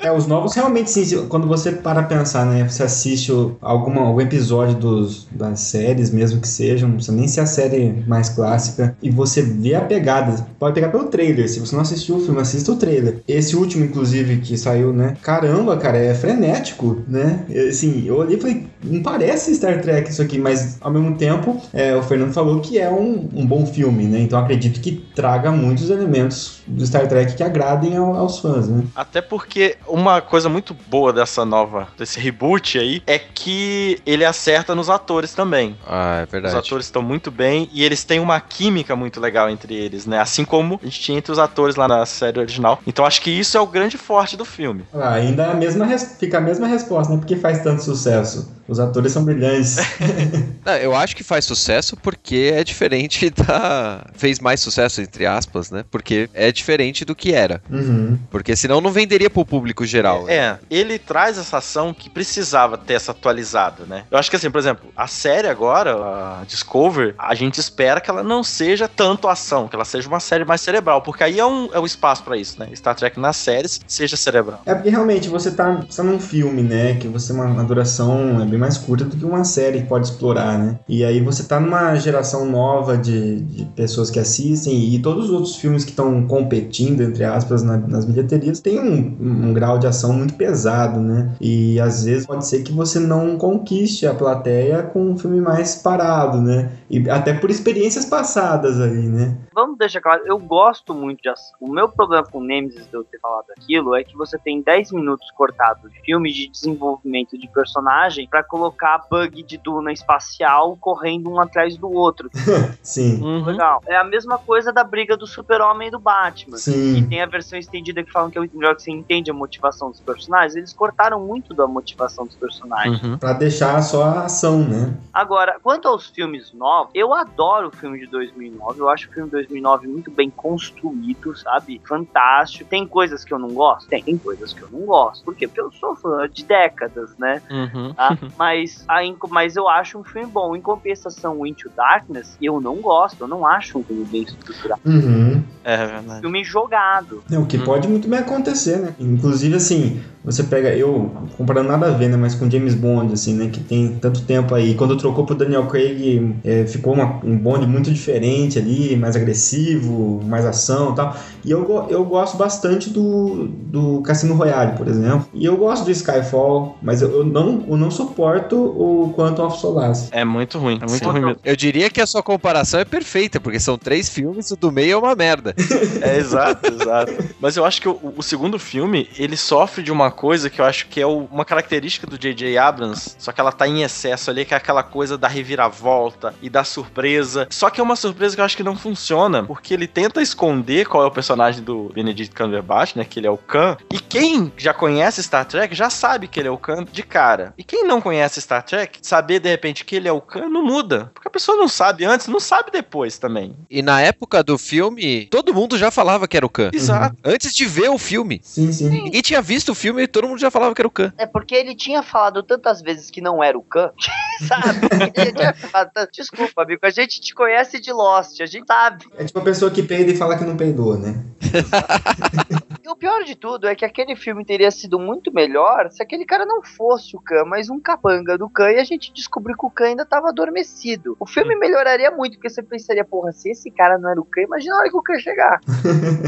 É, 0.00 0.12
os 0.12 0.26
novos 0.26 0.54
realmente, 0.54 0.90
sim, 0.90 1.26
quando 1.28 1.46
você 1.46 1.72
para 1.72 2.02
pensar, 2.02 2.44
né? 2.46 2.68
Você 2.68 2.82
assiste 2.82 3.32
alguma, 3.60 4.02
algum 4.02 4.20
episódio 4.20 4.74
dos, 4.74 5.26
das 5.30 5.60
séries, 5.60 6.10
mesmo 6.10 6.40
que 6.40 6.48
sejam, 6.48 6.88
não 6.88 6.96
precisa 6.96 7.16
nem 7.16 7.26
ser 7.28 7.40
a 7.40 7.46
série 7.46 8.04
mais 8.06 8.28
clássica, 8.28 8.96
e 9.02 9.10
você 9.10 9.42
vê 9.42 9.74
a 9.74 9.80
pegada. 9.80 10.46
Pode 10.58 10.74
pegar 10.74 10.88
pelo 10.88 11.04
trailer, 11.04 11.48
se 11.48 11.60
você 11.60 11.74
não 11.74 11.82
assistiu 11.82 12.16
o 12.16 12.20
filme, 12.20 12.40
assista 12.40 12.72
o 12.72 12.76
trailer. 12.76 13.22
Esse 13.26 13.56
último, 13.56 13.84
inclusive, 13.84 14.38
que 14.38 14.56
saiu, 14.56 14.92
né? 14.92 15.16
Caramba, 15.22 15.76
cara, 15.76 15.98
é 15.98 16.14
frenético, 16.14 17.02
né? 17.08 17.44
Assim, 17.68 18.04
eu 18.06 18.16
olhei 18.16 18.36
e 18.36 18.40
falei, 18.40 18.66
não 18.82 19.02
parece 19.02 19.54
Star 19.54 19.80
Trek 19.80 20.10
isso 20.10 20.22
aqui, 20.22 20.38
mas 20.38 20.76
ao 20.80 20.90
mesmo 20.92 21.16
tempo, 21.16 21.60
é, 21.72 21.94
o 21.96 22.02
Fernando 22.02 22.32
falou 22.32 22.60
que 22.60 22.78
é 22.78 22.90
um, 22.90 23.28
um 23.34 23.46
bom 23.46 23.64
filme, 23.66 24.04
né? 24.04 24.20
Então 24.20 24.38
acredito 24.38 24.80
que 24.80 24.92
traga 25.14 25.50
muitos 25.50 25.90
elementos 25.94 26.60
do 26.66 26.84
Star 26.86 27.06
Trek 27.08 27.34
que 27.34 27.42
agradem 27.42 27.96
ao- 27.96 28.14
aos 28.16 28.38
fãs, 28.40 28.68
né? 28.68 28.84
Até 28.94 29.20
porque 29.22 29.76
uma 29.86 30.20
coisa 30.20 30.48
muito 30.48 30.74
boa 30.88 31.12
dessa 31.12 31.44
nova, 31.44 31.88
desse 31.96 32.18
reboot 32.20 32.78
aí, 32.78 33.02
é 33.06 33.18
que 33.18 34.00
ele 34.04 34.24
acerta 34.24 34.74
nos 34.74 34.90
atores 34.90 35.32
também. 35.34 35.76
Ah, 35.86 36.20
é 36.20 36.24
Os 36.24 36.30
verdade. 36.30 36.56
atores 36.56 36.86
estão 36.86 37.02
muito 37.02 37.30
bem 37.30 37.68
e 37.72 37.84
eles 37.84 38.04
têm 38.04 38.20
uma 38.20 38.40
química 38.40 38.94
muito 38.96 39.20
legal 39.20 39.48
entre 39.48 39.74
eles, 39.74 40.06
né? 40.06 40.18
Assim 40.20 40.44
como 40.44 40.78
a 40.82 40.84
gente 40.84 41.00
tinha 41.00 41.18
entre 41.18 41.32
os 41.32 41.38
atores 41.38 41.76
lá 41.76 41.86
na 41.88 42.04
série 42.06 42.38
original. 42.38 42.80
Então 42.86 43.04
acho 43.04 43.20
que 43.22 43.30
isso 43.30 43.56
é 43.56 43.60
o 43.60 43.66
grande 43.66 43.96
forte 43.96 44.36
do 44.36 44.44
filme. 44.44 44.84
Ah, 44.92 45.14
ainda 45.14 45.46
a 45.50 45.54
mesma 45.54 45.84
res- 45.86 46.16
fica 46.18 46.38
a 46.38 46.40
mesma 46.40 46.66
resposta, 46.66 47.12
né? 47.12 47.18
Porque 47.18 47.36
faz 47.36 47.62
tanto 47.62 47.82
sucesso. 47.82 48.52
Os 48.66 48.80
atores 48.80 49.12
são 49.12 49.24
brilhantes. 49.24 49.76
Não, 50.64 50.74
eu 50.76 50.94
acho 50.94 51.14
que 51.14 51.22
faz 51.22 51.44
sucesso 51.44 51.96
porque 51.96 52.52
é 52.54 52.64
diferente 52.64 53.28
da. 53.36 54.06
Fez 54.14 54.38
mais 54.40 54.60
sucesso, 54.60 55.00
entre 55.02 55.26
aspas, 55.26 55.70
né? 55.70 55.84
Porque 55.90 56.28
é 56.32 56.50
diferente 56.50 57.04
do 57.04 57.14
que 57.14 57.34
era. 57.34 57.62
Uhum. 57.70 58.18
Porque 58.30 58.56
senão 58.56 58.80
não 58.80 58.90
venderia 58.90 59.28
pro 59.28 59.44
público 59.44 59.84
geral. 59.84 60.24
né? 60.24 60.34
É, 60.34 60.58
ele 60.70 60.98
traz 60.98 61.36
essa 61.38 61.58
ação 61.58 61.92
que 61.92 62.08
precisava 62.08 62.78
ter 62.78 62.94
essa 62.94 63.12
atualizada, 63.12 63.84
né? 63.84 64.04
Eu 64.10 64.18
acho 64.18 64.30
que 64.30 64.36
assim, 64.36 64.50
por 64.50 64.58
exemplo, 64.58 64.90
a 64.96 65.06
série 65.06 65.48
agora, 65.48 65.94
a 65.94 66.44
Discover, 66.46 67.14
a 67.18 67.34
gente 67.34 67.60
espera 67.60 68.00
que 68.00 68.08
ela 68.08 68.22
não 68.22 68.42
seja 68.42 68.88
tanto 68.88 69.28
ação, 69.28 69.68
que 69.68 69.76
ela 69.76 69.84
seja 69.84 70.08
uma 70.08 70.20
série 70.20 70.44
mais 70.44 70.60
cerebral, 70.60 71.02
porque 71.02 71.22
aí 71.24 71.38
é 71.38 71.46
um, 71.46 71.68
é 71.72 71.78
um 71.78 71.84
espaço 71.86 72.22
pra 72.22 72.36
isso, 72.36 72.58
né? 72.58 72.68
Star 72.74 72.94
Trek 72.94 73.18
nas 73.20 73.36
séries 73.36 73.80
seja 73.86 74.16
cerebral. 74.16 74.62
É 74.64 74.74
porque 74.74 74.88
realmente 74.88 75.28
você 75.28 75.50
tá, 75.50 75.84
você 75.88 75.96
tá 75.98 76.02
num 76.02 76.18
filme, 76.18 76.62
né? 76.62 76.94
Que 76.94 77.08
você 77.08 77.32
uma, 77.32 77.44
uma 77.44 77.64
duração 77.64 78.40
é 78.40 78.44
bem 78.54 78.60
mais 78.60 78.78
curta 78.78 79.04
do 79.04 79.16
que 79.16 79.24
uma 79.24 79.44
série 79.44 79.82
que 79.82 79.88
pode 79.88 80.06
explorar, 80.06 80.58
né? 80.58 80.78
E 80.88 81.04
aí 81.04 81.20
você 81.20 81.44
tá 81.44 81.58
numa 81.58 81.94
geração 81.96 82.46
nova 82.46 82.96
de, 82.96 83.40
de 83.40 83.64
pessoas 83.66 84.10
que 84.10 84.18
assistem 84.18 84.94
e 84.94 85.02
todos 85.02 85.26
os 85.26 85.30
outros 85.30 85.56
filmes 85.56 85.84
que 85.84 85.90
estão 85.90 86.26
competindo, 86.26 87.02
entre 87.02 87.24
aspas, 87.24 87.62
na, 87.62 87.76
nas 87.76 88.04
bilheterias, 88.04 88.60
tem 88.60 88.78
um, 88.78 89.48
um, 89.48 89.52
grau 89.52 89.78
de 89.78 89.86
ação 89.86 90.12
muito 90.12 90.34
pesado, 90.34 91.00
né? 91.00 91.34
E 91.40 91.80
às 91.80 92.04
vezes 92.04 92.26
pode 92.26 92.46
ser 92.46 92.62
que 92.62 92.72
você 92.72 93.00
não 93.00 93.36
conquiste 93.36 94.06
a 94.06 94.14
plateia 94.14 94.82
com 94.82 95.10
um 95.10 95.18
filme 95.18 95.40
mais 95.40 95.74
parado, 95.74 96.40
né? 96.40 96.70
E 96.88 97.08
até 97.10 97.34
por 97.34 97.50
experiências 97.50 98.04
passadas 98.04 98.80
aí, 98.80 99.08
né? 99.08 99.36
Vamos 99.52 99.76
deixar 99.78 100.00
claro, 100.00 100.22
eu 100.26 100.38
gosto 100.38 100.94
muito 100.94 101.22
de 101.22 101.28
ação. 101.28 101.54
O 101.60 101.68
meu 101.68 101.88
problema 101.88 102.24
com 102.24 102.40
Nemesis 102.40 102.86
de 102.86 102.94
eu 102.94 103.04
ter 103.04 103.18
falado 103.18 103.46
aquilo 103.56 103.94
é 103.94 104.04
que 104.04 104.16
você 104.16 104.38
tem 104.38 104.62
10 104.62 104.92
minutos 104.92 105.30
cortados 105.32 105.90
de 105.92 106.00
filme 106.00 106.32
de 106.32 106.48
desenvolvimento 106.48 107.36
de 107.38 107.48
personagem 107.48 108.28
para 108.28 108.43
colocar 108.44 109.06
bug 109.10 109.42
de 109.42 109.58
duna 109.58 109.92
espacial 109.92 110.76
correndo 110.80 111.30
um 111.30 111.40
atrás 111.40 111.76
do 111.76 111.90
outro. 111.90 112.30
Sim. 112.82 113.22
Uhum. 113.22 113.44
Legal. 113.44 113.82
É 113.86 113.96
a 113.96 114.04
mesma 114.04 114.38
coisa 114.38 114.72
da 114.72 114.84
briga 114.84 115.16
do 115.16 115.26
Super-Homem 115.26 115.88
e 115.88 115.90
do 115.90 115.98
Batman. 115.98 116.56
Sim. 116.56 116.98
E 116.98 117.06
tem 117.06 117.22
a 117.22 117.26
versão 117.26 117.58
estendida 117.58 118.02
que 118.02 118.12
falam 118.12 118.30
que 118.30 118.38
é 118.38 118.40
muito 118.40 118.56
melhor 118.56 118.74
que 118.76 118.82
você 118.82 118.90
entende 118.90 119.30
a 119.30 119.34
motivação 119.34 119.90
dos 119.90 120.00
personagens. 120.00 120.54
Eles 120.54 120.72
cortaram 120.72 121.20
muito 121.20 121.54
da 121.54 121.66
motivação 121.66 122.26
dos 122.26 122.36
personagens. 122.36 123.02
Uhum. 123.02 123.18
Pra 123.18 123.32
deixar 123.32 123.80
só 123.82 124.04
a 124.04 124.24
ação, 124.24 124.60
né? 124.60 124.94
Agora, 125.12 125.58
quanto 125.62 125.88
aos 125.88 126.08
filmes 126.08 126.52
novos, 126.52 126.90
eu 126.94 127.12
adoro 127.12 127.68
o 127.68 127.70
filme 127.70 127.98
de 128.00 128.06
2009. 128.06 128.80
Eu 128.80 128.88
acho 128.88 129.08
o 129.08 129.12
filme 129.12 129.28
de 129.28 129.32
2009 129.32 129.86
muito 129.86 130.10
bem 130.10 130.30
construído, 130.30 131.36
sabe? 131.36 131.80
Fantástico. 131.84 132.68
Tem 132.68 132.86
coisas 132.86 133.24
que 133.24 133.32
eu 133.32 133.38
não 133.38 133.48
gosto? 133.48 133.88
Tem, 133.88 134.02
tem 134.02 134.18
coisas 134.18 134.52
que 134.52 134.62
eu 134.62 134.68
não 134.70 134.80
gosto. 134.80 135.24
Por 135.24 135.34
quê? 135.34 135.46
Porque 135.46 135.60
eu 135.60 135.72
sou 135.72 135.94
fã 135.96 136.28
de 136.28 136.44
décadas, 136.44 137.16
né? 137.18 137.42
Uhum. 137.50 137.94
Tá? 137.94 138.16
mas, 138.38 138.84
a, 138.88 139.00
mas 139.30 139.56
eu 139.56 139.68
acho 139.68 139.98
um 139.98 140.04
filme 140.04 140.30
bom. 140.30 140.54
Em 140.56 140.60
compensação, 140.60 141.46
Into 141.46 141.70
Darkness, 141.76 142.36
eu 142.40 142.60
não 142.60 142.76
gosto. 142.76 143.22
Eu 143.22 143.28
não 143.28 143.46
acho 143.46 143.78
um 143.78 143.84
filme 143.84 144.04
bem 144.04 144.22
estruturado. 144.22 144.80
Uhum. 144.84 145.42
É 145.62 145.76
verdade. 145.86 146.20
Filme 146.20 146.44
jogado. 146.44 147.22
É, 147.30 147.38
o 147.38 147.46
que 147.46 147.56
Uhum. 147.56 147.64
pode 147.64 147.88
muito 147.88 148.08
bem 148.08 148.18
acontecer, 148.18 148.78
né? 148.78 148.94
Inclusive, 148.98 149.54
assim, 149.56 150.00
você 150.22 150.42
pega, 150.42 150.74
eu, 150.74 151.10
comparando 151.36 151.68
nada 151.68 151.86
a 151.86 151.90
ver, 151.90 152.08
né? 152.08 152.16
Mas 152.16 152.34
com 152.34 152.50
James 152.50 152.74
Bond, 152.74 153.12
assim, 153.14 153.34
né? 153.34 153.48
Que 153.48 153.60
tem 153.60 153.96
tanto 153.98 154.24
tempo 154.26 154.54
aí. 154.54 154.74
Quando 154.74 154.96
trocou 154.96 155.24
pro 155.24 155.34
Daniel 155.34 155.66
Craig, 155.66 156.36
é, 156.44 156.66
ficou 156.66 156.92
uma- 156.92 157.20
um 157.24 157.38
Bond 157.38 157.66
muito 157.66 157.90
diferente 157.90 158.58
ali, 158.58 158.96
mais 158.96 159.16
agressivo, 159.16 160.20
mais 160.24 160.44
ação 160.44 160.92
e 160.92 160.94
tal. 160.96 161.16
E 161.44 161.50
eu, 161.50 161.86
eu 161.88 162.04
gosto 162.04 162.36
bastante 162.36 162.90
do, 162.90 163.46
do 163.48 164.02
Cassino 164.02 164.34
Royale, 164.34 164.76
por 164.76 164.88
exemplo. 164.88 165.26
E 165.32 165.44
eu 165.44 165.56
gosto 165.56 165.84
do 165.84 165.90
Skyfall, 165.90 166.76
mas 166.82 167.00
eu, 167.00 167.10
eu 167.10 167.24
não, 167.24 167.64
eu 167.68 167.76
não 167.76 167.90
suporto 167.90 168.23
o 168.28 169.12
Quantum 169.16 169.46
of 169.46 169.58
Solace. 169.60 170.08
É 170.12 170.24
muito 170.24 170.58
ruim. 170.58 170.76
É 170.82 170.86
muito 170.86 170.98
Sim. 170.98 171.04
ruim 171.04 171.20
mesmo. 171.20 171.40
Eu 171.44 171.56
diria 171.56 171.90
que 171.90 172.00
a 172.00 172.06
sua 172.06 172.22
comparação 172.22 172.80
é 172.80 172.84
perfeita, 172.84 173.38
porque 173.40 173.60
são 173.60 173.76
três 173.78 174.08
filmes 174.08 174.50
e 174.50 174.54
o 174.54 174.56
do 174.56 174.70
meio 174.72 174.92
é 174.92 174.96
uma 174.96 175.14
merda. 175.14 175.54
É, 176.02 176.16
exato, 176.18 176.72
exato. 176.72 177.12
Mas 177.40 177.56
eu 177.56 177.64
acho 177.64 177.80
que 177.80 177.88
o, 177.88 178.14
o 178.16 178.22
segundo 178.22 178.58
filme, 178.58 179.08
ele 179.18 179.36
sofre 179.36 179.82
de 179.82 179.90
uma 179.92 180.10
coisa 180.10 180.50
que 180.50 180.60
eu 180.60 180.64
acho 180.64 180.86
que 180.88 181.00
é 181.00 181.06
o- 181.06 181.28
uma 181.30 181.44
característica 181.44 182.06
do 182.06 182.18
J.J. 182.18 182.56
Abrams, 182.58 183.14
só 183.18 183.32
que 183.32 183.40
ela 183.40 183.52
tá 183.52 183.66
em 183.66 183.82
excesso 183.82 184.30
ali, 184.30 184.44
que 184.44 184.54
é 184.54 184.56
aquela 184.56 184.82
coisa 184.82 185.16
da 185.16 185.28
reviravolta 185.28 186.34
e 186.42 186.48
da 186.50 186.64
surpresa. 186.64 187.46
Só 187.50 187.70
que 187.70 187.80
é 187.80 187.84
uma 187.84 187.96
surpresa 187.96 188.34
que 188.34 188.40
eu 188.40 188.44
acho 188.44 188.56
que 188.56 188.62
não 188.62 188.76
funciona, 188.76 189.42
porque 189.44 189.72
ele 189.74 189.86
tenta 189.86 190.20
esconder 190.22 190.86
qual 190.86 191.02
é 191.04 191.06
o 191.06 191.10
personagem 191.10 191.62
do 191.62 191.90
Benedict 191.94 192.34
Cumberbatch, 192.34 192.96
né, 192.96 193.04
que 193.04 193.18
ele 193.20 193.26
é 193.26 193.30
o 193.30 193.36
Khan. 193.38 193.76
E 193.92 193.98
quem 193.98 194.52
já 194.56 194.72
conhece 194.74 195.22
Star 195.22 195.44
Trek 195.46 195.74
já 195.74 195.90
sabe 195.90 196.28
que 196.28 196.38
ele 196.40 196.48
é 196.48 196.50
o 196.50 196.58
Khan 196.58 196.84
de 196.90 197.02
cara. 197.02 197.54
E 197.56 197.64
quem 197.64 197.84
não 197.86 198.00
conhece 198.00 198.13
Star 198.40 198.62
Trek, 198.62 198.98
saber 199.02 199.38
de 199.40 199.48
repente 199.48 199.84
que 199.84 199.96
ele 199.96 200.08
é 200.08 200.12
o 200.12 200.20
Khan 200.20 200.48
não 200.48 200.64
muda, 200.64 201.10
porque 201.14 201.28
a 201.28 201.30
pessoa 201.30 201.56
não 201.56 201.68
sabe 201.68 202.04
antes, 202.04 202.26
não 202.28 202.40
sabe 202.40 202.70
depois 202.70 203.18
também. 203.18 203.56
E 203.70 203.82
na 203.82 204.00
época 204.00 204.42
do 204.42 204.56
filme, 204.58 205.26
todo 205.26 205.52
mundo 205.54 205.76
já 205.78 205.90
falava 205.90 206.26
que 206.28 206.36
era 206.36 206.46
o 206.46 206.50
Khan. 206.50 206.70
Exato. 206.72 207.16
Antes 207.24 207.54
de 207.54 207.64
ver 207.66 207.88
o 207.90 207.98
filme. 207.98 208.40
Sim, 208.42 208.72
sim. 208.72 208.88
Ninguém 208.88 209.22
tinha 209.22 209.40
visto 209.42 209.70
o 209.72 209.74
filme 209.74 210.02
e 210.02 210.06
todo 210.06 210.28
mundo 210.28 210.38
já 210.40 210.50
falava 210.50 210.74
que 210.74 210.80
era 210.80 210.88
o 210.88 210.90
Khan. 210.90 211.12
É 211.18 211.26
porque 211.26 211.54
ele 211.54 211.74
tinha 211.74 212.02
falado 212.02 212.42
tantas 212.42 212.80
vezes 212.82 213.10
que 213.10 213.20
não 213.20 213.42
era 213.42 213.56
o 213.58 213.62
Khan, 213.62 213.90
sabe? 214.46 214.86
Ele 215.14 215.32
tinha 215.32 215.54
falado 215.54 215.90
tanto- 215.92 216.10
Desculpa, 216.12 216.62
amigo, 216.62 216.80
a 216.84 216.90
gente 216.90 217.20
te 217.20 217.34
conhece 217.34 217.80
de 217.80 217.92
Lost, 217.92 218.40
a 218.40 218.46
gente 218.46 218.66
sabe. 218.66 219.04
É 219.16 219.24
tipo 219.24 219.38
a 219.38 219.42
pessoa 219.42 219.70
que 219.70 219.82
peida 219.82 220.10
e 220.12 220.16
fala 220.16 220.36
que 220.38 220.44
não 220.44 220.56
peidou, 220.56 220.96
né? 220.98 221.24
E 222.84 222.90
o 222.90 222.94
pior 222.94 223.24
de 223.24 223.34
tudo 223.34 223.66
é 223.66 223.74
que 223.74 223.82
aquele 223.82 224.14
filme 224.14 224.44
teria 224.44 224.70
sido 224.70 224.98
muito 224.98 225.32
melhor 225.32 225.90
se 225.90 226.02
aquele 226.02 226.26
cara 226.26 226.44
não 226.44 226.62
fosse 226.62 227.16
o 227.16 227.20
Khan, 227.20 227.46
mas 227.46 227.70
um 227.70 227.80
capanga 227.80 228.36
do 228.36 228.46
Khan 228.46 228.72
e 228.72 228.78
a 228.78 228.84
gente 228.84 229.10
descobriu 229.10 229.56
que 229.56 229.64
o 229.64 229.70
Khan 229.70 229.86
ainda 229.86 230.04
tava 230.04 230.28
adormecido. 230.28 231.16
O 231.18 231.26
filme 231.26 231.56
melhoraria 231.56 232.10
muito, 232.10 232.34
porque 232.34 232.50
você 232.50 232.62
pensaria, 232.62 233.02
porra, 233.02 233.32
se 233.32 233.48
esse 233.48 233.70
cara 233.70 233.96
não 233.96 234.10
era 234.10 234.20
o 234.20 234.24
Khan, 234.26 234.42
imagina 234.42 234.74
a 234.74 234.78
hora 234.80 234.90
que 234.90 234.96
o 234.98 235.02
Khan 235.02 235.18
chegar. 235.18 235.60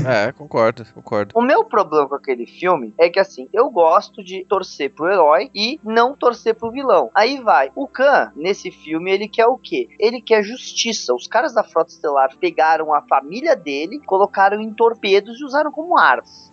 É, 0.07 0.31
concordo, 0.33 0.87
concordo. 0.95 1.33
O 1.35 1.43
meu 1.43 1.65
problema 1.65 2.09
com 2.09 2.15
aquele 2.15 2.47
filme 2.47 2.95
é 2.97 3.11
que 3.11 3.19
assim, 3.19 3.49
eu 3.53 3.69
gosto 3.69 4.23
de 4.23 4.45
torcer 4.45 4.91
pro 4.95 5.11
herói 5.11 5.51
e 5.53 5.81
não 5.83 6.15
torcer 6.15 6.55
pro 6.55 6.71
vilão. 6.71 7.11
Aí 7.13 7.41
vai, 7.41 7.73
o 7.75 7.89
Khan, 7.89 8.31
nesse 8.37 8.71
filme, 8.71 9.11
ele 9.11 9.29
quer 9.29 9.47
o 9.47 9.59
quê? 9.59 9.89
Ele 9.99 10.21
quer 10.21 10.45
justiça. 10.45 11.13
Os 11.13 11.27
caras 11.27 11.53
da 11.53 11.65
Frota 11.65 11.91
Estelar 11.91 12.37
pegaram 12.39 12.95
a 12.95 13.03
família 13.03 13.57
dele, 13.57 14.01
colocaram 14.07 14.61
em 14.61 14.73
torpedos 14.73 15.41
e 15.41 15.45
usaram 15.45 15.73
como 15.73 15.99
armas. 15.99 16.46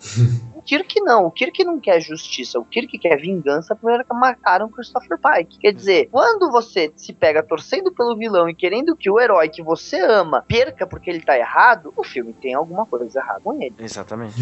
O 0.56 0.62
Kirk 0.62 1.02
não, 1.02 1.26
o 1.26 1.32
Kirk 1.32 1.64
não 1.64 1.80
quer 1.80 2.00
justiça, 2.00 2.60
o 2.60 2.66
Kirk 2.66 2.98
quer 2.98 3.18
vingança 3.18 3.76
primeiro 3.76 4.06
que 4.06 4.14
mataram 4.14 4.70
Christopher 4.70 5.18
Pike. 5.18 5.60
Quer 5.60 5.74
dizer, 5.74 6.10
quando 6.12 6.50
você 6.52 6.92
se 6.96 7.12
pega 7.12 7.44
torcendo 7.44 7.92
pelo 7.92 8.16
vilão 8.18 8.48
e 8.50 8.56
querendo 8.56 8.96
que 8.96 9.10
o 9.10 9.20
herói 9.20 9.50
que 9.50 9.62
você 9.62 10.00
ama 10.00 10.44
perca 10.48 10.88
porque 10.88 11.10
ele 11.10 11.22
tá 11.22 11.38
errado, 11.38 11.94
o 11.96 12.04
filme 12.04 12.34
tem 12.34 12.54
alguma 12.54 12.86
coisa 12.86 13.20
errada 13.20 13.42
com 13.42 13.62
ele. 13.62 13.76
Exatamente. 13.80 14.36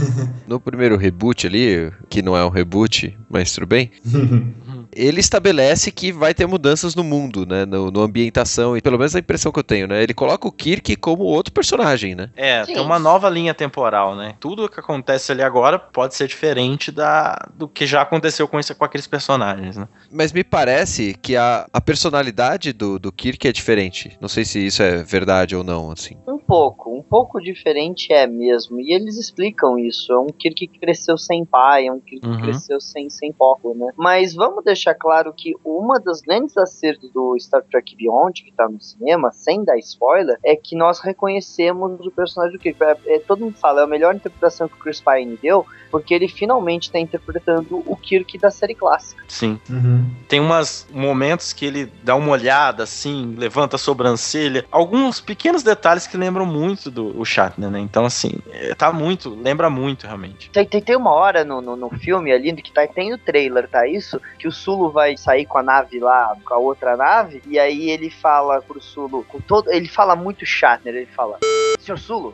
No 0.47 0.59
primeiro 0.59 0.97
reboot 0.97 1.47
ali, 1.47 1.91
que 2.09 2.21
não 2.21 2.35
é 2.35 2.45
um 2.45 2.49
reboot, 2.49 3.17
mas 3.29 3.53
tudo 3.53 3.67
bem, 3.67 3.91
ele 4.93 5.19
estabelece 5.19 5.91
que 5.91 6.11
vai 6.11 6.33
ter 6.33 6.45
mudanças 6.47 6.95
no 6.95 7.03
mundo, 7.03 7.45
né? 7.45 7.65
No, 7.65 7.91
no 7.91 8.01
ambientação, 8.01 8.75
e 8.75 8.81
pelo 8.81 8.97
menos 8.97 9.15
a 9.15 9.19
impressão 9.19 9.51
que 9.51 9.59
eu 9.59 9.63
tenho, 9.63 9.87
né? 9.87 10.01
Ele 10.01 10.13
coloca 10.13 10.47
o 10.47 10.51
Kirk 10.51 10.95
como 10.95 11.23
outro 11.23 11.53
personagem, 11.53 12.15
né? 12.15 12.29
É, 12.35 12.63
Sim. 12.65 12.73
tem 12.73 12.81
uma 12.81 12.97
nova 12.99 13.29
linha 13.29 13.53
temporal, 13.53 14.15
né? 14.15 14.35
Tudo 14.39 14.69
que 14.69 14.79
acontece 14.79 15.31
ali 15.31 15.41
agora 15.41 15.77
pode 15.77 16.15
ser 16.15 16.27
diferente 16.27 16.91
da, 16.91 17.37
do 17.53 17.67
que 17.67 17.85
já 17.85 18.01
aconteceu 18.01 18.47
com, 18.47 18.59
esse, 18.59 18.73
com 18.73 18.85
aqueles 18.85 19.07
personagens, 19.07 19.77
né? 19.77 19.87
Mas 20.11 20.31
me 20.31 20.43
parece 20.43 21.13
que 21.21 21.35
a, 21.35 21.67
a 21.71 21.81
personalidade 21.81 22.73
do, 22.73 22.97
do 22.97 23.11
Kirk 23.11 23.47
é 23.47 23.51
diferente. 23.51 24.17
Não 24.19 24.27
sei 24.29 24.45
se 24.45 24.65
isso 24.65 24.81
é 24.81 25.03
verdade 25.03 25.55
ou 25.55 25.63
não, 25.63 25.91
assim. 25.91 26.17
Um 26.27 26.37
pouco, 26.37 26.95
um 26.97 27.03
pouco 27.03 27.39
diferente 27.39 28.11
é 28.11 28.25
mesmo. 28.27 28.79
E 28.79 28.93
eles 28.93 29.17
explicam 29.17 29.77
isso. 29.77 30.11
É 30.11 30.19
um 30.19 30.27
Kirk 30.27 30.67
que 30.67 30.79
cresceu 30.79 31.17
sem 31.17 31.45
pai, 31.45 31.87
é 31.87 31.91
um 31.91 31.99
Kirk 31.99 32.21
Uhum. 32.21 32.35
que 32.37 32.43
cresceu 32.43 32.79
sem, 32.79 33.09
sem 33.09 33.33
foco, 33.33 33.73
né? 33.75 33.91
Mas 33.97 34.33
vamos 34.33 34.63
deixar 34.63 34.80
claro 34.93 35.33
que 35.33 35.53
uma 35.63 35.99
das 35.99 36.21
grandes 36.21 36.57
acertos 36.57 37.11
do 37.11 37.37
Star 37.39 37.63
Trek 37.63 37.95
Beyond, 37.95 38.43
que 38.43 38.51
tá 38.51 38.67
no 38.67 38.79
cinema, 38.79 39.31
sem 39.31 39.63
dar 39.63 39.77
spoiler, 39.77 40.37
é 40.43 40.55
que 40.55 40.75
nós 40.75 40.99
reconhecemos 40.99 42.05
o 42.05 42.11
personagem 42.11 42.57
do 42.57 42.61
Kirk. 42.61 42.81
É, 42.83 43.15
é, 43.15 43.19
todo 43.19 43.41
mundo 43.41 43.57
fala, 43.57 43.81
é 43.81 43.83
a 43.83 43.87
melhor 43.87 44.15
interpretação 44.15 44.67
que 44.67 44.75
o 44.75 44.79
Chris 44.79 45.01
Pine 45.01 45.37
deu, 45.41 45.65
porque 45.89 46.13
ele 46.13 46.27
finalmente 46.27 46.91
tá 46.91 46.99
interpretando 46.99 47.83
o 47.85 47.95
Kirk 47.95 48.37
da 48.37 48.49
série 48.49 48.73
clássica. 48.73 49.23
Sim. 49.27 49.59
Uhum. 49.69 50.09
Tem 50.27 50.39
umas 50.39 50.87
momentos 50.91 51.53
que 51.53 51.65
ele 51.65 51.91
dá 52.03 52.15
uma 52.15 52.31
olhada, 52.31 52.83
assim, 52.83 53.35
levanta 53.37 53.75
a 53.75 53.79
sobrancelha. 53.79 54.65
Alguns 54.71 55.19
pequenos 55.19 55.63
detalhes 55.63 56.07
que 56.07 56.17
lembram 56.17 56.45
muito 56.45 56.89
do 56.89 57.19
o 57.19 57.25
Shatner, 57.25 57.69
né? 57.69 57.79
Então, 57.79 58.05
assim, 58.05 58.31
é, 58.51 58.73
tá 58.73 58.91
muito, 58.91 59.29
lembra 59.29 59.69
muito, 59.69 60.05
realmente. 60.05 60.49
Tem, 60.51 60.65
tem, 60.65 60.81
tem 60.81 60.95
uma 60.95 61.11
hora 61.11 61.43
no, 61.43 61.61
no, 61.61 61.75
no 61.75 61.89
filme 61.89 62.31
ali, 62.31 62.51
que 62.61 62.71
tá, 62.71 62.87
tem 62.87 63.11
no 63.11 63.17
trailer, 63.17 63.67
tá 63.67 63.87
isso? 63.87 64.21
Que 64.39 64.47
o 64.47 64.51
Sulu 64.71 64.89
vai 64.89 65.17
sair 65.17 65.45
com 65.45 65.57
a 65.57 65.63
nave 65.63 65.99
lá, 65.99 66.33
com 66.45 66.53
a 66.53 66.57
outra 66.57 66.95
nave, 66.95 67.41
e 67.45 67.59
aí 67.59 67.89
ele 67.89 68.09
fala 68.09 68.61
pro 68.61 68.81
Sulu, 68.81 69.25
com 69.27 69.41
todo, 69.41 69.69
ele 69.69 69.87
fala 69.87 70.15
muito 70.15 70.45
Shatner, 70.45 70.95
ele 70.95 71.07
fala, 71.07 71.37
Senhor 71.77 71.97
Sulu, 71.97 72.33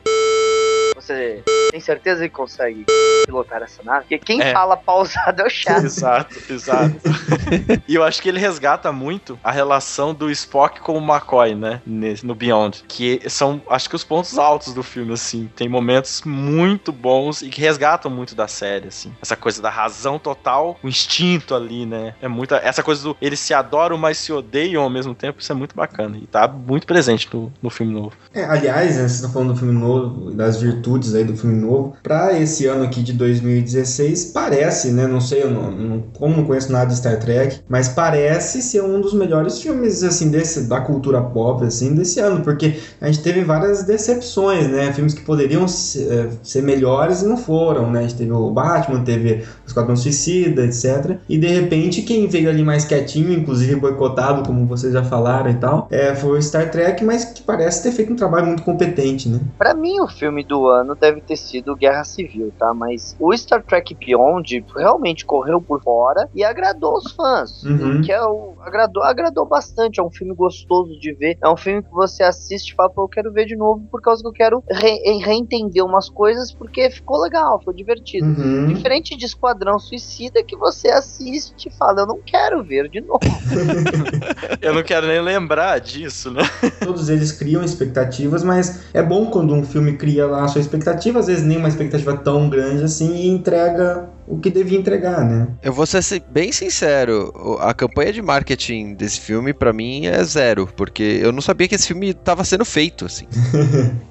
você 0.99 1.43
tem 1.71 1.79
certeza 1.79 2.27
que 2.27 2.33
consegue 2.33 2.85
pilotar 3.25 3.61
essa 3.61 3.83
nave? 3.83 4.01
Porque 4.01 4.17
quem 4.17 4.41
É. 4.41 4.51
fala 4.51 4.75
pausado 4.75 5.41
é 5.43 5.45
o 5.45 5.49
Shatner. 5.49 5.85
Exato, 5.85 6.35
exato. 6.49 6.95
e 7.87 7.95
eu 7.95 8.03
acho 8.03 8.21
que 8.21 8.29
ele 8.29 8.39
resgata 8.39 8.91
muito 8.91 9.37
a 9.43 9.51
relação 9.51 10.13
do 10.13 10.31
Spock 10.31 10.79
com 10.79 10.97
o 10.97 11.01
McCoy, 11.01 11.53
né? 11.53 11.81
No 12.23 12.33
Beyond. 12.33 12.83
Que 12.87 13.21
são, 13.29 13.61
acho 13.69 13.89
que, 13.89 13.95
os 13.95 14.03
pontos 14.03 14.37
altos 14.37 14.73
do 14.73 14.81
filme, 14.81 15.13
assim. 15.13 15.49
Tem 15.55 15.69
momentos 15.69 16.21
muito 16.25 16.91
bons 16.91 17.41
e 17.41 17.49
que 17.49 17.61
resgatam 17.61 18.09
muito 18.09 18.33
da 18.33 18.47
série, 18.47 18.87
assim. 18.87 19.13
Essa 19.21 19.35
coisa 19.35 19.61
da 19.61 19.69
razão 19.69 20.17
total, 20.17 20.79
o 20.81 20.87
instinto 20.87 21.53
ali, 21.53 21.85
né? 21.85 22.15
É 22.21 22.27
muita. 22.27 22.57
Essa 22.57 22.81
coisa 22.81 23.03
do 23.03 23.17
eles 23.21 23.39
se 23.39 23.53
adoram, 23.53 23.97
mas 23.97 24.17
se 24.17 24.31
odeiam 24.31 24.83
ao 24.83 24.89
mesmo 24.89 25.13
tempo, 25.13 25.41
isso 25.41 25.51
é 25.51 25.55
muito 25.55 25.75
bacana. 25.75 26.17
E 26.17 26.25
tá 26.25 26.47
muito 26.47 26.87
presente 26.87 27.27
no, 27.33 27.51
no 27.61 27.69
filme 27.69 27.93
novo. 27.93 28.13
É, 28.33 28.43
aliás, 28.45 28.91
né, 28.95 29.01
vocês 29.01 29.15
estão 29.15 29.31
falando 29.31 29.53
do 29.53 29.59
filme 29.59 29.73
novo, 29.73 30.31
das 30.31 30.61
virtudes 30.61 30.86
aí 31.15 31.23
do 31.23 31.35
filme 31.35 31.55
novo. 31.59 31.93
Pra 32.03 32.37
esse 32.39 32.65
ano 32.65 32.83
aqui 32.83 33.01
de 33.03 33.13
2016, 33.13 34.25
parece, 34.33 34.91
né? 34.91 35.07
Não 35.07 35.19
sei, 35.21 35.43
eu 35.43 35.51
não, 35.51 35.71
não- 35.71 36.03
como 36.17 36.35
não 36.37 36.45
conheço 36.45 36.71
nada 36.71 36.85
de 36.87 36.95
Star 36.97 37.19
Trek, 37.19 37.59
mas 37.67 37.89
parece 37.89 38.61
ser 38.61 38.81
um 38.83 39.01
dos 39.01 39.13
melhores 39.13 39.59
filmes, 39.61 40.03
assim, 40.03 40.29
desse, 40.29 40.67
da 40.67 40.79
cultura 40.81 41.21
pop, 41.21 41.63
assim, 41.65 41.93
desse 41.95 42.19
ano, 42.19 42.41
porque 42.41 42.75
a 43.01 43.07
gente 43.07 43.21
teve 43.21 43.43
várias 43.43 43.83
decepções, 43.83 44.67
né? 44.69 44.91
Filmes 44.93 45.13
que 45.13 45.21
poderiam 45.21 45.67
ser, 45.67 46.11
eh, 46.11 46.29
ser 46.43 46.61
melhores 46.63 47.21
e 47.21 47.27
não 47.27 47.37
foram, 47.37 47.91
né? 47.91 47.99
A 47.99 48.01
gente 48.03 48.15
teve 48.15 48.31
o 48.31 48.49
Batman, 48.51 49.03
teve 49.03 49.33
o 49.33 49.67
Esquadrão 49.67 49.95
Suicida, 49.95 50.63
etc. 50.65 51.17
E 51.27 51.37
de 51.37 51.47
repente, 51.47 52.01
quem 52.01 52.27
veio 52.27 52.49
ali 52.49 52.63
mais 52.63 52.85
quietinho, 52.85 53.31
inclusive 53.33 53.75
boicotado, 53.75 54.43
como 54.45 54.65
vocês 54.65 54.93
já 54.93 55.03
falaram 55.03 55.49
e 55.51 55.55
tal, 55.55 55.87
é, 55.91 56.15
foi 56.15 56.37
o 56.37 56.41
Star 56.41 56.69
Trek, 56.71 57.03
mas 57.03 57.25
que 57.25 57.41
parece 57.41 57.83
ter 57.83 57.91
feito 57.91 58.13
um 58.13 58.15
trabalho 58.15 58.47
muito 58.47 58.63
competente, 58.63 59.27
né? 59.29 59.39
Pra 59.57 59.73
mim, 59.73 59.99
o 59.99 60.07
filme 60.07 60.43
do 60.43 60.67
ano 60.67 60.76
deve 60.99 61.21
ter 61.21 61.35
sido 61.37 61.75
Guerra 61.75 62.03
Civil, 62.03 62.51
tá? 62.57 62.73
Mas 62.73 63.15
o 63.19 63.35
Star 63.35 63.63
Trek 63.63 63.95
Beyond 63.95 64.65
realmente 64.75 65.25
correu 65.25 65.61
por 65.61 65.81
fora 65.81 66.29
e 66.33 66.43
agradou 66.43 66.97
os 66.97 67.11
fãs. 67.11 67.63
Uhum. 67.63 68.01
Que 68.01 68.11
é 68.11 68.21
o, 68.23 68.53
agradou, 68.61 69.03
agradou 69.03 69.45
bastante. 69.45 69.99
É 69.99 70.03
um 70.03 70.11
filme 70.11 70.33
gostoso 70.33 70.99
de 70.99 71.13
ver. 71.13 71.37
É 71.41 71.49
um 71.49 71.57
filme 71.57 71.81
que 71.83 71.91
você 71.91 72.23
assiste 72.23 72.71
e 72.71 72.75
fala, 72.75 72.89
pô, 72.89 73.03
eu 73.03 73.07
quero 73.07 73.31
ver 73.31 73.45
de 73.45 73.55
novo 73.55 73.85
por 73.91 74.01
causa 74.01 74.21
que 74.21 74.27
eu 74.27 74.33
quero 74.33 74.63
re- 74.69 75.19
reentender 75.23 75.83
umas 75.85 76.09
coisas 76.09 76.51
porque 76.51 76.89
ficou 76.89 77.19
legal, 77.21 77.61
foi 77.63 77.73
divertido. 77.73 78.25
Uhum. 78.27 78.67
Diferente 78.67 79.15
de 79.15 79.25
Esquadrão 79.25 79.79
Suicida, 79.79 80.43
que 80.43 80.55
você 80.55 80.89
assiste 80.89 81.67
e 81.67 81.71
fala, 81.71 82.01
eu 82.01 82.07
não 82.07 82.19
quero 82.25 82.63
ver 82.63 82.89
de 82.89 83.01
novo. 83.01 83.19
Eu 84.61 84.73
não 84.73 84.83
quero 84.83 85.07
nem 85.07 85.21
lembrar 85.21 85.79
disso, 85.79 86.31
né? 86.31 86.41
Todos 86.83 87.09
eles 87.09 87.31
criam 87.31 87.63
expectativas, 87.63 88.43
mas 88.43 88.85
é 88.93 89.01
bom 89.01 89.27
quando 89.27 89.53
um 89.53 89.63
filme 89.63 89.95
cria 89.97 90.25
lá 90.25 90.43
a 90.43 90.47
sua 90.47 90.61
expectativa, 90.67 91.19
às 91.19 91.27
vezes 91.27 91.43
nem 91.43 91.57
uma 91.57 91.67
expectativa 91.67 92.15
tão 92.15 92.49
grande 92.49 92.83
assim, 92.83 93.15
e 93.15 93.27
entrega 93.27 94.09
o 94.27 94.39
que 94.39 94.49
devia 94.49 94.77
entregar, 94.77 95.23
né? 95.25 95.47
Eu 95.63 95.71
vou 95.71 95.85
ser 95.85 96.21
bem 96.29 96.51
sincero, 96.51 97.33
a 97.59 97.73
campanha 97.73 98.11
de 98.11 98.21
marketing 98.21 98.93
desse 98.93 99.21
filme 99.21 99.53
pra 99.53 99.71
mim 99.71 100.05
é 100.05 100.21
zero, 100.23 100.67
porque 100.75 101.19
eu 101.21 101.31
não 101.31 101.41
sabia 101.41 101.67
que 101.67 101.75
esse 101.75 101.87
filme 101.87 102.13
tava 102.13 102.43
sendo 102.43 102.65
feito, 102.65 103.05
assim. 103.05 103.27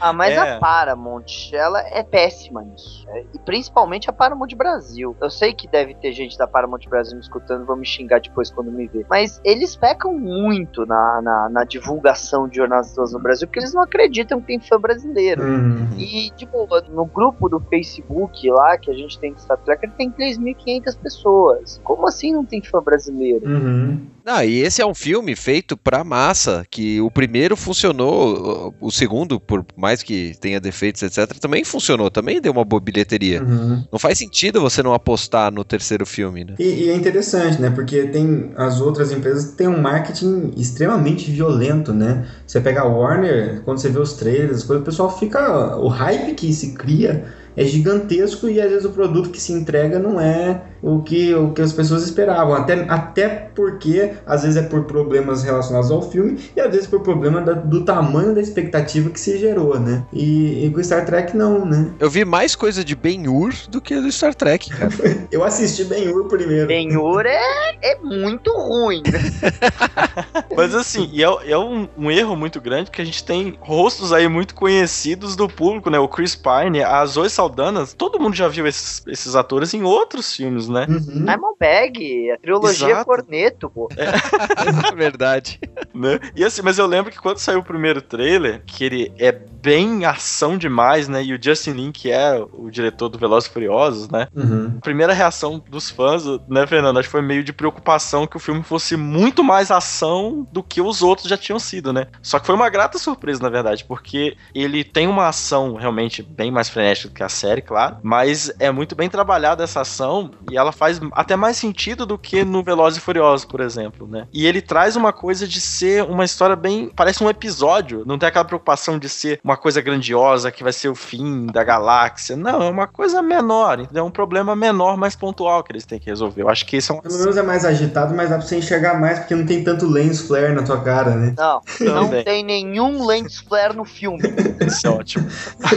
Ah, 0.00 0.12
mas 0.12 0.32
É. 0.34 0.56
a 0.56 0.58
Paramount, 0.58 1.52
ela 1.52 1.80
é 1.80 2.02
péssima 2.02 2.62
nisso. 2.62 3.06
É, 3.10 3.24
E 3.34 3.38
principalmente 3.38 4.10
a 4.10 4.12
Paramount 4.12 4.48
Brasil. 4.56 5.16
Eu 5.20 5.30
sei 5.30 5.52
que 5.52 5.68
deve 5.68 5.94
ter 5.94 6.12
gente 6.12 6.36
da 6.36 6.48
Paramount 6.48 6.80
Brasil 6.88 7.14
me 7.14 7.20
escutando, 7.22 7.64
vão 7.64 7.76
me 7.76 7.86
xingar 7.86 8.20
depois 8.20 8.50
quando 8.50 8.72
me 8.72 8.88
ver. 8.88 9.06
Mas 9.08 9.40
eles 9.44 9.76
pecam 9.76 10.12
muito 10.18 10.84
na, 10.84 11.22
na, 11.22 11.48
na 11.48 11.64
divulgação 11.64 12.48
de 12.48 12.56
jornalistas 12.56 13.12
no 13.12 13.20
Brasil, 13.20 13.46
porque 13.46 13.60
eles 13.60 13.72
não 13.72 13.82
acreditam 13.82 14.40
que 14.40 14.48
tem 14.48 14.60
fã 14.60 14.80
brasileiro. 14.80 15.42
Uhum. 15.42 15.90
E, 15.96 16.30
tipo, 16.30 16.66
no 16.90 17.04
grupo 17.06 17.48
do 17.48 17.60
Facebook 17.60 18.50
lá, 18.50 18.76
que 18.76 18.90
a 18.90 18.94
gente 18.94 19.18
tem 19.18 19.35
de 19.36 19.42
Star 19.42 19.58
Trek, 19.58 19.84
ele 19.84 19.92
tem 19.92 20.10
3.500 20.10 20.98
pessoas. 20.98 21.80
Como 21.84 22.06
assim 22.06 22.32
não 22.32 22.44
tem 22.44 22.62
fã 22.62 22.82
brasileiro? 22.82 23.48
Uhum. 23.48 24.00
Ah, 24.24 24.44
e 24.44 24.58
esse 24.58 24.82
é 24.82 24.86
um 24.86 24.94
filme 24.94 25.36
feito 25.36 25.76
pra 25.76 26.02
massa, 26.02 26.66
que 26.68 27.00
o 27.00 27.08
primeiro 27.08 27.56
funcionou, 27.56 28.74
o 28.80 28.90
segundo, 28.90 29.38
por 29.38 29.64
mais 29.76 30.02
que 30.02 30.34
tenha 30.40 30.58
defeitos, 30.58 31.00
etc., 31.02 31.38
também 31.38 31.62
funcionou, 31.62 32.10
também 32.10 32.40
deu 32.40 32.50
uma 32.50 32.64
boa 32.64 32.80
bilheteria. 32.80 33.40
Uhum. 33.40 33.84
Não 33.92 33.98
faz 34.00 34.18
sentido 34.18 34.60
você 34.60 34.82
não 34.82 34.92
apostar 34.92 35.52
no 35.52 35.62
terceiro 35.62 36.04
filme, 36.04 36.44
né? 36.44 36.54
E, 36.58 36.86
e 36.86 36.90
é 36.90 36.94
interessante, 36.94 37.60
né? 37.62 37.70
Porque 37.70 38.08
tem 38.08 38.50
as 38.56 38.80
outras 38.80 39.12
empresas 39.12 39.50
que 39.52 39.58
têm 39.58 39.68
um 39.68 39.80
marketing 39.80 40.52
extremamente 40.56 41.30
violento, 41.30 41.92
né? 41.92 42.26
Você 42.44 42.60
pega 42.60 42.80
a 42.80 42.84
Warner, 42.84 43.62
quando 43.64 43.78
você 43.78 43.88
vê 43.88 44.00
os 44.00 44.14
trailers, 44.14 44.56
as 44.56 44.64
coisas, 44.64 44.82
o 44.82 44.84
pessoal 44.84 45.18
fica. 45.18 45.76
O 45.76 45.86
hype 45.86 46.34
que 46.34 46.52
se 46.52 46.72
cria 46.72 47.24
é 47.56 47.64
gigantesco 47.64 48.48
e 48.48 48.60
às 48.60 48.68
vezes 48.70 48.84
o 48.84 48.90
produto 48.90 49.30
que 49.30 49.40
se 49.40 49.52
entrega 49.52 49.98
não 49.98 50.20
é 50.20 50.62
o 50.82 51.00
que, 51.00 51.34
o 51.34 51.52
que 51.52 51.62
as 51.62 51.72
pessoas 51.72 52.04
esperavam. 52.04 52.54
Até, 52.54 52.84
até 52.88 53.28
porque 53.54 54.12
às 54.26 54.42
vezes 54.42 54.56
é 54.56 54.62
por 54.62 54.84
problemas 54.84 55.42
relacionados 55.42 55.90
ao 55.90 56.02
filme 56.02 56.38
e 56.54 56.60
às 56.60 56.70
vezes 56.70 56.86
por 56.86 57.00
problema 57.00 57.40
da- 57.40 57.54
do 57.54 57.84
tamanho 57.84 58.34
da 58.34 58.40
expectativa 58.40 59.10
que 59.10 59.18
se 59.18 59.38
gerou, 59.38 59.80
né? 59.80 60.04
E, 60.12 60.66
e 60.66 60.70
com 60.70 60.82
Star 60.82 61.04
Trek 61.06 61.36
não, 61.36 61.64
né? 61.64 61.90
Eu 61.98 62.10
vi 62.10 62.24
mais 62.24 62.54
coisa 62.54 62.84
de 62.84 62.94
Ben-Hur 62.94 63.52
do 63.68 63.80
que 63.80 63.98
do 64.00 64.10
Star 64.12 64.34
Trek, 64.34 64.70
cara. 64.70 64.90
Eu 65.32 65.42
assisti 65.42 65.84
Ben-Hur 65.84 66.26
primeiro. 66.28 66.66
Ben-Hur 66.68 67.24
é, 67.26 67.76
é 67.82 67.98
muito 68.02 68.50
ruim. 68.52 69.02
Mas 70.56 70.74
assim, 70.74 71.08
e 71.12 71.22
é, 71.22 71.28
é 71.48 71.58
um, 71.58 71.88
um 71.96 72.10
erro 72.10 72.36
muito 72.36 72.60
grande 72.60 72.90
que 72.90 73.00
a 73.02 73.04
gente 73.04 73.24
tem 73.24 73.56
rostos 73.60 74.12
aí 74.12 74.28
muito 74.28 74.54
conhecidos 74.54 75.36
do 75.36 75.48
público, 75.48 75.90
né? 75.90 75.98
O 75.98 76.08
Chris 76.08 76.34
Pine, 76.36 76.82
a 76.82 77.04
Zoe 77.06 77.28
Saldanas, 77.46 77.94
todo 77.94 78.18
mundo 78.18 78.34
já 78.34 78.48
viu 78.48 78.66
esses, 78.66 79.02
esses 79.06 79.36
atores 79.36 79.72
em 79.72 79.82
outros 79.82 80.34
filmes, 80.34 80.68
né? 80.68 80.86
Uhum. 80.88 81.00
Simon 81.00 81.54
Bag, 81.58 82.30
a 82.32 82.38
trilogia 82.38 82.88
Exato. 82.88 83.04
Corneto, 83.04 83.70
pô. 83.70 83.88
É 83.96 84.92
verdade. 84.94 85.60
né? 85.94 86.18
E 86.34 86.44
assim, 86.44 86.62
mas 86.62 86.78
eu 86.78 86.86
lembro 86.86 87.10
que 87.10 87.18
quando 87.18 87.38
saiu 87.38 87.60
o 87.60 87.64
primeiro 87.64 88.02
trailer, 88.02 88.62
que 88.66 88.84
ele 88.84 89.12
é 89.18 89.30
bem 89.30 90.04
ação 90.04 90.58
demais, 90.58 91.08
né? 91.08 91.22
E 91.22 91.34
o 91.34 91.38
Justin 91.42 91.72
Lin, 91.72 91.92
que 91.92 92.10
é 92.10 92.44
o 92.52 92.70
diretor 92.70 93.08
do 93.08 93.18
Velozes 93.18 93.48
e 93.48 93.52
Furiosos, 93.52 94.08
né? 94.08 94.28
Uhum. 94.34 94.74
A 94.78 94.80
primeira 94.80 95.12
reação 95.12 95.62
dos 95.68 95.90
fãs, 95.90 96.24
né, 96.48 96.66
Fernando, 96.66 96.98
acho 96.98 97.08
que 97.08 97.12
foi 97.12 97.22
meio 97.22 97.42
de 97.42 97.52
preocupação 97.52 98.26
que 98.26 98.36
o 98.36 98.40
filme 98.40 98.62
fosse 98.62 98.96
muito 98.96 99.42
mais 99.44 99.70
ação 99.70 100.46
do 100.52 100.62
que 100.62 100.80
os 100.80 101.02
outros 101.02 101.28
já 101.28 101.36
tinham 101.36 101.58
sido, 101.58 101.92
né? 101.92 102.06
Só 102.22 102.38
que 102.38 102.46
foi 102.46 102.54
uma 102.54 102.68
grata 102.68 102.98
surpresa, 102.98 103.42
na 103.42 103.48
verdade, 103.48 103.84
porque 103.84 104.36
ele 104.54 104.82
tem 104.84 105.06
uma 105.06 105.28
ação 105.28 105.74
realmente 105.74 106.22
bem 106.22 106.50
mais 106.50 106.68
frenética 106.68 107.08
do 107.08 107.14
que 107.14 107.22
a 107.22 107.28
série, 107.36 107.62
claro, 107.62 107.98
mas 108.02 108.50
é 108.58 108.70
muito 108.70 108.94
bem 108.94 109.08
trabalhada 109.08 109.62
essa 109.62 109.82
ação 109.82 110.30
e 110.50 110.56
ela 110.56 110.72
faz 110.72 111.00
até 111.12 111.36
mais 111.36 111.56
sentido 111.56 112.06
do 112.06 112.18
que 112.18 112.44
no 112.44 112.62
Velozes 112.62 112.98
e 112.98 113.02
Furiosos, 113.02 113.44
por 113.44 113.60
exemplo, 113.60 114.06
né? 114.06 114.26
E 114.32 114.46
ele 114.46 114.60
traz 114.60 114.96
uma 114.96 115.12
coisa 115.12 115.46
de 115.46 115.60
ser 115.60 116.02
uma 116.04 116.24
história 116.24 116.56
bem, 116.56 116.90
parece 116.94 117.22
um 117.22 117.30
episódio, 117.30 118.04
não 118.06 118.18
tem 118.18 118.28
aquela 118.28 118.44
preocupação 118.44 118.98
de 118.98 119.08
ser 119.08 119.40
uma 119.44 119.56
coisa 119.56 119.80
grandiosa 119.80 120.50
que 120.50 120.62
vai 120.62 120.72
ser 120.72 120.88
o 120.88 120.94
fim 120.94 121.46
da 121.46 121.62
galáxia. 121.62 122.36
Não, 122.36 122.62
é 122.62 122.70
uma 122.70 122.86
coisa 122.86 123.22
menor, 123.22 123.80
entendeu? 123.80 124.02
É 124.02 124.06
um 124.06 124.10
problema 124.10 124.56
menor, 124.56 124.96
mais 124.96 125.14
pontual 125.14 125.62
que 125.62 125.72
eles 125.72 125.84
têm 125.84 125.98
que 125.98 126.06
resolver. 126.06 126.42
Eu 126.42 126.48
acho 126.48 126.64
que 126.66 126.76
esse 126.76 126.90
é 126.90 126.94
um 126.94 127.00
Pelo 127.00 127.18
menos 127.18 127.36
é 127.36 127.42
mais 127.42 127.64
agitado, 127.64 128.14
mas 128.14 128.30
dá 128.30 128.38
pra 128.38 128.46
você 128.46 128.56
enxergar 128.56 128.98
mais 128.98 129.18
porque 129.18 129.34
não 129.34 129.44
tem 129.44 129.62
tanto 129.62 129.86
lens 129.86 130.20
flare 130.20 130.54
na 130.54 130.62
tua 130.62 130.80
cara, 130.80 131.14
né? 131.14 131.34
Não, 131.36 131.60
não 131.80 132.22
tem 132.22 132.44
nenhum 132.44 133.04
lens 133.06 133.38
flare 133.38 133.76
no 133.76 133.84
filme. 133.84 134.22
Isso 134.66 134.86
é 134.86 134.90
ótimo. 134.90 135.26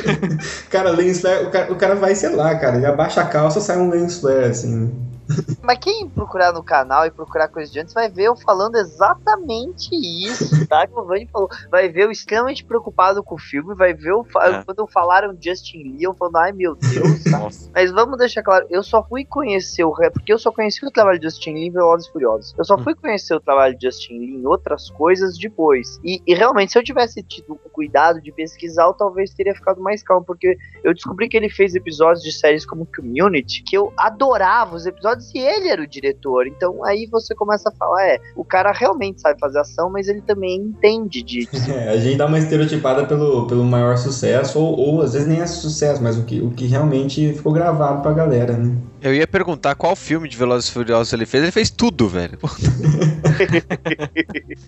Cara, 0.70 0.92
lens 0.92 1.22
flare, 1.22 1.49
o 1.50 1.52
cara, 1.52 1.74
o 1.74 1.76
cara 1.76 1.96
vai, 1.96 2.16
sei 2.16 2.30
lá, 2.30 2.56
cara, 2.58 2.78
ele 2.78 2.86
abaixa 2.86 3.22
a 3.22 3.28
calça, 3.28 3.60
sai 3.62 3.78
um 3.78 3.90
lens 3.90 4.20
flare, 4.20 4.46
assim. 4.46 5.19
Mas 5.62 5.78
quem 5.80 6.10
procurar 6.10 6.52
no 6.54 6.64
canal 6.64 7.06
e 7.06 7.12
procurar 7.12 7.48
coisas 7.48 7.72
de 7.72 7.80
antes 7.80 7.94
vai 7.94 8.10
ver 8.10 8.24
eu 8.24 8.36
falando 8.36 8.76
exatamente 8.78 9.90
isso, 9.94 10.68
tá? 10.68 10.88
Que 10.88 10.94
o 10.98 11.04
Vani 11.06 11.28
falou. 11.32 11.50
Vai 11.70 11.90
ver 11.90 12.06
eu 12.06 12.12
extremamente 12.12 12.64
preocupado 12.64 13.24
com 13.24 13.36
o 13.36 13.40
filme, 13.40 13.76
vai 13.76 13.94
ver 13.94 14.12
eu 14.12 14.26
É. 14.42 14.64
quando 14.64 14.88
falaram 14.88 15.36
Justin 15.40 15.84
Lee, 15.84 16.04
eu 16.04 16.14
falando, 16.14 16.38
ai 16.38 16.52
meu 16.52 16.76
Deus, 16.76 17.24
tá? 17.24 17.40
Mas 17.74 17.92
vamos 17.92 18.18
deixar 18.18 18.42
claro, 18.44 18.66
eu 18.70 18.82
só 18.84 19.04
fui 19.04 19.26
conhecer 19.26 19.84
o 19.84 19.92
re- 19.92 20.10
porque 20.10 20.32
eu 20.34 20.40
só 20.40 20.52
conheci 20.52 20.86
o 20.86 20.92
trabalho 20.92 21.20
de 21.20 21.26
Justin 21.26 21.54
Lee 21.54 21.68
em 21.68 21.72
Velozes 21.72 22.08
e 22.08 22.12
Furiosos. 22.12 22.56
Eu 22.58 22.64
só 22.66 22.78
fui 22.78 22.96
conhecer 22.96 23.36
o 23.36 23.40
trabalho 23.40 23.78
de 23.78 23.86
Justin 23.88 24.20
Lee 24.20 24.36
em 24.38 24.46
outras 24.46 24.90
coisas 24.92 25.38
depois. 25.38 26.00
E, 26.04 26.22
e 26.26 26.34
realmente, 26.34 26.72
se 26.72 26.80
eu 26.80 26.84
tivesse 26.84 27.22
tido 27.24 27.54
o 27.54 27.70
cuidado 27.70 28.22
de 28.22 28.32
pesquisar, 28.32 28.86
eu 28.86 28.94
talvez 28.94 29.34
teria 29.34 29.54
ficado 29.54 29.82
mais 29.82 30.02
calmo, 30.04 30.26
porque 30.26 30.58
eu 30.84 30.94
descobri 30.94 31.28
que 31.30 31.38
ele 31.38 31.50
fez 31.50 31.76
episódios 31.76 32.24
de 32.24 32.32
séries 32.32 32.66
como 32.66 32.88
Community, 32.96 33.64
que 33.64 33.76
eu 33.78 33.94
adorava 33.98 34.76
os 34.76 34.86
episódios 34.86 35.19
e 35.34 35.40
ele 35.40 35.70
era 35.70 35.82
o 35.82 35.88
diretor. 35.88 36.48
Então 36.48 36.84
aí 36.84 37.08
você 37.12 37.36
começa 37.36 37.70
a 37.70 37.72
falar, 37.74 38.08
é, 38.08 38.20
o 38.36 38.44
cara 38.44 38.72
realmente 38.72 39.22
sabe 39.22 39.40
fazer 39.40 39.60
ação, 39.60 39.90
mas 39.90 40.08
ele 40.08 40.22
também 40.22 40.58
entende 40.58 41.24
de, 41.24 41.46
de 41.52 41.72
É, 41.72 41.90
a 41.90 41.98
gente 41.98 42.18
dá 42.18 42.26
uma 42.26 42.40
estereotipada 42.40 43.06
pelo, 43.06 43.48
pelo 43.48 43.64
maior 43.64 43.98
sucesso, 43.98 44.60
ou, 44.60 44.78
ou 44.78 45.02
às 45.02 45.14
vezes 45.14 45.28
nem 45.28 45.42
é 45.42 45.48
sucesso, 45.48 46.02
mas 46.02 46.18
o 46.18 46.26
que, 46.26 46.40
o 46.42 46.52
que 46.52 46.66
realmente 46.66 47.34
ficou 47.34 47.52
gravado 47.52 48.02
pra 48.02 48.14
galera, 48.14 48.58
né? 48.58 48.76
Eu 49.02 49.16
ia 49.16 49.26
perguntar 49.26 49.76
qual 49.76 49.96
filme 49.96 50.28
de 50.28 50.36
Velozes 50.36 50.70
e 50.70 50.74
Furiosos 50.74 51.14
ele 51.14 51.26
fez. 51.26 51.44
Ele 51.44 51.52
fez 51.52 51.70
tudo, 51.70 52.10
velho. 52.10 52.38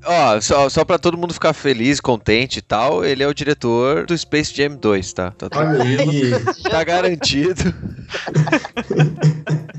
Ó, 0.05 0.41
só, 0.41 0.69
só 0.69 0.85
pra 0.85 0.97
todo 0.97 1.17
mundo 1.17 1.33
ficar 1.33 1.53
feliz, 1.53 1.99
contente 1.99 2.59
e 2.59 2.61
tal, 2.61 3.03
ele 3.03 3.23
é 3.23 3.27
o 3.27 3.33
diretor 3.33 4.05
do 4.05 4.17
Space 4.17 4.55
Jam 4.55 4.77
2, 4.77 5.13
tá? 5.13 5.31
Tá, 5.31 5.49
Olha 5.53 5.83
aí. 5.83 6.31
tá 6.69 6.83
garantido. 6.83 7.73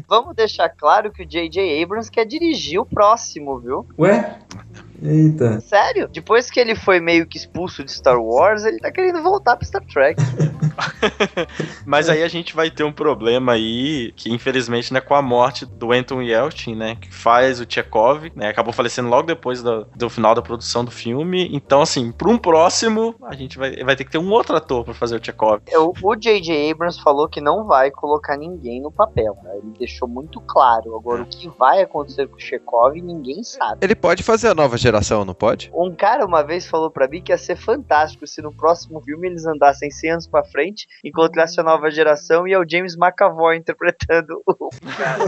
Vamos 0.06 0.36
deixar 0.36 0.68
claro 0.68 1.10
que 1.10 1.22
o 1.22 1.26
J.J. 1.26 1.82
Abrams 1.82 2.10
quer 2.10 2.26
dirigir 2.26 2.78
o 2.78 2.84
próximo, 2.84 3.58
viu? 3.58 3.86
Ué? 3.98 4.38
Eita. 5.02 5.60
Sério? 5.60 6.08
Depois 6.08 6.50
que 6.50 6.60
ele 6.60 6.74
foi 6.74 7.00
meio 7.00 7.26
que 7.26 7.36
expulso 7.36 7.82
de 7.84 7.90
Star 7.92 8.20
Wars, 8.20 8.64
ele 8.64 8.78
tá 8.78 8.90
querendo 8.90 9.22
voltar 9.22 9.56
pro 9.56 9.66
Star 9.66 9.82
Trek. 9.86 10.20
Mas 11.84 12.08
aí 12.08 12.22
a 12.22 12.28
gente 12.28 12.54
vai 12.54 12.70
ter 12.70 12.84
um 12.84 12.92
problema 12.92 13.52
aí, 13.52 14.12
que 14.16 14.32
infelizmente, 14.32 14.92
né, 14.92 15.00
com 15.00 15.14
a 15.14 15.22
morte 15.22 15.66
do 15.66 15.92
Anton 15.92 16.22
Yelchin, 16.22 16.74
né, 16.74 16.96
que 17.00 17.12
faz 17.12 17.60
o 17.60 17.66
Chekhov, 17.68 18.30
né, 18.34 18.48
acabou 18.48 18.72
falecendo 18.72 19.08
logo 19.08 19.26
depois 19.26 19.62
do, 19.62 19.86
do 19.94 20.08
final 20.08 20.34
da 20.34 20.42
produção 20.42 20.84
do 20.84 20.90
filme. 20.90 21.48
Então, 21.52 21.82
assim, 21.82 22.12
pra 22.12 22.28
um 22.28 22.38
próximo, 22.38 23.14
a 23.24 23.34
gente 23.34 23.58
vai, 23.58 23.76
vai 23.84 23.96
ter 23.96 24.04
que 24.04 24.10
ter 24.10 24.18
um 24.18 24.30
outro 24.30 24.56
ator 24.56 24.84
pra 24.84 24.94
fazer 24.94 25.16
o 25.16 25.24
Chekhov. 25.24 25.60
Eu- 25.68 25.92
o 26.02 26.16
J.J. 26.16 26.70
Abrams 26.70 27.00
falou 27.02 27.28
que 27.28 27.40
não 27.40 27.64
vai 27.66 27.90
colocar 27.90 28.36
ninguém 28.36 28.80
no 28.80 28.90
papel. 28.90 29.36
né? 29.42 29.50
Ele 29.56 29.72
deixou 29.78 30.08
muito 30.08 30.40
claro. 30.40 30.96
Agora, 30.96 31.22
o 31.22 31.26
que 31.26 31.48
vai 31.58 31.82
acontecer 31.82 32.26
com 32.28 32.36
o 32.36 32.40
Chekhov, 32.40 32.94
ninguém 33.00 33.42
sabe. 33.42 33.78
Ele 33.82 33.94
pode 33.94 34.22
fazer 34.22 34.48
a 34.48 34.54
nova 34.54 34.76
geração, 34.76 34.91
não 35.24 35.34
pode? 35.34 35.70
Um 35.74 35.94
cara 35.94 36.24
uma 36.24 36.42
vez 36.42 36.66
falou 36.66 36.90
pra 36.90 37.08
mim 37.08 37.22
que 37.22 37.32
ia 37.32 37.38
ser 37.38 37.56
fantástico 37.56 38.26
se 38.26 38.42
no 38.42 38.52
próximo 38.52 39.00
filme 39.00 39.28
eles 39.28 39.46
andassem 39.46 39.90
100 39.90 40.10
anos 40.10 40.26
pra 40.26 40.44
frente, 40.44 40.86
encontrasse 41.04 41.60
a 41.60 41.64
nova 41.64 41.90
geração 41.90 42.46
e 42.46 42.52
é 42.52 42.58
o 42.58 42.68
James 42.68 42.96
McAvoy 42.96 43.56
interpretando 43.56 44.42
o 44.46 44.70
cara. 44.96 45.24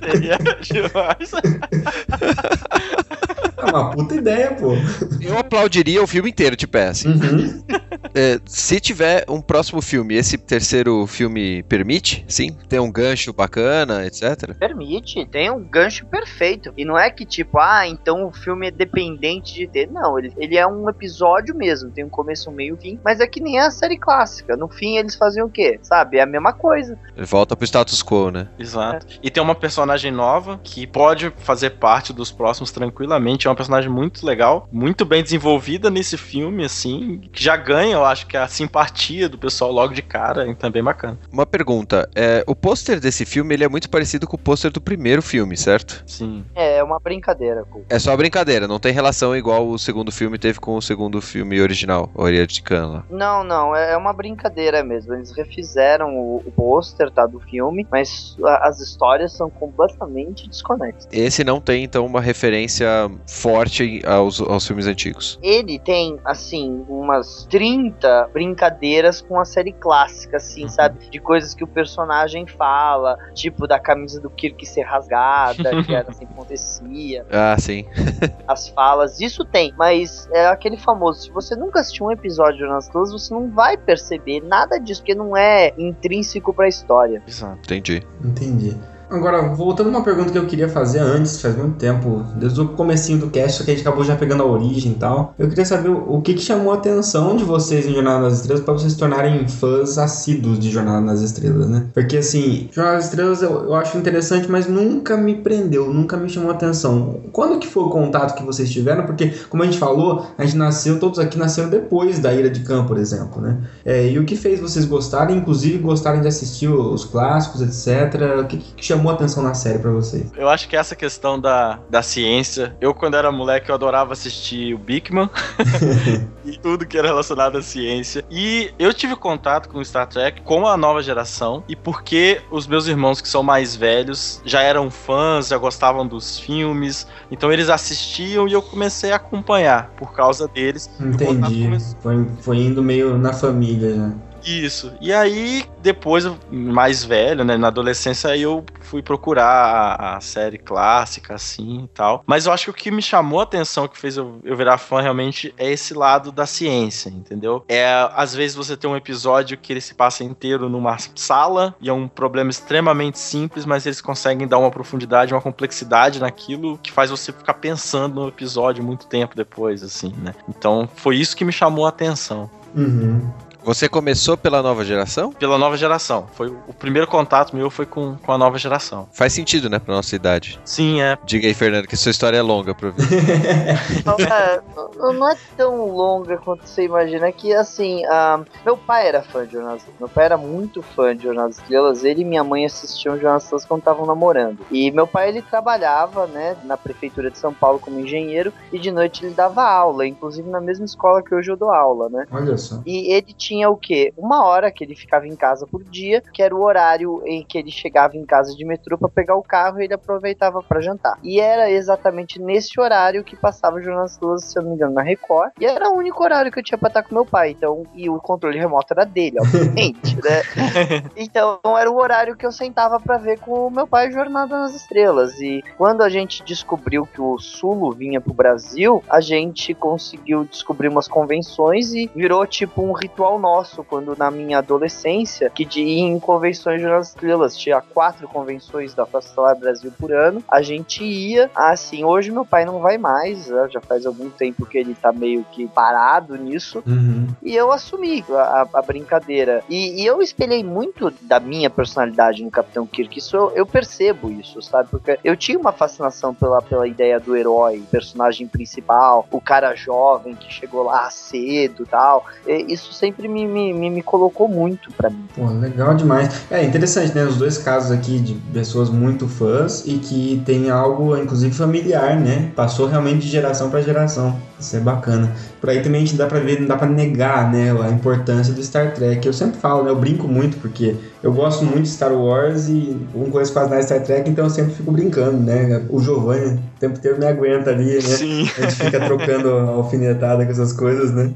Seria 0.00 0.38
demais. 0.60 1.30
É 3.66 3.70
uma 3.70 3.90
puta 3.90 4.14
ideia, 4.14 4.52
pô. 4.52 4.72
Eu 5.20 5.38
aplaudiria 5.38 6.02
o 6.02 6.06
filme 6.06 6.30
inteiro, 6.30 6.56
te 6.56 6.66
peço. 6.66 7.08
Uhum. 7.08 7.62
É, 8.14 8.40
se 8.44 8.80
tiver 8.80 9.24
um 9.28 9.40
próximo 9.40 9.80
filme, 9.80 10.16
esse 10.16 10.36
terceiro 10.36 11.06
filme 11.06 11.62
permite? 11.64 12.24
Sim? 12.26 12.56
Tem 12.68 12.80
um 12.80 12.90
gancho 12.90 13.32
bacana, 13.32 14.04
etc. 14.04 14.54
Permite, 14.58 15.24
tem 15.26 15.50
um 15.50 15.60
gancho 15.60 16.06
perfeito. 16.06 16.72
E 16.76 16.84
não 16.84 16.98
é 16.98 17.10
que 17.10 17.24
tipo, 17.24 17.58
ah, 17.58 17.86
então 17.86 18.26
o 18.26 18.32
filme 18.32 18.68
é 18.68 18.70
dependente 18.70 19.54
de 19.54 19.66
ter. 19.66 19.88
Não, 19.90 20.18
ele, 20.18 20.32
ele 20.36 20.56
é 20.56 20.66
um 20.66 20.88
episódio 20.88 21.54
mesmo, 21.54 21.90
tem 21.90 22.04
um 22.04 22.08
começo, 22.08 22.50
um 22.50 22.52
meio, 22.52 22.76
fim. 22.76 22.98
Mas 23.04 23.20
é 23.20 23.26
que 23.26 23.40
nem 23.40 23.58
a 23.58 23.70
série 23.70 23.96
clássica. 23.96 24.56
No 24.56 24.68
fim 24.68 24.96
eles 24.96 25.14
faziam 25.14 25.46
o 25.46 25.50
quê? 25.50 25.78
Sabe? 25.82 26.18
É 26.18 26.22
a 26.22 26.26
mesma 26.26 26.52
coisa. 26.52 26.98
Ele 27.16 27.26
volta 27.26 27.54
pro 27.54 27.64
status 27.64 28.02
quo, 28.02 28.30
né? 28.30 28.48
Exato. 28.58 29.06
E 29.22 29.30
tem 29.30 29.42
uma 29.42 29.54
personagem 29.54 30.10
nova 30.10 30.60
que 30.62 30.86
pode 30.86 31.32
fazer 31.38 31.70
parte 31.70 32.12
dos 32.12 32.32
próximos 32.32 32.72
tranquilamente. 32.72 33.46
É 33.50 33.52
uma 33.52 33.56
personagem 33.56 33.90
muito 33.90 34.24
legal, 34.24 34.68
muito 34.70 35.04
bem 35.04 35.22
desenvolvida 35.22 35.90
nesse 35.90 36.16
filme, 36.16 36.64
assim, 36.64 37.20
que 37.32 37.42
já 37.42 37.56
ganha, 37.56 37.94
eu 37.94 38.04
acho 38.04 38.26
que 38.28 38.36
a 38.36 38.46
simpatia 38.46 39.28
do 39.28 39.36
pessoal 39.36 39.72
logo 39.72 39.92
de 39.92 40.02
cara, 40.02 40.46
então 40.48 40.68
é 40.68 40.72
bem 40.72 40.82
bacana. 40.84 41.18
Uma 41.32 41.44
pergunta, 41.44 42.08
é, 42.14 42.44
o 42.46 42.54
pôster 42.54 43.00
desse 43.00 43.24
filme 43.24 43.54
ele 43.54 43.64
é 43.64 43.68
muito 43.68 43.90
parecido 43.90 44.26
com 44.26 44.36
o 44.36 44.38
pôster 44.38 44.70
do 44.70 44.80
primeiro 44.80 45.20
filme, 45.20 45.56
certo? 45.56 46.02
Sim. 46.06 46.44
É, 46.54 46.76
é 46.78 46.82
uma 46.84 47.00
brincadeira, 47.00 47.64
pô. 47.68 47.82
É 47.88 47.98
só 47.98 48.16
brincadeira, 48.16 48.68
não 48.68 48.78
tem 48.78 48.92
relação 48.92 49.34
igual 49.36 49.66
o 49.68 49.78
segundo 49.78 50.12
filme 50.12 50.38
teve 50.38 50.60
com 50.60 50.76
o 50.76 50.82
segundo 50.82 51.20
filme 51.20 51.60
original, 51.60 52.08
de 52.46 52.62
Khan 52.62 52.86
lá. 52.86 53.04
Não, 53.10 53.42
não, 53.42 53.74
é 53.74 53.92
é 53.92 53.96
uma 53.96 54.12
brincadeira 54.12 54.84
mesmo. 54.84 55.14
Eles 55.14 55.32
refizeram 55.32 56.14
o, 56.16 56.36
o 56.46 56.52
pôster, 56.52 57.10
tá, 57.10 57.26
do 57.26 57.40
filme, 57.40 57.84
mas 57.90 58.36
a- 58.44 58.68
as 58.68 58.78
histórias 58.78 59.32
são 59.36 59.50
completamente 59.50 60.48
desconexas. 60.48 61.08
Esse 61.10 61.42
não 61.42 61.60
tem, 61.60 61.82
então, 61.82 62.06
uma 62.06 62.20
referência 62.20 63.10
forte 63.40 64.02
aos, 64.06 64.40
aos 64.40 64.66
filmes 64.66 64.86
antigos. 64.86 65.38
Ele 65.42 65.78
tem, 65.78 66.18
assim, 66.24 66.84
umas 66.88 67.46
30 67.50 68.28
brincadeiras 68.32 69.20
com 69.20 69.40
a 69.40 69.44
série 69.44 69.72
clássica, 69.72 70.36
assim, 70.36 70.68
sabe? 70.68 71.08
De 71.10 71.18
coisas 71.18 71.54
que 71.54 71.64
o 71.64 71.66
personagem 71.66 72.46
fala, 72.46 73.16
tipo 73.34 73.66
da 73.66 73.78
camisa 73.78 74.20
do 74.20 74.28
Kirk 74.28 74.66
ser 74.66 74.82
rasgada, 74.82 75.82
que 75.82 75.94
era 75.94 76.10
assim 76.10 76.26
que 76.26 76.32
acontecia, 76.32 77.24
Ah, 77.30 77.56
sim. 77.58 77.86
as 78.46 78.68
falas, 78.68 79.20
isso 79.20 79.44
tem, 79.44 79.72
mas 79.78 80.28
é 80.32 80.46
aquele 80.46 80.76
famoso, 80.76 81.22
se 81.22 81.30
você 81.30 81.56
nunca 81.56 81.80
assistiu 81.80 82.06
um 82.06 82.12
episódio 82.12 82.58
de 82.58 82.66
Nas 82.66 82.88
Clãs, 82.88 83.10
você 83.10 83.32
não 83.32 83.50
vai 83.50 83.76
perceber 83.76 84.40
nada 84.42 84.78
disso, 84.78 85.00
porque 85.00 85.14
não 85.14 85.36
é 85.36 85.72
intrínseco 85.78 86.52
pra 86.52 86.68
história. 86.68 87.22
Exato. 87.26 87.58
Entendi. 87.64 88.02
Entendi. 88.24 88.76
Agora, 89.10 89.42
voltando 89.42 89.88
a 89.88 89.90
uma 89.90 90.04
pergunta 90.04 90.30
que 90.30 90.38
eu 90.38 90.46
queria 90.46 90.68
fazer 90.68 91.00
antes, 91.00 91.42
faz 91.42 91.56
muito 91.56 91.76
tempo, 91.76 92.24
desde 92.36 92.60
o 92.60 92.68
comecinho 92.68 93.18
do 93.18 93.28
cast, 93.28 93.58
só 93.58 93.64
que 93.64 93.72
a 93.72 93.74
gente 93.74 93.86
acabou 93.86 94.04
já 94.04 94.14
pegando 94.14 94.44
a 94.44 94.46
origem 94.46 94.92
e 94.92 94.94
tal. 94.94 95.34
Eu 95.36 95.48
queria 95.48 95.64
saber 95.64 95.88
o 95.88 96.20
que, 96.22 96.34
que 96.34 96.40
chamou 96.40 96.72
a 96.72 96.76
atenção 96.76 97.34
de 97.34 97.42
vocês 97.42 97.86
em 97.86 97.92
Jornada 97.92 98.20
nas 98.20 98.34
Estrelas 98.34 98.62
para 98.62 98.74
vocês 98.74 98.92
se 98.92 98.98
tornarem 98.98 99.48
fãs 99.48 99.98
assíduos 99.98 100.60
de 100.60 100.70
Jornada 100.70 101.00
nas 101.00 101.22
Estrelas, 101.22 101.68
né? 101.68 101.86
Porque 101.92 102.18
assim, 102.18 102.68
Jornada 102.70 102.98
nas 102.98 103.06
Estrelas 103.06 103.42
eu, 103.42 103.50
eu 103.64 103.74
acho 103.74 103.98
interessante, 103.98 104.48
mas 104.48 104.68
nunca 104.68 105.16
me 105.16 105.34
prendeu, 105.34 105.92
nunca 105.92 106.16
me 106.16 106.28
chamou 106.28 106.50
a 106.52 106.54
atenção. 106.54 107.22
Quando 107.32 107.58
que 107.58 107.66
foi 107.66 107.82
o 107.82 107.90
contato 107.90 108.36
que 108.36 108.44
vocês 108.44 108.70
tiveram? 108.70 109.06
Porque, 109.06 109.32
como 109.48 109.64
a 109.64 109.66
gente 109.66 109.78
falou, 109.78 110.24
a 110.38 110.44
gente 110.44 110.56
nasceu, 110.56 111.00
todos 111.00 111.18
aqui 111.18 111.36
nasceram 111.36 111.68
depois 111.68 112.20
da 112.20 112.32
Ira 112.32 112.48
de 112.48 112.60
Khan, 112.60 112.86
por 112.86 112.96
exemplo, 112.96 113.42
né? 113.42 113.58
É, 113.84 114.08
e 114.08 114.18
o 114.20 114.24
que 114.24 114.36
fez 114.36 114.60
vocês 114.60 114.84
gostarem, 114.84 115.36
inclusive 115.36 115.78
gostarem 115.78 116.20
de 116.20 116.28
assistir 116.28 116.68
os 116.68 117.04
clássicos, 117.04 117.60
etc. 117.60 118.40
O 118.40 118.44
que, 118.46 118.58
que 118.58 118.84
chamou 118.84 118.99
a 119.08 119.14
atenção 119.14 119.42
na 119.42 119.54
série 119.54 119.78
pra 119.78 119.90
vocês? 119.90 120.30
Eu 120.36 120.48
acho 120.48 120.68
que 120.68 120.76
essa 120.76 120.94
questão 120.94 121.40
da, 121.40 121.78
da 121.88 122.02
ciência. 122.02 122.76
Eu, 122.80 122.92
quando 122.92 123.16
era 123.16 123.30
moleque, 123.30 123.70
eu 123.70 123.74
adorava 123.74 124.12
assistir 124.12 124.74
o 124.74 124.78
Bigman 124.78 125.30
e 126.44 126.58
tudo 126.58 126.86
que 126.86 126.98
era 126.98 127.08
relacionado 127.08 127.56
à 127.56 127.62
ciência. 127.62 128.24
E 128.30 128.72
eu 128.78 128.92
tive 128.92 129.16
contato 129.16 129.68
com 129.68 129.82
Star 129.84 130.06
Trek 130.06 130.42
com 130.42 130.66
a 130.66 130.76
nova 130.76 131.02
geração. 131.02 131.64
E 131.68 131.76
porque 131.76 132.40
os 132.50 132.66
meus 132.66 132.86
irmãos, 132.86 133.20
que 133.20 133.28
são 133.28 133.42
mais 133.42 133.76
velhos, 133.76 134.42
já 134.44 134.62
eram 134.62 134.90
fãs, 134.90 135.48
já 135.48 135.56
gostavam 135.56 136.06
dos 136.06 136.38
filmes. 136.38 137.06
Então 137.30 137.52
eles 137.52 137.68
assistiam 137.68 138.48
e 138.48 138.52
eu 138.52 138.62
comecei 138.62 139.12
a 139.12 139.16
acompanhar 139.16 139.90
por 139.96 140.12
causa 140.12 140.48
deles. 140.48 140.90
O 140.98 141.06
Entendi. 141.06 141.70
Foi, 142.00 142.26
foi 142.40 142.56
indo 142.58 142.82
meio 142.82 143.16
na 143.16 143.32
família 143.32 143.94
já. 143.94 144.12
Isso. 144.44 144.92
E 145.00 145.12
aí, 145.12 145.64
depois, 145.80 146.30
mais 146.50 147.04
velho, 147.04 147.44
né, 147.44 147.56
na 147.56 147.68
adolescência, 147.68 148.30
aí 148.30 148.42
eu 148.42 148.64
fui 148.80 149.02
procurar 149.02 149.46
a, 149.46 150.16
a 150.16 150.20
série 150.20 150.58
clássica, 150.58 151.34
assim 151.34 151.84
e 151.84 151.88
tal. 151.88 152.22
Mas 152.26 152.46
eu 152.46 152.52
acho 152.52 152.64
que 152.64 152.70
o 152.70 152.74
que 152.74 152.90
me 152.90 153.02
chamou 153.02 153.40
a 153.40 153.44
atenção, 153.44 153.88
que 153.88 153.98
fez 153.98 154.16
eu, 154.16 154.40
eu 154.44 154.56
virar 154.56 154.78
fã 154.78 155.00
realmente, 155.00 155.54
é 155.56 155.70
esse 155.70 155.94
lado 155.94 156.32
da 156.32 156.46
ciência, 156.46 157.08
entendeu? 157.08 157.64
É, 157.68 158.08
às 158.14 158.34
vezes 158.34 158.56
você 158.56 158.76
tem 158.76 158.88
um 158.88 158.96
episódio 158.96 159.56
que 159.56 159.72
ele 159.72 159.80
se 159.80 159.94
passa 159.94 160.24
inteiro 160.24 160.68
numa 160.68 160.96
sala 161.14 161.74
e 161.80 161.88
é 161.88 161.92
um 161.92 162.08
problema 162.08 162.50
extremamente 162.50 163.18
simples, 163.18 163.64
mas 163.64 163.86
eles 163.86 164.00
conseguem 164.00 164.46
dar 164.46 164.58
uma 164.58 164.70
profundidade, 164.70 165.32
uma 165.32 165.40
complexidade 165.40 166.20
naquilo 166.20 166.78
que 166.78 166.92
faz 166.92 167.10
você 167.10 167.32
ficar 167.32 167.54
pensando 167.54 168.22
no 168.22 168.28
episódio 168.28 168.82
muito 168.82 169.06
tempo 169.06 169.36
depois, 169.36 169.82
assim, 169.82 170.14
né? 170.18 170.34
Então, 170.48 170.88
foi 170.96 171.16
isso 171.16 171.36
que 171.36 171.44
me 171.44 171.52
chamou 171.52 171.86
a 171.86 171.88
atenção 171.88 172.50
Uhum. 172.74 173.28
Você 173.64 173.88
começou 173.88 174.36
pela 174.36 174.62
nova 174.62 174.84
geração? 174.84 175.32
pela 175.32 175.58
nova 175.58 175.76
geração. 175.76 176.26
Foi 176.34 176.48
o 176.48 176.72
primeiro 176.72 177.06
contato 177.06 177.54
meu 177.54 177.70
foi 177.70 177.86
com, 177.86 178.16
com 178.16 178.32
a 178.32 178.38
nova 178.38 178.58
geração. 178.58 179.08
Faz 179.12 179.32
sentido, 179.32 179.68
né, 179.70 179.78
pra 179.78 179.94
nossa 179.94 180.14
idade. 180.16 180.58
Sim, 180.64 181.00
é. 181.00 181.16
Diga 181.24 181.46
aí, 181.46 181.54
Fernando, 181.54 181.86
que 181.86 181.96
sua 181.96 182.10
história 182.10 182.36
é 182.38 182.42
longa 182.42 182.74
pra 182.74 182.90
ver. 182.90 183.04
É, 184.30 184.60
não- 184.98 185.12
não 185.12 185.28
é 185.30 185.36
tão 185.56 185.86
longa 185.90 186.36
quanto 186.38 186.66
você 186.66 186.84
imagina. 186.84 187.26
É 187.28 187.32
que, 187.32 187.52
assim, 187.52 188.04
ah, 188.06 188.40
meu 188.64 188.76
pai 188.76 189.08
era 189.08 189.22
fã 189.22 189.46
de 189.46 189.52
Jornal 189.52 189.72
das 189.72 189.80
Estrelas. 189.82 190.00
Meu 190.00 190.08
pai 190.08 190.24
era 190.24 190.36
muito 190.36 190.82
fã 190.82 191.16
de 191.16 191.24
Jornal 191.24 191.46
das 191.48 191.58
Estrelas. 191.58 192.04
Ele 192.04 192.22
e 192.22 192.24
minha 192.24 192.44
mãe 192.44 192.64
assistiam 192.66 193.14
Jornal 193.14 193.34
das 193.34 193.44
Estrelas 193.44 193.64
quando 193.66 193.80
estavam 193.80 194.06
namorando. 194.06 194.58
E 194.70 194.90
meu 194.90 195.06
pai, 195.06 195.28
ele 195.28 195.42
trabalhava, 195.42 196.26
né, 196.26 196.56
na 196.64 196.76
prefeitura 196.76 197.30
de 197.30 197.38
São 197.38 197.52
Paulo 197.52 197.78
como 197.78 197.98
engenheiro. 198.00 198.52
E 198.72 198.78
de 198.78 198.90
noite 198.90 199.24
ele 199.24 199.34
dava 199.34 199.62
aula, 199.64 200.06
inclusive 200.06 200.48
na 200.48 200.60
mesma 200.60 200.84
escola 200.84 201.22
que 201.22 201.34
hoje 201.34 201.50
eu 201.50 201.56
dou 201.56 201.70
aula, 201.70 202.08
né? 202.08 202.26
Olha 202.30 202.56
só. 202.56 202.80
E 202.86 203.12
ele 203.12 203.32
tinha 203.32 203.49
o 203.68 203.76
quê? 203.76 204.12
Uma 204.16 204.44
hora 204.44 204.70
que 204.70 204.84
ele 204.84 204.94
ficava 204.94 205.26
em 205.26 205.36
casa 205.36 205.66
por 205.66 205.82
dia, 205.84 206.22
que 206.32 206.42
era 206.42 206.54
o 206.54 206.62
horário 206.62 207.22
em 207.26 207.44
que 207.44 207.58
ele 207.58 207.70
chegava 207.70 208.16
em 208.16 208.24
casa 208.24 208.54
de 208.54 208.64
metrô 208.64 208.96
pra 208.96 209.08
pegar 209.08 209.36
o 209.36 209.42
carro 209.42 209.80
e 209.80 209.84
ele 209.84 209.94
aproveitava 209.94 210.62
pra 210.62 210.80
jantar. 210.80 211.18
E 211.22 211.40
era 211.40 211.70
exatamente 211.70 212.40
nesse 212.40 212.80
horário 212.80 213.24
que 213.24 213.36
passava 213.36 213.76
o 213.76 213.82
Jornal 213.82 214.04
das 214.04 214.16
Duas, 214.16 214.44
se 214.44 214.58
eu 214.58 214.62
não 214.62 214.70
me 214.70 214.76
engano, 214.76 214.94
na 214.94 215.02
Record. 215.02 215.52
E 215.60 215.66
era 215.66 215.90
o 215.90 215.96
único 215.96 216.22
horário 216.22 216.50
que 216.50 216.58
eu 216.58 216.62
tinha 216.62 216.78
pra 216.78 216.88
estar 216.88 217.02
com 217.02 217.14
meu 217.14 217.26
pai. 217.26 217.50
Então, 217.50 217.84
e 217.94 218.08
o 218.08 218.18
controle 218.18 218.58
remoto 218.58 218.92
era 218.92 219.04
dele, 219.04 219.38
obviamente, 219.40 220.16
né? 220.16 220.42
Então 221.16 221.60
era 221.78 221.90
o 221.90 221.96
horário 221.96 222.36
que 222.36 222.46
eu 222.46 222.52
sentava 222.52 222.98
pra 222.98 223.18
ver 223.18 223.38
com 223.40 223.66
o 223.66 223.70
meu 223.70 223.86
pai 223.86 224.10
Jornada 224.10 224.58
nas 224.58 224.74
Estrelas. 224.74 225.40
E 225.40 225.62
quando 225.76 226.02
a 226.02 226.08
gente 226.08 226.42
descobriu 226.44 227.06
que 227.06 227.20
o 227.20 227.38
Sulo 227.38 227.92
vinha 227.92 228.20
pro 228.20 228.32
Brasil, 228.32 229.02
a 229.08 229.20
gente 229.20 229.74
conseguiu 229.74 230.44
descobrir 230.44 230.88
umas 230.88 231.08
convenções 231.08 231.92
e 231.92 232.10
virou 232.14 232.46
tipo 232.46 232.82
um 232.82 232.92
ritual 232.92 233.38
nosso. 233.40 233.82
Quando 233.82 234.14
na 234.16 234.30
minha 234.30 234.58
adolescência, 234.58 235.50
que 235.50 235.64
de 235.64 235.80
ir 235.80 236.00
em 236.00 236.18
convenções 236.20 236.76
de 236.76 236.82
Jornada 236.82 237.00
das 237.00 237.08
Estrelas, 237.08 237.56
tinha 237.56 237.80
quatro 237.80 238.28
convenções 238.28 238.94
da 238.94 239.06
Festa 239.06 239.34
Solar 239.34 239.56
Brasil 239.56 239.92
por 239.98 240.12
ano, 240.12 240.42
a 240.48 240.62
gente 240.62 241.04
ia. 241.04 241.50
Assim, 241.54 242.04
hoje 242.04 242.30
meu 242.30 242.44
pai 242.44 242.64
não 242.64 242.80
vai 242.80 242.98
mais, 242.98 243.48
né? 243.48 243.68
já 243.70 243.80
faz 243.80 244.06
algum 244.06 244.28
tempo 244.30 244.66
que 244.66 244.78
ele 244.78 244.94
tá 244.94 245.12
meio 245.12 245.44
que 245.52 245.66
parado 245.68 246.36
nisso. 246.36 246.82
Uhum. 246.86 247.28
E 247.42 247.54
eu 247.56 247.72
assumi 247.72 248.24
a, 248.30 248.66
a- 248.74 248.82
brincadeira. 248.82 249.62
E, 249.68 250.02
e 250.02 250.06
eu 250.06 250.20
espelhei 250.20 250.64
muito 250.64 251.12
da 251.22 251.38
minha 251.38 251.70
personalidade 251.70 252.42
no 252.42 252.50
Capitão 252.50 252.86
Kirk. 252.86 253.18
Isso 253.18 253.36
eu, 253.36 253.50
eu 253.52 253.66
percebo 253.66 254.30
isso, 254.30 254.60
sabe? 254.60 254.88
Porque 254.90 255.18
eu 255.22 255.36
tinha 255.36 255.58
uma 255.58 255.72
fascinação 255.72 256.34
pela, 256.34 256.60
pela 256.60 256.86
ideia 256.88 257.20
do 257.20 257.36
herói, 257.36 257.82
personagem 257.90 258.46
principal, 258.48 259.26
o 259.30 259.40
cara 259.40 259.74
jovem 259.74 260.34
que 260.34 260.52
chegou 260.52 260.82
lá 260.82 261.08
cedo 261.10 261.84
e 261.84 261.86
tal. 261.86 262.24
E 262.46 262.72
isso 262.72 262.92
sempre 262.92 263.28
me, 263.30 263.46
me, 263.46 263.72
me, 263.72 263.90
me 263.90 264.02
colocou 264.02 264.48
muito 264.48 264.90
pra 264.92 265.08
mim. 265.08 265.24
Pô, 265.34 265.46
legal 265.46 265.94
demais. 265.94 266.42
É 266.50 266.64
interessante, 266.64 267.14
né? 267.14 267.24
Os 267.24 267.36
dois 267.36 267.58
casos 267.58 267.90
aqui 267.90 268.18
de 268.18 268.34
pessoas 268.52 268.90
muito 268.90 269.28
fãs 269.28 269.84
e 269.86 269.98
que 269.98 270.42
tem 270.44 270.70
algo, 270.70 271.16
inclusive, 271.16 271.54
familiar, 271.54 272.18
né? 272.18 272.50
Passou 272.54 272.86
realmente 272.86 273.20
de 273.20 273.28
geração 273.28 273.70
para 273.70 273.80
geração. 273.82 274.36
Isso 274.58 274.76
é 274.76 274.80
bacana. 274.80 275.34
Por 275.60 275.68
aí 275.70 275.82
também 275.82 276.02
a 276.02 276.04
gente 276.06 276.16
dá 276.16 276.26
pra 276.26 276.40
ver, 276.40 276.60
não 276.60 276.66
dá 276.66 276.76
pra 276.76 276.88
negar, 276.88 277.52
né? 277.52 277.70
A 277.70 277.90
importância 277.90 278.54
do 278.54 278.62
Star 278.62 278.94
Trek. 278.94 279.26
Eu 279.26 279.32
sempre 279.32 279.58
falo, 279.58 279.84
né? 279.84 279.90
Eu 279.90 279.96
brinco 279.96 280.26
muito 280.26 280.56
porque 280.58 280.96
eu 281.22 281.32
gosto 281.32 281.64
muito 281.64 281.82
de 281.82 281.90
Star 281.90 282.12
Wars 282.12 282.68
e 282.68 282.96
não 283.14 283.30
conheço 283.30 283.52
quase 283.52 283.68
nada 283.68 283.80
de 283.80 283.86
Star 283.86 284.02
Trek, 284.02 284.30
então 284.30 284.44
eu 284.44 284.50
sempre 284.50 284.74
fico 284.74 284.90
brincando, 284.90 285.38
né? 285.38 285.84
O 285.90 286.00
Giovanni 286.00 286.54
o 286.54 286.80
tempo 286.80 286.98
inteiro 286.98 287.18
me 287.18 287.26
aguenta 287.26 287.70
ali, 287.70 287.94
né? 287.94 288.00
Sim. 288.00 288.48
A 288.56 288.62
gente 288.62 288.76
fica 288.76 289.00
trocando 289.04 289.50
alfinetada 289.76 290.46
com 290.46 290.50
essas 290.50 290.72
coisas, 290.72 291.12
né? 291.12 291.34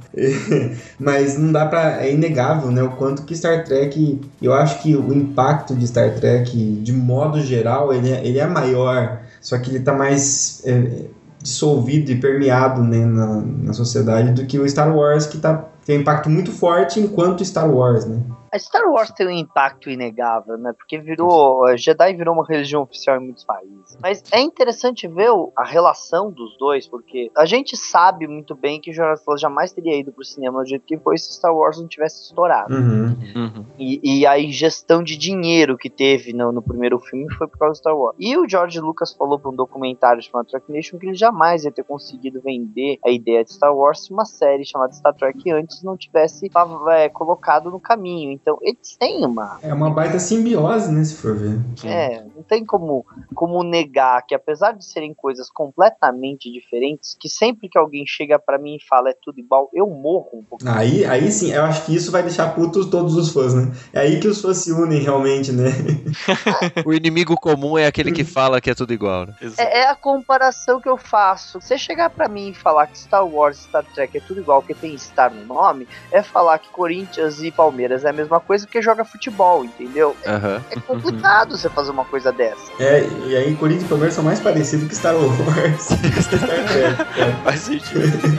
Mas 0.98 1.36
não 1.36 1.52
dá 1.52 1.66
pra. 1.66 2.02
É 2.02 2.10
inegável, 2.10 2.70
né? 2.70 2.82
O 2.82 2.92
quanto 2.92 3.24
que 3.24 3.36
Star 3.36 3.62
Trek. 3.62 4.20
Eu 4.40 4.54
acho 4.54 4.82
que 4.82 4.96
o 4.96 5.12
impacto 5.12 5.74
de 5.74 5.86
Star 5.86 6.14
Trek, 6.14 6.56
de 6.82 6.92
modo 6.94 7.42
geral, 7.42 7.92
ele 7.92 8.10
é, 8.10 8.26
ele 8.26 8.38
é 8.38 8.46
maior. 8.46 9.20
Só 9.40 9.58
que 9.58 9.70
ele 9.70 9.80
tá 9.80 9.92
mais. 9.92 10.62
É, 10.64 11.02
dissolvido 11.44 12.10
e 12.10 12.16
permeado 12.16 12.82
né, 12.82 13.04
na, 13.04 13.42
na 13.42 13.72
sociedade 13.74 14.32
do 14.32 14.46
que 14.46 14.58
o 14.58 14.68
Star 14.68 14.96
Wars, 14.96 15.26
que 15.26 15.36
tá, 15.36 15.68
tem 15.84 15.98
um 15.98 16.00
impacto 16.00 16.30
muito 16.30 16.50
forte 16.50 16.98
enquanto 16.98 17.44
Star 17.44 17.70
Wars, 17.70 18.06
né? 18.06 18.18
A 18.54 18.58
Star 18.58 18.88
Wars 18.88 19.10
tem 19.10 19.26
um 19.26 19.30
impacto 19.30 19.90
inegável, 19.90 20.56
né? 20.56 20.72
Porque 20.72 20.96
virou. 20.96 21.66
a 21.66 21.76
Jedi 21.76 22.14
virou 22.14 22.34
uma 22.34 22.46
religião 22.46 22.82
oficial 22.82 23.16
em 23.16 23.24
muitos 23.24 23.42
países. 23.42 23.98
Mas 24.00 24.22
é 24.30 24.40
interessante 24.40 25.08
ver 25.08 25.30
a 25.56 25.64
relação 25.64 26.30
dos 26.30 26.56
dois, 26.56 26.86
porque 26.86 27.32
a 27.36 27.46
gente 27.46 27.76
sabe 27.76 28.28
muito 28.28 28.54
bem 28.54 28.80
que 28.80 28.92
Jornada 28.92 29.20
das 29.26 29.40
jamais 29.40 29.72
teria 29.72 29.98
ido 29.98 30.12
pro 30.12 30.24
cinema 30.24 30.62
do 30.62 30.68
jeito 30.68 30.86
que 30.86 30.96
foi 30.96 31.18
se 31.18 31.32
Star 31.32 31.52
Wars 31.52 31.80
não 31.80 31.88
tivesse 31.88 32.22
estourado. 32.22 32.72
Uhum. 32.72 33.16
Uhum. 33.34 33.66
E, 33.76 34.20
e 34.20 34.24
a 34.24 34.38
ingestão 34.38 35.02
de 35.02 35.16
dinheiro 35.16 35.76
que 35.76 35.90
teve 35.90 36.32
no, 36.32 36.52
no 36.52 36.62
primeiro 36.62 37.00
filme 37.00 37.26
foi 37.34 37.48
por 37.48 37.58
causa 37.58 37.72
do 37.72 37.78
Star 37.78 37.96
Wars. 37.96 38.14
E 38.20 38.36
o 38.36 38.48
George 38.48 38.78
Lucas 38.78 39.12
falou 39.12 39.36
para 39.36 39.50
um 39.50 39.56
documentário 39.56 40.22
chamado 40.22 40.46
Trek 40.46 40.70
Nation 40.70 40.96
que 40.96 41.06
ele 41.06 41.16
jamais 41.16 41.64
ia 41.64 41.72
ter 41.72 41.82
conseguido 41.82 42.40
vender 42.40 43.00
a 43.04 43.10
ideia 43.10 43.42
de 43.42 43.52
Star 43.52 43.74
Wars 43.74 44.04
se 44.04 44.12
uma 44.12 44.24
série 44.24 44.64
chamada 44.64 44.92
Star 44.92 45.12
Trek 45.12 45.50
antes 45.50 45.82
não 45.82 45.96
tivesse 45.96 46.48
é, 46.92 47.08
colocado 47.08 47.68
no 47.68 47.80
caminho. 47.80 48.30
Então 48.44 48.58
eles 48.60 48.94
têm 48.98 49.24
uma. 49.24 49.58
É 49.62 49.72
uma 49.72 49.88
baita 49.88 50.18
simbiose, 50.18 50.92
né? 50.92 51.02
Se 51.02 51.14
for 51.14 51.34
ver. 51.34 51.58
É, 51.82 52.22
não 52.36 52.42
tem 52.42 52.62
como, 52.62 53.06
como 53.34 53.62
negar 53.62 54.20
que 54.26 54.34
apesar 54.34 54.72
de 54.72 54.84
serem 54.84 55.14
coisas 55.14 55.48
completamente 55.48 56.52
diferentes, 56.52 57.16
que 57.18 57.26
sempre 57.26 57.70
que 57.70 57.78
alguém 57.78 58.04
chega 58.06 58.38
para 58.38 58.58
mim 58.58 58.76
e 58.76 58.84
fala 58.86 59.08
é 59.08 59.14
tudo 59.22 59.40
igual, 59.40 59.70
eu 59.72 59.86
morro 59.86 60.28
um 60.34 60.42
pouco. 60.42 60.62
Aí, 60.68 61.06
aí 61.06 61.30
sim, 61.32 61.52
eu 61.52 61.64
acho 61.64 61.86
que 61.86 61.96
isso 61.96 62.12
vai 62.12 62.22
deixar 62.22 62.54
putos 62.54 62.86
todos 62.86 63.16
os 63.16 63.32
fãs, 63.32 63.54
né? 63.54 63.72
É 63.94 64.00
aí 64.00 64.20
que 64.20 64.28
os 64.28 64.42
fãs 64.42 64.58
se 64.58 64.70
unem 64.72 65.00
realmente, 65.00 65.50
né? 65.50 65.70
O 66.84 66.92
inimigo 66.92 67.34
comum 67.36 67.78
é 67.78 67.86
aquele 67.86 68.12
que 68.12 68.24
fala 68.24 68.60
que 68.60 68.70
é 68.70 68.74
tudo 68.74 68.92
igual, 68.92 69.26
né? 69.26 69.34
É, 69.56 69.80
é 69.80 69.88
a 69.88 69.94
comparação 69.94 70.80
que 70.80 70.88
eu 70.88 70.98
faço. 70.98 71.60
Você 71.60 71.78
chegar 71.78 72.10
pra 72.10 72.28
mim 72.28 72.50
e 72.50 72.54
falar 72.54 72.86
que 72.88 72.98
Star 72.98 73.26
Wars 73.26 73.58
e 73.58 73.62
Star 73.62 73.84
Trek 73.94 74.18
é 74.18 74.20
tudo 74.20 74.40
igual, 74.40 74.62
que 74.62 74.74
tem 74.74 74.96
Star 74.98 75.32
no 75.32 75.46
nome, 75.46 75.88
é 76.12 76.22
falar 76.22 76.58
que 76.58 76.68
Corinthians 76.68 77.42
e 77.42 77.50
Palmeiras 77.50 78.04
é 78.04 78.10
a 78.10 78.12
mesma 78.12 78.33
coisa 78.40 78.66
que 78.66 78.80
joga 78.82 79.04
futebol, 79.04 79.64
entendeu? 79.64 80.16
Aham. 80.26 80.62
É 80.70 80.80
complicado 80.80 81.56
você 81.56 81.68
fazer 81.68 81.90
uma 81.90 82.04
coisa 82.04 82.32
dessa. 82.32 82.70
É, 82.78 83.06
e 83.26 83.36
aí 83.36 83.54
Corinthians 83.56 83.84
e 83.84 83.88
Palmeiras 83.88 84.14
são 84.14 84.24
mais 84.24 84.40
parecidos 84.40 84.88
que 84.88 84.94
Star 84.94 85.14
Wars 85.14 85.88
que 85.88 86.22
Star 86.22 86.40
Trek. 86.40 87.20
É. 87.20 87.32
Faz 87.44 87.60
sentido. 87.60 88.34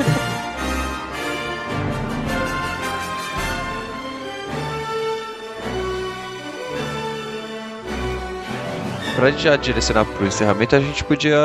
Pra 9.15 9.31
gente 9.31 9.43
já 9.43 9.55
direcionar 9.55 10.03
pro 10.03 10.27
encerramento, 10.27 10.76
a 10.76 10.80
gente 10.80 11.01
podia 11.05 11.38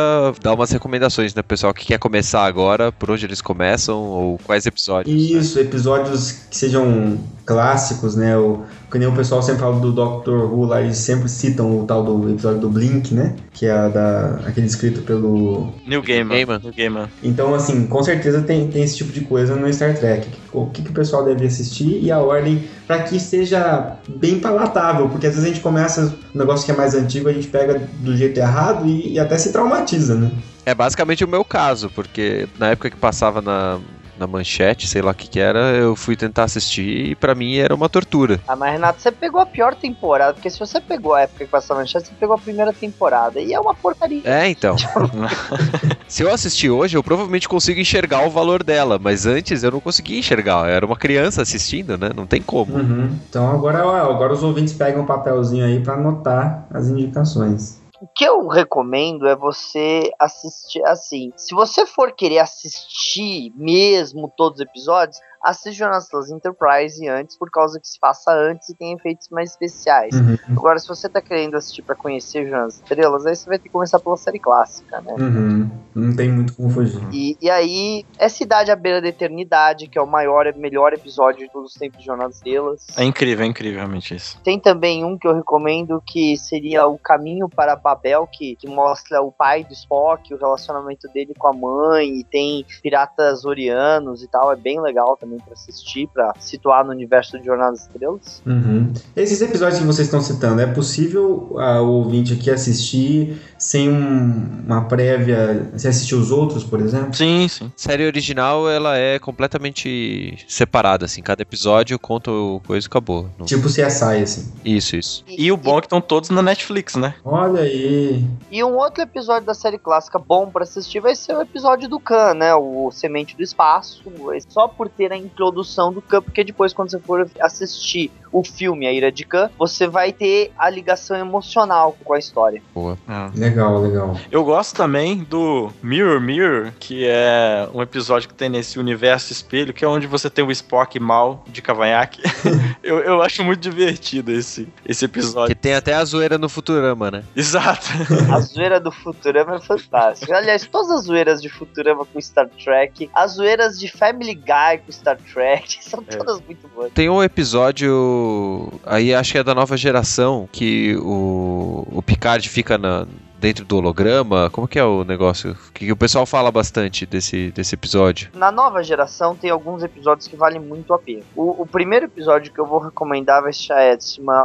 dar 0.43 0.55
umas 0.55 0.72
recomendações, 0.72 1.32
né, 1.32 1.40
pessoal, 1.40 1.72
que 1.72 1.86
quer 1.86 2.01
começar 2.01 2.44
agora, 2.44 2.90
por 2.90 3.12
onde 3.12 3.24
eles 3.24 3.40
começam, 3.40 3.97
ou 3.97 4.39
quais 4.44 4.66
episódios. 4.66 5.14
né? 5.14 5.39
Isso, 5.39 5.56
episódios 5.60 6.32
que 6.51 6.56
sejam 6.56 7.16
clássicos, 7.51 8.14
né? 8.14 8.39
O, 8.39 8.62
que 8.89 8.97
nem 8.97 9.09
o 9.09 9.12
pessoal 9.12 9.43
sempre 9.43 9.60
fala 9.60 9.81
do 9.81 9.90
Doctor 9.90 10.52
Who 10.52 10.66
lá, 10.66 10.81
eles 10.81 10.98
sempre 10.98 11.28
citam 11.28 11.81
o 11.81 11.85
tal 11.85 12.05
do 12.05 12.31
episódio 12.31 12.60
do 12.60 12.68
Blink, 12.68 13.12
né? 13.12 13.35
Que 13.52 13.66
é 13.66 13.72
a 13.72 13.89
da, 13.89 14.40
aquele 14.47 14.68
escrito 14.68 15.02
pelo. 15.02 15.72
New 15.85 16.01
Gamer. 16.01 16.47
Gaiman. 16.47 16.60
New 16.62 16.72
Gamer. 16.72 17.09
Então, 17.24 17.52
assim, 17.52 17.89
com 17.89 18.02
certeza 18.05 18.40
tem, 18.43 18.68
tem 18.68 18.85
esse 18.85 18.97
tipo 18.97 19.12
de 19.12 19.22
coisa 19.22 19.56
no 19.56 19.72
Star 19.72 19.97
Trek. 19.97 20.28
O 20.52 20.66
que, 20.66 20.82
que 20.82 20.90
o 20.90 20.94
pessoal 20.94 21.24
deve 21.24 21.44
assistir 21.44 22.01
e 22.01 22.12
a 22.12 22.20
ordem 22.20 22.62
para 22.86 23.02
que 23.02 23.18
seja 23.18 23.97
bem 24.09 24.39
palatável, 24.39 25.09
porque 25.09 25.27
às 25.27 25.35
vezes 25.35 25.48
a 25.48 25.52
gente 25.52 25.60
começa 25.60 26.14
um 26.32 26.39
negócio 26.39 26.64
que 26.64 26.70
é 26.70 26.77
mais 26.77 26.94
antigo, 26.94 27.28
a 27.28 27.32
gente 27.32 27.48
pega 27.48 27.81
do 27.98 28.16
jeito 28.16 28.39
errado 28.39 28.86
e, 28.86 29.14
e 29.14 29.18
até 29.18 29.36
se 29.36 29.51
traumatiza, 29.51 30.14
né? 30.14 30.31
É 30.64 30.74
basicamente 30.74 31.24
o 31.24 31.28
meu 31.28 31.44
caso, 31.44 31.90
porque 31.90 32.48
na 32.59 32.68
época 32.68 32.90
que 32.90 32.97
passava 32.97 33.40
na, 33.43 33.81
na 34.21 34.27
manchete, 34.27 34.87
sei 34.87 35.01
lá 35.01 35.13
o 35.13 35.15
que 35.15 35.27
que 35.27 35.41
era, 35.41 35.71
eu 35.71 35.97
fui 35.97 36.15
tentar 36.15 36.45
assistir 36.45 37.11
e 37.11 37.15
pra 37.15 37.35
mim 37.35 37.57
era 37.57 37.75
uma 37.75 37.89
tortura. 37.89 38.39
Ah, 38.47 38.55
mas 38.55 38.73
Renato, 38.73 39.01
você 39.01 39.11
pegou 39.11 39.41
a 39.41 39.47
pior 39.47 39.75
temporada, 39.75 40.35
porque 40.35 40.51
se 40.51 40.59
você 40.59 40.81
pegou 40.81 41.15
a 41.15 41.23
época 41.23 41.47
que 41.47 41.51
passava 41.51 41.81
manchete, 41.81 42.09
você 42.09 42.15
pegou 42.21 42.37
a 42.37 42.39
primeira 42.39 42.73
temporada. 42.73 43.41
E 43.41 43.55
é 43.55 43.59
uma 43.59 43.75
porcaria. 43.75 44.21
É, 44.25 44.49
então. 44.49 44.77
Se 46.07 46.23
eu 46.23 46.33
assistir 46.33 46.69
hoje, 46.69 46.97
eu 46.97 47.03
provavelmente 47.03 47.49
consigo 47.49 47.81
enxergar 47.81 48.27
o 48.27 48.31
valor 48.31 48.63
dela, 48.63 48.99
mas 48.99 49.27
antes 49.27 49.63
eu 49.63 49.71
não 49.71 49.81
conseguia 49.81 50.19
enxergar. 50.19 50.69
Eu 50.69 50.75
era 50.75 50.85
uma 50.85 50.97
criança 50.97 51.41
assistindo, 51.41 51.97
né? 51.97 52.11
Não 52.15 52.27
tem 52.27 52.43
como. 52.43 52.75
Uhum. 52.75 53.17
Então 53.29 53.49
agora, 53.51 53.79
agora 53.79 54.33
os 54.33 54.43
ouvintes 54.43 54.75
pegam 54.75 55.03
um 55.03 55.07
papelzinho 55.07 55.65
aí 55.65 55.81
para 55.81 55.95
anotar 55.95 56.67
as 56.71 56.89
indicações. 56.89 57.80
O 58.01 58.06
que 58.06 58.24
eu 58.24 58.48
recomendo 58.48 59.28
é 59.28 59.36
você 59.36 60.10
assistir 60.18 60.82
assim. 60.86 61.32
Se 61.36 61.55
você 61.55 61.85
for 61.85 62.12
querer 62.12 62.39
assistir 62.39 63.52
mesmo 63.55 64.32
todos 64.35 64.59
os 64.59 64.66
episódios, 64.66 65.20
assiste 65.43 65.79
Jonas 65.79 66.09
Plus 66.09 66.31
Enterprise 66.31 67.07
antes, 67.09 67.37
por 67.37 67.51
causa 67.51 67.81
que 67.81 67.89
se 67.89 67.99
passa 67.99 68.33
antes 68.33 68.69
e 68.69 68.75
tem 68.75 68.93
efeitos 68.95 69.29
mais 69.31 69.51
especiais. 69.51 70.15
Uhum. 70.15 70.37
Agora, 70.51 70.79
se 70.79 70.89
você 70.89 71.09
tá 71.09 71.21
querendo 71.21 71.57
assistir 71.57 71.83
pra 71.83 71.95
conhecer 71.95 72.49
Jonas 72.49 72.75
Estrelas, 72.75 73.27
aí 73.27 73.35
você 73.35 73.49
vai 73.49 73.59
ter 73.59 73.65
que 73.65 73.71
começar 73.71 73.99
pela 73.99 74.17
série 74.17 74.39
clássica, 74.39 75.01
né? 75.01 75.15
Uhum. 75.19 75.71
Não 75.95 76.17
tem 76.17 76.31
muito 76.31 76.55
como 76.55 76.71
fugir. 76.71 77.01
E, 77.12 77.37
e 77.41 77.51
aí, 77.51 78.05
é 78.19 78.29
Cidade 78.29 78.71
à 78.71 78.77
Beira 78.77 79.01
da 79.01 79.09
Eternidade, 79.09 79.89
que 79.89 79.99
é 79.99 80.03
o 80.03 80.07
maior 80.07 80.47
e 80.47 80.53
melhor 80.53 80.93
episódio 80.93 81.47
de 81.47 81.53
todos 81.53 81.73
os 81.73 81.79
tempos 81.79 82.01
de 82.01 82.07
Jornada 82.07 82.29
das 82.29 82.37
Estrelas. 82.37 82.87
É 82.97 83.05
incrível, 83.05 83.45
é 83.45 83.49
incrível 83.49 83.79
realmente 83.79 84.15
isso. 84.15 84.39
Tem 84.43 84.59
também 84.59 85.05
um 85.05 85.19
que 85.19 85.27
eu 85.27 85.35
recomendo 85.35 86.03
que 86.07 86.37
seria 86.37 86.87
O 86.87 86.99
Caminho 86.99 87.49
para 87.49 87.77
Babel, 87.77 88.27
que, 88.27 88.57
que 88.57 88.69
mostra 88.69 89.21
o 89.21 89.33
pai 89.33 89.65
do 89.65 89.73
Spock, 89.73 90.33
o 90.33 90.39
relacionamento 90.39 91.09
dele 91.09 91.35
com 91.37 91.49
a 91.49 91.53
mãe, 91.53 92.21
e 92.21 92.25
tem 92.25 92.65
piratas 92.83 93.45
orianos 93.45 94.23
e 94.23 94.29
tal. 94.29 94.53
É 94.53 94.57
bem 94.57 94.81
legal 94.81 95.17
também 95.17 95.30
pra 95.39 95.52
assistir, 95.55 96.09
pra 96.12 96.32
situar 96.39 96.85
no 96.85 96.90
universo 96.90 97.39
de 97.39 97.44
Jornada 97.44 97.73
das 97.73 97.82
Estrelas. 97.82 98.43
Uhum. 98.47 98.93
Esses 99.16 99.40
episódios 99.40 99.78
que 99.81 99.86
vocês 99.86 100.07
estão 100.09 100.20
citando, 100.20 100.61
é 100.61 100.66
possível 100.66 101.55
ah, 101.59 101.81
o 101.81 101.89
ouvinte 102.05 102.32
aqui 102.35 102.51
assistir 102.51 103.40
sem 103.59 103.90
um- 103.90 104.62
uma 104.66 104.82
prévia, 104.85 105.70
se 105.77 105.86
assistir 105.89 106.15
os 106.15 106.31
outros, 106.31 106.65
por 106.65 106.81
exemplo? 106.81 107.15
Sim, 107.15 107.47
sim. 107.48 107.70
série 107.77 108.07
original, 108.07 108.69
ela 108.70 108.97
é 108.97 109.19
completamente 109.19 110.36
separada, 110.48 111.05
assim. 111.05 111.23
Cada 111.23 111.43
episódio 111.43 111.98
conta 111.98 112.31
o 112.31 112.61
coisa 112.66 112.86
e 112.86 112.89
acabou. 112.89 113.28
Não- 113.39 113.47
Tipo 113.47 113.69
CSI, 113.69 114.23
assim. 114.23 114.52
Isso, 114.65 114.97
isso. 114.97 115.24
E 115.28 115.51
o 115.52 115.57
bom 115.57 115.78
é 115.78 115.81
que 115.81 115.86
estão 115.86 116.01
todos 116.01 116.31
na 116.31 116.43
Netflix, 116.43 116.94
né? 116.97 117.15
Olha 117.24 117.61
aí. 117.62 118.24
E 118.51 118.62
um 118.65 118.77
outro 118.77 119.02
episódio 119.02 119.47
da 119.47 119.55
série 119.55 119.78
clássica 119.78 120.19
bom 120.19 120.48
pra 120.51 120.62
assistir 120.65 121.01
vai 121.01 121.15
ser 121.15 121.35
o 121.36 121.43
episódio 121.43 121.89
do 121.89 121.98
Khan, 122.01 122.35
né? 122.35 122.55
O 122.55 122.90
Semente 122.90 123.36
do 123.36 123.43
Espaço. 123.43 124.02
Só 124.48 124.69
por 124.69 124.89
ter 124.89 125.12
a 125.12 125.16
introdução 125.21 125.93
do 125.93 126.03
Khan, 126.03 126.23
porque 126.23 126.45
depois, 126.45 126.73
quando 126.73 126.91
você 126.91 126.99
for 126.99 127.29
assistir 127.41 128.11
o 128.33 128.45
filme 128.45 128.87
A 128.87 128.93
Ira 128.93 129.11
de 129.11 129.25
Khan, 129.25 129.51
você 129.59 129.87
vai 129.87 130.13
ter 130.13 130.53
a 130.57 130.71
ligação 130.71 131.17
emocional 131.17 131.97
com 132.05 132.15
a 132.15 132.19
história. 132.19 132.63
Boa. 132.75 132.97
Legal, 133.35 133.81
legal. 133.81 134.17
Eu 134.31 134.45
gosto 134.45 134.77
também 134.77 135.19
do 135.19 135.71
Mirror 135.83 136.21
Mirror, 136.21 136.73
que 136.79 137.05
é 137.07 137.69
um 137.75 137.83
episódio 137.83 138.29
que 138.29 138.35
tem 138.35 138.49
nesse 138.49 138.79
universo 138.79 139.33
espelho, 139.33 139.73
que 139.73 139.85
é 139.85 139.89
onde 139.89 140.07
você 140.07 140.31
tem 140.31 140.45
o 140.45 140.51
Spock 140.51 140.99
mal 141.01 141.45
de 141.49 141.61
cavanhaque. 141.61 142.23
eu, 142.82 142.98
eu 143.01 143.23
acho 143.23 143.43
muito 143.44 143.61
divertido 143.61 144.32
esse, 144.32 144.69
esse 144.86 145.05
episódio. 145.05 145.55
Que 145.55 145.61
tem 145.61 145.74
até 145.74 145.94
a 145.94 146.05
zoeira 146.05 146.39
no 146.39 146.48
Futurama, 146.48 147.11
né? 147.11 147.24
Exato. 147.36 147.86
A 148.32 148.40
zoeira 148.40 148.81
do 148.81 148.90
Futurama 148.90 149.57
é 149.57 149.61
fantástica. 149.61 150.36
Aliás, 150.36 150.66
todas 150.66 150.90
as 150.90 151.05
zoeiras 151.05 151.40
de 151.43 151.48
Futurama 151.48 152.05
com 152.07 152.20
Star 152.20 152.48
Trek, 152.48 153.11
as 153.15 153.32
zoeiras 153.32 153.78
de 153.78 153.89
Family 153.90 154.35
Guy 154.35 154.78
com 154.85 154.93
Star 154.93 155.19
Trek, 155.32 155.78
são 155.85 156.02
É. 156.09 156.16
todas 156.16 156.40
muito 156.43 156.66
boas. 156.69 156.93
Tem 156.93 157.09
um 157.09 157.23
episódio. 157.23 158.73
Aí 158.85 159.15
acho 159.15 159.32
que 159.32 159.39
é 159.39 159.44
da 159.44 159.55
nova 159.55 159.77
geração 159.77 160.48
que 160.51 160.97
o, 160.97 161.86
o 161.90 162.02
Picard 162.02 162.48
fica 162.48 162.77
na, 162.78 163.07
dentro 163.41 163.65
do 163.65 163.77
holograma? 163.79 164.51
Como 164.51 164.69
que 164.69 164.79
é 164.79 164.85
o 164.85 165.03
negócio? 165.05 165.57
Que, 165.75 165.87
que 165.87 165.93
o 165.93 165.97
pessoal 165.97 166.27
fala 166.27 166.51
bastante 166.51 167.07
desse, 167.07 167.51
desse 167.53 167.75
episódio. 167.75 168.29
Na 168.35 168.53
nova 168.53 168.83
geração 168.83 169.35
tem 169.35 169.51
alguns 169.51 169.83
episódios 169.83 170.29
que 170.29 170.37
valem 170.37 170.61
muito 170.61 170.93
a 170.93 170.99
pena. 170.99 171.23
O, 171.35 171.62
o 171.62 171.67
primeiro 171.67 172.07
episódio 172.07 172.53
que 172.53 172.61
eu 172.61 172.67
vou 172.67 172.79
recomendar 172.79 173.43
vai 173.43 173.53
ser 173.53 173.73
é, 173.73 173.97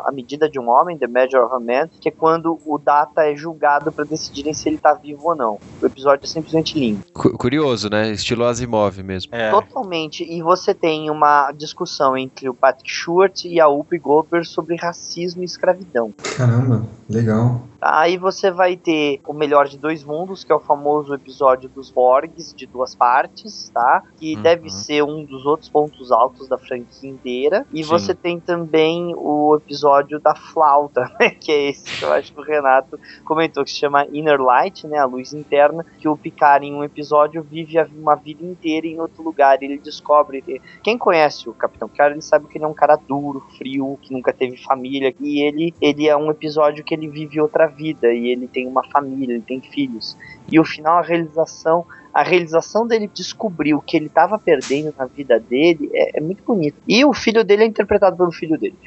A 0.06 0.12
Medida 0.12 0.50
de 0.50 0.60
um 0.60 0.70
Homem, 0.70 0.98
The 0.98 1.08
Measure 1.08 1.44
of 1.44 1.54
a 1.56 1.60
Man, 1.60 1.90
que 2.00 2.10
é 2.10 2.12
quando 2.12 2.60
o 2.66 2.78
Data 2.78 3.24
é 3.30 3.36
julgado 3.36 3.92
para 3.92 4.06
decidirem 4.06 4.54
se 4.54 4.70
ele 4.70 4.78
tá 4.78 4.94
vivo 4.94 5.30
ou 5.30 5.36
não. 5.36 5.60
O 5.82 5.86
episódio 5.86 6.24
é 6.24 6.28
simplesmente 6.28 6.80
lindo. 6.80 7.02
Cu- 7.14 7.38
Curioso, 7.38 7.90
né? 7.90 8.12
Estilo 8.12 8.46
Asimov 8.46 9.02
mesmo. 9.04 9.36
É. 9.36 9.52
Totalmente. 9.52 10.24
E 10.24 10.42
você 10.42 10.74
tem 10.74 11.10
uma 11.10 11.52
discussão 11.52 12.18
entre 12.18 12.48
o 12.48 12.54
Patrick 12.54 12.90
Stewart 12.92 13.44
e 13.46 13.60
a 13.60 13.68
Whoopi 13.68 13.98
Goldberg 13.98 14.48
sobre 14.48 14.76
racismo 14.76 15.42
e 15.42 15.46
escravidão. 15.46 16.14
Caramba, 16.38 16.86
legal. 17.10 17.62
Aí 17.88 18.18
você 18.18 18.50
vai 18.50 18.76
ter 18.76 19.22
o 19.28 19.34
melhor 19.34 19.68
de 19.68 19.78
dois 19.78 20.04
mundos, 20.04 20.44
que 20.44 20.52
é 20.52 20.56
o 20.56 20.60
famoso 20.60 21.14
episódio 21.14 21.70
dos 21.70 21.92
Borgs, 21.92 22.54
de 22.56 22.66
duas 22.66 22.96
partes, 22.96 23.70
tá? 23.74 24.02
Que 24.18 24.36
Uhum. 24.36 24.42
deve 24.42 24.70
ser 24.70 25.04
um 25.04 25.24
dos 25.24 25.46
outros 25.46 25.70
pontos 25.70 26.12
altos 26.12 26.48
da 26.50 26.58
franquia 26.58 27.10
inteira. 27.10 27.66
E 27.72 27.84
Sim. 27.84 27.90
você 27.90 28.16
tem 28.16 28.40
também 28.40 29.14
o 29.16 29.56
episódio 29.56 30.20
da 30.20 30.34
flauta, 30.36 31.02
né? 31.20 31.30
Que 31.30 31.52
é 31.52 31.70
esse 31.70 31.96
que 31.98 32.04
eu 32.04 32.12
acho 32.12 32.34
que 32.34 32.40
o 32.40 32.44
Renato 32.44 33.00
comentou, 33.24 33.64
que 33.64 33.70
se 33.70 33.78
chama 33.78 34.08
Inner 34.12 34.42
Light, 34.42 34.88
né? 34.88 34.98
A 34.98 35.06
luz 35.06 35.32
interna, 35.34 35.86
que 36.00 36.08
o 36.10 36.18
Picard 36.18 36.66
em 36.66 36.74
um 36.74 36.84
episódio 36.84 37.44
vive 37.44 37.78
uma 37.96 38.16
vida 38.16 38.44
inteira 38.44 38.88
em 38.88 39.00
outro 39.00 39.22
lugar. 39.24 39.62
Ele 39.62 39.78
descobre. 39.78 40.44
Quem 40.84 40.98
conhece 40.98 41.48
o 41.48 41.54
Capitão 41.54 41.88
Picard, 41.88 42.14
ele 42.16 42.22
sabe 42.22 42.48
que 42.48 42.58
ele 42.58 42.66
é 42.66 42.68
um 42.68 42.74
cara 42.74 42.96
duro, 43.08 43.42
frio, 43.58 44.00
que 44.02 44.12
nunca 44.12 44.34
teve 44.34 44.58
família. 44.58 45.14
E 45.20 45.42
ele, 45.46 45.74
ele 45.80 46.08
é 46.08 46.18
um 46.18 46.32
episódio 46.32 46.84
que 46.84 46.96
ele 46.96 47.08
vive 47.08 47.40
outra 47.40 47.68
vida 47.76 48.14
e 48.14 48.32
ele 48.32 48.48
tem 48.48 48.68
uma 48.68 48.84
família, 48.84 49.34
ele 49.34 49.44
tem 49.44 49.62
filhos. 49.62 50.18
E 50.52 50.60
o 50.60 50.66
final, 50.66 50.98
a 50.98 51.02
realização, 51.02 51.86
a 52.16 52.24
realização 52.24 52.88
dele 52.88 53.12
descobrir 53.14 53.74
o 53.74 53.82
que 53.82 53.98
ele 53.98 54.06
estava 54.06 54.40
perdendo 54.40 54.96
na 54.98 55.06
vida 55.06 55.38
dele 55.38 55.90
é, 55.94 56.18
é 56.18 56.22
muito 56.22 56.42
bonito. 56.46 56.78
E 56.88 57.04
o 57.04 57.14
filho 57.14 57.44
dele 57.44 57.64
é 57.64 57.66
interpretado 57.66 58.16
pelo 58.16 58.32
filho 58.32 58.58
dele. 58.58 58.78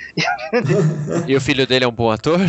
E 1.26 1.36
o 1.36 1.40
filho 1.40 1.66
dele 1.66 1.84
é 1.84 1.88
um 1.88 1.92
bom 1.92 2.10
ator? 2.10 2.40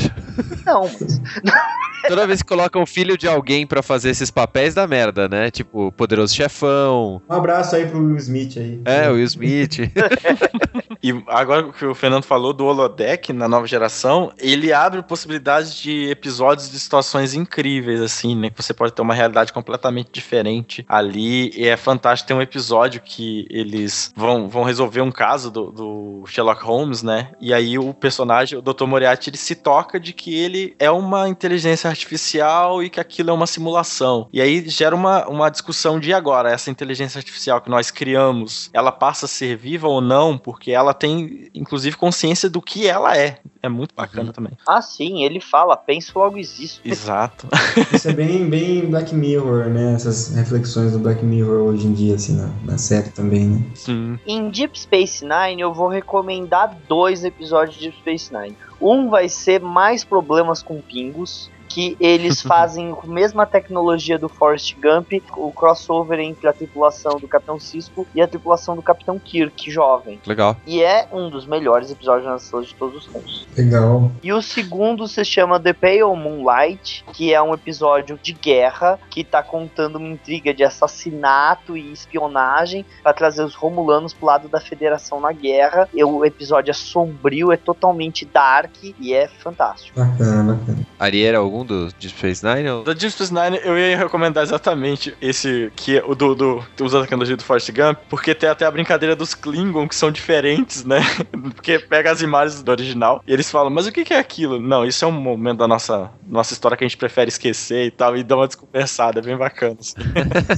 Não, 0.66 0.84
mas 0.84 1.22
Toda 2.08 2.26
vez 2.26 2.42
que 2.42 2.48
colocam 2.48 2.82
o 2.82 2.86
filho 2.86 3.18
de 3.18 3.28
alguém 3.28 3.68
pra 3.68 3.84
fazer 3.84 4.10
esses 4.10 4.32
papéis, 4.32 4.74
dá 4.74 4.88
merda, 4.88 5.28
né? 5.28 5.52
Tipo, 5.52 5.92
Poderoso 5.92 6.34
Chefão, 6.34 7.22
Um 7.30 7.34
abraço 7.34 7.76
aí 7.76 7.86
pro 7.86 8.00
Will 8.00 8.16
Smith 8.16 8.56
aí. 8.56 8.82
é, 8.86 9.10
o 9.10 9.16
Will 9.16 9.26
Smith. 9.26 9.80
E 11.02 11.12
agora 11.28 11.72
que 11.72 11.86
o 11.86 11.96
Fernando 11.96 12.24
falou 12.24 12.52
do 12.52 12.66
holodeck 12.66 13.32
na 13.32 13.48
nova 13.48 13.66
geração, 13.66 14.34
ele 14.38 14.74
abre 14.74 15.02
possibilidades 15.02 15.74
de 15.74 16.10
episódios 16.10 16.70
de 16.70 16.78
situações 16.78 17.34
incríveis, 17.34 18.02
assim, 18.02 18.36
né? 18.36 18.50
Que 18.50 18.62
você 18.62 18.74
pode 18.74 18.92
ter 18.92 19.02
uma 19.02 19.14
realidade 19.14 19.54
completamente 19.54 20.10
diferente 20.12 20.69
ali. 20.88 21.52
E 21.56 21.68
é 21.68 21.78
fantástico. 21.78 22.28
Tem 22.28 22.38
um 22.38 22.42
episódio 22.42 23.02
que 23.02 23.48
eles 23.50 24.12
vão, 24.16 24.48
vão 24.48 24.64
resolver 24.64 25.02
um 25.02 25.12
caso 25.12 25.50
do, 25.52 25.72
do 25.72 26.24
Sherlock 26.28 26.64
Holmes, 26.64 27.04
né? 27.04 27.32
E 27.40 27.54
aí 27.54 27.78
o 27.78 27.94
personagem, 27.94 28.58
o 28.58 28.62
Dr. 28.62 28.86
Moriarty, 28.86 29.30
ele 29.30 29.38
se 29.38 29.56
toca 29.56 30.00
de 30.00 30.14
que 30.14 30.36
ele 30.36 30.76
é 30.80 30.90
uma 30.90 31.28
inteligência 31.28 31.90
artificial 31.90 32.84
e 32.84 32.90
que 32.90 33.00
aquilo 33.00 33.30
é 33.30 33.34
uma 33.34 33.48
simulação. 33.48 34.28
E 34.32 34.42
aí 34.42 34.68
gera 34.70 34.96
uma, 34.96 35.28
uma 35.28 35.50
discussão 35.50 36.00
de 36.00 36.14
agora, 36.14 36.52
essa 36.52 36.70
inteligência 36.70 37.18
artificial 37.18 37.62
que 37.62 37.70
nós 37.70 37.92
criamos, 37.92 38.70
ela 38.74 38.92
passa 38.92 39.26
a 39.26 39.30
ser 39.30 39.58
viva 39.58 39.88
ou 39.88 40.02
não, 40.02 40.38
porque 40.38 40.72
ela 40.72 40.94
tem, 40.94 41.50
inclusive, 41.54 41.96
consciência 41.96 42.50
do 42.50 42.62
que 42.62 42.88
ela 42.88 43.18
é. 43.18 43.40
É 43.62 43.68
muito 43.68 43.94
bacana 43.94 44.32
também. 44.32 44.54
ah, 44.66 44.82
sim, 44.82 45.24
ele 45.24 45.40
fala, 45.42 45.76
penso 45.76 46.18
logo 46.18 46.38
existo. 46.38 46.82
Exato. 46.86 47.48
Isso 47.94 48.08
é 48.08 48.14
bem, 48.14 48.50
bem 48.50 48.90
Black 48.90 49.14
Mirror, 49.14 49.66
né? 49.66 49.94
Essas 49.94 50.34
reflexões 50.34 50.94
do 50.94 51.00
Black 51.00 51.24
Mirror 51.24 51.68
hoje 51.68 51.88
em 51.88 51.94
dia, 51.94 52.16
assim, 52.16 52.38
na, 52.38 52.50
na 52.64 52.78
série 52.78 53.10
também, 53.10 53.48
né? 53.48 53.64
Sim. 53.76 54.18
Em 54.26 54.50
Deep 54.50 54.80
Space 54.80 55.26
Nine, 55.26 55.62
eu 55.62 55.74
vou 55.74 55.88
recomendar 55.88 56.78
dois 56.88 57.24
episódios 57.24 57.78
de 57.78 57.90
Deep 57.90 57.98
Space 58.00 58.34
Nine. 58.34 58.56
Um 58.82 59.10
vai 59.10 59.28
ser 59.28 59.60
mais 59.62 60.06
problemas 60.06 60.64
com 60.64 60.82
pingos, 60.82 61.52
que 61.70 61.96
eles 62.00 62.42
fazem 62.44 62.92
com 62.92 63.10
a 63.10 63.14
mesma 63.14 63.46
tecnologia 63.46 64.18
do 64.18 64.28
Forrest 64.28 64.76
Gump, 64.76 65.14
o 65.38 65.52
crossover 65.52 66.20
entre 66.20 66.48
a 66.48 66.54
tripulação 66.54 67.20
do 67.20 67.28
Capitão 67.28 67.60
Cisco 67.60 68.06
e 68.14 68.22
a 68.22 68.28
tripulação 68.28 68.76
do 68.76 68.82
Capitão 68.82 69.20
Kirk, 69.20 69.70
jovem. 69.72 70.20
Legal. 70.26 70.58
E 70.66 70.82
é 70.82 71.08
um 71.12 71.30
dos 71.30 71.46
melhores 71.46 71.92
episódios 71.92 72.26
na 72.26 72.40
série 72.40 72.66
de 72.66 72.76
todos 72.76 73.06
os 73.06 73.14
tempos. 73.14 73.48
Legal. 73.56 74.12
E 74.24 74.34
o 74.34 74.42
segundo 74.42 75.08
se 75.08 75.24
chama 75.24 75.60
The 75.60 75.74
Pale 75.74 76.16
Moonlight, 76.16 77.06
que 77.14 77.34
é 77.34 77.42
um 77.42 77.54
episódio 77.54 78.20
de 78.22 78.34
guerra 78.34 79.00
que 79.10 79.24
tá 79.24 79.44
contando 79.44 79.98
uma 79.98 80.08
intriga 80.08 80.54
de 80.54 80.64
assassinato 80.64 81.78
e 81.78 81.94
espionagem 81.94 82.86
para 83.04 83.14
trazer 83.14 83.44
os 83.44 83.54
romulanos 83.54 84.14
pro 84.14 84.26
lado 84.26 84.50
da 84.50 84.60
Federação 84.60 85.22
na 85.22 85.32
guerra. 85.32 85.88
E 85.94 86.04
o 86.04 86.26
episódio 86.26 86.72
é 86.72 86.74
sombrio, 86.74 87.52
é 87.52 87.58
totalmente 87.58 88.26
dark 88.26 88.72
e 89.00 89.14
é 89.14 89.28
fantástico. 89.28 90.00
Bacana, 90.00 90.54
bacana. 90.54 90.88
Ari 90.98 91.24
era 91.24 91.38
algum 91.38 91.59
do 91.64 91.88
Deep 92.00 92.10
Space 92.10 92.46
Nine? 92.46 92.70
Ou... 92.70 92.84
Da 92.84 92.94
Deep 92.94 93.12
Space 93.12 93.34
Nine, 93.34 93.60
eu 93.64 93.78
ia 93.78 93.98
recomendar 93.98 94.44
exatamente 94.44 95.16
esse 95.22 95.72
que 95.76 95.98
é 95.98 96.04
o 96.06 96.16
do, 96.16 96.36
do 96.36 96.64
que 96.76 96.84
usa 96.84 97.00
a 97.00 97.02
tecnologia 97.02 97.36
do 97.36 97.44
Forrest 97.44 97.72
Gump, 97.72 97.98
porque 98.10 98.36
tem 98.36 98.50
até 98.50 98.66
a 98.66 98.72
brincadeira 98.72 99.16
dos 99.16 99.34
Klingon 99.34 99.88
que 99.88 99.96
são 99.96 100.12
diferentes, 100.12 100.84
né? 100.84 101.00
Porque 101.56 101.80
pega 101.80 102.12
as 102.12 102.22
imagens 102.22 102.62
do 102.62 102.72
original 102.72 103.24
e 103.26 103.34
eles 103.34 103.50
falam, 103.50 103.70
mas 103.70 103.88
o 103.88 103.92
que 103.92 104.14
é 104.14 104.20
aquilo? 104.20 104.60
Não, 104.60 104.86
isso 104.86 105.04
é 105.04 105.08
um 105.08 105.12
momento 105.12 105.60
da 105.60 105.68
nossa, 105.68 106.12
nossa 106.28 106.54
história 106.54 106.78
que 106.78 106.84
a 106.84 106.88
gente 106.88 106.98
prefere 106.98 107.30
esquecer 107.30 107.86
e 107.86 107.92
tal, 107.92 108.16
e 108.16 108.24
dá 108.24 108.36
uma 108.36 108.48
desconversada, 108.48 109.20
é 109.20 109.24
bem 109.24 109.38
bacana. 109.38 109.78
assim. 109.80 109.96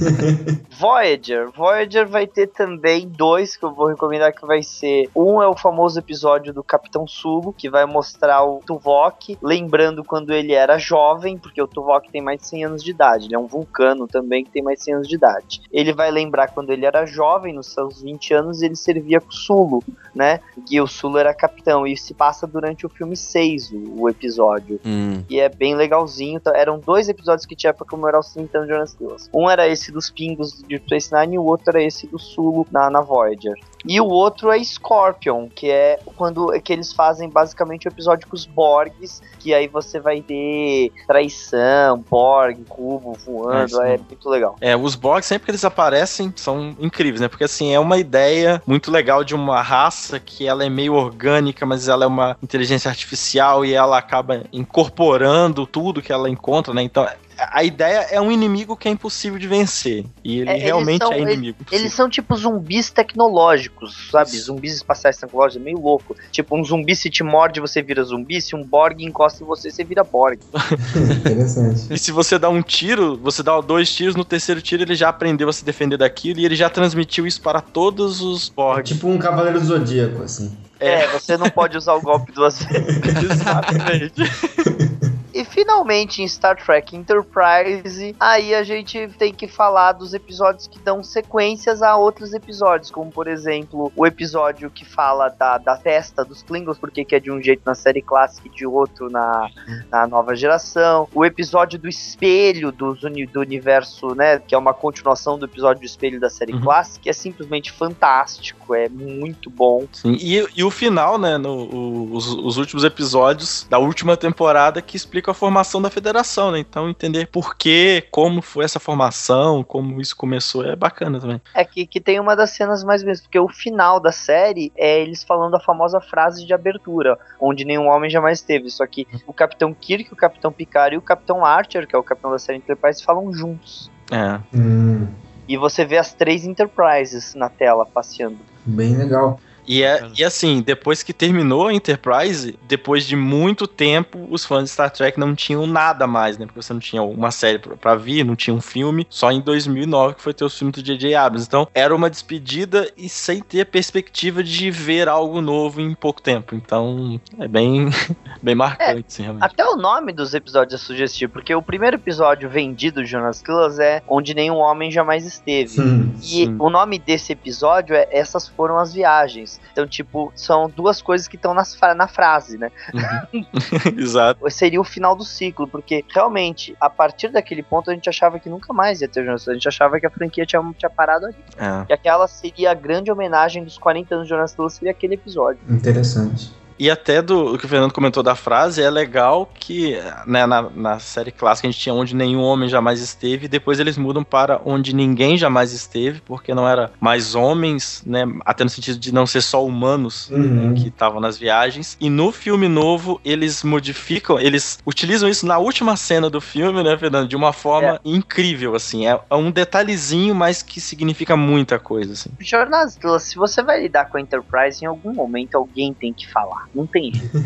Voyager. 0.78 1.50
Voyager 1.50 2.06
vai 2.06 2.26
ter 2.26 2.48
também 2.48 3.08
dois 3.08 3.56
que 3.56 3.64
eu 3.64 3.72
vou 3.72 3.86
recomendar 3.86 4.32
que 4.34 4.46
vai 4.46 4.62
ser. 4.62 5.08
Um 5.14 5.42
é 5.42 5.48
o 5.48 5.56
famoso 5.56 5.98
episódio 5.98 6.52
do 6.52 6.62
Capitão 6.62 7.06
Sulu, 7.06 7.52
que 7.52 7.70
vai 7.70 7.86
mostrar 7.86 8.44
o 8.44 8.60
Tuvok, 8.66 9.38
lembrando 9.42 10.04
quando 10.04 10.32
ele 10.32 10.52
era 10.52 10.78
jovem, 10.78 10.91
porque 11.38 11.60
o 11.60 11.66
Tuvok 11.66 12.10
tem 12.10 12.20
mais 12.20 12.40
de 12.40 12.46
100 12.46 12.64
anos 12.64 12.82
de 12.84 12.90
idade. 12.90 13.26
Ele 13.26 13.34
é 13.34 13.38
um 13.38 13.46
vulcano 13.46 14.06
também 14.06 14.44
que 14.44 14.50
tem 14.50 14.62
mais 14.62 14.78
de 14.78 14.84
100 14.84 14.94
anos 14.94 15.08
de 15.08 15.14
idade. 15.14 15.62
Ele 15.72 15.92
vai 15.92 16.10
lembrar 16.10 16.48
quando 16.48 16.70
ele 16.70 16.84
era 16.86 17.06
jovem, 17.06 17.52
nos 17.52 17.72
seus 17.72 18.02
20 18.02 18.34
anos, 18.34 18.62
ele 18.62 18.76
servia 18.76 19.20
com 19.20 19.30
o 19.30 19.32
Sulu, 19.32 19.84
né? 20.14 20.40
Que 20.66 20.80
o 20.80 20.86
Sulu 20.86 21.18
era 21.18 21.34
capitão. 21.34 21.86
E 21.86 21.96
se 21.96 22.14
passa 22.14 22.46
durante 22.46 22.86
o 22.86 22.88
filme 22.88 23.16
6, 23.16 23.72
o, 23.72 24.02
o 24.02 24.08
episódio. 24.08 24.80
Hum, 24.84 25.22
E 25.28 25.40
é 25.40 25.48
bem 25.48 25.74
legalzinho. 25.74 26.36
Então, 26.36 26.54
eram 26.54 26.78
dois 26.78 27.08
episódios 27.08 27.46
que 27.46 27.56
tinha 27.56 27.72
pra 27.72 27.86
comemorar 27.86 28.20
os 28.20 28.32
30 28.32 28.58
anos 28.58 28.68
de 28.68 28.74
Jonas 28.74 28.90
Stewart. 28.90 29.22
Um 29.32 29.48
era 29.48 29.68
esse 29.68 29.90
dos 29.90 30.10
pingos 30.10 30.62
de 30.62 30.78
Space 30.78 31.12
Nine 31.14 31.36
e 31.36 31.38
o 31.38 31.44
outro 31.44 31.70
era 31.70 31.82
esse 31.82 32.06
do 32.06 32.18
Sulu 32.18 32.66
na, 32.70 32.90
na 32.90 33.00
Voyager. 33.00 33.54
E 33.84 34.00
o 34.00 34.06
outro 34.06 34.50
é 34.50 34.62
Scorpion, 34.62 35.48
que 35.48 35.70
é 35.70 35.98
quando 36.16 36.52
que 36.60 36.72
eles 36.72 36.92
fazem 36.92 37.28
basicamente 37.28 37.86
o 37.86 37.90
episódio 37.90 38.28
com 38.28 38.34
os 38.34 38.46
Borgs, 38.46 39.20
que 39.38 39.52
aí 39.52 39.66
você 39.66 39.98
vai 39.98 40.20
ter 40.20 40.92
traição, 41.06 42.04
Borg, 42.08 42.64
cubo 42.68 43.12
voando, 43.24 43.82
É, 43.82 43.94
é, 43.94 43.98
muito 43.98 44.28
legal. 44.28 44.56
É, 44.60 44.76
os 44.76 44.94
Borg, 44.94 45.22
sempre 45.22 45.46
que 45.46 45.50
eles 45.50 45.64
aparecem, 45.64 46.32
são 46.36 46.76
incríveis, 46.78 47.20
né? 47.20 47.28
Porque, 47.28 47.44
assim, 47.44 47.72
é 47.72 47.80
uma 47.80 47.98
ideia 47.98 48.62
muito 48.66 48.90
legal 48.90 49.24
de 49.24 49.34
uma 49.34 49.60
raça 49.60 50.20
que 50.20 50.46
ela 50.46 50.64
é 50.64 50.68
meio 50.68 50.94
orgânica, 50.94 51.66
mas 51.66 51.88
ela 51.88 52.04
é 52.04 52.06
uma 52.06 52.36
inteligência 52.42 52.88
artificial 52.88 53.64
e 53.64 53.74
ela 53.74 53.98
acaba 53.98 54.44
incorporando 54.52 55.66
tudo 55.66 56.02
que 56.02 56.12
ela 56.12 56.28
encontra, 56.28 56.72
né? 56.72 56.82
Então, 56.82 57.06
a 57.38 57.62
ideia 57.64 58.06
é 58.10 58.20
um 58.20 58.30
inimigo 58.30 58.76
que 58.76 58.88
é 58.88 58.90
impossível 58.90 59.38
de 59.38 59.46
vencer. 59.48 60.04
E 60.24 60.40
ele 60.40 60.50
É, 60.50 60.52
eles 60.54 60.64
realmente 60.64 61.02
são- 61.04 61.12
é 61.12 61.20
inimigo. 61.20 61.58
Eles 61.70 61.92
são 61.92 62.08
tipo 62.08 62.36
zumbis 62.36 62.90
tecnológicos, 62.90 64.08
sabe? 64.10 64.30
Zumbis 64.38 64.74
espaciais 64.76 65.16
tecnológicos, 65.16 65.60
é 65.60 65.64
meio 65.64 65.78
louco. 65.78 66.16
Tipo, 66.30 66.56
um 66.58 66.64
zumbi 66.64 66.94
se 66.94 67.10
te 67.10 67.22
morde, 67.22 67.60
você 67.60 67.82
vira 67.82 68.02
zumbi. 68.04 68.40
Se 68.40 68.54
um 68.56 68.64
Borg 68.64 69.00
encosta 69.02 69.42
em 69.42 69.46
você, 69.46 69.70
você 69.70 69.84
vira 69.84 70.04
Borg. 70.04 70.38
Interessante. 71.16 71.92
E 71.92 71.98
se 71.98 72.12
você 72.12 72.38
dá 72.38 72.48
um 72.48 72.62
tiro, 72.62 73.16
você 73.22 73.42
dá 73.42 73.60
dois 73.60 73.92
tiros, 73.94 74.14
no 74.16 74.24
terceiro 74.24 74.60
tiro 74.62 74.82
ele 74.82 74.94
já 74.94 75.08
aprendeu 75.08 75.48
a 75.48 75.52
se 75.52 75.64
defender 75.64 75.96
daquilo 75.96 76.40
e 76.40 76.44
ele 76.44 76.56
já 76.56 76.68
transmitiu 76.70 77.26
isso 77.26 77.40
para 77.40 77.60
todos 77.60 78.20
os 78.20 78.48
Borg. 78.48 78.84
Tipo 78.84 79.08
um 79.08 79.18
Cavaleiro 79.18 79.58
Zodíaco, 79.58 80.22
assim. 80.22 80.56
É, 80.80 81.06
você 81.08 81.36
não 81.36 81.48
pode 81.48 81.76
usar 81.76 81.94
o 81.94 82.00
golpe 82.00 82.32
duas 82.32 82.58
vezes. 82.66 83.30
Exatamente. 83.30 84.22
E 85.34 85.44
finalmente 85.44 86.22
em 86.22 86.28
Star 86.28 86.56
Trek 86.62 86.94
Enterprise, 86.96 88.14
aí 88.20 88.54
a 88.54 88.62
gente 88.62 89.08
tem 89.18 89.32
que 89.32 89.48
falar 89.48 89.92
dos 89.92 90.12
episódios 90.14 90.66
que 90.66 90.78
dão 90.78 91.02
sequências 91.02 91.82
a 91.82 91.96
outros 91.96 92.32
episódios, 92.34 92.90
como 92.90 93.10
por 93.10 93.26
exemplo 93.26 93.90
o 93.96 94.06
episódio 94.06 94.70
que 94.70 94.84
fala 94.84 95.28
da, 95.30 95.58
da 95.58 95.76
festa 95.76 96.24
dos 96.24 96.42
Klingons, 96.42 96.78
porque 96.78 97.04
que 97.04 97.14
é 97.14 97.20
de 97.20 97.30
um 97.30 97.40
jeito 97.42 97.62
na 97.64 97.74
série 97.74 98.02
clássica 98.02 98.48
e 98.48 98.50
de 98.50 98.66
outro 98.66 99.10
na, 99.10 99.48
na 99.90 100.06
nova 100.06 100.34
geração, 100.36 101.08
o 101.14 101.24
episódio 101.24 101.78
do 101.78 101.88
espelho 101.88 102.70
dos 102.72 103.02
uni, 103.02 103.26
do 103.26 103.40
universo, 103.40 104.14
né, 104.14 104.38
que 104.38 104.54
é 104.54 104.58
uma 104.58 104.74
continuação 104.74 105.38
do 105.38 105.46
episódio 105.46 105.80
do 105.80 105.86
espelho 105.86 106.20
da 106.20 106.28
série 106.30 106.52
Uhum. 106.52 106.60
clássica, 106.60 107.04
que 107.04 107.10
é 107.10 107.12
simplesmente 107.12 107.72
fantástico, 107.72 108.74
é 108.74 108.88
muito 108.88 109.48
bom. 109.48 109.86
Sim, 109.92 110.16
e, 110.20 110.46
e 110.54 110.62
o 110.64 110.70
final, 110.70 111.18
né? 111.18 111.38
no- 111.38 111.64
o- 111.64 112.12
os, 112.14 112.26
os 112.28 112.56
últimos 112.58 112.84
episódios 112.84 113.66
da 113.70 113.78
última 113.78 114.16
temporada 114.16 114.82
que 114.82 114.96
explica 114.96 115.31
a 115.32 115.34
formação 115.34 115.82
da 115.82 115.90
federação, 115.90 116.50
né? 116.52 116.58
Então 116.60 116.88
entender 116.88 117.26
por 117.26 117.56
quê, 117.56 118.06
como 118.10 118.40
foi 118.40 118.64
essa 118.64 118.78
formação, 118.78 119.64
como 119.64 120.00
isso 120.00 120.16
começou, 120.16 120.64
é 120.64 120.76
bacana 120.76 121.20
também. 121.20 121.40
É 121.54 121.64
que, 121.64 121.86
que 121.86 122.00
tem 122.00 122.20
uma 122.20 122.36
das 122.36 122.50
cenas 122.50 122.84
mais 122.84 123.02
mesmo, 123.02 123.24
porque 123.24 123.38
o 123.38 123.48
final 123.48 123.98
da 123.98 124.12
série 124.12 124.72
é 124.76 125.00
eles 125.00 125.22
falando 125.24 125.54
a 125.56 125.60
famosa 125.60 126.00
frase 126.00 126.46
de 126.46 126.54
abertura, 126.54 127.18
onde 127.40 127.64
nenhum 127.64 127.88
homem 127.88 128.08
jamais 128.08 128.40
teve. 128.42 128.70
Só 128.70 128.86
que 128.86 129.06
o 129.26 129.32
Capitão 129.32 129.74
Kirk, 129.74 130.12
o 130.12 130.16
Capitão 130.16 130.52
Picard 130.52 130.94
e 130.94 130.98
o 130.98 131.02
Capitão 131.02 131.44
Archer, 131.44 131.86
que 131.86 131.96
é 131.96 131.98
o 131.98 132.02
capitão 132.02 132.30
da 132.30 132.38
série 132.38 132.58
Enterprise, 132.58 133.02
falam 133.02 133.32
juntos. 133.32 133.90
É. 134.10 134.38
Hum, 134.56 135.08
E 135.48 135.56
você 135.56 135.84
vê 135.84 135.98
as 135.98 136.12
três 136.14 136.44
Enterprises 136.44 137.34
na 137.34 137.48
tela 137.48 137.84
passeando. 137.86 138.38
bem 138.64 138.96
legal. 138.96 139.40
E, 139.66 139.82
é, 139.82 140.08
e 140.16 140.24
assim, 140.24 140.60
depois 140.60 141.02
que 141.02 141.12
terminou 141.12 141.68
a 141.68 141.72
Enterprise, 141.74 142.58
depois 142.66 143.06
de 143.06 143.14
muito 143.16 143.66
tempo, 143.66 144.26
os 144.30 144.44
fãs 144.44 144.64
de 144.64 144.70
Star 144.70 144.90
Trek 144.90 145.18
não 145.18 145.34
tinham 145.34 145.66
nada 145.66 146.06
mais, 146.06 146.36
né? 146.38 146.46
Porque 146.46 146.60
você 146.60 146.72
não 146.72 146.80
tinha 146.80 147.02
uma 147.02 147.30
série 147.30 147.58
pra, 147.58 147.76
pra 147.76 147.94
vir, 147.94 148.24
não 148.24 148.34
tinha 148.34 148.54
um 148.54 148.60
filme. 148.60 149.06
Só 149.08 149.30
em 149.30 149.40
2009 149.40 150.14
que 150.16 150.22
foi 150.22 150.34
ter 150.34 150.44
o 150.44 150.50
filme 150.50 150.72
do 150.72 150.82
J.J. 150.82 151.14
Abrams. 151.14 151.46
Então, 151.46 151.68
era 151.74 151.94
uma 151.94 152.10
despedida 152.10 152.90
e 152.96 153.08
sem 153.08 153.40
ter 153.40 153.66
perspectiva 153.66 154.42
de 154.42 154.70
ver 154.70 155.08
algo 155.08 155.40
novo 155.40 155.80
em 155.80 155.94
pouco 155.94 156.20
tempo. 156.20 156.54
Então, 156.54 157.20
é 157.38 157.46
bem, 157.46 157.88
bem 158.42 158.54
marcante, 158.54 159.04
assim, 159.08 159.22
realmente. 159.22 159.44
Até 159.44 159.64
o 159.64 159.76
nome 159.76 160.12
dos 160.12 160.34
episódios 160.34 160.80
é 160.80 160.84
sugestivo, 160.84 161.32
porque 161.32 161.54
o 161.54 161.62
primeiro 161.62 161.96
episódio 161.96 162.48
vendido 162.48 163.02
de 163.02 163.10
Jonas 163.10 163.40
Claus 163.42 163.78
é 163.78 164.02
Onde 164.08 164.34
Nenhum 164.34 164.56
Homem 164.56 164.90
Jamais 164.90 165.24
Esteve. 165.24 165.80
Hum, 165.80 166.12
E 166.16 166.46
Sim. 166.46 166.56
o 166.58 166.68
nome 166.68 166.98
desse 166.98 167.32
episódio 167.32 167.94
é 167.94 168.08
Essas 168.10 168.48
Foram 168.48 168.78
as 168.78 168.92
Viagens. 168.92 169.51
Então, 169.72 169.86
tipo, 169.86 170.32
são 170.34 170.68
duas 170.68 171.00
coisas 171.00 171.26
que 171.26 171.36
estão 171.36 171.54
na 171.54 172.08
frase, 172.08 172.58
né? 172.58 172.70
Exato. 173.96 174.48
Seria 174.50 174.80
o 174.80 174.84
final 174.84 175.16
do 175.16 175.24
ciclo, 175.24 175.66
porque 175.66 176.04
realmente, 176.08 176.76
a 176.80 176.90
partir 176.90 177.28
daquele 177.28 177.62
ponto, 177.62 177.90
a 177.90 177.94
gente 177.94 178.08
achava 178.08 178.38
que 178.38 178.48
nunca 178.48 178.72
mais 178.72 179.00
ia 179.00 179.08
ter 179.08 179.22
o 179.22 179.24
Jonas. 179.24 179.48
A 179.48 179.54
gente 179.54 179.68
achava 179.68 179.98
que 179.98 180.06
a 180.06 180.10
franquia 180.10 180.46
tinha, 180.46 180.62
tinha 180.76 180.90
parado 180.90 181.26
ali. 181.26 181.36
É. 181.56 181.86
E 181.88 181.92
aquela 181.92 182.26
seria 182.28 182.70
a 182.70 182.74
grande 182.74 183.10
homenagem 183.10 183.64
dos 183.64 183.78
40 183.78 184.14
anos 184.14 184.26
de 184.26 184.30
Jonas 184.30 184.54
Claus, 184.54 184.74
seria 184.74 184.90
aquele 184.90 185.14
episódio. 185.14 185.60
interessante. 185.68 186.61
E 186.82 186.90
até 186.90 187.22
do 187.22 187.54
o 187.54 187.58
que 187.58 187.64
o 187.64 187.68
Fernando 187.68 187.92
comentou 187.92 188.24
da 188.24 188.34
frase, 188.34 188.82
é 188.82 188.90
legal 188.90 189.48
que 189.54 189.96
né, 190.26 190.44
na, 190.46 190.62
na 190.62 190.98
série 190.98 191.30
clássica 191.30 191.68
a 191.68 191.70
gente 191.70 191.80
tinha 191.80 191.94
onde 191.94 192.12
nenhum 192.12 192.40
homem 192.40 192.68
jamais 192.68 192.98
esteve, 193.00 193.44
e 193.44 193.48
depois 193.48 193.78
eles 193.78 193.96
mudam 193.96 194.24
para 194.24 194.60
onde 194.64 194.92
ninguém 194.92 195.36
jamais 195.36 195.72
esteve, 195.72 196.20
porque 196.22 196.52
não 196.52 196.68
era 196.68 196.90
mais 197.00 197.36
homens, 197.36 198.02
né? 198.04 198.24
Até 198.44 198.64
no 198.64 198.70
sentido 198.70 198.98
de 198.98 199.14
não 199.14 199.26
ser 199.26 199.42
só 199.42 199.64
humanos 199.64 200.28
Uhum. 200.30 200.74
que 200.74 200.88
estavam 200.88 201.20
nas 201.20 201.38
viagens. 201.38 201.96
E 202.00 202.10
no 202.10 202.32
filme 202.32 202.66
novo, 202.66 203.20
eles 203.24 203.62
modificam, 203.62 204.40
eles 204.40 204.80
utilizam 204.84 205.28
isso 205.28 205.46
na 205.46 205.58
última 205.58 205.96
cena 205.96 206.28
do 206.28 206.40
filme, 206.40 206.82
né, 206.82 206.98
Fernando? 206.98 207.28
De 207.28 207.36
uma 207.36 207.52
forma 207.52 208.00
incrível, 208.04 208.74
assim. 208.74 209.06
É, 209.06 209.20
é 209.30 209.34
um 209.36 209.52
detalhezinho, 209.52 210.34
mas 210.34 210.64
que 210.64 210.80
significa 210.80 211.36
muita 211.36 211.78
coisa, 211.78 212.14
assim. 212.14 212.30
Jornadas 212.40 212.96
Claus, 212.96 213.22
se 213.22 213.36
você 213.36 213.62
vai 213.62 213.80
lidar 213.80 214.06
com 214.06 214.16
a 214.16 214.20
Enterprise, 214.20 214.84
em 214.84 214.88
algum 214.88 215.14
momento 215.14 215.54
alguém 215.54 215.94
tem 215.94 216.12
que 216.12 216.28
falar. 216.32 216.71
Não 216.74 216.86
tem 216.86 217.12
jeito. 217.12 217.36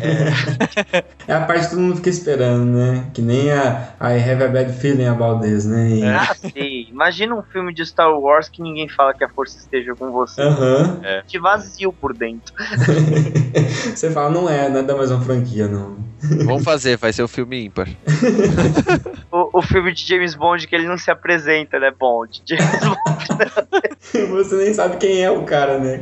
É 1.27 1.33
a 1.33 1.41
parte 1.41 1.65
que 1.65 1.69
todo 1.71 1.79
mundo 1.81 1.97
fica 1.97 2.09
esperando, 2.09 2.65
né? 2.65 3.09
Que 3.13 3.21
nem 3.21 3.51
a 3.51 3.93
I 4.01 4.17
have 4.19 4.43
a 4.43 4.47
bad 4.47 4.71
feeling 4.73 5.05
about 5.05 5.41
this, 5.41 5.65
né? 5.65 5.89
E- 5.89 6.03
Ah, 6.05 6.33
sei. 6.33 6.87
Imagina 6.89 7.35
um 7.35 7.43
filme 7.43 7.73
de 7.73 7.85
Star 7.85 8.09
Wars 8.17 8.47
que 8.49 8.61
ninguém 8.61 8.87
fala 8.87 9.13
que 9.13 9.23
a 9.25 9.29
força 9.29 9.57
esteja 9.59 9.93
com 9.97 10.11
você. 10.11 10.41
Aham. 10.41 11.01
Te 11.27 11.37
vazio 11.39 11.91
por 11.91 12.13
dentro. 12.15 12.53
Você 13.95 14.11
fala, 14.11 14.29
não 14.29 14.49
é, 14.49 14.69
não 14.69 14.79
é 14.79 14.83
da 14.83 14.95
mesma 14.97 15.19
franquia, 15.21 15.67
não. 15.67 15.97
Vamos 16.21 16.63
fazer, 16.63 16.97
vai 16.97 17.13
ser 17.13 17.23
o 17.23 17.27
filme 17.27 17.65
ímpar. 17.65 17.87
O, 19.29 19.59
o 19.59 19.61
filme 19.61 19.93
de 19.93 20.07
James 20.07 20.35
Bond 20.35 20.65
que 20.65 20.73
ele 20.73 20.87
não 20.87 20.97
se 20.97 21.11
apresenta, 21.11 21.77
né? 21.77 21.91
Bond. 21.91 22.41
James 22.47 22.79
Bond. 22.79 24.29
Você 24.29 24.55
nem 24.55 24.73
sabe 24.73 24.95
quem 24.97 25.21
é 25.21 25.29
o 25.29 25.43
cara, 25.43 25.77
né? 25.77 26.01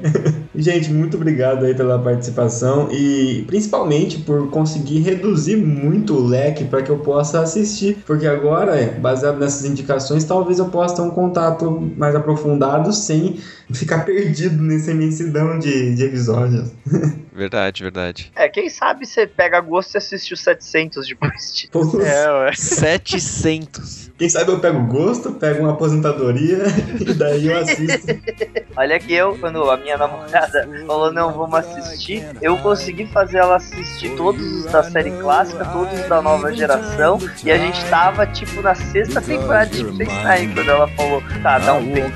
Gente, 0.53 0.93
muito 0.93 1.17
obrigado 1.17 1.65
aí 1.65 1.73
pela 1.73 1.97
participação 1.97 2.87
e 2.91 3.43
principalmente 3.47 4.19
por 4.19 4.49
conseguir 4.51 4.99
reduzir 4.99 5.57
muito 5.57 6.13
o 6.13 6.25
leque 6.25 6.65
para 6.65 6.83
que 6.83 6.91
eu 6.91 6.99
possa 6.99 7.41
assistir, 7.41 7.97
porque 8.05 8.27
agora, 8.27 8.95
baseado 8.99 9.39
nessas 9.39 9.65
indicações, 9.65 10.23
talvez 10.23 10.59
eu 10.59 10.69
possa 10.69 10.97
ter 10.97 11.01
um 11.01 11.09
contato 11.11 11.71
mais 11.97 12.15
aprofundado 12.15 12.93
sem 12.93 13.39
ficar 13.73 14.05
perdido 14.05 14.61
nessa 14.61 14.91
imensidão 14.91 15.57
de, 15.57 15.95
de 15.95 16.03
episódios. 16.03 16.71
Verdade, 17.35 17.83
verdade. 17.83 18.31
É, 18.33 18.47
quem 18.47 18.69
sabe 18.69 19.05
você 19.05 19.27
pega 19.27 19.59
gosto 19.59 19.93
e 19.93 19.97
assiste 19.97 20.33
os 20.33 20.39
700 20.39 21.05
depois 21.05 21.53
de... 21.53 21.69
É, 22.01 22.31
ué. 22.31 22.53
700. 22.53 24.04
Quem 24.17 24.29
sabe 24.29 24.49
eu 24.49 24.59
pego 24.59 24.79
gosto, 24.85 25.29
pego 25.33 25.63
uma 25.63 25.73
aposentadoria 25.73 26.63
e 27.01 27.13
daí 27.13 27.47
eu 27.47 27.57
assisto. 27.59 28.07
Olha 28.77 28.97
que 28.97 29.13
eu, 29.13 29.37
quando 29.37 29.69
a 29.69 29.75
minha 29.75 29.97
namorada 29.97 30.69
falou, 30.87 31.11
não, 31.11 31.33
vamos 31.33 31.59
assistir, 31.59 32.25
eu 32.41 32.57
consegui 32.59 33.05
fazer 33.07 33.39
ela 33.39 33.57
assistir 33.57 34.15
todos 34.15 34.41
os 34.41 34.71
da 34.71 34.83
série 34.83 35.11
clássica, 35.11 35.65
todos 35.65 35.99
os 35.99 36.07
da 36.07 36.21
nova 36.21 36.53
geração, 36.53 37.19
e 37.43 37.51
a 37.51 37.57
gente 37.57 37.83
tava, 37.89 38.25
tipo, 38.27 38.61
na 38.61 38.73
sexta 38.73 39.19
temporada 39.21 39.65
de 39.65 39.79
Space 39.79 40.39
Nine, 40.39 40.53
quando 40.53 40.69
ela 40.69 40.87
falou, 40.87 41.21
tá, 41.43 41.59
dá 41.59 41.73
um 41.73 41.91
tempo. 41.91 42.15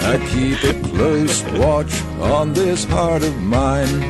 I 0.00 0.18
keep 0.30 0.64
a 0.64 0.72
close 0.88 1.44
watch 1.58 2.02
on 2.20 2.54
this 2.54 2.84
heart 2.84 3.22
of 3.22 3.36
mine. 3.42 4.02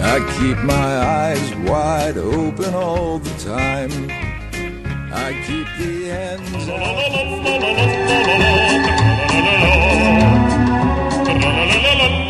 I 0.00 0.20
keep 0.38 0.56
my 0.64 0.72
eyes 0.72 1.54
wide 1.68 2.16
open 2.18 2.74
all 2.74 3.18
the 3.18 3.30
time. 3.44 4.25
I 5.12 5.32
keep 5.46 5.66
the 5.78 6.10
ends. 6.10 6.66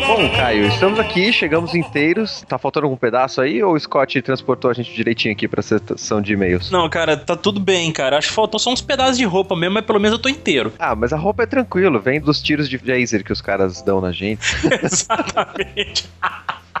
Bom, 0.07 0.29
Caio, 0.35 0.65
estamos 0.67 0.99
aqui, 0.99 1.31
chegamos 1.31 1.75
inteiros. 1.75 2.43
Tá 2.47 2.57
faltando 2.57 2.85
algum 2.85 2.97
pedaço 2.97 3.39
aí 3.41 3.61
ou 3.61 3.73
o 3.75 3.79
Scott 3.79 4.19
transportou 4.21 4.71
a 4.71 4.73
gente 4.73 4.91
direitinho 4.93 5.33
aqui 5.33 5.47
pra 5.47 5.61
sessão 5.61 6.21
de 6.21 6.33
e-mails? 6.33 6.71
Não, 6.71 6.89
cara, 6.89 7.15
tá 7.15 7.35
tudo 7.35 7.59
bem, 7.59 7.91
cara. 7.91 8.17
Acho 8.17 8.29
que 8.29 8.33
faltou 8.33 8.59
só 8.59 8.71
uns 8.71 8.81
pedaços 8.81 9.17
de 9.17 9.25
roupa 9.25 9.55
mesmo, 9.55 9.75
mas 9.75 9.85
pelo 9.85 9.99
menos 9.99 10.17
eu 10.17 10.21
tô 10.21 10.29
inteiro. 10.29 10.73
Ah, 10.79 10.95
mas 10.95 11.13
a 11.13 11.17
roupa 11.17 11.43
é 11.43 11.45
tranquilo, 11.45 11.99
vem 11.99 12.19
dos 12.19 12.41
tiros 12.41 12.67
de 12.67 12.77
laser 12.77 13.23
que 13.23 13.31
os 13.31 13.41
caras 13.41 13.81
dão 13.81 14.01
na 14.01 14.11
gente. 14.11 14.41
Exatamente. 14.81 16.09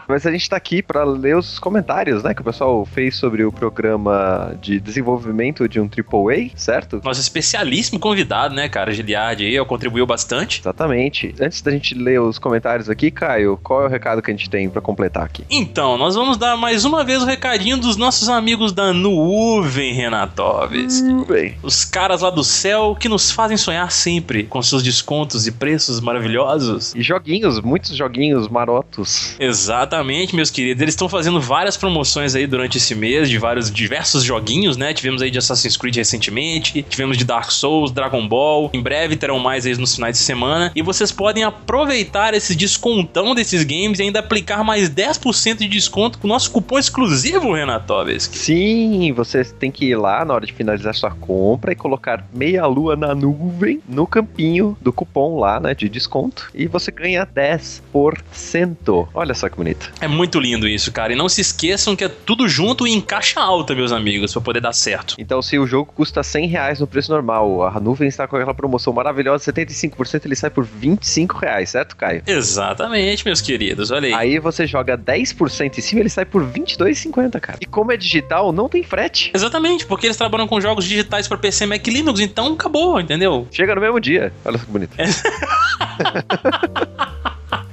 Mas 0.07 0.25
a 0.25 0.31
gente 0.31 0.49
tá 0.49 0.55
aqui 0.55 0.81
pra 0.81 1.03
ler 1.03 1.35
os 1.35 1.59
comentários, 1.59 2.23
né, 2.23 2.33
que 2.33 2.41
o 2.41 2.43
pessoal 2.43 2.85
fez 2.85 3.15
sobre 3.15 3.43
o 3.43 3.51
programa 3.51 4.55
de 4.61 4.79
desenvolvimento 4.79 5.67
de 5.67 5.79
um 5.79 5.85
AAA, 5.89 6.49
certo? 6.55 7.01
Nosso 7.03 7.19
especialíssimo 7.21 7.99
convidado, 7.99 8.55
né, 8.55 8.69
cara? 8.69 8.91
Giliard 8.93 9.43
aí, 9.43 9.65
contribuiu 9.65 10.05
bastante. 10.05 10.61
Exatamente. 10.61 11.35
Antes 11.39 11.61
da 11.61 11.71
gente 11.71 11.93
ler 11.93 12.21
os 12.21 12.39
comentários 12.39 12.89
aqui, 12.89 13.11
Caio, 13.11 13.59
qual 13.61 13.83
é 13.83 13.85
o 13.85 13.89
recado 13.89 14.21
que 14.21 14.31
a 14.31 14.33
gente 14.33 14.49
tem 14.49 14.69
pra 14.69 14.81
completar 14.81 15.23
aqui? 15.23 15.43
Então, 15.49 15.97
nós 15.97 16.15
vamos 16.15 16.37
dar 16.37 16.55
mais 16.55 16.85
uma 16.85 17.03
vez 17.03 17.21
o 17.21 17.25
recadinho 17.25 17.77
dos 17.77 17.97
nossos 17.97 18.29
amigos 18.29 18.71
da 18.71 18.93
Nuvem, 18.93 19.93
Renatovski. 19.93 21.25
Bem, 21.27 21.57
Os 21.61 21.83
caras 21.83 22.21
lá 22.21 22.29
do 22.29 22.43
céu 22.43 22.95
que 22.97 23.09
nos 23.09 23.31
fazem 23.31 23.57
sonhar 23.57 23.91
sempre 23.91 24.43
com 24.43 24.61
seus 24.61 24.81
descontos 24.83 25.47
e 25.47 25.51
preços 25.51 25.99
maravilhosos. 25.99 26.95
e 26.95 27.01
joguinhos, 27.01 27.59
muitos 27.59 27.95
joguinhos 27.95 28.47
marotos. 28.47 29.35
Exatamente, 29.39 29.96
meus 30.03 30.49
queridos. 30.49 30.81
Eles 30.81 30.93
estão 30.93 31.09
fazendo 31.09 31.39
várias 31.39 31.77
promoções 31.77 32.35
aí 32.35 32.47
durante 32.47 32.77
esse 32.77 32.93
mês 32.95 33.29
de 33.29 33.37
vários 33.37 33.71
diversos 33.71 34.23
joguinhos, 34.23 34.77
né? 34.77 34.93
Tivemos 34.93 35.21
aí 35.21 35.31
de 35.31 35.37
Assassin's 35.37 35.77
Creed 35.77 35.95
recentemente, 35.95 36.83
tivemos 36.83 37.17
de 37.17 37.25
Dark 37.25 37.51
Souls, 37.51 37.91
Dragon 37.91 38.27
Ball. 38.27 38.69
Em 38.73 38.81
breve 38.81 39.15
terão 39.15 39.39
mais 39.39 39.65
aí 39.65 39.75
nos 39.77 39.95
finais 39.95 40.17
de 40.17 40.23
semana. 40.23 40.71
E 40.75 40.81
vocês 40.81 41.11
podem 41.11 41.43
aproveitar 41.43 42.33
esse 42.33 42.55
descontão 42.55 43.33
desses 43.35 43.63
games 43.63 43.99
e 43.99 44.03
ainda 44.03 44.19
aplicar 44.19 44.63
mais 44.63 44.89
10% 44.89 45.57
de 45.57 45.67
desconto 45.67 46.17
com 46.19 46.27
o 46.27 46.29
nosso 46.29 46.51
cupom 46.51 46.77
exclusivo, 46.77 47.53
Renatovski. 47.53 48.37
Sim, 48.37 49.11
você 49.13 49.43
tem 49.43 49.71
que 49.71 49.85
ir 49.85 49.95
lá 49.95 50.23
na 50.23 50.33
hora 50.33 50.45
de 50.45 50.53
finalizar 50.53 50.93
sua 50.93 51.11
compra 51.11 51.71
e 51.71 51.75
colocar 51.75 52.25
meia 52.33 52.65
lua 52.65 52.95
na 52.95 53.13
nuvem 53.13 53.81
no 53.87 54.05
campinho 54.07 54.77
do 54.81 54.91
cupom 54.91 55.39
lá, 55.39 55.59
né, 55.59 55.73
de 55.73 55.89
desconto. 55.89 56.49
E 56.53 56.67
você 56.67 56.91
ganha 56.91 57.25
10%. 57.25 59.07
Olha 59.13 59.33
só 59.33 59.49
que 59.49 59.57
bonito. 59.57 59.86
É 59.99 60.07
muito 60.07 60.39
lindo 60.39 60.67
isso, 60.67 60.91
cara. 60.91 61.13
E 61.13 61.15
não 61.15 61.29
se 61.29 61.41
esqueçam 61.41 61.95
que 61.95 62.03
é 62.03 62.09
tudo 62.09 62.47
junto 62.47 62.87
e 62.87 62.91
em 62.91 63.01
caixa 63.01 63.39
alta, 63.39 63.75
meus 63.75 63.91
amigos, 63.91 64.33
pra 64.33 64.41
poder 64.41 64.61
dar 64.61 64.73
certo. 64.73 65.15
Então, 65.17 65.41
se 65.41 65.57
o 65.57 65.65
jogo 65.65 65.91
custa 65.93 66.23
100 66.23 66.47
reais 66.47 66.79
no 66.79 66.87
preço 66.87 67.11
normal, 67.11 67.67
a 67.67 67.79
nuvem 67.79 68.07
está 68.07 68.27
com 68.27 68.35
aquela 68.35 68.53
promoção 68.53 68.93
maravilhosa, 68.93 69.51
75%, 69.51 70.25
ele 70.25 70.35
sai 70.35 70.49
por 70.49 70.63
25 70.63 71.37
reais, 71.37 71.69
certo, 71.69 71.95
Caio? 71.95 72.21
Exatamente, 72.25 73.25
meus 73.25 73.41
queridos. 73.41 73.91
Olha 73.91 74.07
aí. 74.07 74.13
Aí 74.13 74.39
você 74.39 74.67
joga 74.67 74.97
10% 74.97 75.77
em 75.77 75.81
cima, 75.81 76.01
ele 76.01 76.09
sai 76.09 76.25
por 76.25 76.43
22,50, 76.43 77.39
cara. 77.39 77.59
E 77.61 77.65
como 77.65 77.91
é 77.91 77.97
digital, 77.97 78.51
não 78.51 78.69
tem 78.69 78.83
frete. 78.83 79.31
Exatamente, 79.33 79.85
porque 79.85 80.07
eles 80.07 80.17
trabalham 80.17 80.47
com 80.47 80.59
jogos 80.59 80.85
digitais 80.85 81.27
pra 81.27 81.37
PC 81.37 81.65
Mac 81.65 81.85
e 81.85 81.91
Linux, 81.91 82.19
então 82.19 82.53
acabou, 82.53 82.99
entendeu? 82.99 83.47
Chega 83.51 83.75
no 83.75 83.81
mesmo 83.81 83.99
dia. 83.99 84.33
Olha 84.43 84.59
que 84.59 84.65
bonito. 84.65 84.95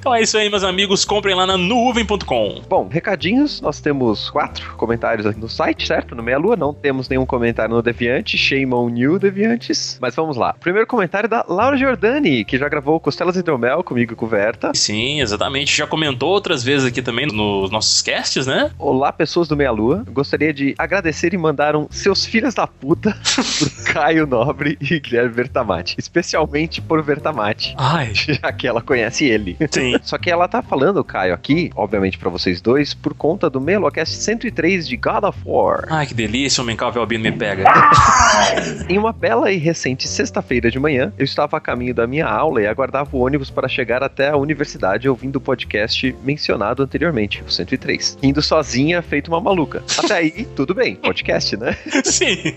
Então 0.05 0.15
é 0.15 0.21
isso 0.21 0.37
aí, 0.37 0.51
meus 0.51 0.63
amigos. 0.63 1.03
Comprem 1.03 1.35
lá 1.35 1.47
na 1.47 1.57
nuvem.com. 1.57 2.61
Bom, 2.69 2.89
recadinhos. 2.89 3.63
Nós 3.63 3.81
temos 3.81 4.29
quatro 4.29 4.77
comentários 4.77 5.25
aqui 5.25 5.41
no 5.41 5.49
site, 5.49 5.87
certo? 5.87 6.15
No 6.15 6.23
Meia 6.23 6.37
Lua. 6.37 6.57
Não 6.57 6.75
temos 6.75 7.09
nenhum 7.09 7.25
comentário 7.25 7.75
no 7.75 7.81
Deviante. 7.81 8.37
Shame 8.37 8.75
on 8.75 8.91
you, 8.95 9.19
Deviantes. 9.19 9.97
Mas 10.03 10.15
vamos 10.15 10.37
lá. 10.37 10.53
Primeiro 10.61 10.87
comentário 10.87 11.27
da 11.27 11.43
Laura 11.49 11.75
Giordani, 11.79 12.45
que 12.45 12.59
já 12.59 12.69
gravou 12.69 13.01
Costelas 13.01 13.35
Hidromel 13.35 13.83
comigo 13.83 14.13
e 14.13 14.15
com 14.15 14.27
o 14.27 14.29
Verta. 14.29 14.73
Sim, 14.75 15.23
exatamente. 15.23 15.75
Já 15.75 15.87
comentou 15.87 16.29
outras 16.29 16.63
vezes 16.63 16.87
aqui 16.87 17.01
também 17.01 17.25
nos 17.25 17.71
nossos 17.71 18.03
casts, 18.03 18.47
né? 18.47 18.71
Olá, 18.79 19.11
pessoas 19.11 19.49
do 19.49 19.57
Meia 19.57 19.71
Lua. 19.71 20.05
Gostaria 20.11 20.53
de 20.53 20.75
agradecer 20.77 21.33
e 21.33 21.39
mandar 21.39 21.75
um 21.75 21.87
seus 21.91 22.27
filhos 22.27 22.53
da 22.53 22.67
puta 22.67 23.17
pro 23.59 23.95
Caio 23.95 24.27
Nobre 24.27 24.77
e 24.83 25.01
Guilherme 25.01 25.31
Vertamati. 25.31 25.95
Especialmente 25.97 26.83
por 26.83 27.03
Vertamati. 27.03 27.75
Ai. 27.79 28.13
Já 28.13 28.53
que 28.53 28.69
ela 28.69 28.83
conhece 28.83 29.25
ele. 29.25 29.57
Sim. 29.71 29.94
Só 30.03 30.19
que 30.19 30.31
ela 30.31 30.49
tá 30.49 30.63
falando, 30.63 31.03
Caio, 31.05 31.35
aqui, 31.35 31.71
obviamente 31.75 32.19
pra 32.19 32.31
vocês 32.31 32.61
dois, 32.61 32.95
por 32.95 33.15
conta 33.15 33.49
do 33.49 33.61
Melocast 33.61 34.15
103 34.15 34.89
de 34.89 34.97
God 34.97 35.25
of 35.25 35.39
War. 35.45 35.87
Ai, 35.89 36.07
que 36.07 36.15
delícia, 36.15 36.63
o 36.63 36.67
Mencal 36.67 36.93
Albino 36.97 37.25
me 37.25 37.33
pega. 37.33 37.65
Em 38.89 38.99
uma 38.99 39.13
bela 39.13 39.51
e 39.51 39.57
recente 39.57 40.07
sexta-feira 40.07 40.71
de 40.71 40.79
manhã, 40.79 41.13
eu 41.19 41.25
estava 41.25 41.57
a 41.57 41.61
caminho 41.61 41.95
da 41.95 42.07
minha 42.07 42.27
aula 42.27 42.63
e 42.63 42.67
aguardava 42.67 43.09
o 43.13 43.21
ônibus 43.21 43.51
para 43.51 43.69
chegar 43.69 44.03
até 44.03 44.31
a 44.31 44.37
universidade 44.37 45.09
ouvindo 45.09 45.37
o 45.37 45.41
podcast 45.41 46.15
mencionado 46.23 46.83
anteriormente, 46.83 47.43
o 47.47 47.51
103. 47.51 48.19
Indo 48.23 48.43
sozinha, 48.43 49.03
feito 49.03 49.29
uma 49.29 49.41
maluca. 49.41 49.83
Até 49.99 50.15
aí, 50.15 50.47
tudo 50.57 50.75
bem, 50.75 50.97
podcast, 50.97 51.57
né? 51.57 51.77
Sim. 52.05 52.57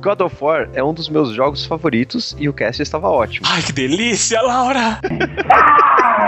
God 0.00 0.20
of 0.20 0.36
War 0.40 0.68
é 0.74 0.82
um 0.82 0.94
dos 0.94 1.08
meus 1.08 1.30
jogos 1.30 1.64
favoritos 1.64 2.36
e 2.38 2.48
o 2.48 2.52
cast 2.52 2.82
estava 2.82 3.08
ótimo. 3.08 3.46
Ai, 3.48 3.62
que 3.62 3.72
delícia, 3.72 4.40
Laura! 4.42 5.00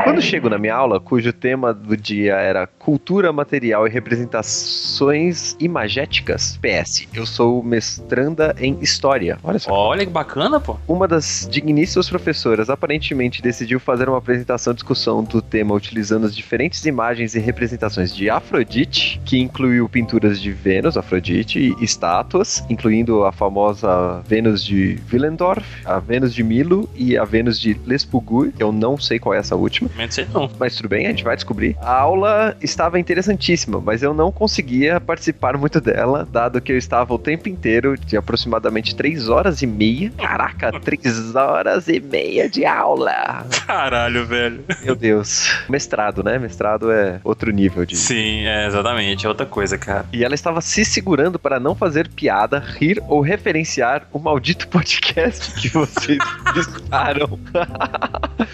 Quando 0.04 0.22
chego 0.22 0.48
na 0.48 0.58
minha 0.58 0.74
aula, 0.74 1.00
cujo 1.00 1.32
tema 1.32 1.72
do 1.74 1.96
dia 1.96 2.34
era 2.34 2.66
cultura 2.66 3.32
material 3.32 3.86
e 3.86 3.90
representações 3.90 5.56
imagéticas, 5.58 6.58
PS, 6.62 7.06
eu 7.12 7.26
sou 7.26 7.62
mestranda 7.62 8.54
em 8.58 8.78
História. 8.80 9.38
Olha 9.42 9.58
só. 9.58 9.72
Olha 9.72 10.04
que 10.04 10.12
bacana, 10.12 10.60
pô. 10.60 10.76
Uma 10.86 11.08
das 11.08 11.48
digníssimas 11.50 12.08
professoras 12.08 12.70
aparentemente 12.70 13.42
decidiu 13.42 13.80
fazer 13.80 14.08
uma 14.08 14.18
apresentação 14.18 14.72
discussão 14.72 15.22
do 15.22 15.42
tema 15.42 15.74
utilizando 15.74 16.26
as 16.26 16.34
diferentes 16.34 16.84
imagens 16.84 17.34
e 17.34 17.38
representações 17.38 18.14
de 18.14 18.30
Afrodite, 18.30 19.20
que 19.24 19.38
incluiu 19.38 19.88
pinturas 19.88 20.40
de 20.40 20.52
Vênus, 20.52 20.96
Afrodite, 20.96 21.58
e 21.58 21.84
estátuas, 21.84 22.64
incluindo 22.70 23.24
a 23.24 23.32
famosa 23.32 24.22
Vênus 24.26 24.64
de 24.64 24.98
Willendorf, 25.12 25.66
a 25.84 25.98
Vênus 25.98 26.34
de 26.34 26.42
Milo 26.42 26.88
e 26.94 27.16
a 27.16 27.24
Vênus 27.24 27.60
de 27.60 27.78
Lespugur. 27.86 28.52
Eu 28.58 28.72
não 28.72 28.98
sei 28.98 29.18
qual 29.18 29.34
é 29.34 29.38
essa 29.38 29.56
última. 29.56 29.87
Não 29.96 30.10
sei 30.10 30.26
não. 30.32 30.50
Mas 30.58 30.76
tudo 30.76 30.88
bem, 30.88 31.06
a 31.06 31.10
gente 31.10 31.24
vai 31.24 31.36
descobrir. 31.36 31.76
A 31.80 31.92
aula 31.92 32.56
estava 32.60 32.98
interessantíssima, 32.98 33.80
mas 33.80 34.02
eu 34.02 34.14
não 34.14 34.30
conseguia 34.32 35.00
participar 35.00 35.56
muito 35.56 35.80
dela, 35.80 36.26
dado 36.30 36.60
que 36.60 36.72
eu 36.72 36.78
estava 36.78 37.14
o 37.14 37.18
tempo 37.18 37.48
inteiro, 37.48 37.96
de 37.98 38.16
aproximadamente 38.16 38.94
3 38.94 39.28
horas 39.28 39.62
e 39.62 39.66
meia. 39.66 40.10
Caraca, 40.16 40.72
3 40.80 41.34
horas 41.34 41.88
e 41.88 42.00
meia 42.00 42.48
de 42.48 42.64
aula. 42.64 43.46
Caralho, 43.66 44.26
velho. 44.26 44.64
Meu 44.82 44.94
Deus. 44.94 45.48
Mestrado, 45.68 46.22
né? 46.22 46.38
Mestrado 46.38 46.90
é 46.90 47.20
outro 47.24 47.50
nível 47.50 47.84
de. 47.84 47.96
Sim, 47.96 48.46
é 48.46 48.66
exatamente, 48.66 49.26
é 49.26 49.28
outra 49.28 49.46
coisa, 49.46 49.76
cara. 49.78 50.04
E 50.12 50.24
ela 50.24 50.34
estava 50.34 50.60
se 50.60 50.84
segurando 50.84 51.38
para 51.38 51.60
não 51.60 51.74
fazer 51.74 52.08
piada, 52.08 52.58
rir 52.58 53.02
ou 53.08 53.20
referenciar 53.20 54.06
o 54.12 54.18
maldito 54.18 54.66
podcast 54.68 55.52
que 55.60 55.68
vocês 55.68 56.18
disseram. 56.54 57.38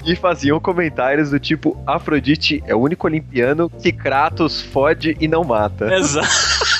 e 0.04 0.16
faziam 0.16 0.58
comentários 0.60 1.23
do 1.30 1.38
tipo: 1.38 1.80
Afrodite 1.86 2.62
é 2.66 2.74
o 2.74 2.78
único 2.78 3.06
olimpiano 3.06 3.70
que 3.70 3.92
Kratos 3.92 4.60
fode 4.60 5.16
e 5.20 5.28
não 5.28 5.44
mata. 5.44 5.94
Exato. 5.94 6.28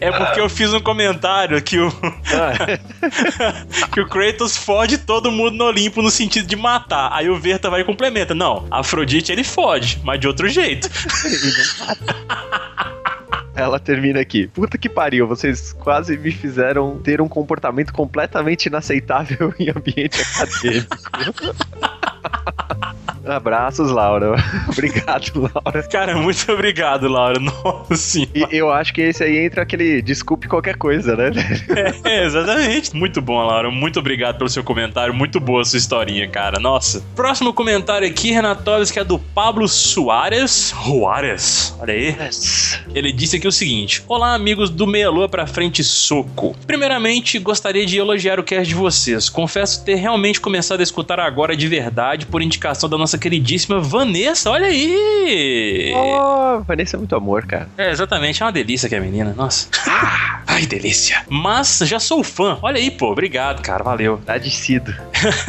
É 0.00 0.10
porque 0.10 0.40
eu 0.40 0.48
fiz 0.48 0.72
um 0.72 0.80
comentário 0.80 1.60
que 1.62 1.78
o. 1.78 1.90
que 3.92 4.00
o 4.00 4.08
Kratos 4.08 4.56
fode 4.56 4.98
todo 4.98 5.30
mundo 5.30 5.56
no 5.56 5.64
Olimpo 5.64 6.02
no 6.02 6.10
sentido 6.10 6.46
de 6.46 6.56
matar. 6.56 7.10
Aí 7.12 7.28
o 7.28 7.38
Verta 7.38 7.70
vai 7.70 7.82
e 7.82 7.84
complementa. 7.84 8.34
Não, 8.34 8.66
Afrodite 8.70 9.32
ele 9.32 9.44
fode, 9.44 10.00
mas 10.02 10.18
de 10.18 10.26
outro 10.26 10.48
jeito. 10.48 10.88
Ela 13.54 13.78
termina 13.78 14.20
aqui. 14.20 14.48
Puta 14.48 14.76
que 14.76 14.88
pariu, 14.88 15.26
vocês 15.26 15.72
quase 15.72 16.18
me 16.18 16.30
fizeram 16.30 16.98
ter 16.98 17.22
um 17.22 17.28
comportamento 17.28 17.92
completamente 17.92 18.66
inaceitável 18.66 19.54
em 19.58 19.70
ambiente 19.70 20.20
acadêmico. 20.20 20.96
ha 22.32 22.42
ha 22.58 22.66
ha 22.82 23.05
Abraços, 23.26 23.90
Laura. 23.90 24.36
obrigado, 24.70 25.50
Laura. 25.54 25.82
Cara, 25.84 26.16
muito 26.16 26.50
obrigado, 26.52 27.08
Laura. 27.08 27.38
Nossa 27.40 27.96
senhora. 27.96 28.48
E 28.52 28.56
eu 28.56 28.70
acho 28.70 28.92
que 28.92 29.00
esse 29.00 29.22
aí 29.22 29.38
entra 29.38 29.62
aquele 29.62 30.00
desculpe 30.00 30.48
qualquer 30.48 30.76
coisa, 30.76 31.16
né? 31.16 31.30
É, 32.04 32.24
exatamente. 32.24 32.94
Muito 32.94 33.20
bom, 33.20 33.42
Laura. 33.42 33.70
Muito 33.70 33.98
obrigado 33.98 34.38
pelo 34.38 34.48
seu 34.48 34.62
comentário. 34.62 35.12
Muito 35.12 35.40
boa 35.40 35.62
a 35.62 35.64
sua 35.64 35.76
historinha, 35.76 36.28
cara. 36.28 36.58
Nossa. 36.58 37.02
Próximo 37.14 37.52
comentário 37.52 38.06
aqui, 38.06 38.30
Renatórios, 38.30 38.90
que 38.90 38.98
é 38.98 39.04
do 39.04 39.18
Pablo 39.18 39.66
Soares. 39.68 40.74
Juarez. 40.84 41.74
Olha 41.80 41.94
aí. 41.94 42.16
Ele 42.94 43.12
disse 43.12 43.36
aqui 43.36 43.48
o 43.48 43.52
seguinte: 43.52 44.02
Olá, 44.06 44.34
amigos 44.34 44.70
do 44.70 44.86
Meia 44.86 45.10
Lua 45.10 45.28
pra 45.28 45.46
Frente 45.46 45.82
Soco. 45.82 46.54
Primeiramente, 46.66 47.38
gostaria 47.38 47.84
de 47.84 47.98
elogiar 47.98 48.38
o 48.38 48.44
cast 48.44 48.68
de 48.68 48.74
vocês. 48.74 49.28
Confesso 49.28 49.84
ter 49.84 49.96
realmente 49.96 50.40
começado 50.40 50.80
a 50.80 50.82
escutar 50.82 51.18
agora 51.18 51.56
de 51.56 51.66
verdade 51.68 52.26
por 52.26 52.42
indicação 52.42 52.88
da 52.88 52.96
nossa 52.96 53.15
queridíssima 53.18 53.80
Vanessa. 53.80 54.50
Olha 54.50 54.66
aí! 54.66 55.92
Oh, 55.94 56.60
Vanessa 56.62 56.96
é 56.96 56.98
muito 56.98 57.14
amor, 57.14 57.46
cara. 57.46 57.68
É, 57.76 57.90
exatamente. 57.90 58.42
É 58.42 58.46
uma 58.46 58.52
delícia 58.52 58.88
que 58.88 58.94
é 58.94 58.98
a 58.98 59.00
menina. 59.00 59.34
Nossa. 59.36 59.68
Ai, 60.56 60.64
delícia. 60.64 61.22
Mas 61.28 61.80
já 61.84 62.00
sou 62.00 62.24
fã. 62.24 62.58
Olha 62.62 62.78
aí, 62.78 62.90
pô. 62.90 63.12
Obrigado, 63.12 63.60
cara. 63.60 63.84
Valeu. 63.84 64.18
Adicido. 64.26 64.94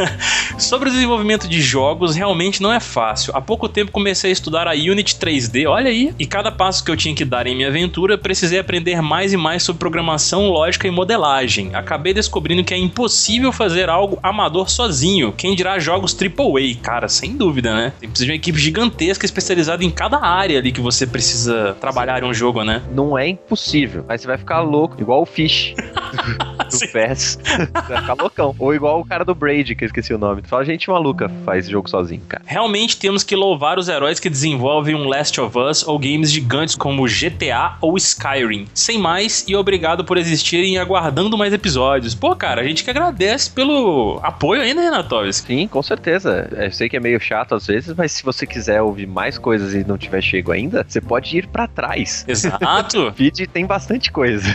Sobre 0.59 0.89
o 0.89 0.91
desenvolvimento 0.91 1.47
de 1.47 1.61
jogos, 1.61 2.13
realmente 2.13 2.61
não 2.61 2.73
é 2.73 2.81
fácil. 2.81 3.31
Há 3.33 3.39
pouco 3.39 3.69
tempo 3.69 3.89
comecei 3.89 4.29
a 4.29 4.33
estudar 4.33 4.67
a 4.67 4.71
Unity 4.71 5.15
3D, 5.15 5.65
olha 5.65 5.89
aí. 5.89 6.13
E 6.19 6.25
cada 6.25 6.51
passo 6.51 6.83
que 6.83 6.91
eu 6.91 6.97
tinha 6.97 7.15
que 7.15 7.23
dar 7.23 7.47
em 7.47 7.55
minha 7.55 7.69
aventura, 7.69 8.17
precisei 8.17 8.59
aprender 8.59 9.01
mais 9.01 9.31
e 9.31 9.37
mais 9.37 9.63
sobre 9.63 9.79
programação, 9.79 10.49
lógica 10.49 10.89
e 10.89 10.91
modelagem. 10.91 11.73
Acabei 11.73 12.13
descobrindo 12.13 12.61
que 12.65 12.73
é 12.73 12.77
impossível 12.77 13.53
fazer 13.53 13.89
algo 13.89 14.19
amador 14.21 14.69
sozinho. 14.69 15.31
Quem 15.31 15.55
dirá 15.55 15.79
jogos 15.79 16.13
AAA? 16.13 16.81
Cara, 16.81 17.07
sem 17.07 17.37
dúvida, 17.37 17.73
né? 17.73 17.93
Tem 17.97 18.09
precisa 18.09 18.25
de 18.25 18.31
uma 18.31 18.35
equipe 18.35 18.59
gigantesca 18.59 19.25
especializada 19.25 19.85
em 19.85 19.89
cada 19.89 20.19
área 20.19 20.59
ali 20.59 20.73
que 20.73 20.81
você 20.81 21.07
precisa 21.07 21.77
trabalhar 21.79 22.21
em 22.23 22.25
um 22.25 22.33
jogo, 22.33 22.61
né? 22.65 22.81
Não 22.91 23.17
é 23.17 23.29
impossível, 23.29 24.03
mas 24.05 24.19
você 24.19 24.27
vai 24.27 24.37
ficar 24.37 24.59
louco, 24.59 24.96
igual 24.97 25.21
o 25.21 25.25
Fish 25.25 25.73
do, 26.69 26.91
PES. 26.91 27.39
Ficar 27.43 28.15
loucão. 28.19 28.55
Ou 28.59 28.73
igual 28.73 28.99
o 28.99 29.05
cara 29.05 29.23
do 29.23 29.33
Braid, 29.33 29.75
que 29.75 29.83
eu 29.83 29.87
esqueci 29.87 30.13
o 30.13 30.17
nome. 30.17 30.43
Só 30.47 30.63
gente 30.63 30.89
maluca 30.89 31.29
faz 31.45 31.67
jogo 31.67 31.89
sozinho, 31.89 32.21
cara. 32.27 32.43
Realmente 32.45 32.97
temos 32.97 33.23
que 33.23 33.35
louvar 33.35 33.77
os 33.79 33.87
heróis 33.87 34.19
que 34.19 34.29
desenvolvem 34.29 34.95
um 34.95 35.07
Last 35.07 35.39
of 35.39 35.57
Us 35.57 35.87
ou 35.87 35.97
games 35.97 36.31
gigantes 36.31 36.75
como 36.75 37.05
GTA 37.05 37.77
ou 37.81 37.97
Skyrim. 37.97 38.67
Sem 38.73 38.97
mais, 38.97 39.45
e 39.47 39.55
obrigado 39.55 40.03
por 40.03 40.17
existirem 40.17 40.75
e 40.75 40.77
aguardando 40.77 41.37
mais 41.37 41.53
episódios. 41.53 42.13
Pô, 42.15 42.35
cara, 42.35 42.61
a 42.61 42.63
gente 42.63 42.83
que 42.83 42.89
agradece 42.89 43.49
pelo 43.49 44.19
apoio 44.23 44.61
ainda, 44.61 44.81
Renatovski. 44.81 45.47
Sim, 45.47 45.67
com 45.67 45.81
certeza. 45.81 46.47
Eu 46.51 46.71
sei 46.71 46.89
que 46.89 46.97
é 46.97 46.99
meio 46.99 47.19
chato 47.19 47.55
às 47.55 47.67
vezes, 47.67 47.95
mas 47.95 48.11
se 48.11 48.23
você 48.23 48.45
quiser 48.45 48.81
ouvir 48.81 49.07
mais 49.07 49.37
coisas 49.37 49.73
e 49.73 49.83
não 49.87 49.97
tiver 49.97 50.21
chego 50.21 50.51
ainda, 50.51 50.85
você 50.87 50.99
pode 50.99 51.37
ir 51.37 51.47
pra 51.47 51.67
trás. 51.67 52.25
Exato. 52.27 53.11
Feed 53.15 53.47
tem 53.47 53.65
bastante 53.65 54.11
coisa. 54.11 54.47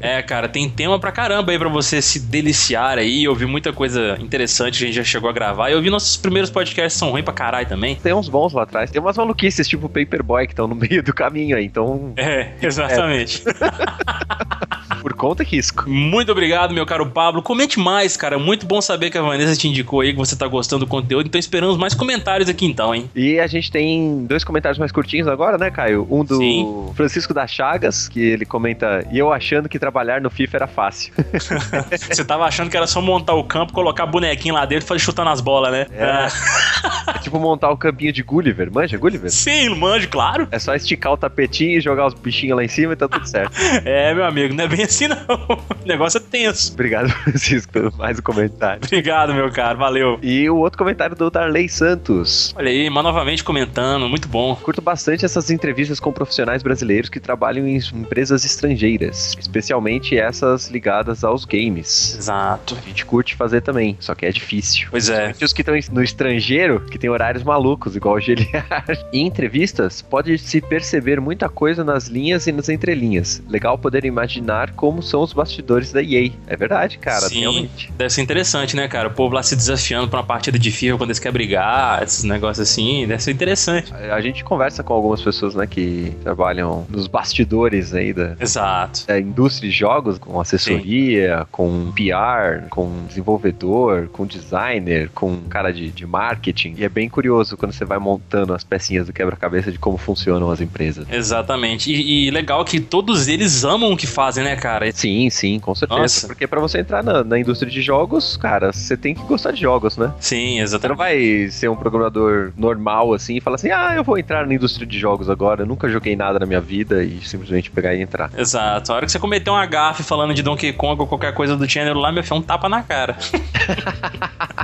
É, 0.00 0.22
cara, 0.22 0.48
tem 0.48 0.68
tema 0.68 0.98
pra 0.98 1.12
caramba 1.12 1.52
aí 1.52 1.58
pra 1.58 1.68
você 1.68 2.00
se 2.02 2.20
deliciar 2.20 2.98
aí, 2.98 3.26
ouvir 3.26 3.46
muita 3.46 3.72
coisa 3.72 4.16
interessante 4.20 4.78
que 4.78 4.84
a 4.84 4.86
gente 4.86 4.96
já 4.96 5.04
chegou 5.04 5.28
a 5.28 5.32
gravar. 5.32 5.70
E 5.70 5.74
ouvir 5.74 5.90
nossos 5.90 6.16
primeiros 6.16 6.50
podcasts 6.50 6.98
são 6.98 7.10
ruins 7.10 7.24
pra 7.24 7.34
caralho 7.34 7.66
também. 7.66 7.96
Tem 7.96 8.12
uns 8.12 8.28
bons 8.28 8.52
lá 8.52 8.62
atrás. 8.62 8.90
Tem 8.90 9.00
umas 9.00 9.16
maluquices, 9.16 9.66
tipo 9.68 9.88
Paperboy, 9.88 10.46
que 10.46 10.52
estão 10.52 10.66
no 10.66 10.74
meio 10.74 11.02
do 11.02 11.12
caminho 11.12 11.56
aí, 11.56 11.64
então... 11.64 12.12
É, 12.16 12.52
exatamente. 12.62 13.42
Por 15.06 15.14
conta 15.14 15.44
e 15.44 15.46
risco. 15.46 15.88
Muito 15.88 16.32
obrigado, 16.32 16.74
meu 16.74 16.84
caro 16.84 17.06
Pablo. 17.06 17.40
Comente 17.40 17.78
mais, 17.78 18.16
cara. 18.16 18.40
Muito 18.40 18.66
bom 18.66 18.80
saber 18.80 19.10
que 19.10 19.16
a 19.16 19.22
Vanessa 19.22 19.56
te 19.56 19.68
indicou 19.68 20.00
aí 20.00 20.12
que 20.12 20.18
você 20.18 20.34
tá 20.34 20.48
gostando 20.48 20.84
do 20.84 20.88
conteúdo. 20.88 21.26
Então 21.26 21.38
esperamos 21.38 21.76
mais 21.76 21.94
comentários 21.94 22.48
aqui 22.48 22.66
então, 22.66 22.94
hein? 22.94 23.08
E 23.14 23.38
a 23.38 23.46
gente 23.46 23.70
tem 23.70 24.24
dois 24.26 24.42
comentários 24.42 24.78
mais 24.78 24.90
curtinhos 24.90 25.28
agora, 25.28 25.56
né, 25.58 25.70
Caio? 25.70 26.06
Um 26.10 26.24
do 26.24 26.38
Sim. 26.38 26.90
Francisco 26.94 27.32
da 27.32 27.46
Chagas, 27.46 28.08
que 28.08 28.20
ele 28.20 28.44
comenta: 28.44 29.06
E 29.12 29.18
eu 29.18 29.32
achando 29.32 29.68
que 29.68 29.75
trabalhar 29.78 30.20
no 30.20 30.30
FIFA 30.30 30.56
era 30.56 30.66
fácil. 30.66 31.12
Você 32.10 32.24
tava 32.24 32.44
achando 32.44 32.70
que 32.70 32.76
era 32.76 32.86
só 32.86 33.00
montar 33.00 33.34
o 33.34 33.44
campo, 33.44 33.72
colocar 33.72 34.06
bonequinho 34.06 34.54
lá 34.54 34.64
dentro 34.64 34.84
e 34.84 34.88
fazer 34.88 35.00
chutando 35.00 35.30
as 35.30 35.40
bolas, 35.40 35.72
né? 35.72 35.86
É. 35.92 36.26
É 37.06 37.18
tipo 37.18 37.38
montar 37.38 37.70
o 37.70 37.76
campinho 37.76 38.12
de 38.12 38.22
Gulliver. 38.22 38.70
Manja, 38.72 38.98
Gulliver? 38.98 39.30
Sim, 39.30 39.70
manjo, 39.76 40.08
claro. 40.08 40.48
É 40.50 40.58
só 40.58 40.74
esticar 40.74 41.12
o 41.12 41.16
tapetinho 41.16 41.78
e 41.78 41.80
jogar 41.80 42.06
os 42.06 42.14
bichinhos 42.14 42.56
lá 42.56 42.64
em 42.64 42.68
cima 42.68 42.94
e 42.94 42.96
tá 42.96 43.08
tudo 43.08 43.26
certo. 43.26 43.56
É, 43.84 44.12
meu 44.12 44.24
amigo, 44.24 44.54
não 44.54 44.64
é 44.64 44.68
bem 44.68 44.84
assim 44.84 45.06
não. 45.06 45.16
O 45.28 45.86
negócio 45.86 46.18
é 46.18 46.20
tenso. 46.20 46.72
Obrigado, 46.72 47.08
Francisco, 47.08 47.72
pelo 47.72 47.96
mais 47.96 48.18
um 48.18 48.22
comentário. 48.22 48.80
Obrigado, 48.84 49.32
meu 49.32 49.50
caro. 49.52 49.78
Valeu. 49.78 50.18
E 50.22 50.48
o 50.50 50.56
outro 50.56 50.78
comentário 50.78 51.14
do 51.14 51.30
Darley 51.30 51.68
Santos. 51.68 52.52
Olha 52.56 52.70
aí, 52.70 52.90
mas 52.90 53.04
novamente 53.04 53.44
comentando. 53.44 54.08
Muito 54.08 54.28
bom. 54.28 54.56
Curto 54.56 54.80
bastante 54.80 55.24
essas 55.24 55.50
entrevistas 55.50 56.00
com 56.00 56.12
profissionais 56.12 56.62
brasileiros 56.62 57.08
que 57.08 57.20
trabalham 57.20 57.66
em 57.66 57.76
empresas 57.94 58.44
estrangeiras, 58.44 59.36
especialmente 59.56 60.16
essas 60.16 60.68
ligadas 60.68 61.24
aos 61.24 61.44
games. 61.44 62.16
Exato. 62.18 62.76
A 62.76 62.86
gente 62.86 63.04
curte 63.04 63.34
fazer 63.34 63.62
também, 63.62 63.96
só 63.98 64.14
que 64.14 64.26
é 64.26 64.30
difícil. 64.30 64.88
Pois 64.90 65.08
é. 65.08 65.34
Os 65.42 65.52
que 65.52 65.62
estão 65.62 65.74
no 65.92 66.02
estrangeiro, 66.02 66.80
que 66.80 66.98
tem 66.98 67.08
horários 67.08 67.42
malucos, 67.42 67.96
igual 67.96 68.16
o 68.16 68.20
Geliar. 68.20 68.84
em 69.12 69.26
entrevistas, 69.26 70.02
pode-se 70.02 70.60
perceber 70.60 71.20
muita 71.20 71.48
coisa 71.48 71.82
nas 71.82 72.06
linhas 72.06 72.46
e 72.46 72.52
nas 72.52 72.68
entrelinhas. 72.68 73.42
Legal 73.48 73.78
poder 73.78 74.04
imaginar 74.04 74.72
como 74.72 75.02
são 75.02 75.22
os 75.22 75.32
bastidores 75.32 75.92
da 75.92 76.02
EA. 76.02 76.30
É 76.46 76.56
verdade, 76.56 76.98
cara, 76.98 77.28
Sim, 77.28 77.40
realmente. 77.40 77.92
deve 77.96 78.10
ser 78.10 78.22
interessante, 78.22 78.76
né, 78.76 78.88
cara? 78.88 79.08
O 79.08 79.12
povo 79.12 79.34
lá 79.34 79.42
se 79.42 79.56
desafiando 79.56 80.08
pra 80.08 80.20
uma 80.20 80.26
partida 80.26 80.58
de 80.58 80.70
FIFA 80.70 80.98
quando 80.98 81.10
eles 81.10 81.18
querem 81.18 81.32
brigar, 81.32 82.02
esses 82.02 82.24
negócios 82.24 82.68
assim, 82.68 83.06
deve 83.06 83.22
ser 83.22 83.30
interessante. 83.30 83.92
A 83.94 84.20
gente 84.20 84.44
conversa 84.44 84.82
com 84.82 84.92
algumas 84.92 85.22
pessoas, 85.22 85.54
né, 85.54 85.66
que 85.66 86.12
trabalham 86.22 86.86
nos 86.88 87.06
bastidores 87.06 87.94
aí 87.94 88.12
da, 88.12 88.36
Exato. 88.40 89.06
da 89.06 89.18
indústria 89.18 89.45
de 89.54 89.70
jogos, 89.70 90.18
com 90.18 90.40
assessoria, 90.40 91.46
com 91.50 91.92
PR, 91.92 92.68
com 92.70 93.06
desenvolvedor, 93.06 94.08
com 94.08 94.26
designer, 94.26 95.10
com 95.14 95.36
cara 95.48 95.72
de, 95.72 95.90
de 95.90 96.06
marketing. 96.06 96.74
E 96.76 96.84
é 96.84 96.88
bem 96.88 97.08
curioso 97.08 97.56
quando 97.56 97.72
você 97.72 97.84
vai 97.84 97.98
montando 97.98 98.52
as 98.52 98.64
pecinhas 98.64 99.06
do 99.06 99.12
quebra-cabeça 99.12 99.70
de 99.70 99.78
como 99.78 99.96
funcionam 99.96 100.50
as 100.50 100.60
empresas. 100.60 101.06
Exatamente. 101.10 101.92
E, 101.92 102.26
e 102.26 102.30
legal 102.30 102.64
que 102.64 102.80
todos 102.80 103.28
eles 103.28 103.64
amam 103.64 103.92
o 103.92 103.96
que 103.96 104.06
fazem, 104.06 104.44
né, 104.44 104.56
cara? 104.56 104.90
Sim, 104.92 105.30
sim, 105.30 105.58
com 105.58 105.74
certeza. 105.74 106.00
Nossa. 106.00 106.26
Porque 106.26 106.46
pra 106.46 106.60
você 106.60 106.78
entrar 106.78 107.02
na, 107.02 107.24
na 107.24 107.38
indústria 107.38 107.70
de 107.70 107.80
jogos, 107.82 108.36
cara, 108.36 108.72
você 108.72 108.96
tem 108.96 109.14
que 109.14 109.22
gostar 109.22 109.52
de 109.52 109.60
jogos, 109.60 109.96
né? 109.96 110.12
Sim, 110.20 110.36
Você 110.36 110.56
não 110.56 110.62
exatamente. 110.62 110.98
vai 110.98 111.48
ser 111.50 111.68
um 111.68 111.76
programador 111.76 112.52
normal 112.56 113.14
assim 113.14 113.36
e 113.36 113.40
falar 113.40 113.56
assim: 113.56 113.70
ah, 113.70 113.94
eu 113.96 114.04
vou 114.04 114.18
entrar 114.18 114.46
na 114.46 114.54
indústria 114.54 114.86
de 114.86 114.98
jogos 114.98 115.28
agora, 115.30 115.62
eu 115.62 115.66
nunca 115.66 115.88
joguei 115.88 116.16
nada 116.16 116.38
na 116.38 116.46
minha 116.46 116.60
vida 116.60 117.02
e 117.02 117.20
simplesmente 117.22 117.70
pegar 117.70 117.94
e 117.94 118.02
entrar. 118.02 118.30
Exato. 118.36 118.92
A 118.92 118.96
hora 118.96 119.06
que 119.06 119.12
você 119.12 119.18
cometer 119.36 119.50
um 119.50 119.56
agafe 119.56 120.02
falando 120.02 120.32
de 120.32 120.42
Donkey 120.42 120.72
Kong 120.72 121.00
ou 121.00 121.06
qualquer 121.06 121.34
coisa 121.34 121.56
do 121.56 121.66
gênero 121.68 121.98
lá, 121.98 122.10
meu 122.10 122.22
filho, 122.22 122.36
um 122.36 122.42
tapa 122.42 122.68
na 122.68 122.82
cara. 122.82 123.16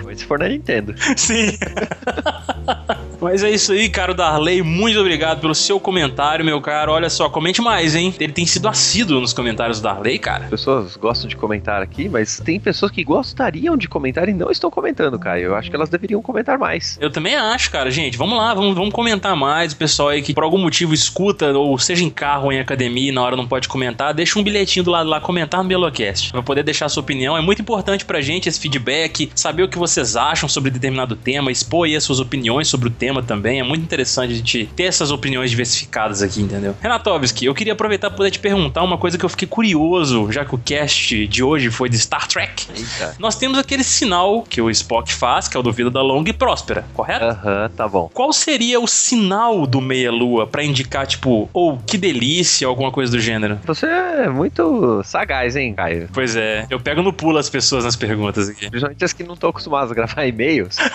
Mas 0.04 0.20
se 0.20 0.24
for 0.24 0.38
na 0.38 0.48
Nintendo. 0.48 0.94
Sim. 1.16 1.58
Mas 3.22 3.44
é 3.44 3.50
isso 3.52 3.70
aí, 3.70 3.88
caro 3.88 4.14
Darley. 4.14 4.62
Muito 4.62 4.98
obrigado 4.98 5.40
pelo 5.40 5.54
seu 5.54 5.78
comentário, 5.78 6.44
meu 6.44 6.60
caro. 6.60 6.90
Olha 6.90 7.08
só, 7.08 7.30
comente 7.30 7.62
mais, 7.62 7.94
hein? 7.94 8.12
Ele 8.18 8.32
tem 8.32 8.44
sido 8.44 8.66
assíduo 8.66 9.20
nos 9.20 9.32
comentários 9.32 9.80
do 9.80 9.84
Darley, 9.84 10.18
cara. 10.18 10.46
As 10.46 10.50
pessoas 10.50 10.96
gostam 10.96 11.28
de 11.28 11.36
comentar 11.36 11.80
aqui, 11.80 12.08
mas 12.08 12.42
tem 12.44 12.58
pessoas 12.58 12.90
que 12.90 13.04
gostariam 13.04 13.76
de 13.76 13.86
comentar 13.86 14.28
e 14.28 14.34
não 14.34 14.50
estão 14.50 14.68
comentando, 14.72 15.20
Caio. 15.20 15.44
Eu 15.44 15.54
acho 15.54 15.70
que 15.70 15.76
elas 15.76 15.88
deveriam 15.88 16.20
comentar 16.20 16.58
mais. 16.58 16.98
Eu 17.00 17.12
também 17.12 17.36
acho, 17.36 17.70
cara. 17.70 17.92
Gente, 17.92 18.18
vamos 18.18 18.36
lá, 18.36 18.52
vamos, 18.54 18.74
vamos 18.74 18.92
comentar 18.92 19.36
mais. 19.36 19.72
O 19.72 19.76
pessoal 19.76 20.08
aí 20.08 20.20
que 20.20 20.34
por 20.34 20.42
algum 20.42 20.58
motivo 20.58 20.92
escuta, 20.92 21.56
ou 21.56 21.78
seja 21.78 22.02
em 22.02 22.10
carro 22.10 22.46
ou 22.46 22.52
em 22.52 22.58
academia 22.58 23.10
e 23.10 23.14
na 23.14 23.22
hora 23.22 23.36
não 23.36 23.46
pode 23.46 23.68
comentar, 23.68 24.12
deixa 24.12 24.36
um 24.36 24.42
bilhetinho 24.42 24.84
do 24.84 24.90
lado 24.90 25.08
lá, 25.08 25.20
comentar 25.20 25.62
no 25.62 25.68
Belocast. 25.68 26.32
Pra 26.32 26.42
poder 26.42 26.64
deixar 26.64 26.86
a 26.86 26.88
sua 26.88 27.04
opinião. 27.04 27.36
É 27.36 27.40
muito 27.40 27.62
importante 27.62 28.04
pra 28.04 28.20
gente 28.20 28.48
esse 28.48 28.58
feedback, 28.58 29.30
saber 29.32 29.62
o 29.62 29.68
que 29.68 29.78
vocês 29.78 30.16
acham 30.16 30.48
sobre 30.48 30.72
determinado 30.72 31.14
tema, 31.14 31.52
expor 31.52 31.86
aí 31.86 31.94
as 31.94 32.02
suas 32.02 32.18
opiniões 32.18 32.66
sobre 32.66 32.88
o 32.88 32.90
tema 32.90 33.11
também. 33.20 33.58
É 33.58 33.64
muito 33.64 33.82
interessante 33.82 34.32
a 34.32 34.36
gente 34.36 34.70
ter 34.76 34.84
essas 34.84 35.10
opiniões 35.10 35.50
diversificadas 35.50 36.22
aqui, 36.22 36.40
entendeu? 36.40 36.76
Renatovski, 36.80 37.44
eu 37.44 37.54
queria 37.54 37.72
aproveitar 37.72 38.08
pra 38.10 38.16
poder 38.16 38.30
te 38.30 38.38
perguntar 38.38 38.84
uma 38.84 38.96
coisa 38.96 39.18
que 39.18 39.24
eu 39.24 39.28
fiquei 39.28 39.48
curioso, 39.48 40.30
já 40.30 40.44
que 40.44 40.54
o 40.54 40.58
cast 40.58 41.26
de 41.26 41.42
hoje 41.42 41.68
foi 41.70 41.88
de 41.88 41.98
Star 41.98 42.28
Trek. 42.28 42.66
Eita. 42.74 43.16
Nós 43.18 43.34
temos 43.34 43.58
aquele 43.58 43.82
sinal 43.82 44.42
que 44.42 44.60
o 44.60 44.70
Spock 44.70 45.12
faz, 45.12 45.48
que 45.48 45.56
é 45.56 45.60
o 45.60 45.62
do 45.62 45.72
Vida 45.72 45.90
da 45.90 46.00
Longa 46.02 46.30
e 46.30 46.32
Próspera, 46.32 46.84
correto? 46.94 47.24
Aham, 47.24 47.70
tá 47.76 47.88
bom. 47.88 48.08
Qual 48.14 48.32
seria 48.32 48.78
o 48.78 48.86
sinal 48.86 49.66
do 49.66 49.80
meia-lua 49.80 50.46
pra 50.46 50.62
indicar, 50.62 51.06
tipo, 51.06 51.48
ou 51.52 51.78
que 51.78 51.98
delícia, 51.98 52.68
alguma 52.68 52.92
coisa 52.92 53.10
do 53.10 53.20
gênero? 53.20 53.58
Você 53.64 53.86
é 53.86 54.28
muito 54.28 55.02
sagaz, 55.02 55.56
hein, 55.56 55.74
Caio? 55.74 56.08
Pois 56.12 56.36
é, 56.36 56.66
eu 56.70 56.78
pego 56.78 57.02
no 57.02 57.12
pulo 57.12 57.38
as 57.38 57.48
pessoas 57.48 57.84
nas 57.84 57.96
perguntas 57.96 58.48
aqui. 58.48 58.68
Principalmente 58.68 59.04
as 59.04 59.12
que 59.12 59.24
não 59.24 59.34
estão 59.34 59.50
acostumadas 59.50 59.90
a 59.90 59.94
gravar 59.94 60.26
e-mails. 60.26 60.76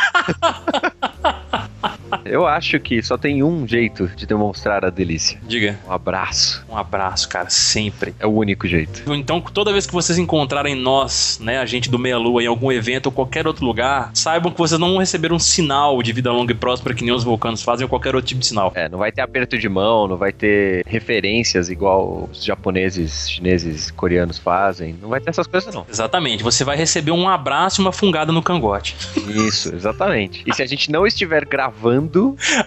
Eu 2.25 2.45
acho 2.45 2.79
que 2.79 3.01
só 3.01 3.17
tem 3.17 3.43
um 3.43 3.67
jeito 3.67 4.07
de 4.15 4.25
demonstrar 4.25 4.85
a 4.85 4.89
delícia. 4.89 5.39
Diga. 5.47 5.79
Um 5.87 5.91
abraço. 5.91 6.65
Um 6.69 6.77
abraço, 6.77 7.27
cara, 7.29 7.49
sempre. 7.49 8.13
É 8.19 8.27
o 8.27 8.31
único 8.31 8.67
jeito. 8.67 9.03
Então, 9.13 9.41
toda 9.41 9.71
vez 9.71 9.85
que 9.85 9.93
vocês 9.93 10.17
encontrarem 10.17 10.75
nós, 10.75 11.39
né, 11.41 11.59
a 11.59 11.65
gente 11.65 11.89
do 11.89 11.99
Meia 11.99 12.17
Lua, 12.17 12.43
em 12.43 12.47
algum 12.47 12.71
evento 12.71 13.07
ou 13.07 13.11
qualquer 13.11 13.47
outro 13.47 13.65
lugar, 13.65 14.11
saibam 14.13 14.51
que 14.51 14.57
vocês 14.57 14.79
não 14.79 14.89
vão 14.89 14.97
receber 14.99 15.31
um 15.31 15.39
sinal 15.39 16.01
de 16.01 16.13
vida 16.13 16.31
longa 16.31 16.51
e 16.51 16.55
próspera 16.55 16.95
que 16.95 17.03
nem 17.03 17.13
os 17.13 17.23
vulcanos 17.23 17.63
fazem 17.63 17.85
ou 17.85 17.89
qualquer 17.89 18.15
outro 18.15 18.27
tipo 18.27 18.41
de 18.41 18.47
sinal. 18.47 18.71
É, 18.75 18.89
não 18.89 18.99
vai 18.99 19.11
ter 19.11 19.21
aperto 19.21 19.57
de 19.57 19.69
mão, 19.69 20.07
não 20.07 20.17
vai 20.17 20.31
ter 20.31 20.83
referências 20.85 21.69
igual 21.69 22.29
os 22.31 22.43
japoneses, 22.43 23.29
chineses, 23.29 23.91
coreanos 23.91 24.37
fazem. 24.37 24.95
Não 25.01 25.09
vai 25.09 25.19
ter 25.19 25.29
essas 25.29 25.47
coisas, 25.47 25.73
não. 25.73 25.85
Exatamente, 25.89 26.43
você 26.43 26.63
vai 26.63 26.77
receber 26.77 27.11
um 27.11 27.27
abraço 27.27 27.81
e 27.81 27.83
uma 27.83 27.91
fungada 27.91 28.31
no 28.31 28.41
cangote. 28.41 28.95
Isso, 29.27 29.73
exatamente. 29.73 30.43
E 30.45 30.53
se 30.53 30.61
a 30.61 30.65
gente 30.65 30.91
não 30.91 31.05
estiver 31.05 31.45
gravando, 31.45 31.96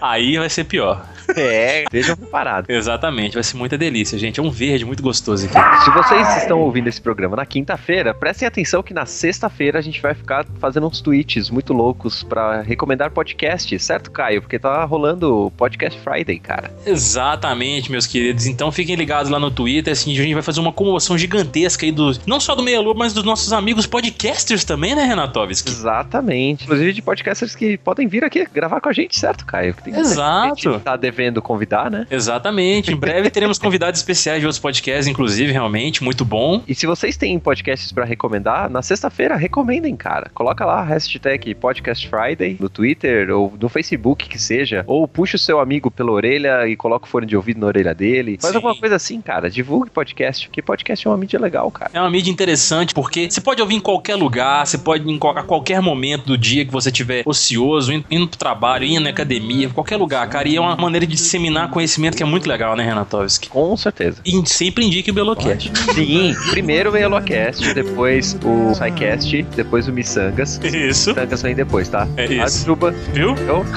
Aí 0.01 0.37
vai 0.37 0.49
ser 0.49 0.63
pior. 0.65 1.05
é, 1.35 1.83
estejam 1.83 2.15
preparados. 2.15 2.69
Exatamente, 2.69 3.33
vai 3.33 3.43
ser 3.43 3.57
muita 3.57 3.77
delícia, 3.77 4.17
gente. 4.17 4.39
É 4.39 4.43
um 4.43 4.51
verde 4.51 4.85
muito 4.85 5.01
gostoso 5.01 5.45
aqui. 5.45 5.83
Se 5.83 5.91
vocês 5.91 6.37
estão 6.37 6.59
ouvindo 6.59 6.87
esse 6.87 7.01
programa 7.01 7.35
na 7.35 7.45
quinta-feira, 7.45 8.13
prestem 8.13 8.47
atenção 8.47 8.83
que 8.83 8.93
na 8.93 9.05
sexta-feira 9.05 9.79
a 9.79 9.81
gente 9.81 10.01
vai 10.01 10.13
ficar 10.13 10.45
fazendo 10.59 10.87
uns 10.87 11.01
tweets 11.01 11.49
muito 11.49 11.73
loucos 11.73 12.23
pra 12.23 12.61
recomendar 12.61 13.11
podcast, 13.11 13.77
certo, 13.79 14.11
Caio? 14.11 14.41
Porque 14.41 14.59
tá 14.59 14.83
rolando 14.83 15.45
o 15.45 15.51
Podcast 15.51 15.99
Friday, 15.99 16.39
cara. 16.39 16.71
Exatamente, 16.85 17.91
meus 17.91 18.07
queridos. 18.07 18.45
Então 18.45 18.71
fiquem 18.71 18.95
ligados 18.95 19.31
lá 19.31 19.39
no 19.39 19.51
Twitter, 19.51 19.93
assim, 19.93 20.11
a 20.11 20.21
gente 20.21 20.33
vai 20.33 20.43
fazer 20.43 20.59
uma 20.59 20.73
comoção 20.73 21.17
gigantesca 21.17 21.85
aí 21.85 21.91
do 21.91 22.11
não 22.25 22.39
só 22.39 22.55
do 22.55 22.63
Meia 22.63 22.81
Lua, 22.81 22.93
mas 22.93 23.13
dos 23.13 23.23
nossos 23.23 23.53
amigos 23.53 23.85
podcasters 23.85 24.63
também, 24.63 24.95
né, 24.95 25.03
Renatovski? 25.03 25.69
Exatamente. 25.69 26.63
Inclusive 26.63 26.93
de 26.93 27.01
podcasters 27.01 27.55
que 27.55 27.77
podem 27.77 28.07
vir 28.07 28.23
aqui 28.23 28.45
gravar 28.53 28.81
com 28.81 28.89
a 28.89 28.93
gente, 28.93 29.19
certo, 29.21 29.45
Caio? 29.45 29.75
Tem 29.83 29.95
Exato. 29.95 30.55
gente 30.55 30.69
que 30.69 30.83
tá 30.83 30.97
devendo 30.97 31.41
convidar, 31.41 31.91
né? 31.91 32.07
Exatamente. 32.09 32.91
Em 32.91 32.95
breve 32.95 33.29
teremos 33.29 33.59
convidados 33.59 33.99
especiais 33.99 34.39
de 34.39 34.45
outros 34.47 34.59
podcasts, 34.59 35.07
inclusive, 35.07 35.51
realmente, 35.51 36.03
muito 36.03 36.25
bom. 36.25 36.63
E 36.67 36.73
se 36.73 36.87
vocês 36.87 37.15
têm 37.15 37.37
podcasts 37.39 37.91
pra 37.91 38.03
recomendar, 38.03 38.69
na 38.69 38.81
sexta-feira 38.81 39.35
recomendem, 39.35 39.95
cara. 39.95 40.29
Coloca 40.33 40.65
lá 40.65 40.79
a 40.79 40.83
hashtag 40.83 41.53
Podcast 41.55 42.07
Friday 42.07 42.57
no 42.59 42.67
Twitter 42.67 43.29
ou 43.29 43.53
no 43.59 43.69
Facebook 43.69 44.27
que 44.27 44.39
seja, 44.39 44.83
ou 44.87 45.07
puxa 45.07 45.35
o 45.35 45.39
seu 45.39 45.59
amigo 45.59 45.91
pela 45.91 46.11
orelha 46.11 46.67
e 46.67 46.75
coloca 46.75 47.05
o 47.05 47.09
fone 47.09 47.27
de 47.27 47.35
ouvido 47.35 47.59
na 47.59 47.67
orelha 47.67 47.93
dele. 47.93 48.37
Faz 48.41 48.51
Sim. 48.51 48.57
alguma 48.57 48.75
coisa 48.75 48.95
assim, 48.95 49.21
cara. 49.21 49.49
Divulgue 49.49 49.89
podcast, 49.89 50.47
porque 50.47 50.61
podcast 50.61 51.05
é 51.05 51.09
uma 51.09 51.17
mídia 51.17 51.39
legal, 51.39 51.69
cara. 51.69 51.91
É 51.93 51.99
uma 51.99 52.09
mídia 52.09 52.31
interessante 52.31 52.93
porque 52.93 53.29
você 53.29 53.41
pode 53.41 53.61
ouvir 53.61 53.75
em 53.75 53.79
qualquer 53.79 54.15
lugar, 54.15 54.65
você 54.65 54.77
pode 54.77 55.09
em 55.09 55.19
a 55.21 55.43
qualquer 55.43 55.81
momento 55.81 56.25
do 56.25 56.37
dia 56.37 56.65
que 56.65 56.71
você 56.71 56.89
estiver 56.89 57.21
ocioso, 57.25 57.93
indo, 58.09 58.27
pro 58.27 58.37
trabalho, 58.37 58.85
indo 58.85 59.10
academia, 59.11 59.69
qualquer 59.69 59.97
lugar, 59.97 60.27
cara. 60.29 60.47
E 60.47 60.55
é 60.55 60.61
uma 60.61 60.75
maneira 60.75 61.05
de 61.05 61.15
disseminar 61.15 61.69
conhecimento 61.69 62.17
que 62.17 62.23
é 62.23 62.25
muito 62.25 62.47
legal, 62.47 62.75
né, 62.75 62.83
Renatovski? 62.83 63.49
Com 63.49 63.75
certeza. 63.77 64.21
E 64.25 64.41
sempre 64.45 64.85
indique 64.85 65.11
o 65.11 65.13
Belocast. 65.13 65.71
Sim, 65.93 66.35
primeiro 66.51 66.91
o 66.91 66.97
Elocast, 66.97 67.73
depois 67.73 68.37
o 68.43 68.73
SciCast, 68.73 69.43
depois 69.55 69.87
o 69.87 69.93
Missangas. 69.93 70.59
Isso. 70.63 71.09
Missangas 71.09 71.41
vem 71.41 71.55
depois, 71.55 71.89
tá? 71.89 72.07
É 72.17 72.25
isso. 72.25 72.63
Ajuba. 72.63 72.91
Viu? 73.13 73.31
Então, 73.31 73.65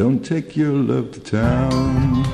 Don't 0.00 0.26
take 0.26 0.58
your 0.58 0.72
love 0.72 1.10
to 1.10 1.20
town. 1.20 2.24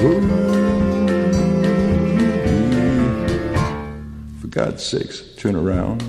Ooh, 0.00 0.67
God's 4.58 4.84
sakes, 4.84 5.22
turn 5.36 5.54
around. 5.54 6.02